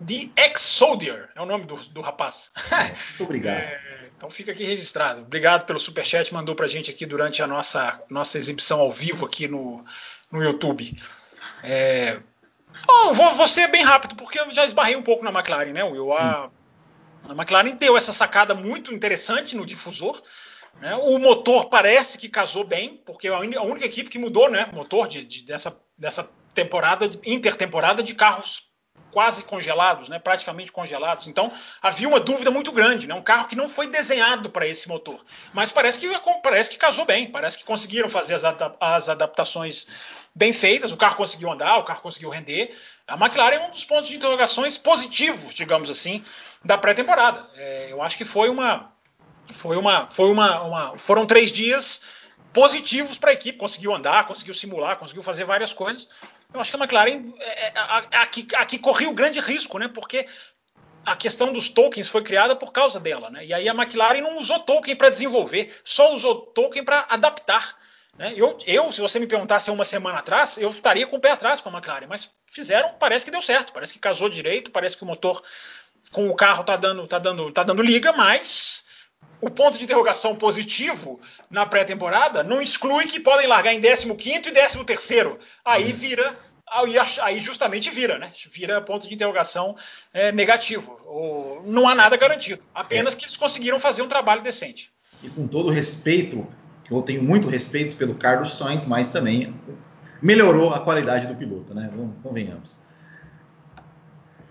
The 0.06 0.28
Ex 0.36 0.60
Soldier 0.60 1.30
é 1.34 1.40
o 1.40 1.46
nome 1.46 1.64
do, 1.64 1.76
do 1.76 2.00
rapaz. 2.00 2.50
Muito 3.08 3.24
obrigado. 3.24 3.62
É, 3.66 4.10
Então 4.16 4.28
fica 4.30 4.52
aqui 4.52 4.64
registrado. 4.64 5.22
Obrigado 5.22 5.64
pelo 5.64 5.78
superchat, 5.78 6.32
mandou 6.32 6.54
para 6.54 6.66
a 6.66 6.68
gente 6.68 6.90
aqui 6.90 7.06
durante 7.06 7.42
a 7.42 7.46
nossa, 7.46 8.00
nossa 8.08 8.38
exibição 8.38 8.80
ao 8.80 8.90
vivo 8.90 9.24
aqui 9.26 9.48
no, 9.48 9.84
no 10.30 10.42
YouTube. 10.42 10.98
É... 11.62 12.20
Oh, 12.88 13.14
vou, 13.14 13.34
vou 13.34 13.48
ser 13.48 13.68
bem 13.68 13.82
rápido, 13.82 14.16
porque 14.16 14.38
eu 14.38 14.50
já 14.50 14.64
esbarrei 14.66 14.96
um 14.96 15.02
pouco 15.02 15.24
na 15.24 15.30
McLaren, 15.30 15.72
né, 15.72 15.82
Will? 15.82 16.12
A, 16.12 16.50
a 17.28 17.32
McLaren 17.32 17.76
deu 17.76 17.96
essa 17.96 18.12
sacada 18.12 18.54
muito 18.54 18.92
interessante 18.92 19.56
no 19.56 19.64
difusor. 19.64 20.22
Né? 20.80 20.94
O 20.94 21.18
motor 21.18 21.66
parece 21.66 22.18
que 22.18 22.28
casou 22.28 22.64
bem, 22.64 23.00
porque 23.06 23.28
a 23.28 23.38
única 23.38 23.86
equipe 23.86 24.10
que 24.10 24.18
mudou, 24.18 24.50
né? 24.50 24.68
Motor 24.72 25.08
de, 25.08 25.24
de, 25.24 25.42
dessa, 25.42 25.78
dessa 25.96 26.28
temporada, 26.56 27.08
intertemporada 27.24 28.02
de 28.02 28.14
carros 28.14 28.66
quase 29.12 29.44
congelados, 29.44 30.08
né, 30.08 30.18
praticamente 30.18 30.72
congelados. 30.72 31.26
Então 31.26 31.50
havia 31.80 32.08
uma 32.08 32.20
dúvida 32.20 32.50
muito 32.50 32.72
grande, 32.72 33.06
né, 33.06 33.14
um 33.14 33.22
carro 33.22 33.48
que 33.48 33.56
não 33.56 33.68
foi 33.68 33.86
desenhado 33.86 34.50
para 34.50 34.66
esse 34.66 34.88
motor, 34.88 35.24
mas 35.54 35.70
parece 35.70 35.98
que 35.98 36.08
parece 36.42 36.68
que 36.70 36.76
casou 36.76 37.04
bem, 37.04 37.30
parece 37.30 37.56
que 37.56 37.64
conseguiram 37.64 38.08
fazer 38.08 38.34
as, 38.34 38.42
as, 38.80 39.08
adaptações 39.08 39.86
bem 40.34 40.52
feitas, 40.52 40.92
o 40.92 40.98
carro 40.98 41.16
conseguiu 41.16 41.50
andar, 41.50 41.78
o 41.78 41.84
carro 41.84 42.02
conseguiu 42.02 42.28
render. 42.28 42.76
A 43.06 43.14
McLaren 43.14 43.56
é 43.56 43.66
um 43.66 43.70
dos 43.70 43.84
pontos 43.84 44.08
de 44.08 44.16
interrogações 44.16 44.76
positivos, 44.76 45.54
digamos 45.54 45.88
assim, 45.88 46.22
da 46.62 46.76
pré-temporada. 46.76 47.46
É, 47.54 47.88
eu 47.90 48.02
acho 48.02 48.18
que 48.18 48.24
foi 48.24 48.50
uma 48.50 48.92
foi 49.52 49.76
uma 49.76 50.10
foi 50.10 50.30
uma, 50.30 50.62
uma 50.62 50.98
foram 50.98 51.24
três 51.24 51.50
dias 51.50 52.02
positivos 52.52 53.18
para 53.18 53.30
a 53.30 53.34
equipe, 53.34 53.58
conseguiu 53.58 53.94
andar, 53.94 54.26
conseguiu 54.26 54.54
simular, 54.54 54.96
conseguiu 54.96 55.22
fazer 55.22 55.44
várias 55.44 55.72
coisas. 55.74 56.08
Eu 56.52 56.60
acho 56.60 56.70
que 56.70 56.76
a 56.76 56.80
McLaren 56.80 57.32
é, 57.38 57.68
é, 57.68 58.16
aqui, 58.18 58.46
aqui 58.54 58.78
correu 58.78 59.12
grande 59.12 59.40
risco, 59.40 59.78
né? 59.78 59.88
Porque 59.88 60.26
a 61.04 61.14
questão 61.14 61.52
dos 61.52 61.68
tokens 61.68 62.08
foi 62.08 62.22
criada 62.22 62.56
por 62.56 62.72
causa 62.72 62.98
dela, 62.98 63.30
né? 63.30 63.44
E 63.44 63.54
aí 63.54 63.68
a 63.68 63.74
McLaren 63.74 64.20
não 64.20 64.38
usou 64.38 64.58
token 64.60 64.96
para 64.96 65.10
desenvolver, 65.10 65.74
só 65.84 66.12
usou 66.12 66.34
token 66.46 66.84
para 66.84 67.06
adaptar. 67.08 67.76
Né? 68.18 68.32
Eu, 68.36 68.58
eu, 68.66 68.90
se 68.90 69.00
você 69.00 69.18
me 69.18 69.26
perguntasse 69.26 69.70
uma 69.70 69.84
semana 69.84 70.18
atrás, 70.18 70.56
eu 70.56 70.70
estaria 70.70 71.06
com 71.06 71.16
o 71.16 71.20
pé 71.20 71.30
atrás 71.30 71.60
com 71.60 71.68
a 71.68 71.72
McLaren, 71.72 72.06
mas 72.08 72.30
fizeram, 72.46 72.94
parece 72.98 73.24
que 73.24 73.30
deu 73.30 73.42
certo, 73.42 73.72
parece 73.72 73.92
que 73.92 73.98
casou 73.98 74.28
direito, 74.28 74.70
parece 74.70 74.96
que 74.96 75.02
o 75.02 75.06
motor 75.06 75.42
com 76.12 76.28
o 76.28 76.34
carro 76.34 76.64
tá 76.64 76.76
dando, 76.76 77.06
tá 77.06 77.18
dando, 77.18 77.52
tá 77.52 77.62
dando 77.62 77.82
liga, 77.82 78.12
mas 78.12 78.85
o 79.40 79.50
ponto 79.50 79.78
de 79.78 79.84
interrogação 79.84 80.34
positivo 80.34 81.20
na 81.50 81.66
pré-temporada 81.66 82.42
não 82.42 82.60
exclui 82.60 83.06
que 83.06 83.20
podem 83.20 83.46
largar 83.46 83.72
em 83.72 83.80
15 83.80 84.08
e 84.08 84.40
13 84.40 84.78
Aí 85.64 85.90
uhum. 85.90 85.96
vira, 85.96 86.38
aí 87.22 87.38
justamente 87.38 87.90
vira, 87.90 88.18
né? 88.18 88.32
Vira 88.50 88.80
ponto 88.80 89.06
de 89.06 89.14
interrogação 89.14 89.76
é, 90.12 90.32
negativo. 90.32 90.98
Ou, 91.04 91.62
não 91.64 91.88
há 91.88 91.94
nada 91.94 92.16
garantido, 92.16 92.62
apenas 92.74 93.14
é. 93.14 93.16
que 93.16 93.24
eles 93.24 93.36
conseguiram 93.36 93.78
fazer 93.78 94.02
um 94.02 94.08
trabalho 94.08 94.42
decente. 94.42 94.90
E 95.22 95.30
com 95.30 95.46
todo 95.46 95.70
respeito, 95.70 96.46
eu 96.90 97.02
tenho 97.02 97.22
muito 97.22 97.48
respeito 97.48 97.96
pelo 97.96 98.14
Carlos 98.14 98.56
Sainz, 98.56 98.86
mas 98.86 99.10
também 99.10 99.54
melhorou 100.20 100.72
a 100.72 100.80
qualidade 100.80 101.26
do 101.26 101.34
piloto, 101.34 101.74
né? 101.74 101.90
Convenhamos. 102.22 102.80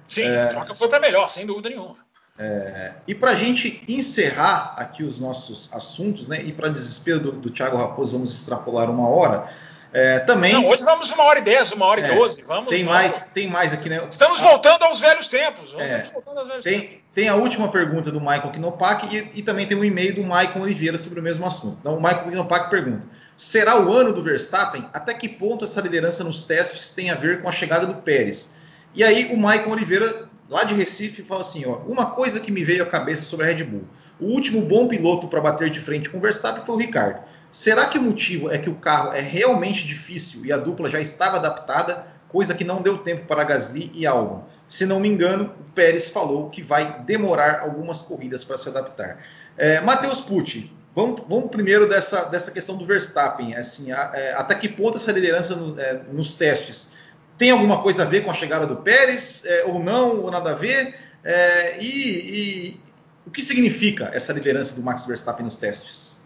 Sim, 0.08 0.24
é... 0.24 0.44
a 0.44 0.48
troca 0.50 0.76
foi 0.76 0.88
para 0.88 1.00
melhor, 1.00 1.30
sem 1.30 1.46
dúvida 1.46 1.70
nenhuma. 1.70 2.05
É, 2.38 2.92
e 3.08 3.16
para 3.16 3.32
a 3.32 3.36
gente 3.36 3.82
encerrar 3.88 4.76
aqui 4.78 5.04
os 5.04 5.20
nossos 5.20 5.74
assuntos, 5.74 6.28
né, 6.28 6.44
e 6.44 6.52
para 6.52 6.68
desespero 6.68 7.20
do, 7.20 7.32
do 7.32 7.50
Thiago 7.50 7.78
Raposo, 7.78 8.14
vamos 8.14 8.34
extrapolar 8.34 8.90
uma 8.90 9.08
hora. 9.08 9.50
É, 9.94 10.20
também. 10.20 10.52
Não, 10.52 10.68
hoje 10.68 10.84
vamos 10.84 11.10
uma 11.12 11.24
hora 11.24 11.40
e 11.40 11.42
dez, 11.42 11.72
uma 11.72 11.86
hora 11.86 12.02
e 12.02 12.04
é, 12.04 12.14
doze. 12.14 12.42
Vamos. 12.42 12.70
Tem 12.70 12.84
vamos. 12.84 13.00
mais, 13.00 13.22
tem 13.34 13.48
mais 13.48 13.72
aqui, 13.72 13.88
né? 13.88 14.06
Estamos 14.10 14.42
voltando 14.42 14.84
aos 14.84 15.00
velhos 15.00 15.28
tempos. 15.28 15.74
É, 15.78 16.04
aos 16.04 16.48
velhos 16.50 16.64
tem, 16.66 16.82
tempos. 16.82 16.98
tem 17.14 17.30
a 17.30 17.36
última 17.36 17.70
pergunta 17.70 18.12
do 18.12 18.20
Michael 18.20 18.52
Knopak 18.60 19.16
e, 19.16 19.40
e 19.40 19.42
também 19.42 19.66
tem 19.66 19.78
um 19.78 19.86
e-mail 19.86 20.14
do 20.14 20.24
Michael 20.24 20.60
Oliveira 20.60 20.98
sobre 20.98 21.22
o 21.22 21.24
mesmo 21.24 21.46
assunto. 21.46 21.78
Então, 21.80 21.96
o 21.96 22.02
Michael 22.02 22.30
Knopak 22.30 22.70
pergunta: 22.70 23.08
será 23.38 23.80
o 23.80 23.94
ano 23.94 24.12
do 24.12 24.22
Verstappen? 24.22 24.86
Até 24.92 25.14
que 25.14 25.30
ponto 25.30 25.64
essa 25.64 25.80
liderança 25.80 26.26
nos 26.26 26.44
testes 26.44 26.90
tem 26.90 27.10
a 27.10 27.16
ver 27.16 27.42
com 27.42 27.48
a 27.48 27.54
chegada 27.54 27.86
do 27.86 27.94
Pérez? 27.94 28.58
E 28.94 29.02
aí 29.02 29.32
o 29.32 29.38
Michael 29.38 29.70
Oliveira 29.70 30.25
lá 30.50 30.64
de 30.64 30.74
Recife, 30.74 31.24
fala 31.24 31.42
assim: 31.42 31.66
ó, 31.66 31.78
uma 31.88 32.12
coisa 32.12 32.40
que 32.40 32.52
me 32.52 32.64
veio 32.64 32.84
à 32.84 32.86
cabeça 32.86 33.24
sobre 33.24 33.46
a 33.46 33.54
Red 33.54 33.64
Bull. 33.64 33.84
O 34.20 34.26
último 34.26 34.62
bom 34.62 34.88
piloto 34.88 35.28
para 35.28 35.42
bater 35.42 35.70
de 35.70 35.80
frente 35.80 36.10
com 36.10 36.18
o 36.18 36.22
Verstappen 36.22 36.64
foi 36.66 36.76
o 36.76 36.78
Ricardo. 36.78 37.22
Será 37.52 37.86
que 37.88 37.98
o 37.98 38.02
motivo 38.02 38.52
é 38.52 38.58
que 38.58 38.70
o 38.70 38.76
carro 38.76 39.14
é 39.14 39.22
realmente 39.22 39.86
difícil 39.86 40.46
e 40.46 40.52
a 40.52 40.58
dupla 40.58 40.90
já 40.90 41.00
estava 41.00 41.38
adaptada, 41.38 42.06
coisa 42.28 42.54
que 42.54 42.64
não 42.64 42.82
deu 42.82 42.98
tempo 42.98 43.26
para 43.26 43.44
Gasly 43.44 43.92
e 43.94 44.06
Albon? 44.06 44.44
Se 44.68 44.86
não 44.86 45.00
me 45.00 45.08
engano, 45.08 45.54
o 45.60 45.72
Pérez 45.74 46.10
falou 46.10 46.50
que 46.50 46.62
vai 46.62 47.02
demorar 47.04 47.62
algumas 47.62 48.02
corridas 48.02 48.44
para 48.44 48.58
se 48.58 48.68
adaptar. 48.68 49.24
É, 49.58 49.80
Matheus 49.80 50.20
Pucci, 50.20 50.72
vamos, 50.94 51.22
vamos, 51.30 51.50
primeiro 51.50 51.88
dessa, 51.88 52.26
dessa 52.26 52.52
questão 52.52 52.76
do 52.78 52.86
Verstappen. 52.86 53.56
Assim, 53.56 53.92
a, 53.92 54.12
é, 54.14 54.34
até 54.34 54.56
que 54.56 54.68
ponto 54.68 54.98
essa 54.98 55.12
liderança 55.12 55.56
no, 55.56 55.80
é, 55.80 56.02
nos 56.12 56.36
testes 56.36 56.94
tem 57.38 57.52
alguma 57.52 57.82
coisa 57.82 58.04
a 58.04 58.06
ver 58.06 58.24
com 58.24 58.32
a 58.32 58.34
chegada 58.34 58.66
do 58.66 58.78
Pérez, 58.78 59.46
é, 59.46 59.66
ou 59.66 59.84
não, 59.84 60.22
ou 60.22 60.32
nada 60.32 60.52
a 60.52 60.56
ver? 60.56 60.96
É, 61.24 61.82
e, 61.82 61.90
e, 61.90 62.80
o 63.26 63.32
que 63.32 63.42
significa 63.42 64.12
essa 64.14 64.32
liderança 64.32 64.76
do 64.76 64.84
Max 64.84 65.06
Verstappen 65.06 65.44
nos 65.44 65.58
testes? 65.58 66.24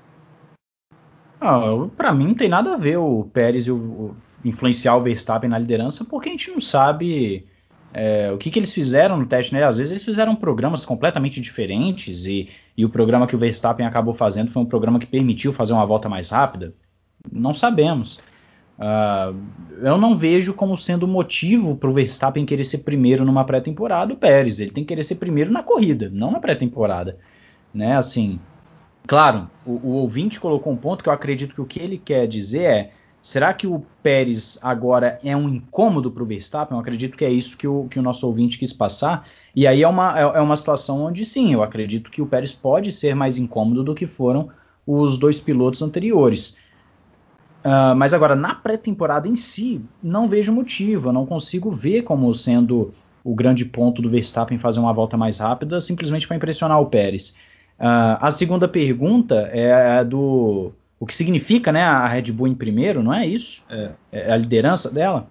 Ah, 1.39 1.61
Para 1.95 2.11
mim 2.11 2.27
não 2.27 2.35
tem 2.35 2.49
nada 2.49 2.73
a 2.73 2.77
ver 2.77 2.97
o 2.97 3.23
Pérez 3.23 3.67
o, 3.67 3.75
o, 3.75 4.15
influenciar 4.43 4.97
o 4.97 5.01
Verstappen 5.01 5.49
na 5.49 5.57
liderança, 5.57 6.03
porque 6.03 6.29
a 6.29 6.31
gente 6.31 6.51
não 6.51 6.59
sabe 6.59 7.47
é, 7.93 8.31
o 8.31 8.37
que, 8.37 8.51
que, 8.51 8.59
eles 8.59 8.73
fizeram 8.73 9.17
no 9.17 9.25
teste, 9.25 9.53
né? 9.53 9.63
Às 9.63 9.77
vezes 9.77 9.91
eles 9.91 10.05
fizeram 10.05 10.35
programas 10.35 10.85
completamente 10.85 11.41
diferentes 11.41 12.25
e, 12.25 12.49
e, 12.77 12.85
o 12.85 12.89
programa 12.89 13.25
que 13.25 13.35
o 13.35 13.39
Verstappen 13.39 13.85
acabou 13.85 14.13
fazendo 14.13 14.51
foi 14.51 14.61
um 14.61 14.65
programa 14.65 14.99
que 14.99 15.07
permitiu 15.07 15.53
fazer 15.53 15.73
uma 15.73 15.85
volta 15.85 16.07
mais 16.09 16.29
rápida. 16.29 16.73
Não 17.31 17.53
sabemos. 17.53 18.19
Uh, 18.79 19.35
eu 19.81 19.97
não 19.97 20.15
vejo 20.15 20.53
como 20.53 20.77
sendo 20.77 21.05
motivo 21.05 21.75
para 21.75 21.89
o 21.89 21.93
Verstappen 21.93 22.45
querer 22.45 22.63
ser 22.63 22.79
primeiro 22.79 23.25
numa 23.25 23.43
pré-temporada 23.43 24.13
o 24.13 24.17
Pérez. 24.17 24.59
Ele 24.61 24.71
tem 24.71 24.85
que 24.85 24.87
querer 24.89 25.03
ser 25.03 25.15
primeiro 25.15 25.51
na 25.51 25.61
corrida, 25.61 26.09
não 26.11 26.31
na 26.31 26.39
pré-temporada. 26.39 27.17
Né? 27.73 27.97
Assim, 27.97 28.39
claro, 29.05 29.49
o, 29.65 29.71
o, 29.71 29.91
ouvinte 29.95 30.39
colocou 30.39 30.71
um 30.71 30.77
ponto 30.77 31.03
que 31.03 31.09
eu 31.09 31.13
acredito 31.13 31.53
que 31.53 31.61
o 31.61 31.65
que 31.65 31.79
ele 31.79 31.97
quer 31.97 32.25
dizer 32.25 32.61
é: 32.63 32.91
será 33.21 33.53
que 33.53 33.67
o 33.67 33.83
Pérez 34.01 34.57
agora 34.61 35.19
é 35.25 35.35
um 35.35 35.49
incômodo 35.49 36.09
para 36.09 36.23
o 36.23 36.25
Verstappen? 36.25 36.77
Eu 36.77 36.81
acredito 36.81 37.17
que 37.17 37.25
é 37.25 37.29
isso 37.29 37.57
que 37.57 37.67
o, 37.67 37.85
que 37.89 37.99
o 37.99 38.03
nosso 38.03 38.25
ouvinte 38.25 38.57
quis 38.57 38.71
passar. 38.71 39.27
E 39.53 39.67
aí 39.67 39.83
é 39.83 39.87
uma, 39.87 40.17
é, 40.17 40.21
é 40.21 40.41
uma 40.41 40.55
situação 40.55 41.03
onde 41.03 41.25
sim, 41.25 41.53
eu 41.53 41.61
acredito 41.61 42.09
que 42.09 42.21
o 42.21 42.27
Pérez 42.27 42.53
pode 42.53 42.93
ser 42.93 43.13
mais 43.13 43.37
incômodo 43.37 43.83
do 43.83 43.93
que 43.93 44.07
foram 44.07 44.49
os 44.87 45.17
dois 45.17 45.37
pilotos 45.37 45.81
anteriores. 45.81 46.57
Uh, 47.59 47.95
mas 47.95 48.13
agora, 48.13 48.35
na 48.35 48.55
pré-temporada 48.55 49.27
em 49.27 49.35
si, 49.35 49.81
não 50.01 50.27
vejo 50.27 50.51
motivo, 50.53 51.09
eu 51.09 51.13
não 51.13 51.25
consigo 51.25 51.69
ver 51.69 52.03
como 52.03 52.33
sendo 52.33 52.93
o 53.23 53.35
grande 53.35 53.65
ponto 53.65 54.01
do 54.01 54.09
Verstappen 54.09 54.57
fazer 54.57 54.79
uma 54.79 54.93
volta 54.93 55.17
mais 55.17 55.39
rápida, 55.39 55.81
simplesmente 55.81 56.25
para 56.25 56.37
impressionar 56.37 56.79
o 56.79 56.85
Pérez. 56.85 57.35
Uh, 57.77 58.17
a 58.19 58.31
segunda 58.31 58.67
pergunta 58.67 59.35
é 59.51 59.99
a 59.99 60.03
do 60.03 60.73
o 60.99 61.05
que 61.05 61.15
significa 61.15 61.71
né, 61.71 61.81
a 61.81 62.05
Red 62.07 62.31
Bull 62.33 62.47
em 62.47 62.55
primeiro, 62.55 63.01
não 63.01 63.13
é 63.13 63.25
isso? 63.25 63.63
É, 63.69 63.91
é 64.11 64.33
a 64.33 64.37
liderança 64.37 64.91
dela. 64.91 65.27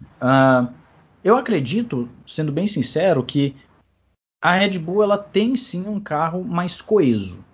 Uh, 0.00 0.72
eu 1.24 1.36
acredito, 1.36 2.08
sendo 2.24 2.52
bem 2.52 2.68
sincero, 2.68 3.24
que 3.24 3.56
a 4.40 4.52
Red 4.52 4.78
Bull 4.78 5.02
ela 5.02 5.18
tem 5.18 5.56
sim 5.56 5.88
um 5.88 5.98
carro 5.98 6.44
mais 6.44 6.80
coeso. 6.80 7.44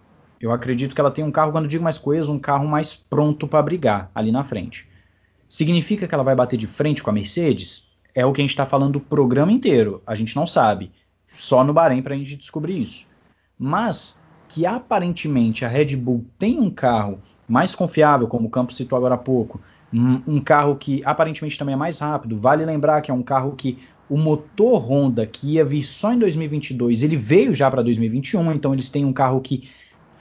Eu 0.42 0.50
acredito 0.50 0.92
que 0.92 1.00
ela 1.00 1.12
tem 1.12 1.24
um 1.24 1.30
carro, 1.30 1.52
quando 1.52 1.68
digo 1.68 1.84
mais 1.84 1.96
coeso, 1.96 2.32
um 2.32 2.38
carro 2.38 2.66
mais 2.66 2.92
pronto 2.92 3.46
para 3.46 3.62
brigar 3.62 4.10
ali 4.12 4.32
na 4.32 4.42
frente. 4.42 4.88
Significa 5.48 6.08
que 6.08 6.12
ela 6.12 6.24
vai 6.24 6.34
bater 6.34 6.56
de 6.56 6.66
frente 6.66 7.00
com 7.00 7.10
a 7.10 7.12
Mercedes? 7.12 7.92
É 8.12 8.26
o 8.26 8.32
que 8.32 8.40
a 8.40 8.42
gente 8.42 8.50
está 8.50 8.66
falando 8.66 8.94
do 8.94 9.00
programa 9.00 9.52
inteiro. 9.52 10.02
A 10.04 10.16
gente 10.16 10.34
não 10.34 10.44
sabe. 10.44 10.90
Só 11.28 11.62
no 11.62 11.72
Bahrein 11.72 12.02
para 12.02 12.14
a 12.14 12.18
gente 12.18 12.34
descobrir 12.34 12.82
isso. 12.82 13.06
Mas 13.56 14.24
que 14.48 14.66
aparentemente 14.66 15.64
a 15.64 15.68
Red 15.68 15.94
Bull 15.96 16.26
tem 16.40 16.58
um 16.58 16.70
carro 16.70 17.22
mais 17.46 17.72
confiável, 17.72 18.26
como 18.26 18.48
o 18.48 18.50
Campos 18.50 18.76
citou 18.76 18.96
agora 18.96 19.14
há 19.14 19.18
pouco, 19.18 19.60
um 19.92 20.40
carro 20.40 20.74
que 20.74 21.02
aparentemente 21.04 21.56
também 21.56 21.74
é 21.74 21.78
mais 21.78 21.98
rápido. 22.00 22.36
Vale 22.36 22.64
lembrar 22.64 23.00
que 23.00 23.10
é 23.10 23.14
um 23.14 23.22
carro 23.22 23.52
que 23.52 23.78
o 24.08 24.16
motor 24.16 24.90
Honda 24.90 25.24
que 25.24 25.52
ia 25.52 25.64
vir 25.64 25.84
só 25.84 26.12
em 26.12 26.18
2022, 26.18 27.02
ele 27.02 27.16
veio 27.16 27.54
já 27.54 27.70
para 27.70 27.82
2021, 27.82 28.52
então 28.52 28.72
eles 28.72 28.90
têm 28.90 29.04
um 29.04 29.12
carro 29.12 29.40
que 29.40 29.68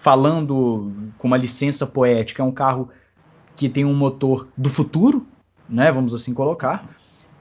falando 0.01 1.11
com 1.19 1.27
uma 1.27 1.37
licença 1.37 1.85
poética, 1.85 2.41
é 2.41 2.45
um 2.45 2.51
carro 2.51 2.89
que 3.55 3.69
tem 3.69 3.85
um 3.85 3.93
motor 3.93 4.47
do 4.57 4.67
futuro, 4.67 5.27
né? 5.69 5.91
Vamos 5.91 6.15
assim 6.15 6.33
colocar. 6.33 6.89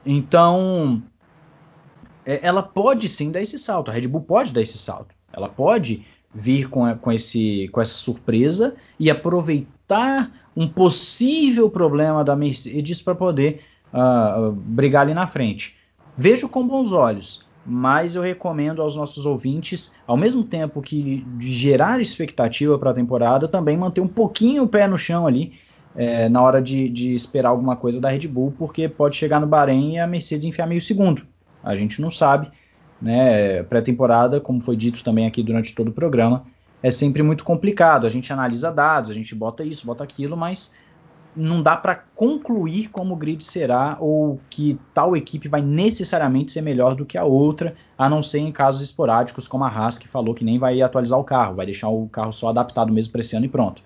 Então, 0.05 1.01
é, 2.23 2.39
ela 2.43 2.61
pode 2.61 3.09
sim 3.09 3.31
dar 3.31 3.41
esse 3.41 3.57
salto. 3.57 3.89
A 3.89 3.93
Red 3.95 4.07
Bull 4.07 4.21
pode 4.21 4.53
dar 4.53 4.61
esse 4.61 4.77
salto. 4.77 5.15
Ela 5.33 5.49
pode 5.49 6.05
vir 6.31 6.69
com, 6.69 6.95
com, 6.97 7.11
esse, 7.11 7.67
com 7.69 7.81
essa 7.81 7.95
surpresa 7.95 8.75
e 8.99 9.09
aproveitar 9.09 10.31
um 10.55 10.67
possível 10.67 11.67
problema 11.67 12.23
da 12.23 12.35
Mercedes 12.35 13.01
para 13.01 13.15
poder 13.15 13.63
uh, 13.91 14.51
brigar 14.51 15.01
ali 15.01 15.15
na 15.15 15.25
frente. 15.25 15.75
Vejo 16.15 16.47
com 16.47 16.67
bons 16.67 16.91
olhos. 16.91 17.43
Mas 17.65 18.15
eu 18.15 18.21
recomendo 18.21 18.81
aos 18.81 18.95
nossos 18.95 19.25
ouvintes, 19.25 19.93
ao 20.07 20.17
mesmo 20.17 20.43
tempo 20.43 20.81
que 20.81 21.25
gerar 21.39 22.01
expectativa 22.01 22.77
para 22.77 22.91
a 22.91 22.93
temporada, 22.93 23.47
também 23.47 23.77
manter 23.77 24.01
um 24.01 24.07
pouquinho 24.07 24.63
o 24.63 24.67
pé 24.67 24.87
no 24.87 24.97
chão 24.97 25.27
ali 25.27 25.53
é, 25.95 26.29
na 26.29 26.41
hora 26.41 26.61
de, 26.61 26.89
de, 26.89 27.13
esperar 27.13 27.49
alguma 27.49 27.75
coisa 27.75 27.99
da 27.99 28.09
Red 28.09 28.27
Bull, 28.27 28.53
porque 28.57 28.87
pode 28.87 29.15
chegar 29.15 29.39
no 29.39 29.47
Bahrein 29.47 29.95
e 29.95 29.99
a 29.99 30.07
Mercedes 30.07 30.45
enfiar 30.45 30.67
meio 30.67 30.81
segundo. 30.81 31.23
A 31.63 31.75
gente 31.75 32.01
não 32.01 32.09
sabe, 32.09 32.49
né? 33.01 33.63
Pré-temporada, 33.63 34.39
como 34.39 34.61
foi 34.61 34.75
dito 34.75 35.03
também 35.03 35.27
aqui 35.27 35.43
durante 35.43 35.75
todo 35.75 35.89
o 35.89 35.93
programa, 35.93 36.45
é 36.81 36.89
sempre 36.89 37.21
muito 37.21 37.43
complicado. 37.43 38.07
A 38.07 38.09
gente 38.09 38.31
analisa 38.31 38.71
dados, 38.71 39.11
a 39.11 39.13
gente 39.13 39.35
bota 39.35 39.63
isso, 39.63 39.85
bota 39.85 40.03
aquilo, 40.03 40.35
mas 40.35 40.75
não 41.35 41.61
dá 41.61 41.77
para 41.77 41.95
concluir 41.95 42.89
como 42.89 43.13
o 43.13 43.17
grid 43.17 43.43
será 43.43 43.97
ou 43.99 44.39
que 44.49 44.77
tal 44.93 45.15
equipe 45.15 45.47
vai 45.47 45.61
necessariamente 45.61 46.51
ser 46.51 46.61
melhor 46.61 46.95
do 46.95 47.05
que 47.05 47.17
a 47.17 47.23
outra, 47.23 47.75
a 47.97 48.09
não 48.09 48.21
ser 48.21 48.39
em 48.39 48.51
casos 48.51 48.81
esporádicos, 48.81 49.47
como 49.47 49.63
a 49.63 49.69
Haas 49.69 49.97
que 49.97 50.07
falou 50.07 50.35
que 50.35 50.43
nem 50.43 50.59
vai 50.59 50.81
atualizar 50.81 51.17
o 51.17 51.23
carro, 51.23 51.55
vai 51.55 51.65
deixar 51.65 51.89
o 51.89 52.07
carro 52.09 52.31
só 52.31 52.49
adaptado 52.49 52.91
mesmo 52.91 53.11
para 53.11 53.21
esse 53.21 53.35
ano 53.35 53.45
e 53.45 53.49
pronto. 53.49 53.81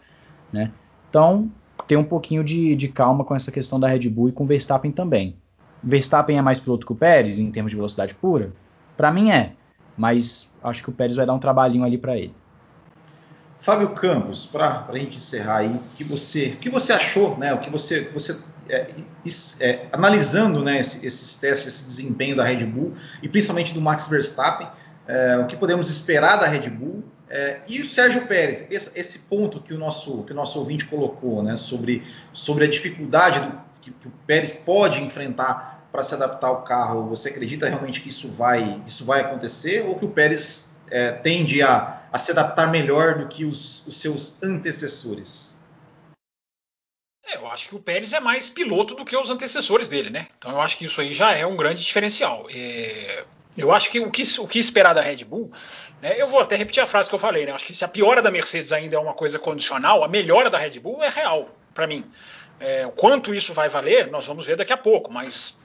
Né? 0.51 0.71
Então, 1.09 1.51
ter 1.87 1.97
um 1.97 2.03
pouquinho 2.03 2.43
de, 2.43 2.75
de, 2.75 2.87
calma 2.87 3.23
com 3.23 3.35
essa 3.35 3.51
questão 3.51 3.79
da 3.79 3.87
Red 3.87 4.09
Bull 4.09 4.29
e 4.29 4.31
com 4.31 4.43
o 4.43 4.47
Verstappen 4.47 4.91
também. 4.91 5.35
Verstappen 5.83 6.37
é 6.37 6.41
mais 6.41 6.59
piloto 6.59 6.85
que 6.85 6.93
o 6.93 6.95
Pérez 6.95 7.37
em 7.37 7.51
termos 7.51 7.71
de 7.71 7.75
velocidade 7.75 8.15
pura? 8.15 8.51
Para 8.97 9.11
mim 9.11 9.29
é, 9.29 9.53
mas 9.95 10.51
acho 10.63 10.81
que 10.81 10.89
o 10.89 10.93
Pérez 10.93 11.15
vai 11.15 11.25
dar 11.25 11.33
um 11.33 11.39
trabalhinho 11.39 11.83
ali 11.83 11.97
para 11.97 12.17
ele. 12.17 12.33
Fábio 13.65 13.89
Campos, 13.89 14.45
para 14.45 14.85
a 14.87 14.95
gente 14.95 15.17
encerrar 15.17 15.57
aí, 15.57 15.79
que 15.97 16.03
você, 16.03 16.49
o 16.49 16.57
que 16.57 16.69
você 16.69 16.93
achou, 16.93 17.35
né? 17.35 17.51
O 17.51 17.57
que 17.57 17.69
você, 17.71 18.01
você 18.13 18.37
é, 18.69 18.91
é, 19.59 19.87
analisando 19.91 20.63
né, 20.63 20.79
esses, 20.79 21.03
esses 21.03 21.35
testes, 21.37 21.73
esse 21.73 21.83
desempenho 21.83 22.35
da 22.35 22.43
Red 22.43 22.63
Bull 22.63 22.93
e 23.23 23.27
principalmente 23.27 23.73
do 23.73 23.81
Max 23.81 24.05
Verstappen, 24.05 24.67
é, 25.07 25.39
o 25.39 25.47
que 25.47 25.57
podemos 25.57 25.89
esperar 25.89 26.37
da 26.37 26.45
Red 26.45 26.69
Bull 26.69 27.03
é, 27.27 27.61
e 27.67 27.81
o 27.81 27.85
Sérgio 27.85 28.27
Pérez, 28.27 28.67
esse, 28.69 28.99
esse, 28.99 29.19
ponto 29.19 29.59
que 29.59 29.73
o 29.73 29.79
nosso, 29.79 30.21
que 30.25 30.31
o 30.31 30.35
nosso 30.35 30.59
ouvinte 30.59 30.85
colocou, 30.85 31.41
né, 31.41 31.55
sobre, 31.55 32.03
sobre 32.31 32.65
a 32.65 32.67
dificuldade 32.67 33.39
do, 33.39 33.51
que, 33.81 33.89
que 33.89 34.07
o 34.07 34.11
Pérez 34.27 34.57
pode 34.57 35.01
enfrentar 35.01 35.87
para 35.91 36.03
se 36.03 36.13
adaptar 36.13 36.49
ao 36.49 36.61
carro, 36.61 37.09
você 37.09 37.29
acredita 37.29 37.67
realmente 37.67 37.99
que 37.99 38.09
isso 38.09 38.29
vai, 38.29 38.79
isso 38.85 39.03
vai 39.05 39.21
acontecer 39.21 39.83
ou 39.87 39.95
que 39.95 40.05
o 40.05 40.09
Pérez 40.09 40.74
é, 40.89 41.11
tende 41.11 41.61
a, 41.61 42.01
a, 42.11 42.17
se 42.17 42.31
adaptar 42.31 42.69
melhor 42.69 43.17
do 43.17 43.27
que 43.27 43.45
os, 43.45 43.85
os 43.87 43.97
seus 43.97 44.41
antecessores? 44.43 45.63
É, 47.27 47.37
eu 47.37 47.47
acho 47.47 47.69
que 47.69 47.75
o 47.75 47.79
Pérez 47.79 48.13
é 48.13 48.19
mais 48.19 48.49
piloto 48.49 48.95
do 48.95 49.03
que 49.03 49.15
os 49.17 49.29
antecessores 49.29 49.87
dele, 49.87 50.09
né? 50.09 50.27
Então 50.37 50.51
eu 50.51 50.61
acho 50.61 50.77
que 50.77 50.85
isso 50.85 51.01
aí 51.01 51.13
já 51.13 51.33
é 51.33 51.45
um 51.45 51.55
grande 51.55 51.83
diferencial. 51.83 52.47
É, 52.53 53.25
eu 53.57 53.71
acho 53.71 53.89
que 53.89 53.99
o, 53.99 54.11
que 54.11 54.23
o 54.39 54.47
que 54.47 54.59
esperar 54.59 54.93
da 54.93 55.01
Red 55.01 55.23
Bull, 55.23 55.51
né, 56.01 56.21
eu 56.21 56.27
vou 56.27 56.39
até 56.39 56.55
repetir 56.55 56.83
a 56.83 56.87
frase 56.87 57.09
que 57.09 57.15
eu 57.15 57.19
falei, 57.19 57.45
né? 57.45 57.51
Acho 57.51 57.65
que 57.65 57.73
se 57.73 57.85
a 57.85 57.87
piora 57.87 58.21
da 58.21 58.29
Mercedes 58.29 58.71
ainda 58.71 58.95
é 58.95 58.99
uma 58.99 59.13
coisa 59.13 59.39
condicional, 59.39 60.03
a 60.03 60.07
melhora 60.07 60.49
da 60.49 60.57
Red 60.57 60.79
Bull 60.79 61.01
é 61.03 61.09
real, 61.09 61.49
para 61.73 61.87
mim. 61.87 62.03
É, 62.59 62.85
o 62.85 62.91
quanto 62.91 63.33
isso 63.33 63.53
vai 63.53 63.69
valer, 63.69 64.09
nós 64.11 64.25
vamos 64.25 64.45
ver 64.45 64.55
daqui 64.55 64.71
a 64.71 64.77
pouco, 64.77 65.11
mas 65.11 65.59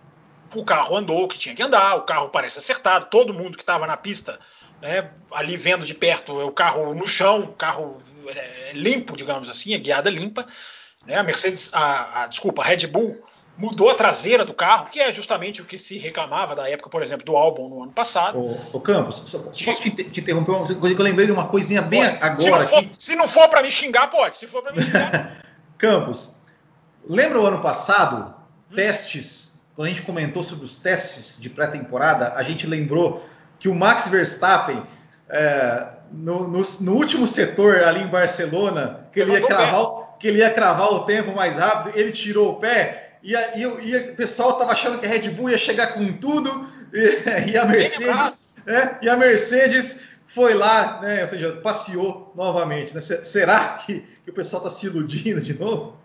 o 0.55 0.65
carro 0.65 0.97
andou 0.97 1.25
o 1.25 1.29
que 1.29 1.39
tinha 1.39 1.55
que 1.55 1.63
andar, 1.63 1.97
o 1.97 2.03
carro 2.03 2.29
parece 2.29 2.59
acertado, 2.59 3.07
todo 3.07 3.35
mundo 3.35 3.57
que 3.57 3.63
estava 3.63 3.87
na 3.87 3.97
pista 3.97 4.39
né, 4.81 5.11
ali 5.31 5.57
vendo 5.57 5.85
de 5.85 5.95
perto 5.95 6.33
o 6.41 6.53
carro 6.53 6.95
no 6.95 7.07
chão, 7.07 7.41
o 7.43 7.53
carro 7.53 8.01
é, 8.27 8.73
limpo, 8.73 9.17
digamos 9.17 9.49
assim, 9.49 9.75
a 9.75 9.79
guiada 9.79 10.11
limpa. 10.11 10.47
Né, 11.07 11.17
a 11.17 11.23
Mercedes, 11.23 11.71
a, 11.73 12.23
a, 12.23 12.27
desculpa, 12.27 12.63
a 12.63 12.65
Red 12.65 12.87
Bull 12.87 13.23
mudou 13.57 13.91
a 13.91 13.95
traseira 13.95 14.45
do 14.45 14.55
carro, 14.55 14.87
que 14.87 14.99
é 14.99 15.13
justamente 15.13 15.61
o 15.61 15.67
que 15.67 15.77
se 15.77 15.99
reclamava 15.99 16.55
da 16.55 16.69
época, 16.69 16.89
por 16.89 17.03
exemplo, 17.03 17.27
do 17.27 17.37
álbum 17.37 17.69
no 17.69 17.83
ano 17.83 17.93
passado. 17.93 18.39
O, 18.73 18.81
Campos, 18.81 19.23
só, 19.27 19.39
posso 19.39 19.83
te, 19.83 19.91
te, 19.91 20.21
interromper 20.21 20.53
uma 20.53 20.67
coisa 20.67 20.95
que 20.95 21.01
eu 21.01 21.05
lembrei 21.05 21.27
de 21.27 21.33
uma 21.33 21.47
coisinha 21.47 21.83
bem 21.83 22.03
pode. 22.03 22.25
agora. 22.25 22.65
Se 22.99 23.15
não, 23.15 23.29
for, 23.29 23.35
se 23.35 23.35
for 23.35 23.49
para 23.49 23.63
me 23.63 23.71
xingar, 23.71 24.09
pode. 24.09 24.39
Se 24.39 24.47
for 24.47 24.63
para 24.63 24.73
me 24.73 24.83
xingar. 24.83 25.43
Campos, 25.77 26.37
lembra 27.07 27.39
o 27.39 27.47
ano 27.47 27.61
passado, 27.61 28.35
hum. 28.71 28.75
testes, 28.75 29.63
quando 29.75 29.89
a 29.89 29.91
gente 29.91 30.03
comentou 30.03 30.43
sobre 30.43 30.65
os 30.65 30.79
testes 30.79 31.39
de 31.39 31.51
pré-temporada, 31.51 32.33
a 32.35 32.43
gente 32.43 32.67
lembrou 32.67 33.23
que 33.61 33.69
o 33.69 33.75
Max 33.75 34.09
Verstappen, 34.09 34.83
é, 35.29 35.87
no, 36.11 36.49
no, 36.49 36.63
no, 36.81 36.93
último 36.93 37.27
setor 37.27 37.85
ali 37.85 38.01
em 38.01 38.09
Barcelona, 38.09 39.07
que 39.13 39.21
ele, 39.21 39.33
ia 39.33 39.47
cravar, 39.47 40.17
que 40.19 40.27
ele 40.27 40.39
ia 40.39 40.51
cravar 40.51 40.93
o 40.93 41.05
tempo 41.05 41.33
mais 41.33 41.57
rápido, 41.57 41.97
ele 41.97 42.11
tirou 42.11 42.53
o 42.53 42.57
pé 42.57 43.19
e, 43.23 43.37
a, 43.37 43.57
e, 43.57 43.63
e 43.63 43.97
o 43.97 44.15
pessoal 44.17 44.53
estava 44.53 44.73
achando 44.73 44.99
que 44.99 45.07
a 45.07 45.09
Red 45.09 45.29
Bull 45.31 45.51
ia 45.51 45.59
chegar 45.59 45.93
com 45.93 46.13
tudo 46.15 46.67
e, 46.93 47.51
e 47.53 47.57
a 47.57 47.65
Mercedes, 47.67 48.57
né, 48.65 48.99
e 49.03 49.09
a 49.09 49.17
Mercedes 49.17 50.09
foi 50.27 50.55
lá, 50.55 51.01
né, 51.03 51.23
ou 51.23 51.29
seja, 51.29 51.53
passeou 51.57 52.33
novamente. 52.35 52.95
Né? 52.95 53.01
Será 53.01 53.75
que, 53.75 54.01
que 54.25 54.31
o 54.31 54.33
pessoal 54.33 54.65
está 54.65 54.75
se 54.75 54.87
iludindo 54.87 55.41
de 55.41 55.59
novo? 55.59 56.01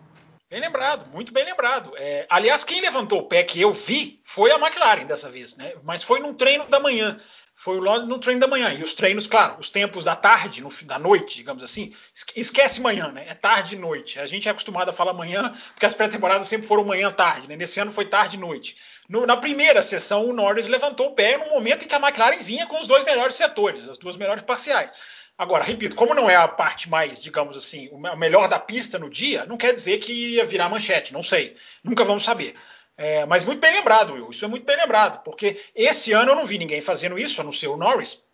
Bem 0.48 0.60
lembrado, 0.60 1.06
muito 1.12 1.32
bem 1.32 1.44
lembrado. 1.44 1.92
É, 1.96 2.24
aliás, 2.28 2.62
quem 2.62 2.80
levantou 2.80 3.20
o 3.20 3.26
pé 3.26 3.42
que 3.42 3.60
eu 3.60 3.72
vi 3.72 4.20
foi 4.24 4.52
a 4.52 4.58
McLaren 4.58 5.04
dessa 5.04 5.28
vez, 5.28 5.56
né? 5.56 5.72
Mas 5.82 6.04
foi 6.04 6.20
num 6.20 6.32
treino 6.32 6.68
da 6.68 6.78
manhã 6.78 7.18
foi 7.58 7.80
no 7.80 8.18
treino 8.18 8.40
da 8.40 8.46
manhã. 8.46 8.72
E 8.74 8.82
os 8.82 8.92
treinos, 8.92 9.26
claro, 9.26 9.56
os 9.58 9.70
tempos 9.70 10.04
da 10.04 10.14
tarde, 10.14 10.62
no, 10.62 10.68
da 10.84 10.98
noite, 10.98 11.38
digamos 11.38 11.62
assim, 11.62 11.94
esquece 12.36 12.82
manhã, 12.82 13.10
né? 13.10 13.24
É 13.26 13.34
tarde 13.34 13.74
e 13.74 13.78
noite. 13.78 14.20
A 14.20 14.26
gente 14.26 14.46
é 14.46 14.50
acostumado 14.50 14.90
a 14.90 14.92
falar 14.92 15.14
manhã, 15.14 15.54
porque 15.72 15.86
as 15.86 15.94
pré-temporadas 15.94 16.46
sempre 16.46 16.66
foram 16.66 16.84
manhã-tarde, 16.84 17.48
né? 17.48 17.56
Nesse 17.56 17.80
ano 17.80 17.90
foi 17.90 18.04
tarde 18.04 18.36
e 18.36 18.40
noite. 18.40 18.76
No, 19.08 19.26
na 19.26 19.38
primeira 19.38 19.80
sessão, 19.80 20.28
o 20.28 20.34
Norris 20.34 20.66
levantou 20.66 21.08
o 21.08 21.14
pé 21.14 21.38
no 21.38 21.48
momento 21.48 21.86
em 21.86 21.88
que 21.88 21.94
a 21.94 21.98
McLaren 21.98 22.40
vinha 22.40 22.66
com 22.66 22.78
os 22.78 22.86
dois 22.86 23.04
melhores 23.04 23.34
setores, 23.34 23.88
as 23.88 23.96
duas 23.96 24.18
melhores 24.18 24.42
parciais. 24.42 24.92
Agora, 25.38 25.64
repito, 25.64 25.96
como 25.96 26.14
não 26.14 26.28
é 26.28 26.36
a 26.36 26.48
parte 26.48 26.88
mais, 26.88 27.20
digamos 27.20 27.56
assim, 27.56 27.88
o 27.90 28.16
melhor 28.16 28.48
da 28.48 28.58
pista 28.58 28.98
no 28.98 29.10
dia, 29.10 29.44
não 29.44 29.56
quer 29.56 29.74
dizer 29.74 29.98
que 29.98 30.34
ia 30.34 30.44
virar 30.44 30.68
manchete, 30.68 31.12
não 31.12 31.22
sei. 31.22 31.56
Nunca 31.82 32.04
vamos 32.04 32.24
saber. 32.24 32.54
É, 32.96 33.26
mas 33.26 33.44
muito 33.44 33.60
bem 33.60 33.74
lembrado, 33.74 34.14
Will. 34.14 34.30
Isso 34.30 34.44
é 34.44 34.48
muito 34.48 34.64
bem 34.64 34.76
lembrado, 34.76 35.22
porque 35.22 35.60
esse 35.74 36.12
ano 36.12 36.32
eu 36.32 36.36
não 36.36 36.46
vi 36.46 36.58
ninguém 36.58 36.80
fazendo 36.80 37.18
isso, 37.18 37.40
a 37.40 37.44
não 37.44 37.52
ser 37.52 37.68
o 37.68 37.76
Norris. 37.76 38.25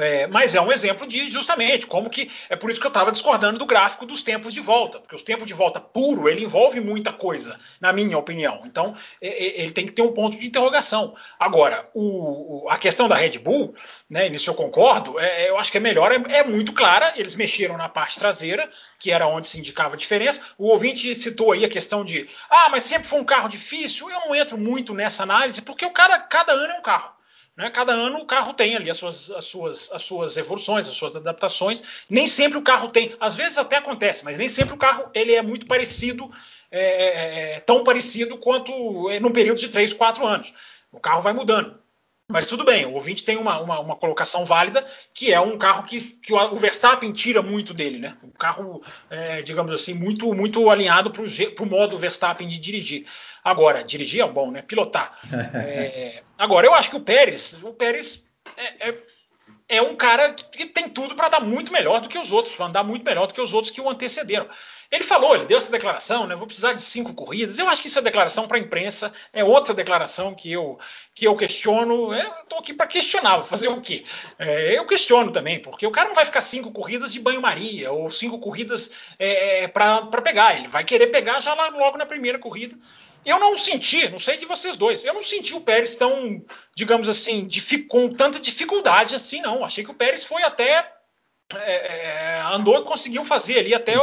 É, 0.00 0.26
mas 0.26 0.54
é 0.54 0.60
um 0.60 0.72
exemplo 0.72 1.06
de 1.06 1.30
justamente 1.30 1.86
como 1.86 2.10
que 2.10 2.30
é 2.48 2.56
por 2.56 2.70
isso 2.70 2.80
que 2.80 2.86
eu 2.86 2.90
estava 2.90 3.12
discordando 3.12 3.58
do 3.58 3.66
gráfico 3.66 4.06
dos 4.06 4.22
tempos 4.22 4.54
de 4.54 4.60
volta, 4.60 4.98
porque 4.98 5.14
os 5.14 5.22
tempos 5.22 5.46
de 5.46 5.54
volta 5.54 5.80
puro 5.80 6.28
ele 6.28 6.44
envolve 6.44 6.80
muita 6.80 7.12
coisa, 7.12 7.58
na 7.80 7.92
minha 7.92 8.16
opinião. 8.16 8.62
Então 8.64 8.94
é, 9.20 9.62
ele 9.62 9.72
tem 9.72 9.86
que 9.86 9.92
ter 9.92 10.02
um 10.02 10.12
ponto 10.12 10.36
de 10.36 10.46
interrogação. 10.46 11.14
Agora, 11.38 11.88
o, 11.94 12.66
a 12.68 12.76
questão 12.76 13.08
da 13.08 13.14
Red 13.14 13.38
Bull, 13.38 13.74
né, 14.08 14.28
nisso 14.28 14.50
eu 14.50 14.54
concordo, 14.54 15.18
é, 15.18 15.44
é 15.44 15.50
eu 15.50 15.58
acho 15.58 15.70
que 15.70 15.78
é 15.78 15.80
melhor, 15.80 16.12
é, 16.12 16.38
é, 16.38 16.44
muito 16.44 16.72
clara. 16.72 17.12
Eles 17.16 17.34
mexeram 17.34 17.76
na 17.76 17.88
parte 17.88 18.18
traseira, 18.18 18.70
que 18.98 19.10
era 19.10 19.26
onde 19.26 19.46
se 19.46 19.58
indicava 19.58 19.94
a 19.94 19.98
diferença. 19.98 20.40
O 20.56 20.68
ouvinte 20.68 21.14
citou 21.14 21.52
aí 21.52 21.64
a 21.64 21.68
questão 21.68 22.04
de 22.04 22.28
ah, 22.50 22.68
mas 22.70 22.82
sempre 22.82 23.08
foi 23.08 23.20
um 23.20 23.24
carro 23.24 23.48
difícil. 23.48 24.10
Eu 24.10 24.20
não 24.20 24.34
entro 24.34 24.58
muito 24.58 24.94
nessa 24.94 25.22
análise, 25.22 25.62
porque 25.62 25.84
o 25.84 25.90
cara, 25.90 26.18
cada 26.18 26.52
ano 26.52 26.74
é 26.74 26.78
um 26.78 26.82
carro. 26.82 27.17
Né? 27.58 27.68
Cada 27.70 27.92
ano 27.92 28.18
o 28.18 28.24
carro 28.24 28.54
tem 28.54 28.76
ali 28.76 28.88
as 28.88 28.96
suas, 28.96 29.32
as, 29.32 29.44
suas, 29.44 29.90
as 29.92 30.02
suas 30.04 30.36
evoluções, 30.36 30.88
as 30.88 30.96
suas 30.96 31.16
adaptações. 31.16 32.04
Nem 32.08 32.28
sempre 32.28 32.56
o 32.56 32.62
carro 32.62 32.88
tem, 32.88 33.16
às 33.18 33.34
vezes 33.34 33.58
até 33.58 33.78
acontece, 33.78 34.24
mas 34.24 34.38
nem 34.38 34.48
sempre 34.48 34.74
o 34.74 34.78
carro 34.78 35.10
ele 35.12 35.34
é 35.34 35.42
muito 35.42 35.66
parecido, 35.66 36.30
é, 36.70 36.80
é, 36.80 37.52
é 37.56 37.60
tão 37.60 37.82
parecido 37.82 38.38
quanto 38.38 39.10
é, 39.10 39.18
num 39.18 39.32
período 39.32 39.58
de 39.58 39.68
3, 39.68 39.92
4 39.92 40.24
anos. 40.24 40.54
O 40.92 41.00
carro 41.00 41.20
vai 41.20 41.32
mudando. 41.32 41.76
Mas 42.30 42.46
tudo 42.46 42.62
bem, 42.62 42.84
o 42.84 42.92
ouvinte 42.92 43.24
tem 43.24 43.38
uma, 43.38 43.58
uma, 43.58 43.80
uma, 43.80 43.96
colocação 43.96 44.44
válida, 44.44 44.86
que 45.14 45.32
é 45.32 45.40
um 45.40 45.56
carro 45.56 45.84
que, 45.84 46.00
que 46.00 46.34
o 46.34 46.56
Verstappen 46.56 47.10
tira 47.10 47.40
muito 47.40 47.72
dele, 47.72 47.98
né? 47.98 48.18
Um 48.22 48.28
carro, 48.28 48.84
é, 49.08 49.40
digamos 49.40 49.72
assim, 49.72 49.94
muito, 49.94 50.34
muito 50.34 50.68
alinhado 50.68 51.10
para 51.10 51.22
o 51.22 51.66
modo 51.66 51.96
Verstappen 51.96 52.46
de 52.46 52.58
dirigir. 52.58 53.06
Agora, 53.42 53.82
dirigir 53.82 54.20
é 54.20 54.28
bom, 54.28 54.50
né? 54.50 54.60
Pilotar. 54.60 55.18
É, 55.54 56.22
agora, 56.36 56.66
eu 56.66 56.74
acho 56.74 56.90
que 56.90 56.96
o 56.96 57.00
Pérez, 57.00 57.58
o 57.62 57.72
Pérez 57.72 58.28
é, 58.56 58.90
é, 58.90 58.98
é 59.68 59.82
um 59.82 59.96
cara 59.96 60.34
que 60.34 60.66
tem 60.66 60.88
tudo 60.88 61.14
para 61.14 61.30
dar 61.30 61.40
muito 61.40 61.72
melhor 61.72 62.00
do 62.00 62.08
que 62.08 62.18
os 62.18 62.30
outros, 62.30 62.54
para 62.54 62.66
andar 62.66 62.84
muito 62.84 63.04
melhor 63.04 63.26
do 63.26 63.34
que 63.34 63.40
os 63.40 63.54
outros 63.54 63.70
que 63.70 63.80
o 63.80 63.88
antecederam. 63.88 64.48
Ele 64.90 65.04
falou, 65.04 65.34
ele 65.34 65.44
deu 65.44 65.58
essa 65.58 65.70
declaração, 65.70 66.26
né? 66.26 66.34
Vou 66.34 66.46
precisar 66.46 66.72
de 66.72 66.80
cinco 66.80 67.12
corridas. 67.12 67.58
Eu 67.58 67.68
acho 67.68 67.82
que 67.82 67.88
isso 67.88 67.98
é 67.98 68.02
declaração 68.02 68.48
para 68.48 68.56
a 68.56 68.60
imprensa, 68.60 69.12
é 69.32 69.44
outra 69.44 69.74
declaração 69.74 70.34
que 70.34 70.50
eu, 70.50 70.78
que 71.14 71.26
eu 71.26 71.36
questiono. 71.36 72.14
Eu 72.14 72.32
estou 72.42 72.58
aqui 72.58 72.72
para 72.72 72.86
questionar, 72.86 73.36
vou 73.36 73.44
fazer 73.44 73.68
o 73.68 73.82
quê? 73.82 74.04
É, 74.38 74.78
eu 74.78 74.86
questiono 74.86 75.30
também, 75.30 75.60
porque 75.60 75.86
o 75.86 75.90
cara 75.90 76.08
não 76.08 76.14
vai 76.14 76.24
ficar 76.24 76.40
cinco 76.40 76.72
corridas 76.72 77.12
de 77.12 77.20
banho-maria 77.20 77.92
ou 77.92 78.10
cinco 78.10 78.38
corridas 78.38 78.90
é, 79.18 79.64
é 79.64 79.68
para 79.68 80.22
pegar. 80.22 80.56
Ele 80.56 80.68
vai 80.68 80.84
querer 80.84 81.08
pegar 81.08 81.40
já 81.40 81.52
lá 81.52 81.68
logo 81.68 81.98
na 81.98 82.06
primeira 82.06 82.38
corrida. 82.38 82.74
Eu 83.26 83.38
não 83.38 83.58
senti, 83.58 84.08
não 84.08 84.18
sei 84.18 84.38
de 84.38 84.46
vocês 84.46 84.76
dois, 84.76 85.04
eu 85.04 85.12
não 85.12 85.22
senti 85.22 85.54
o 85.54 85.60
Pérez 85.60 85.94
tão, 85.96 86.42
digamos 86.74 87.10
assim, 87.10 87.46
com 87.88 88.08
tanta 88.08 88.40
dificuldade 88.40 89.14
assim, 89.14 89.42
não. 89.42 89.64
Achei 89.64 89.84
que 89.84 89.90
o 89.90 89.94
Pérez 89.94 90.24
foi 90.24 90.42
até 90.42 90.97
é, 91.54 92.36
é, 92.36 92.40
andou 92.52 92.80
e 92.80 92.84
conseguiu 92.84 93.24
fazer 93.24 93.58
ali 93.58 93.74
até 93.74 93.94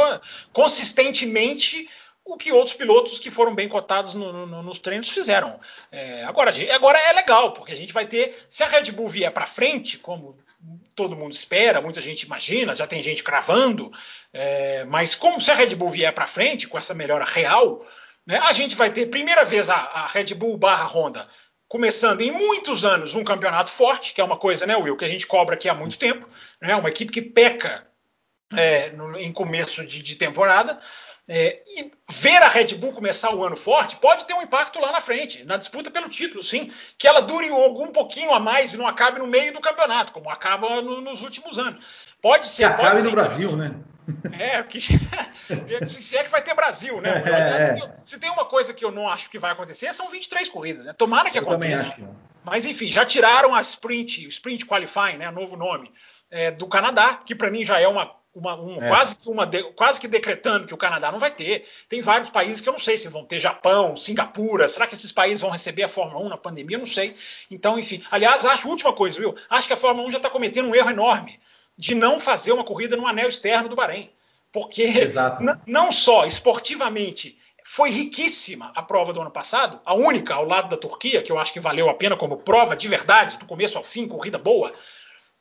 consistentemente 0.52 1.88
o 2.24 2.36
que 2.36 2.50
outros 2.50 2.74
pilotos 2.74 3.20
que 3.20 3.30
foram 3.30 3.54
bem 3.54 3.68
cotados 3.68 4.14
no, 4.14 4.46
no, 4.46 4.62
nos 4.62 4.80
treinos 4.80 5.08
fizeram. 5.08 5.60
É, 5.92 6.24
agora, 6.24 6.50
agora 6.74 6.98
é 6.98 7.12
legal, 7.12 7.52
porque 7.52 7.72
a 7.72 7.76
gente 7.76 7.92
vai 7.92 8.04
ter, 8.04 8.36
se 8.50 8.64
a 8.64 8.66
Red 8.66 8.90
Bull 8.90 9.08
vier 9.08 9.30
para 9.30 9.46
frente, 9.46 9.96
como 9.98 10.36
todo 10.96 11.14
mundo 11.14 11.32
espera, 11.32 11.80
muita 11.80 12.02
gente 12.02 12.22
imagina, 12.22 12.74
já 12.74 12.86
tem 12.86 13.00
gente 13.00 13.22
cravando, 13.22 13.92
é, 14.32 14.84
mas 14.86 15.14
como 15.14 15.40
se 15.40 15.52
a 15.52 15.54
Red 15.54 15.76
Bull 15.76 15.90
vier 15.90 16.12
para 16.12 16.26
frente 16.26 16.66
com 16.66 16.76
essa 16.76 16.94
melhora 16.94 17.24
real, 17.24 17.86
né, 18.26 18.38
a 18.38 18.52
gente 18.52 18.74
vai 18.74 18.90
ter 18.90 19.06
primeira 19.06 19.44
vez 19.44 19.70
a, 19.70 19.76
a 19.76 20.06
Red 20.08 20.34
Bull 20.34 20.56
barra 20.56 20.84
Honda 20.84 21.28
começando 21.68 22.20
em 22.20 22.30
muitos 22.30 22.84
anos 22.84 23.14
um 23.14 23.24
campeonato 23.24 23.70
forte, 23.70 24.14
que 24.14 24.20
é 24.20 24.24
uma 24.24 24.36
coisa, 24.36 24.66
né, 24.66 24.76
Will, 24.76 24.96
que 24.96 25.04
a 25.04 25.08
gente 25.08 25.26
cobra 25.26 25.54
aqui 25.54 25.68
há 25.68 25.74
muito 25.74 25.98
tempo, 25.98 26.28
né, 26.60 26.74
uma 26.76 26.88
equipe 26.88 27.12
que 27.12 27.22
peca 27.22 27.86
é, 28.54 28.90
no, 28.90 29.18
em 29.18 29.32
começo 29.32 29.84
de, 29.84 30.02
de 30.02 30.16
temporada. 30.16 30.78
É, 31.28 31.60
e 31.66 31.90
ver 32.08 32.40
a 32.40 32.48
Red 32.48 32.76
Bull 32.76 32.92
começar 32.92 33.34
o 33.34 33.44
ano 33.44 33.56
forte 33.56 33.96
pode 33.96 34.24
ter 34.26 34.34
um 34.34 34.42
impacto 34.42 34.78
lá 34.78 34.92
na 34.92 35.00
frente, 35.00 35.44
na 35.44 35.56
disputa 35.56 35.90
pelo 35.90 36.08
título, 36.08 36.40
sim. 36.40 36.72
Que 36.96 37.08
ela 37.08 37.20
dure 37.20 37.48
algum 37.48 37.88
pouquinho 37.88 38.32
a 38.32 38.38
mais 38.38 38.72
e 38.72 38.76
não 38.76 38.86
acabe 38.86 39.18
no 39.18 39.26
meio 39.26 39.52
do 39.52 39.60
campeonato, 39.60 40.12
como 40.12 40.30
acaba 40.30 40.80
no, 40.80 41.00
nos 41.00 41.22
últimos 41.22 41.58
anos. 41.58 41.84
Pode 42.22 42.46
ser. 42.46 42.68
Que 42.68 42.74
acabe 42.74 42.90
pode 42.90 43.02
no 43.02 43.10
Brasil, 43.10 43.56
né? 43.56 43.74
É, 44.38 44.62
que, 44.62 44.80
se 45.86 46.16
é 46.16 46.24
que 46.24 46.30
vai 46.30 46.42
ter 46.42 46.54
Brasil, 46.54 47.00
né? 47.00 47.22
É, 47.24 47.66
se, 47.66 47.74
tem, 47.74 47.92
se, 48.04 48.18
tem, 48.20 48.30
uma 48.30 48.44
coisa 48.44 48.72
que 48.72 48.84
eu 48.84 48.92
não 48.92 49.08
acho 49.08 49.30
que 49.30 49.38
vai 49.38 49.52
acontecer, 49.52 49.92
são 49.92 50.08
23 50.08 50.48
corridas, 50.48 50.84
né? 50.84 50.92
Tomara 50.92 51.30
que 51.30 51.38
eu 51.38 51.42
aconteça. 51.42 51.94
Mas 52.44 52.64
enfim, 52.64 52.88
já 52.88 53.04
tiraram 53.04 53.54
a 53.54 53.60
Sprint, 53.60 54.26
o 54.26 54.28
Sprint 54.28 54.64
Qualifying, 54.64 55.16
né? 55.16 55.30
Novo 55.30 55.56
nome, 55.56 55.90
é, 56.30 56.50
do 56.50 56.66
Canadá, 56.66 57.14
que 57.14 57.34
para 57.34 57.50
mim 57.50 57.64
já 57.64 57.80
é 57.80 57.88
uma 57.88 58.14
uma, 58.36 58.54
um, 58.54 58.76
é. 58.76 58.88
quase, 58.88 59.16
que 59.16 59.30
uma 59.30 59.46
de, 59.46 59.62
quase 59.72 59.98
que 59.98 60.06
decretando 60.06 60.66
que 60.66 60.74
o 60.74 60.76
Canadá 60.76 61.10
não 61.10 61.18
vai 61.18 61.30
ter. 61.30 61.64
Tem 61.88 62.02
vários 62.02 62.28
países 62.28 62.60
que 62.60 62.68
eu 62.68 62.72
não 62.72 62.78
sei 62.78 62.98
se 62.98 63.08
vão 63.08 63.24
ter, 63.24 63.40
Japão, 63.40 63.96
Singapura. 63.96 64.68
Será 64.68 64.86
que 64.86 64.94
esses 64.94 65.10
países 65.10 65.40
vão 65.40 65.50
receber 65.50 65.84
a 65.84 65.88
Fórmula 65.88 66.22
1 66.26 66.28
na 66.28 66.36
pandemia? 66.36 66.76
Eu 66.76 66.80
não 66.80 66.86
sei. 66.86 67.16
Então, 67.50 67.78
enfim. 67.78 68.02
Aliás, 68.10 68.44
acho 68.44 68.68
última 68.68 68.92
coisa, 68.92 69.18
viu? 69.18 69.34
Acho 69.48 69.66
que 69.66 69.72
a 69.72 69.76
Fórmula 69.76 70.06
1 70.08 70.12
já 70.12 70.16
está 70.18 70.28
cometendo 70.28 70.68
um 70.68 70.74
erro 70.74 70.90
enorme 70.90 71.40
de 71.76 71.94
não 71.94 72.18
fazer 72.18 72.52
uma 72.52 72.64
corrida 72.64 72.96
no 72.96 73.06
anel 73.06 73.28
externo 73.28 73.68
do 73.68 73.76
Bahrein. 73.76 74.10
Porque 74.52 74.88
não 75.66 75.92
só 75.92 76.24
esportivamente 76.24 77.38
foi 77.64 77.90
riquíssima 77.90 78.70
a 78.74 78.82
prova 78.82 79.12
do 79.12 79.20
ano 79.20 79.30
passado, 79.30 79.80
a 79.84 79.92
única 79.92 80.34
ao 80.34 80.46
lado 80.46 80.68
da 80.68 80.76
Turquia, 80.76 81.20
que 81.20 81.32
eu 81.32 81.38
acho 81.38 81.52
que 81.52 81.60
valeu 81.60 81.90
a 81.90 81.94
pena 81.94 82.16
como 82.16 82.38
prova 82.38 82.76
de 82.76 82.86
verdade, 82.86 83.38
do 83.38 83.44
começo 83.44 83.76
ao 83.76 83.82
fim, 83.82 84.06
corrida 84.06 84.38
boa, 84.38 84.72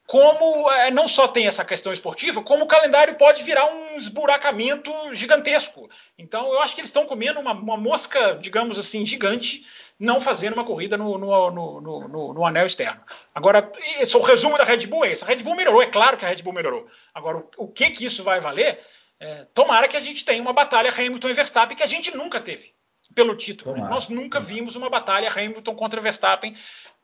como 0.07 0.69
é, 0.71 0.91
não 0.91 1.07
só 1.07 1.27
tem 1.27 1.47
essa 1.47 1.65
questão 1.65 1.91
esportiva, 1.91 2.41
como 2.41 2.65
o 2.65 2.67
calendário 2.67 3.15
pode 3.15 3.43
virar 3.43 3.65
um 3.73 3.95
esburacamento 3.95 4.91
gigantesco. 5.13 5.89
Então, 6.17 6.51
eu 6.51 6.61
acho 6.61 6.75
que 6.75 6.81
eles 6.81 6.89
estão 6.89 7.05
comendo 7.05 7.39
uma, 7.39 7.53
uma, 7.53 7.77
mosca, 7.77 8.37
digamos 8.39 8.77
assim, 8.77 9.05
gigante, 9.05 9.65
não 9.99 10.19
fazendo 10.19 10.53
uma 10.53 10.65
corrida 10.65 10.97
no, 10.97 11.17
no, 11.17 11.51
no, 11.51 12.33
no, 12.33 12.45
anel 12.45 12.65
externo. 12.65 13.01
Agora, 13.33 13.71
esse, 13.99 14.15
o 14.17 14.21
resumo 14.21 14.57
da 14.57 14.63
Red 14.63 14.87
Bull 14.87 15.05
é 15.05 15.11
esse. 15.11 15.23
A 15.23 15.27
Red 15.27 15.37
Bull 15.37 15.55
melhorou, 15.55 15.81
é 15.81 15.87
claro 15.87 16.17
que 16.17 16.25
a 16.25 16.27
Red 16.27 16.43
Bull 16.43 16.53
melhorou. 16.53 16.87
Agora, 17.13 17.37
o, 17.37 17.49
o 17.57 17.67
que, 17.67 17.89
que 17.91 18.05
isso 18.05 18.23
vai 18.23 18.39
valer? 18.39 18.79
É, 19.19 19.45
tomara 19.53 19.87
que 19.87 19.95
a 19.95 20.01
gente 20.01 20.25
tenha 20.25 20.41
uma 20.41 20.53
batalha 20.53 20.91
Hamilton 20.91 21.29
e 21.29 21.33
Verstappen 21.33 21.77
que 21.77 21.83
a 21.83 21.87
gente 21.87 22.15
nunca 22.15 22.41
teve 22.41 22.73
pelo 23.13 23.35
título. 23.35 23.75
Né? 23.75 23.87
Nós 23.89 24.09
nunca 24.09 24.39
vimos 24.39 24.75
uma 24.75 24.89
batalha 24.89 25.29
Hamilton 25.29 25.75
contra 25.75 26.01
Verstappen 26.01 26.55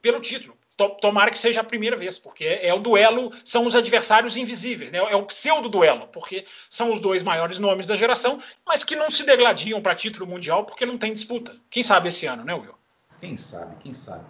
pelo 0.02 0.20
título 0.20 0.58
tomara 0.90 1.32
que 1.32 1.38
seja 1.38 1.62
a 1.62 1.64
primeira 1.64 1.96
vez, 1.96 2.18
porque 2.18 2.46
é, 2.46 2.68
é, 2.68 2.74
o 2.74 2.80
duelo, 2.80 3.32
são 3.44 3.66
os 3.66 3.76
adversários 3.76 4.38
invisíveis, 4.38 4.92
né? 4.92 5.00
é 5.00 5.16
o 5.16 5.26
pseudo-duelo, 5.26 6.08
porque 6.08 6.46
são 6.70 6.92
os 6.92 7.00
dois 7.00 7.24
maiores 7.24 7.60
nomes 7.60 7.88
da 7.88 7.96
geração, 7.96 8.40
mas 8.66 8.84
que 8.84 8.96
não 8.96 9.10
se 9.10 9.24
degladiam 9.24 9.82
para 9.82 9.96
título 9.96 10.28
mundial 10.28 10.66
porque 10.66 10.86
não 10.86 10.98
tem 10.98 11.14
disputa. 11.14 11.56
Quem 11.70 11.84
sabe 11.84 12.10
esse 12.10 12.26
ano, 12.26 12.44
né, 12.44 12.54
Will? 12.54 12.81
Quem 13.22 13.38
sabe, 13.38 13.76
quem 13.82 13.94
sabe. 13.94 14.24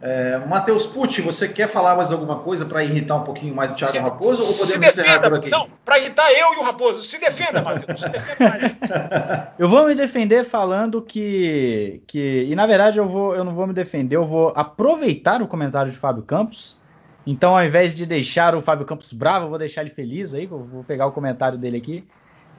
É, 0.00 0.38
Matheus 0.38 0.86
Pucci, 0.86 1.20
você 1.20 1.48
quer 1.48 1.66
falar 1.66 1.96
mais 1.96 2.12
alguma 2.12 2.36
coisa 2.36 2.64
para 2.64 2.84
irritar 2.84 3.16
um 3.16 3.24
pouquinho 3.24 3.52
mais 3.52 3.72
o 3.72 3.74
Thiago 3.74 3.92
se, 3.92 3.98
Raposo 3.98 4.42
ou 4.42 4.52
podemos 4.52 4.78
defenda, 4.78 5.02
encerrar 5.02 5.20
por 5.22 5.38
aqui? 5.38 5.50
Não, 5.50 5.68
para 5.84 5.98
irritar 5.98 6.30
eu 6.30 6.54
e 6.54 6.56
o 6.58 6.62
Raposo. 6.62 7.02
Se 7.02 7.18
defenda, 7.18 7.60
Matheus. 7.60 8.00
Se 8.00 8.08
defenda 8.08 8.48
mais. 8.48 8.62
eu 9.58 9.68
vou 9.68 9.88
me 9.88 9.96
defender 9.96 10.44
falando 10.44 11.02
que, 11.02 12.00
que. 12.06 12.46
E 12.48 12.54
na 12.54 12.64
verdade 12.64 12.98
eu, 12.98 13.08
vou, 13.08 13.34
eu 13.34 13.42
não 13.42 13.52
vou 13.52 13.66
me 13.66 13.74
defender, 13.74 14.14
eu 14.14 14.24
vou 14.24 14.52
aproveitar 14.54 15.42
o 15.42 15.48
comentário 15.48 15.90
de 15.90 15.96
Fábio 15.96 16.22
Campos. 16.22 16.78
Então, 17.26 17.56
ao 17.58 17.64
invés 17.64 17.94
de 17.94 18.06
deixar 18.06 18.54
o 18.54 18.62
Fábio 18.62 18.86
Campos 18.86 19.12
bravo, 19.12 19.46
eu 19.46 19.50
vou 19.50 19.58
deixar 19.58 19.82
ele 19.82 19.90
feliz 19.90 20.32
aí. 20.32 20.46
Vou 20.46 20.84
pegar 20.84 21.06
o 21.06 21.12
comentário 21.12 21.58
dele 21.58 21.76
aqui. 21.76 22.06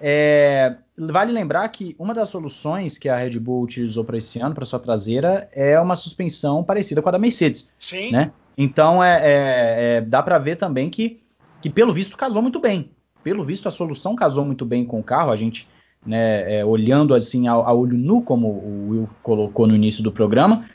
É, 0.01 0.75
vale 1.07 1.31
lembrar 1.31 1.67
que 1.69 1.95
uma 1.97 2.13
das 2.13 2.29
soluções 2.29 2.97
que 2.97 3.07
a 3.07 3.15
Red 3.15 3.39
Bull 3.39 3.63
utilizou 3.63 4.03
para 4.03 4.17
esse 4.17 4.39
ano, 4.39 4.53
para 4.53 4.65
sua 4.65 4.79
traseira, 4.79 5.49
é 5.53 5.79
uma 5.79 5.95
suspensão 5.95 6.63
parecida 6.63 7.01
com 7.01 7.09
a 7.09 7.13
da 7.13 7.19
Mercedes. 7.19 7.71
Sim. 7.79 8.11
Né? 8.11 8.31
Então 8.57 9.03
é, 9.03 9.21
é, 9.21 9.97
é 9.97 10.01
dá 10.01 10.21
para 10.21 10.37
ver 10.37 10.57
também 10.57 10.89
que, 10.89 11.21
que, 11.61 11.69
pelo 11.69 11.93
visto, 11.93 12.17
casou 12.17 12.41
muito 12.41 12.59
bem. 12.59 12.91
Pelo 13.23 13.43
visto, 13.43 13.67
a 13.67 13.71
solução 13.71 14.15
casou 14.15 14.45
muito 14.45 14.65
bem 14.65 14.85
com 14.85 14.99
o 14.99 15.03
carro. 15.03 15.31
A 15.31 15.35
gente, 15.35 15.67
né, 16.05 16.59
é, 16.59 16.65
olhando 16.65 17.13
assim 17.13 17.47
a, 17.47 17.53
a 17.53 17.73
olho 17.73 17.97
nu, 17.97 18.21
como 18.21 18.47
o 18.47 18.89
Will 18.89 19.09
colocou 19.23 19.65
no 19.65 19.75
início 19.75 20.03
do 20.03 20.11
programa, 20.11 20.65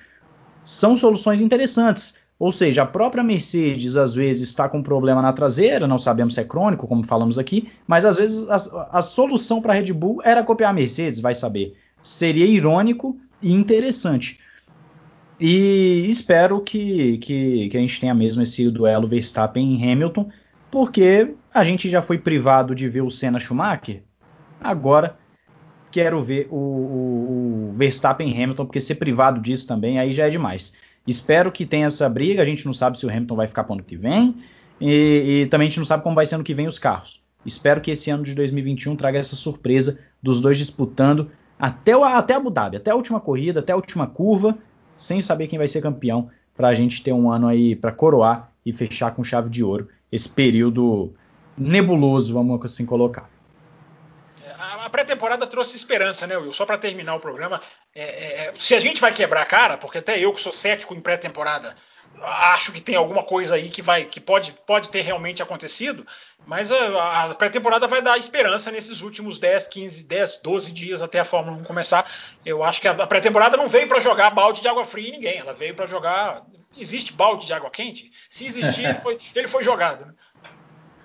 são 0.62 0.96
soluções 0.96 1.40
interessantes. 1.40 2.18
Ou 2.44 2.52
seja, 2.52 2.82
a 2.82 2.86
própria 2.86 3.24
Mercedes 3.24 3.96
às 3.96 4.14
vezes 4.14 4.50
está 4.50 4.68
com 4.68 4.82
problema 4.82 5.22
na 5.22 5.32
traseira, 5.32 5.86
não 5.86 5.98
sabemos 5.98 6.34
se 6.34 6.40
é 6.40 6.44
crônico, 6.44 6.86
como 6.86 7.02
falamos 7.02 7.38
aqui, 7.38 7.70
mas 7.86 8.04
às 8.04 8.18
vezes 8.18 8.46
a, 8.50 8.98
a 8.98 9.00
solução 9.00 9.62
para 9.62 9.72
a 9.72 9.76
Red 9.76 9.90
Bull 9.94 10.20
era 10.22 10.44
copiar 10.44 10.68
a 10.68 10.74
Mercedes, 10.74 11.20
vai 11.22 11.34
saber. 11.34 11.74
Seria 12.02 12.44
irônico 12.44 13.18
e 13.40 13.50
interessante. 13.50 14.38
E 15.40 16.04
espero 16.06 16.60
que, 16.60 17.16
que, 17.16 17.70
que 17.70 17.76
a 17.78 17.80
gente 17.80 17.98
tenha 17.98 18.12
mesmo 18.12 18.42
esse 18.42 18.70
duelo 18.70 19.08
Verstappen 19.08 19.72
e 19.72 19.90
Hamilton, 19.90 20.28
porque 20.70 21.34
a 21.50 21.64
gente 21.64 21.88
já 21.88 22.02
foi 22.02 22.18
privado 22.18 22.74
de 22.74 22.86
ver 22.90 23.00
o 23.00 23.10
Senna 23.10 23.38
Schumacher, 23.38 24.02
agora 24.60 25.16
quero 25.90 26.22
ver 26.22 26.48
o, 26.50 26.56
o, 26.56 27.70
o 27.70 27.74
Verstappen 27.74 28.28
e 28.28 28.34
Hamilton, 28.34 28.66
porque 28.66 28.80
ser 28.80 28.96
privado 28.96 29.40
disso 29.40 29.66
também 29.66 29.98
aí 29.98 30.12
já 30.12 30.26
é 30.26 30.28
demais. 30.28 30.74
Espero 31.06 31.52
que 31.52 31.66
tenha 31.66 31.86
essa 31.86 32.09
briga. 32.09 32.43
A 32.43 32.44
gente 32.44 32.64
não 32.66 32.72
sabe 32.72 32.98
se 32.98 33.06
o 33.06 33.10
Hamilton 33.10 33.36
vai 33.36 33.47
ficar 33.47 33.64
para 33.64 33.72
o 33.72 33.74
ano 33.74 33.85
que 33.85 33.97
vem. 33.97 34.36
E, 34.81 35.43
e, 35.43 35.47
também 35.47 35.66
a 35.66 35.70
gente 35.70 35.78
não 35.78 35.86
sabe 35.86 36.02
como 36.02 36.14
vai 36.14 36.26
ser 36.26 36.36
ano 36.36 36.44
que 36.44 36.55
vem 36.55 36.66
os 36.66 36.78
carros. 36.78 37.22
Espero 37.44 37.81
que 37.81 37.90
esse 37.90 38.10
ano 38.10 38.24
de 38.24 38.35
2021 38.35 38.97
traga 38.97 39.18
essa 39.18 39.36
surpresa 39.36 39.98
dos 40.22 40.40
dois 40.40 40.59
disputando 40.59 41.31
até, 41.59 41.97
o, 41.97 42.02
até 42.02 42.35
Abu 42.35 42.51
Dhabi, 42.51 42.78
até 42.78 42.90
a 42.90 42.94
última 42.94 43.20
corrida, 43.20 43.60
até 43.60 43.72
a 43.72 43.76
última 43.76 44.06
curva, 44.06 44.56
sem 44.97 45.20
saber 45.20 45.47
quem 45.47 45.59
vai 45.59 45.68
ser 45.68 45.81
campeão, 45.81 46.28
para 46.56 46.68
a 46.68 46.74
gente 46.74 47.02
ter 47.02 47.12
um 47.12 47.31
ano 47.31 47.47
aí 47.48 47.76
para 47.76 47.93
coroar 47.93 48.51
e 48.64 48.72
fechar 48.72 49.14
com 49.14 49.22
chave 49.22 49.51
de 49.51 49.62
ouro 49.62 49.89
esse 50.10 50.28
período 50.28 51.12
nebuloso, 51.59 52.32
vamos 52.32 52.64
assim 52.64 52.86
colocar 52.86 53.28
a 54.85 54.90
pré-temporada 54.90 55.47
trouxe 55.47 55.77
esperança, 55.77 56.27
né, 56.27 56.36
Will? 56.36 56.52
Só 56.52 56.66
para 56.66 56.77
terminar 56.77 57.15
o 57.15 57.20
programa, 57.20 57.61
é, 57.94 58.02
é, 58.02 58.47
é, 58.47 58.52
se 58.55 58.74
a 58.74 58.81
gente 58.81 59.01
vai 59.01 59.12
quebrar 59.12 59.43
a 59.43 59.47
cara, 59.47 59.78
porque 59.78 59.98
até 59.98 60.19
eu 60.19 60.32
que 60.32 60.40
sou 60.40 60.52
cético 60.52 60.94
em 60.94 61.01
pré-temporada, 61.01 61.74
acho 62.23 62.70
que 62.70 62.82
tem 62.82 62.94
alguma 62.94 63.23
coisa 63.23 63.55
aí 63.55 63.70
que 63.70 63.81
vai, 63.81 64.05
que 64.05 64.20
pode, 64.20 64.52
pode 64.66 64.90
ter 64.90 65.01
realmente 65.01 65.43
acontecido, 65.43 66.06
mas 66.47 66.70
a, 66.70 67.24
a 67.24 67.35
pré-temporada 67.35 67.86
vai 67.86 68.02
dar 68.02 68.19
esperança 68.19 68.70
nesses 68.70 69.01
últimos 69.01 69.39
10, 69.39 69.66
15, 69.69 70.05
10, 70.05 70.40
12 70.43 70.73
dias 70.73 71.02
até 71.02 71.19
a 71.19 71.24
Fórmula 71.24 71.56
1 71.56 71.65
começar. 71.65 72.06
Eu 72.44 72.62
acho 72.62 72.81
que 72.81 72.86
a, 72.86 72.93
a 72.93 73.06
pré-temporada 73.06 73.56
não 73.56 73.66
veio 73.66 73.89
para 73.89 74.01
jogar 74.01 74.31
balde 74.31 74.61
de 74.61 74.69
água 74.69 74.85
fria 74.85 75.09
em 75.09 75.12
ninguém, 75.12 75.39
ela 75.39 75.55
veio 75.55 75.74
para 75.74 75.86
jogar. 75.86 76.43
Existe 76.77 77.12
balde 77.12 77.47
de 77.47 77.55
água 77.55 77.70
quente? 77.70 78.11
Se 78.28 78.44
existir, 78.47 78.85
ele 78.85 78.98
foi, 79.01 79.16
ele 79.35 79.48
foi 79.48 79.65
jogado. 79.65 80.05
Né? 80.05 80.15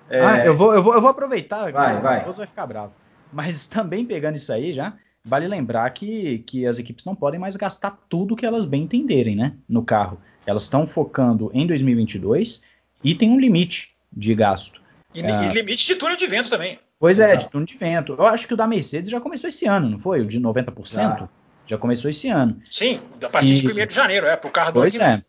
É... 0.10 0.26
Ah, 0.26 0.46
eu 0.46 0.54
vou, 0.54 0.74
eu 0.74 0.84
vou, 0.84 0.94
eu 0.96 1.02
vou 1.02 1.10
aproveitar. 1.12 1.72
Vai, 1.72 2.02
vai. 2.02 2.28
O 2.28 2.32
vai 2.32 2.48
ficar 2.48 2.66
bravo. 2.66 2.99
Mas 3.32 3.66
também 3.68 4.06
pegando 4.06 4.36
isso 4.36 4.52
aí 4.52 4.74
já, 4.74 4.94
vale 5.24 5.48
lembrar 5.48 5.90
que, 5.92 6.40
que 6.40 6.66
as 6.66 6.80
equipes 6.80 7.06
não 7.06 7.16
podem 7.16 7.40
mais 7.40 7.56
gastar 7.56 7.98
tudo 8.10 8.36
que 8.36 8.46
elas 8.46 8.66
bem 8.66 8.84
entenderem 8.84 9.36
né, 9.36 9.54
no 9.68 9.84
carro. 9.84 10.20
Elas 10.46 10.64
estão 10.64 10.88
focando 10.88 11.52
em 11.54 11.68
2022 11.68 12.64
e 13.04 13.14
tem 13.14 13.30
um 13.30 13.40
limite 13.40 13.94
de 14.12 14.34
gasto. 14.34 14.82
E, 15.14 15.22
uh, 15.22 15.44
e 15.44 15.54
limite 15.54 15.88
de 15.88 15.96
túnel 15.96 16.18
de 16.18 16.28
vento 16.28 16.50
também. 16.50 16.80
Pois 17.00 17.20
Exato. 17.20 17.34
é, 17.34 17.38
de 17.38 17.50
túnel 17.50 17.66
de 17.66 17.78
vento. 17.78 18.16
Eu 18.18 18.26
acho 18.26 18.48
que 18.48 18.54
o 18.54 18.58
da 18.58 18.68
Mercedes 18.68 19.10
já 19.10 19.22
começou 19.22 19.48
esse 19.48 19.66
ano, 19.66 19.90
não 19.90 20.00
foi? 20.00 20.22
O 20.22 20.26
de 20.26 20.40
90%? 20.40 20.94
Já, 20.94 21.30
já 21.66 21.78
começou 21.78 22.10
esse 22.10 22.28
ano. 22.28 22.60
Sim, 22.70 23.00
a 23.24 23.30
partir 23.30 23.54
e, 23.54 23.62
de 23.62 23.72
1 23.72 23.88
de 23.88 23.96
janeiro, 23.96 24.26
é, 24.26 24.36
para 24.36 24.48
o 24.48 24.52
carro 24.52 24.72
do 24.74 24.80
Pois 24.82 24.96
é. 24.96 25.24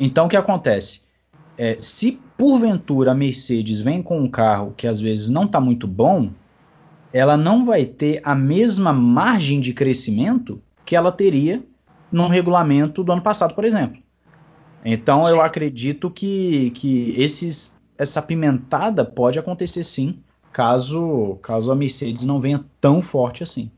Então 0.00 0.26
o 0.26 0.28
que 0.28 0.36
acontece? 0.36 1.06
É, 1.56 1.76
se 1.80 2.20
porventura 2.36 3.10
a 3.10 3.14
Mercedes 3.14 3.80
vem 3.80 4.00
com 4.00 4.20
um 4.20 4.30
carro 4.30 4.72
que 4.76 4.86
às 4.86 5.00
vezes 5.00 5.28
não 5.28 5.44
está 5.44 5.60
muito 5.60 5.88
bom, 5.88 6.30
ela 7.12 7.36
não 7.36 7.64
vai 7.64 7.84
ter 7.84 8.20
a 8.24 8.34
mesma 8.34 8.92
margem 8.92 9.60
de 9.60 9.72
crescimento 9.72 10.60
que 10.84 10.94
ela 10.96 11.12
teria 11.12 11.62
num 12.10 12.28
regulamento 12.28 13.04
do 13.04 13.12
ano 13.12 13.22
passado, 13.22 13.54
por 13.54 13.64
exemplo. 13.64 14.00
Então 14.84 15.24
sim. 15.24 15.30
eu 15.30 15.40
acredito 15.42 16.10
que, 16.10 16.70
que 16.70 17.14
esses, 17.20 17.76
essa 17.96 18.22
pimentada 18.22 19.04
pode 19.04 19.38
acontecer 19.38 19.84
sim, 19.84 20.20
caso, 20.52 21.38
caso 21.42 21.70
a 21.70 21.76
Mercedes 21.76 22.24
não 22.24 22.40
venha 22.40 22.64
tão 22.80 23.02
forte 23.02 23.42
assim. 23.42 23.70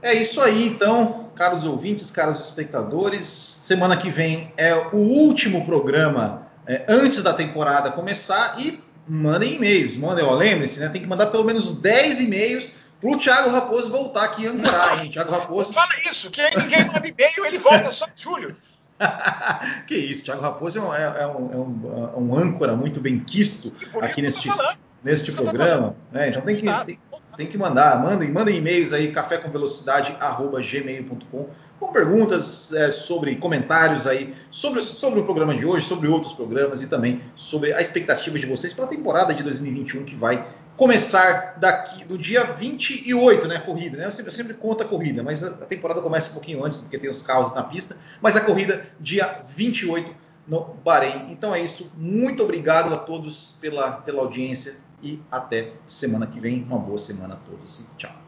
É 0.00 0.14
isso 0.14 0.40
aí, 0.40 0.68
então, 0.68 1.28
caros 1.34 1.64
ouvintes, 1.64 2.10
caros 2.10 2.38
espectadores. 2.40 3.26
Semana 3.26 3.96
que 3.96 4.10
vem 4.10 4.52
é 4.56 4.74
o 4.92 4.96
último 4.96 5.64
programa 5.64 6.46
é, 6.66 6.84
antes 6.88 7.22
da 7.22 7.34
temporada 7.34 7.90
começar 7.90 8.60
e 8.60 8.80
mandem 9.08 9.54
e-mails. 9.54 9.96
Mandem, 9.96 10.24
ó, 10.24 10.34
lembre-se, 10.34 10.80
né? 10.80 10.88
Tem 10.88 11.00
que 11.00 11.06
mandar 11.06 11.26
pelo 11.26 11.44
menos 11.44 11.80
10 11.80 12.20
e-mails 12.20 12.72
para 13.00 13.10
o 13.10 13.18
Thiago 13.18 13.50
Raposo 13.50 13.90
voltar 13.90 14.24
aqui 14.24 14.42
e 14.42 14.48
ancorar, 14.48 15.04
hein? 15.04 15.10
Thiago 15.10 15.30
Raposo. 15.30 15.72
Não 15.72 15.80
fala 15.80 15.92
isso, 16.10 16.28
que 16.30 16.42
ninguém 16.56 16.84
manda 16.86 17.06
e-mail, 17.06 17.46
ele 17.46 17.58
volta 17.58 17.92
só 17.92 18.06
em 18.06 18.10
julho. 18.16 18.56
que 19.86 19.94
isso, 19.94 20.24
Thiago 20.24 20.42
Raposo 20.42 20.80
é, 20.92 21.02
é, 21.02 21.22
é 21.22 21.26
um, 21.26 21.52
é 21.52 21.56
um, 21.56 22.10
é 22.14 22.18
um 22.18 22.36
âncora 22.36 22.74
muito 22.74 23.00
bem 23.00 23.20
quisto 23.20 23.72
aqui 24.00 24.20
neste, 24.20 24.50
neste 25.02 25.32
programa. 25.32 25.96
Né? 26.10 26.30
Então 26.30 26.42
tem 26.42 26.56
que, 26.56 26.66
tem, 26.84 26.98
tem 27.36 27.46
que 27.46 27.56
mandar, 27.56 28.02
mandem, 28.02 28.28
mandem 28.30 28.56
e-mails 28.56 28.92
aí, 28.92 29.12
cafécomvelocidade@gmail.com 29.12 31.48
com 31.78 31.92
perguntas 31.92 32.72
é, 32.72 32.90
sobre 32.90 33.36
comentários 33.36 34.06
aí 34.06 34.34
sobre, 34.50 34.82
sobre 34.82 35.20
o 35.20 35.24
programa 35.24 35.54
de 35.54 35.64
hoje, 35.64 35.86
sobre 35.86 36.08
outros 36.08 36.32
programas 36.32 36.82
e 36.82 36.88
também 36.88 37.20
sobre 37.36 37.72
a 37.72 37.80
expectativa 37.80 38.38
de 38.38 38.46
vocês 38.46 38.72
para 38.72 38.84
a 38.84 38.88
temporada 38.88 39.32
de 39.32 39.42
2021 39.42 40.04
que 40.04 40.14
vai 40.14 40.46
começar 40.76 41.56
daqui 41.58 42.04
do 42.04 42.16
dia 42.16 42.44
28, 42.44 43.48
né? 43.48 43.58
Corrida, 43.58 43.96
né? 43.96 44.06
Eu 44.06 44.12
sempre, 44.12 44.28
eu 44.28 44.32
sempre 44.32 44.54
conto 44.54 44.82
a 44.84 44.86
corrida, 44.86 45.22
mas 45.24 45.42
a, 45.42 45.48
a 45.48 45.66
temporada 45.66 46.00
começa 46.00 46.30
um 46.30 46.34
pouquinho 46.34 46.64
antes, 46.64 46.80
porque 46.80 46.98
tem 46.98 47.10
os 47.10 47.20
carros 47.20 47.52
na 47.52 47.64
pista, 47.64 47.96
mas 48.20 48.36
a 48.36 48.40
corrida 48.40 48.86
dia 49.00 49.40
28 49.44 50.14
no 50.46 50.64
Bahrein. 50.84 51.30
Então 51.30 51.54
é 51.54 51.60
isso. 51.60 51.92
Muito 51.96 52.42
obrigado 52.44 52.94
a 52.94 52.96
todos 52.96 53.58
pela, 53.60 53.92
pela 53.92 54.22
audiência 54.22 54.76
e 55.02 55.20
até 55.30 55.72
semana 55.86 56.26
que 56.26 56.40
vem. 56.40 56.62
Uma 56.62 56.78
boa 56.78 56.98
semana 56.98 57.34
a 57.34 57.36
todos 57.36 57.80
e 57.80 57.96
tchau. 57.96 58.27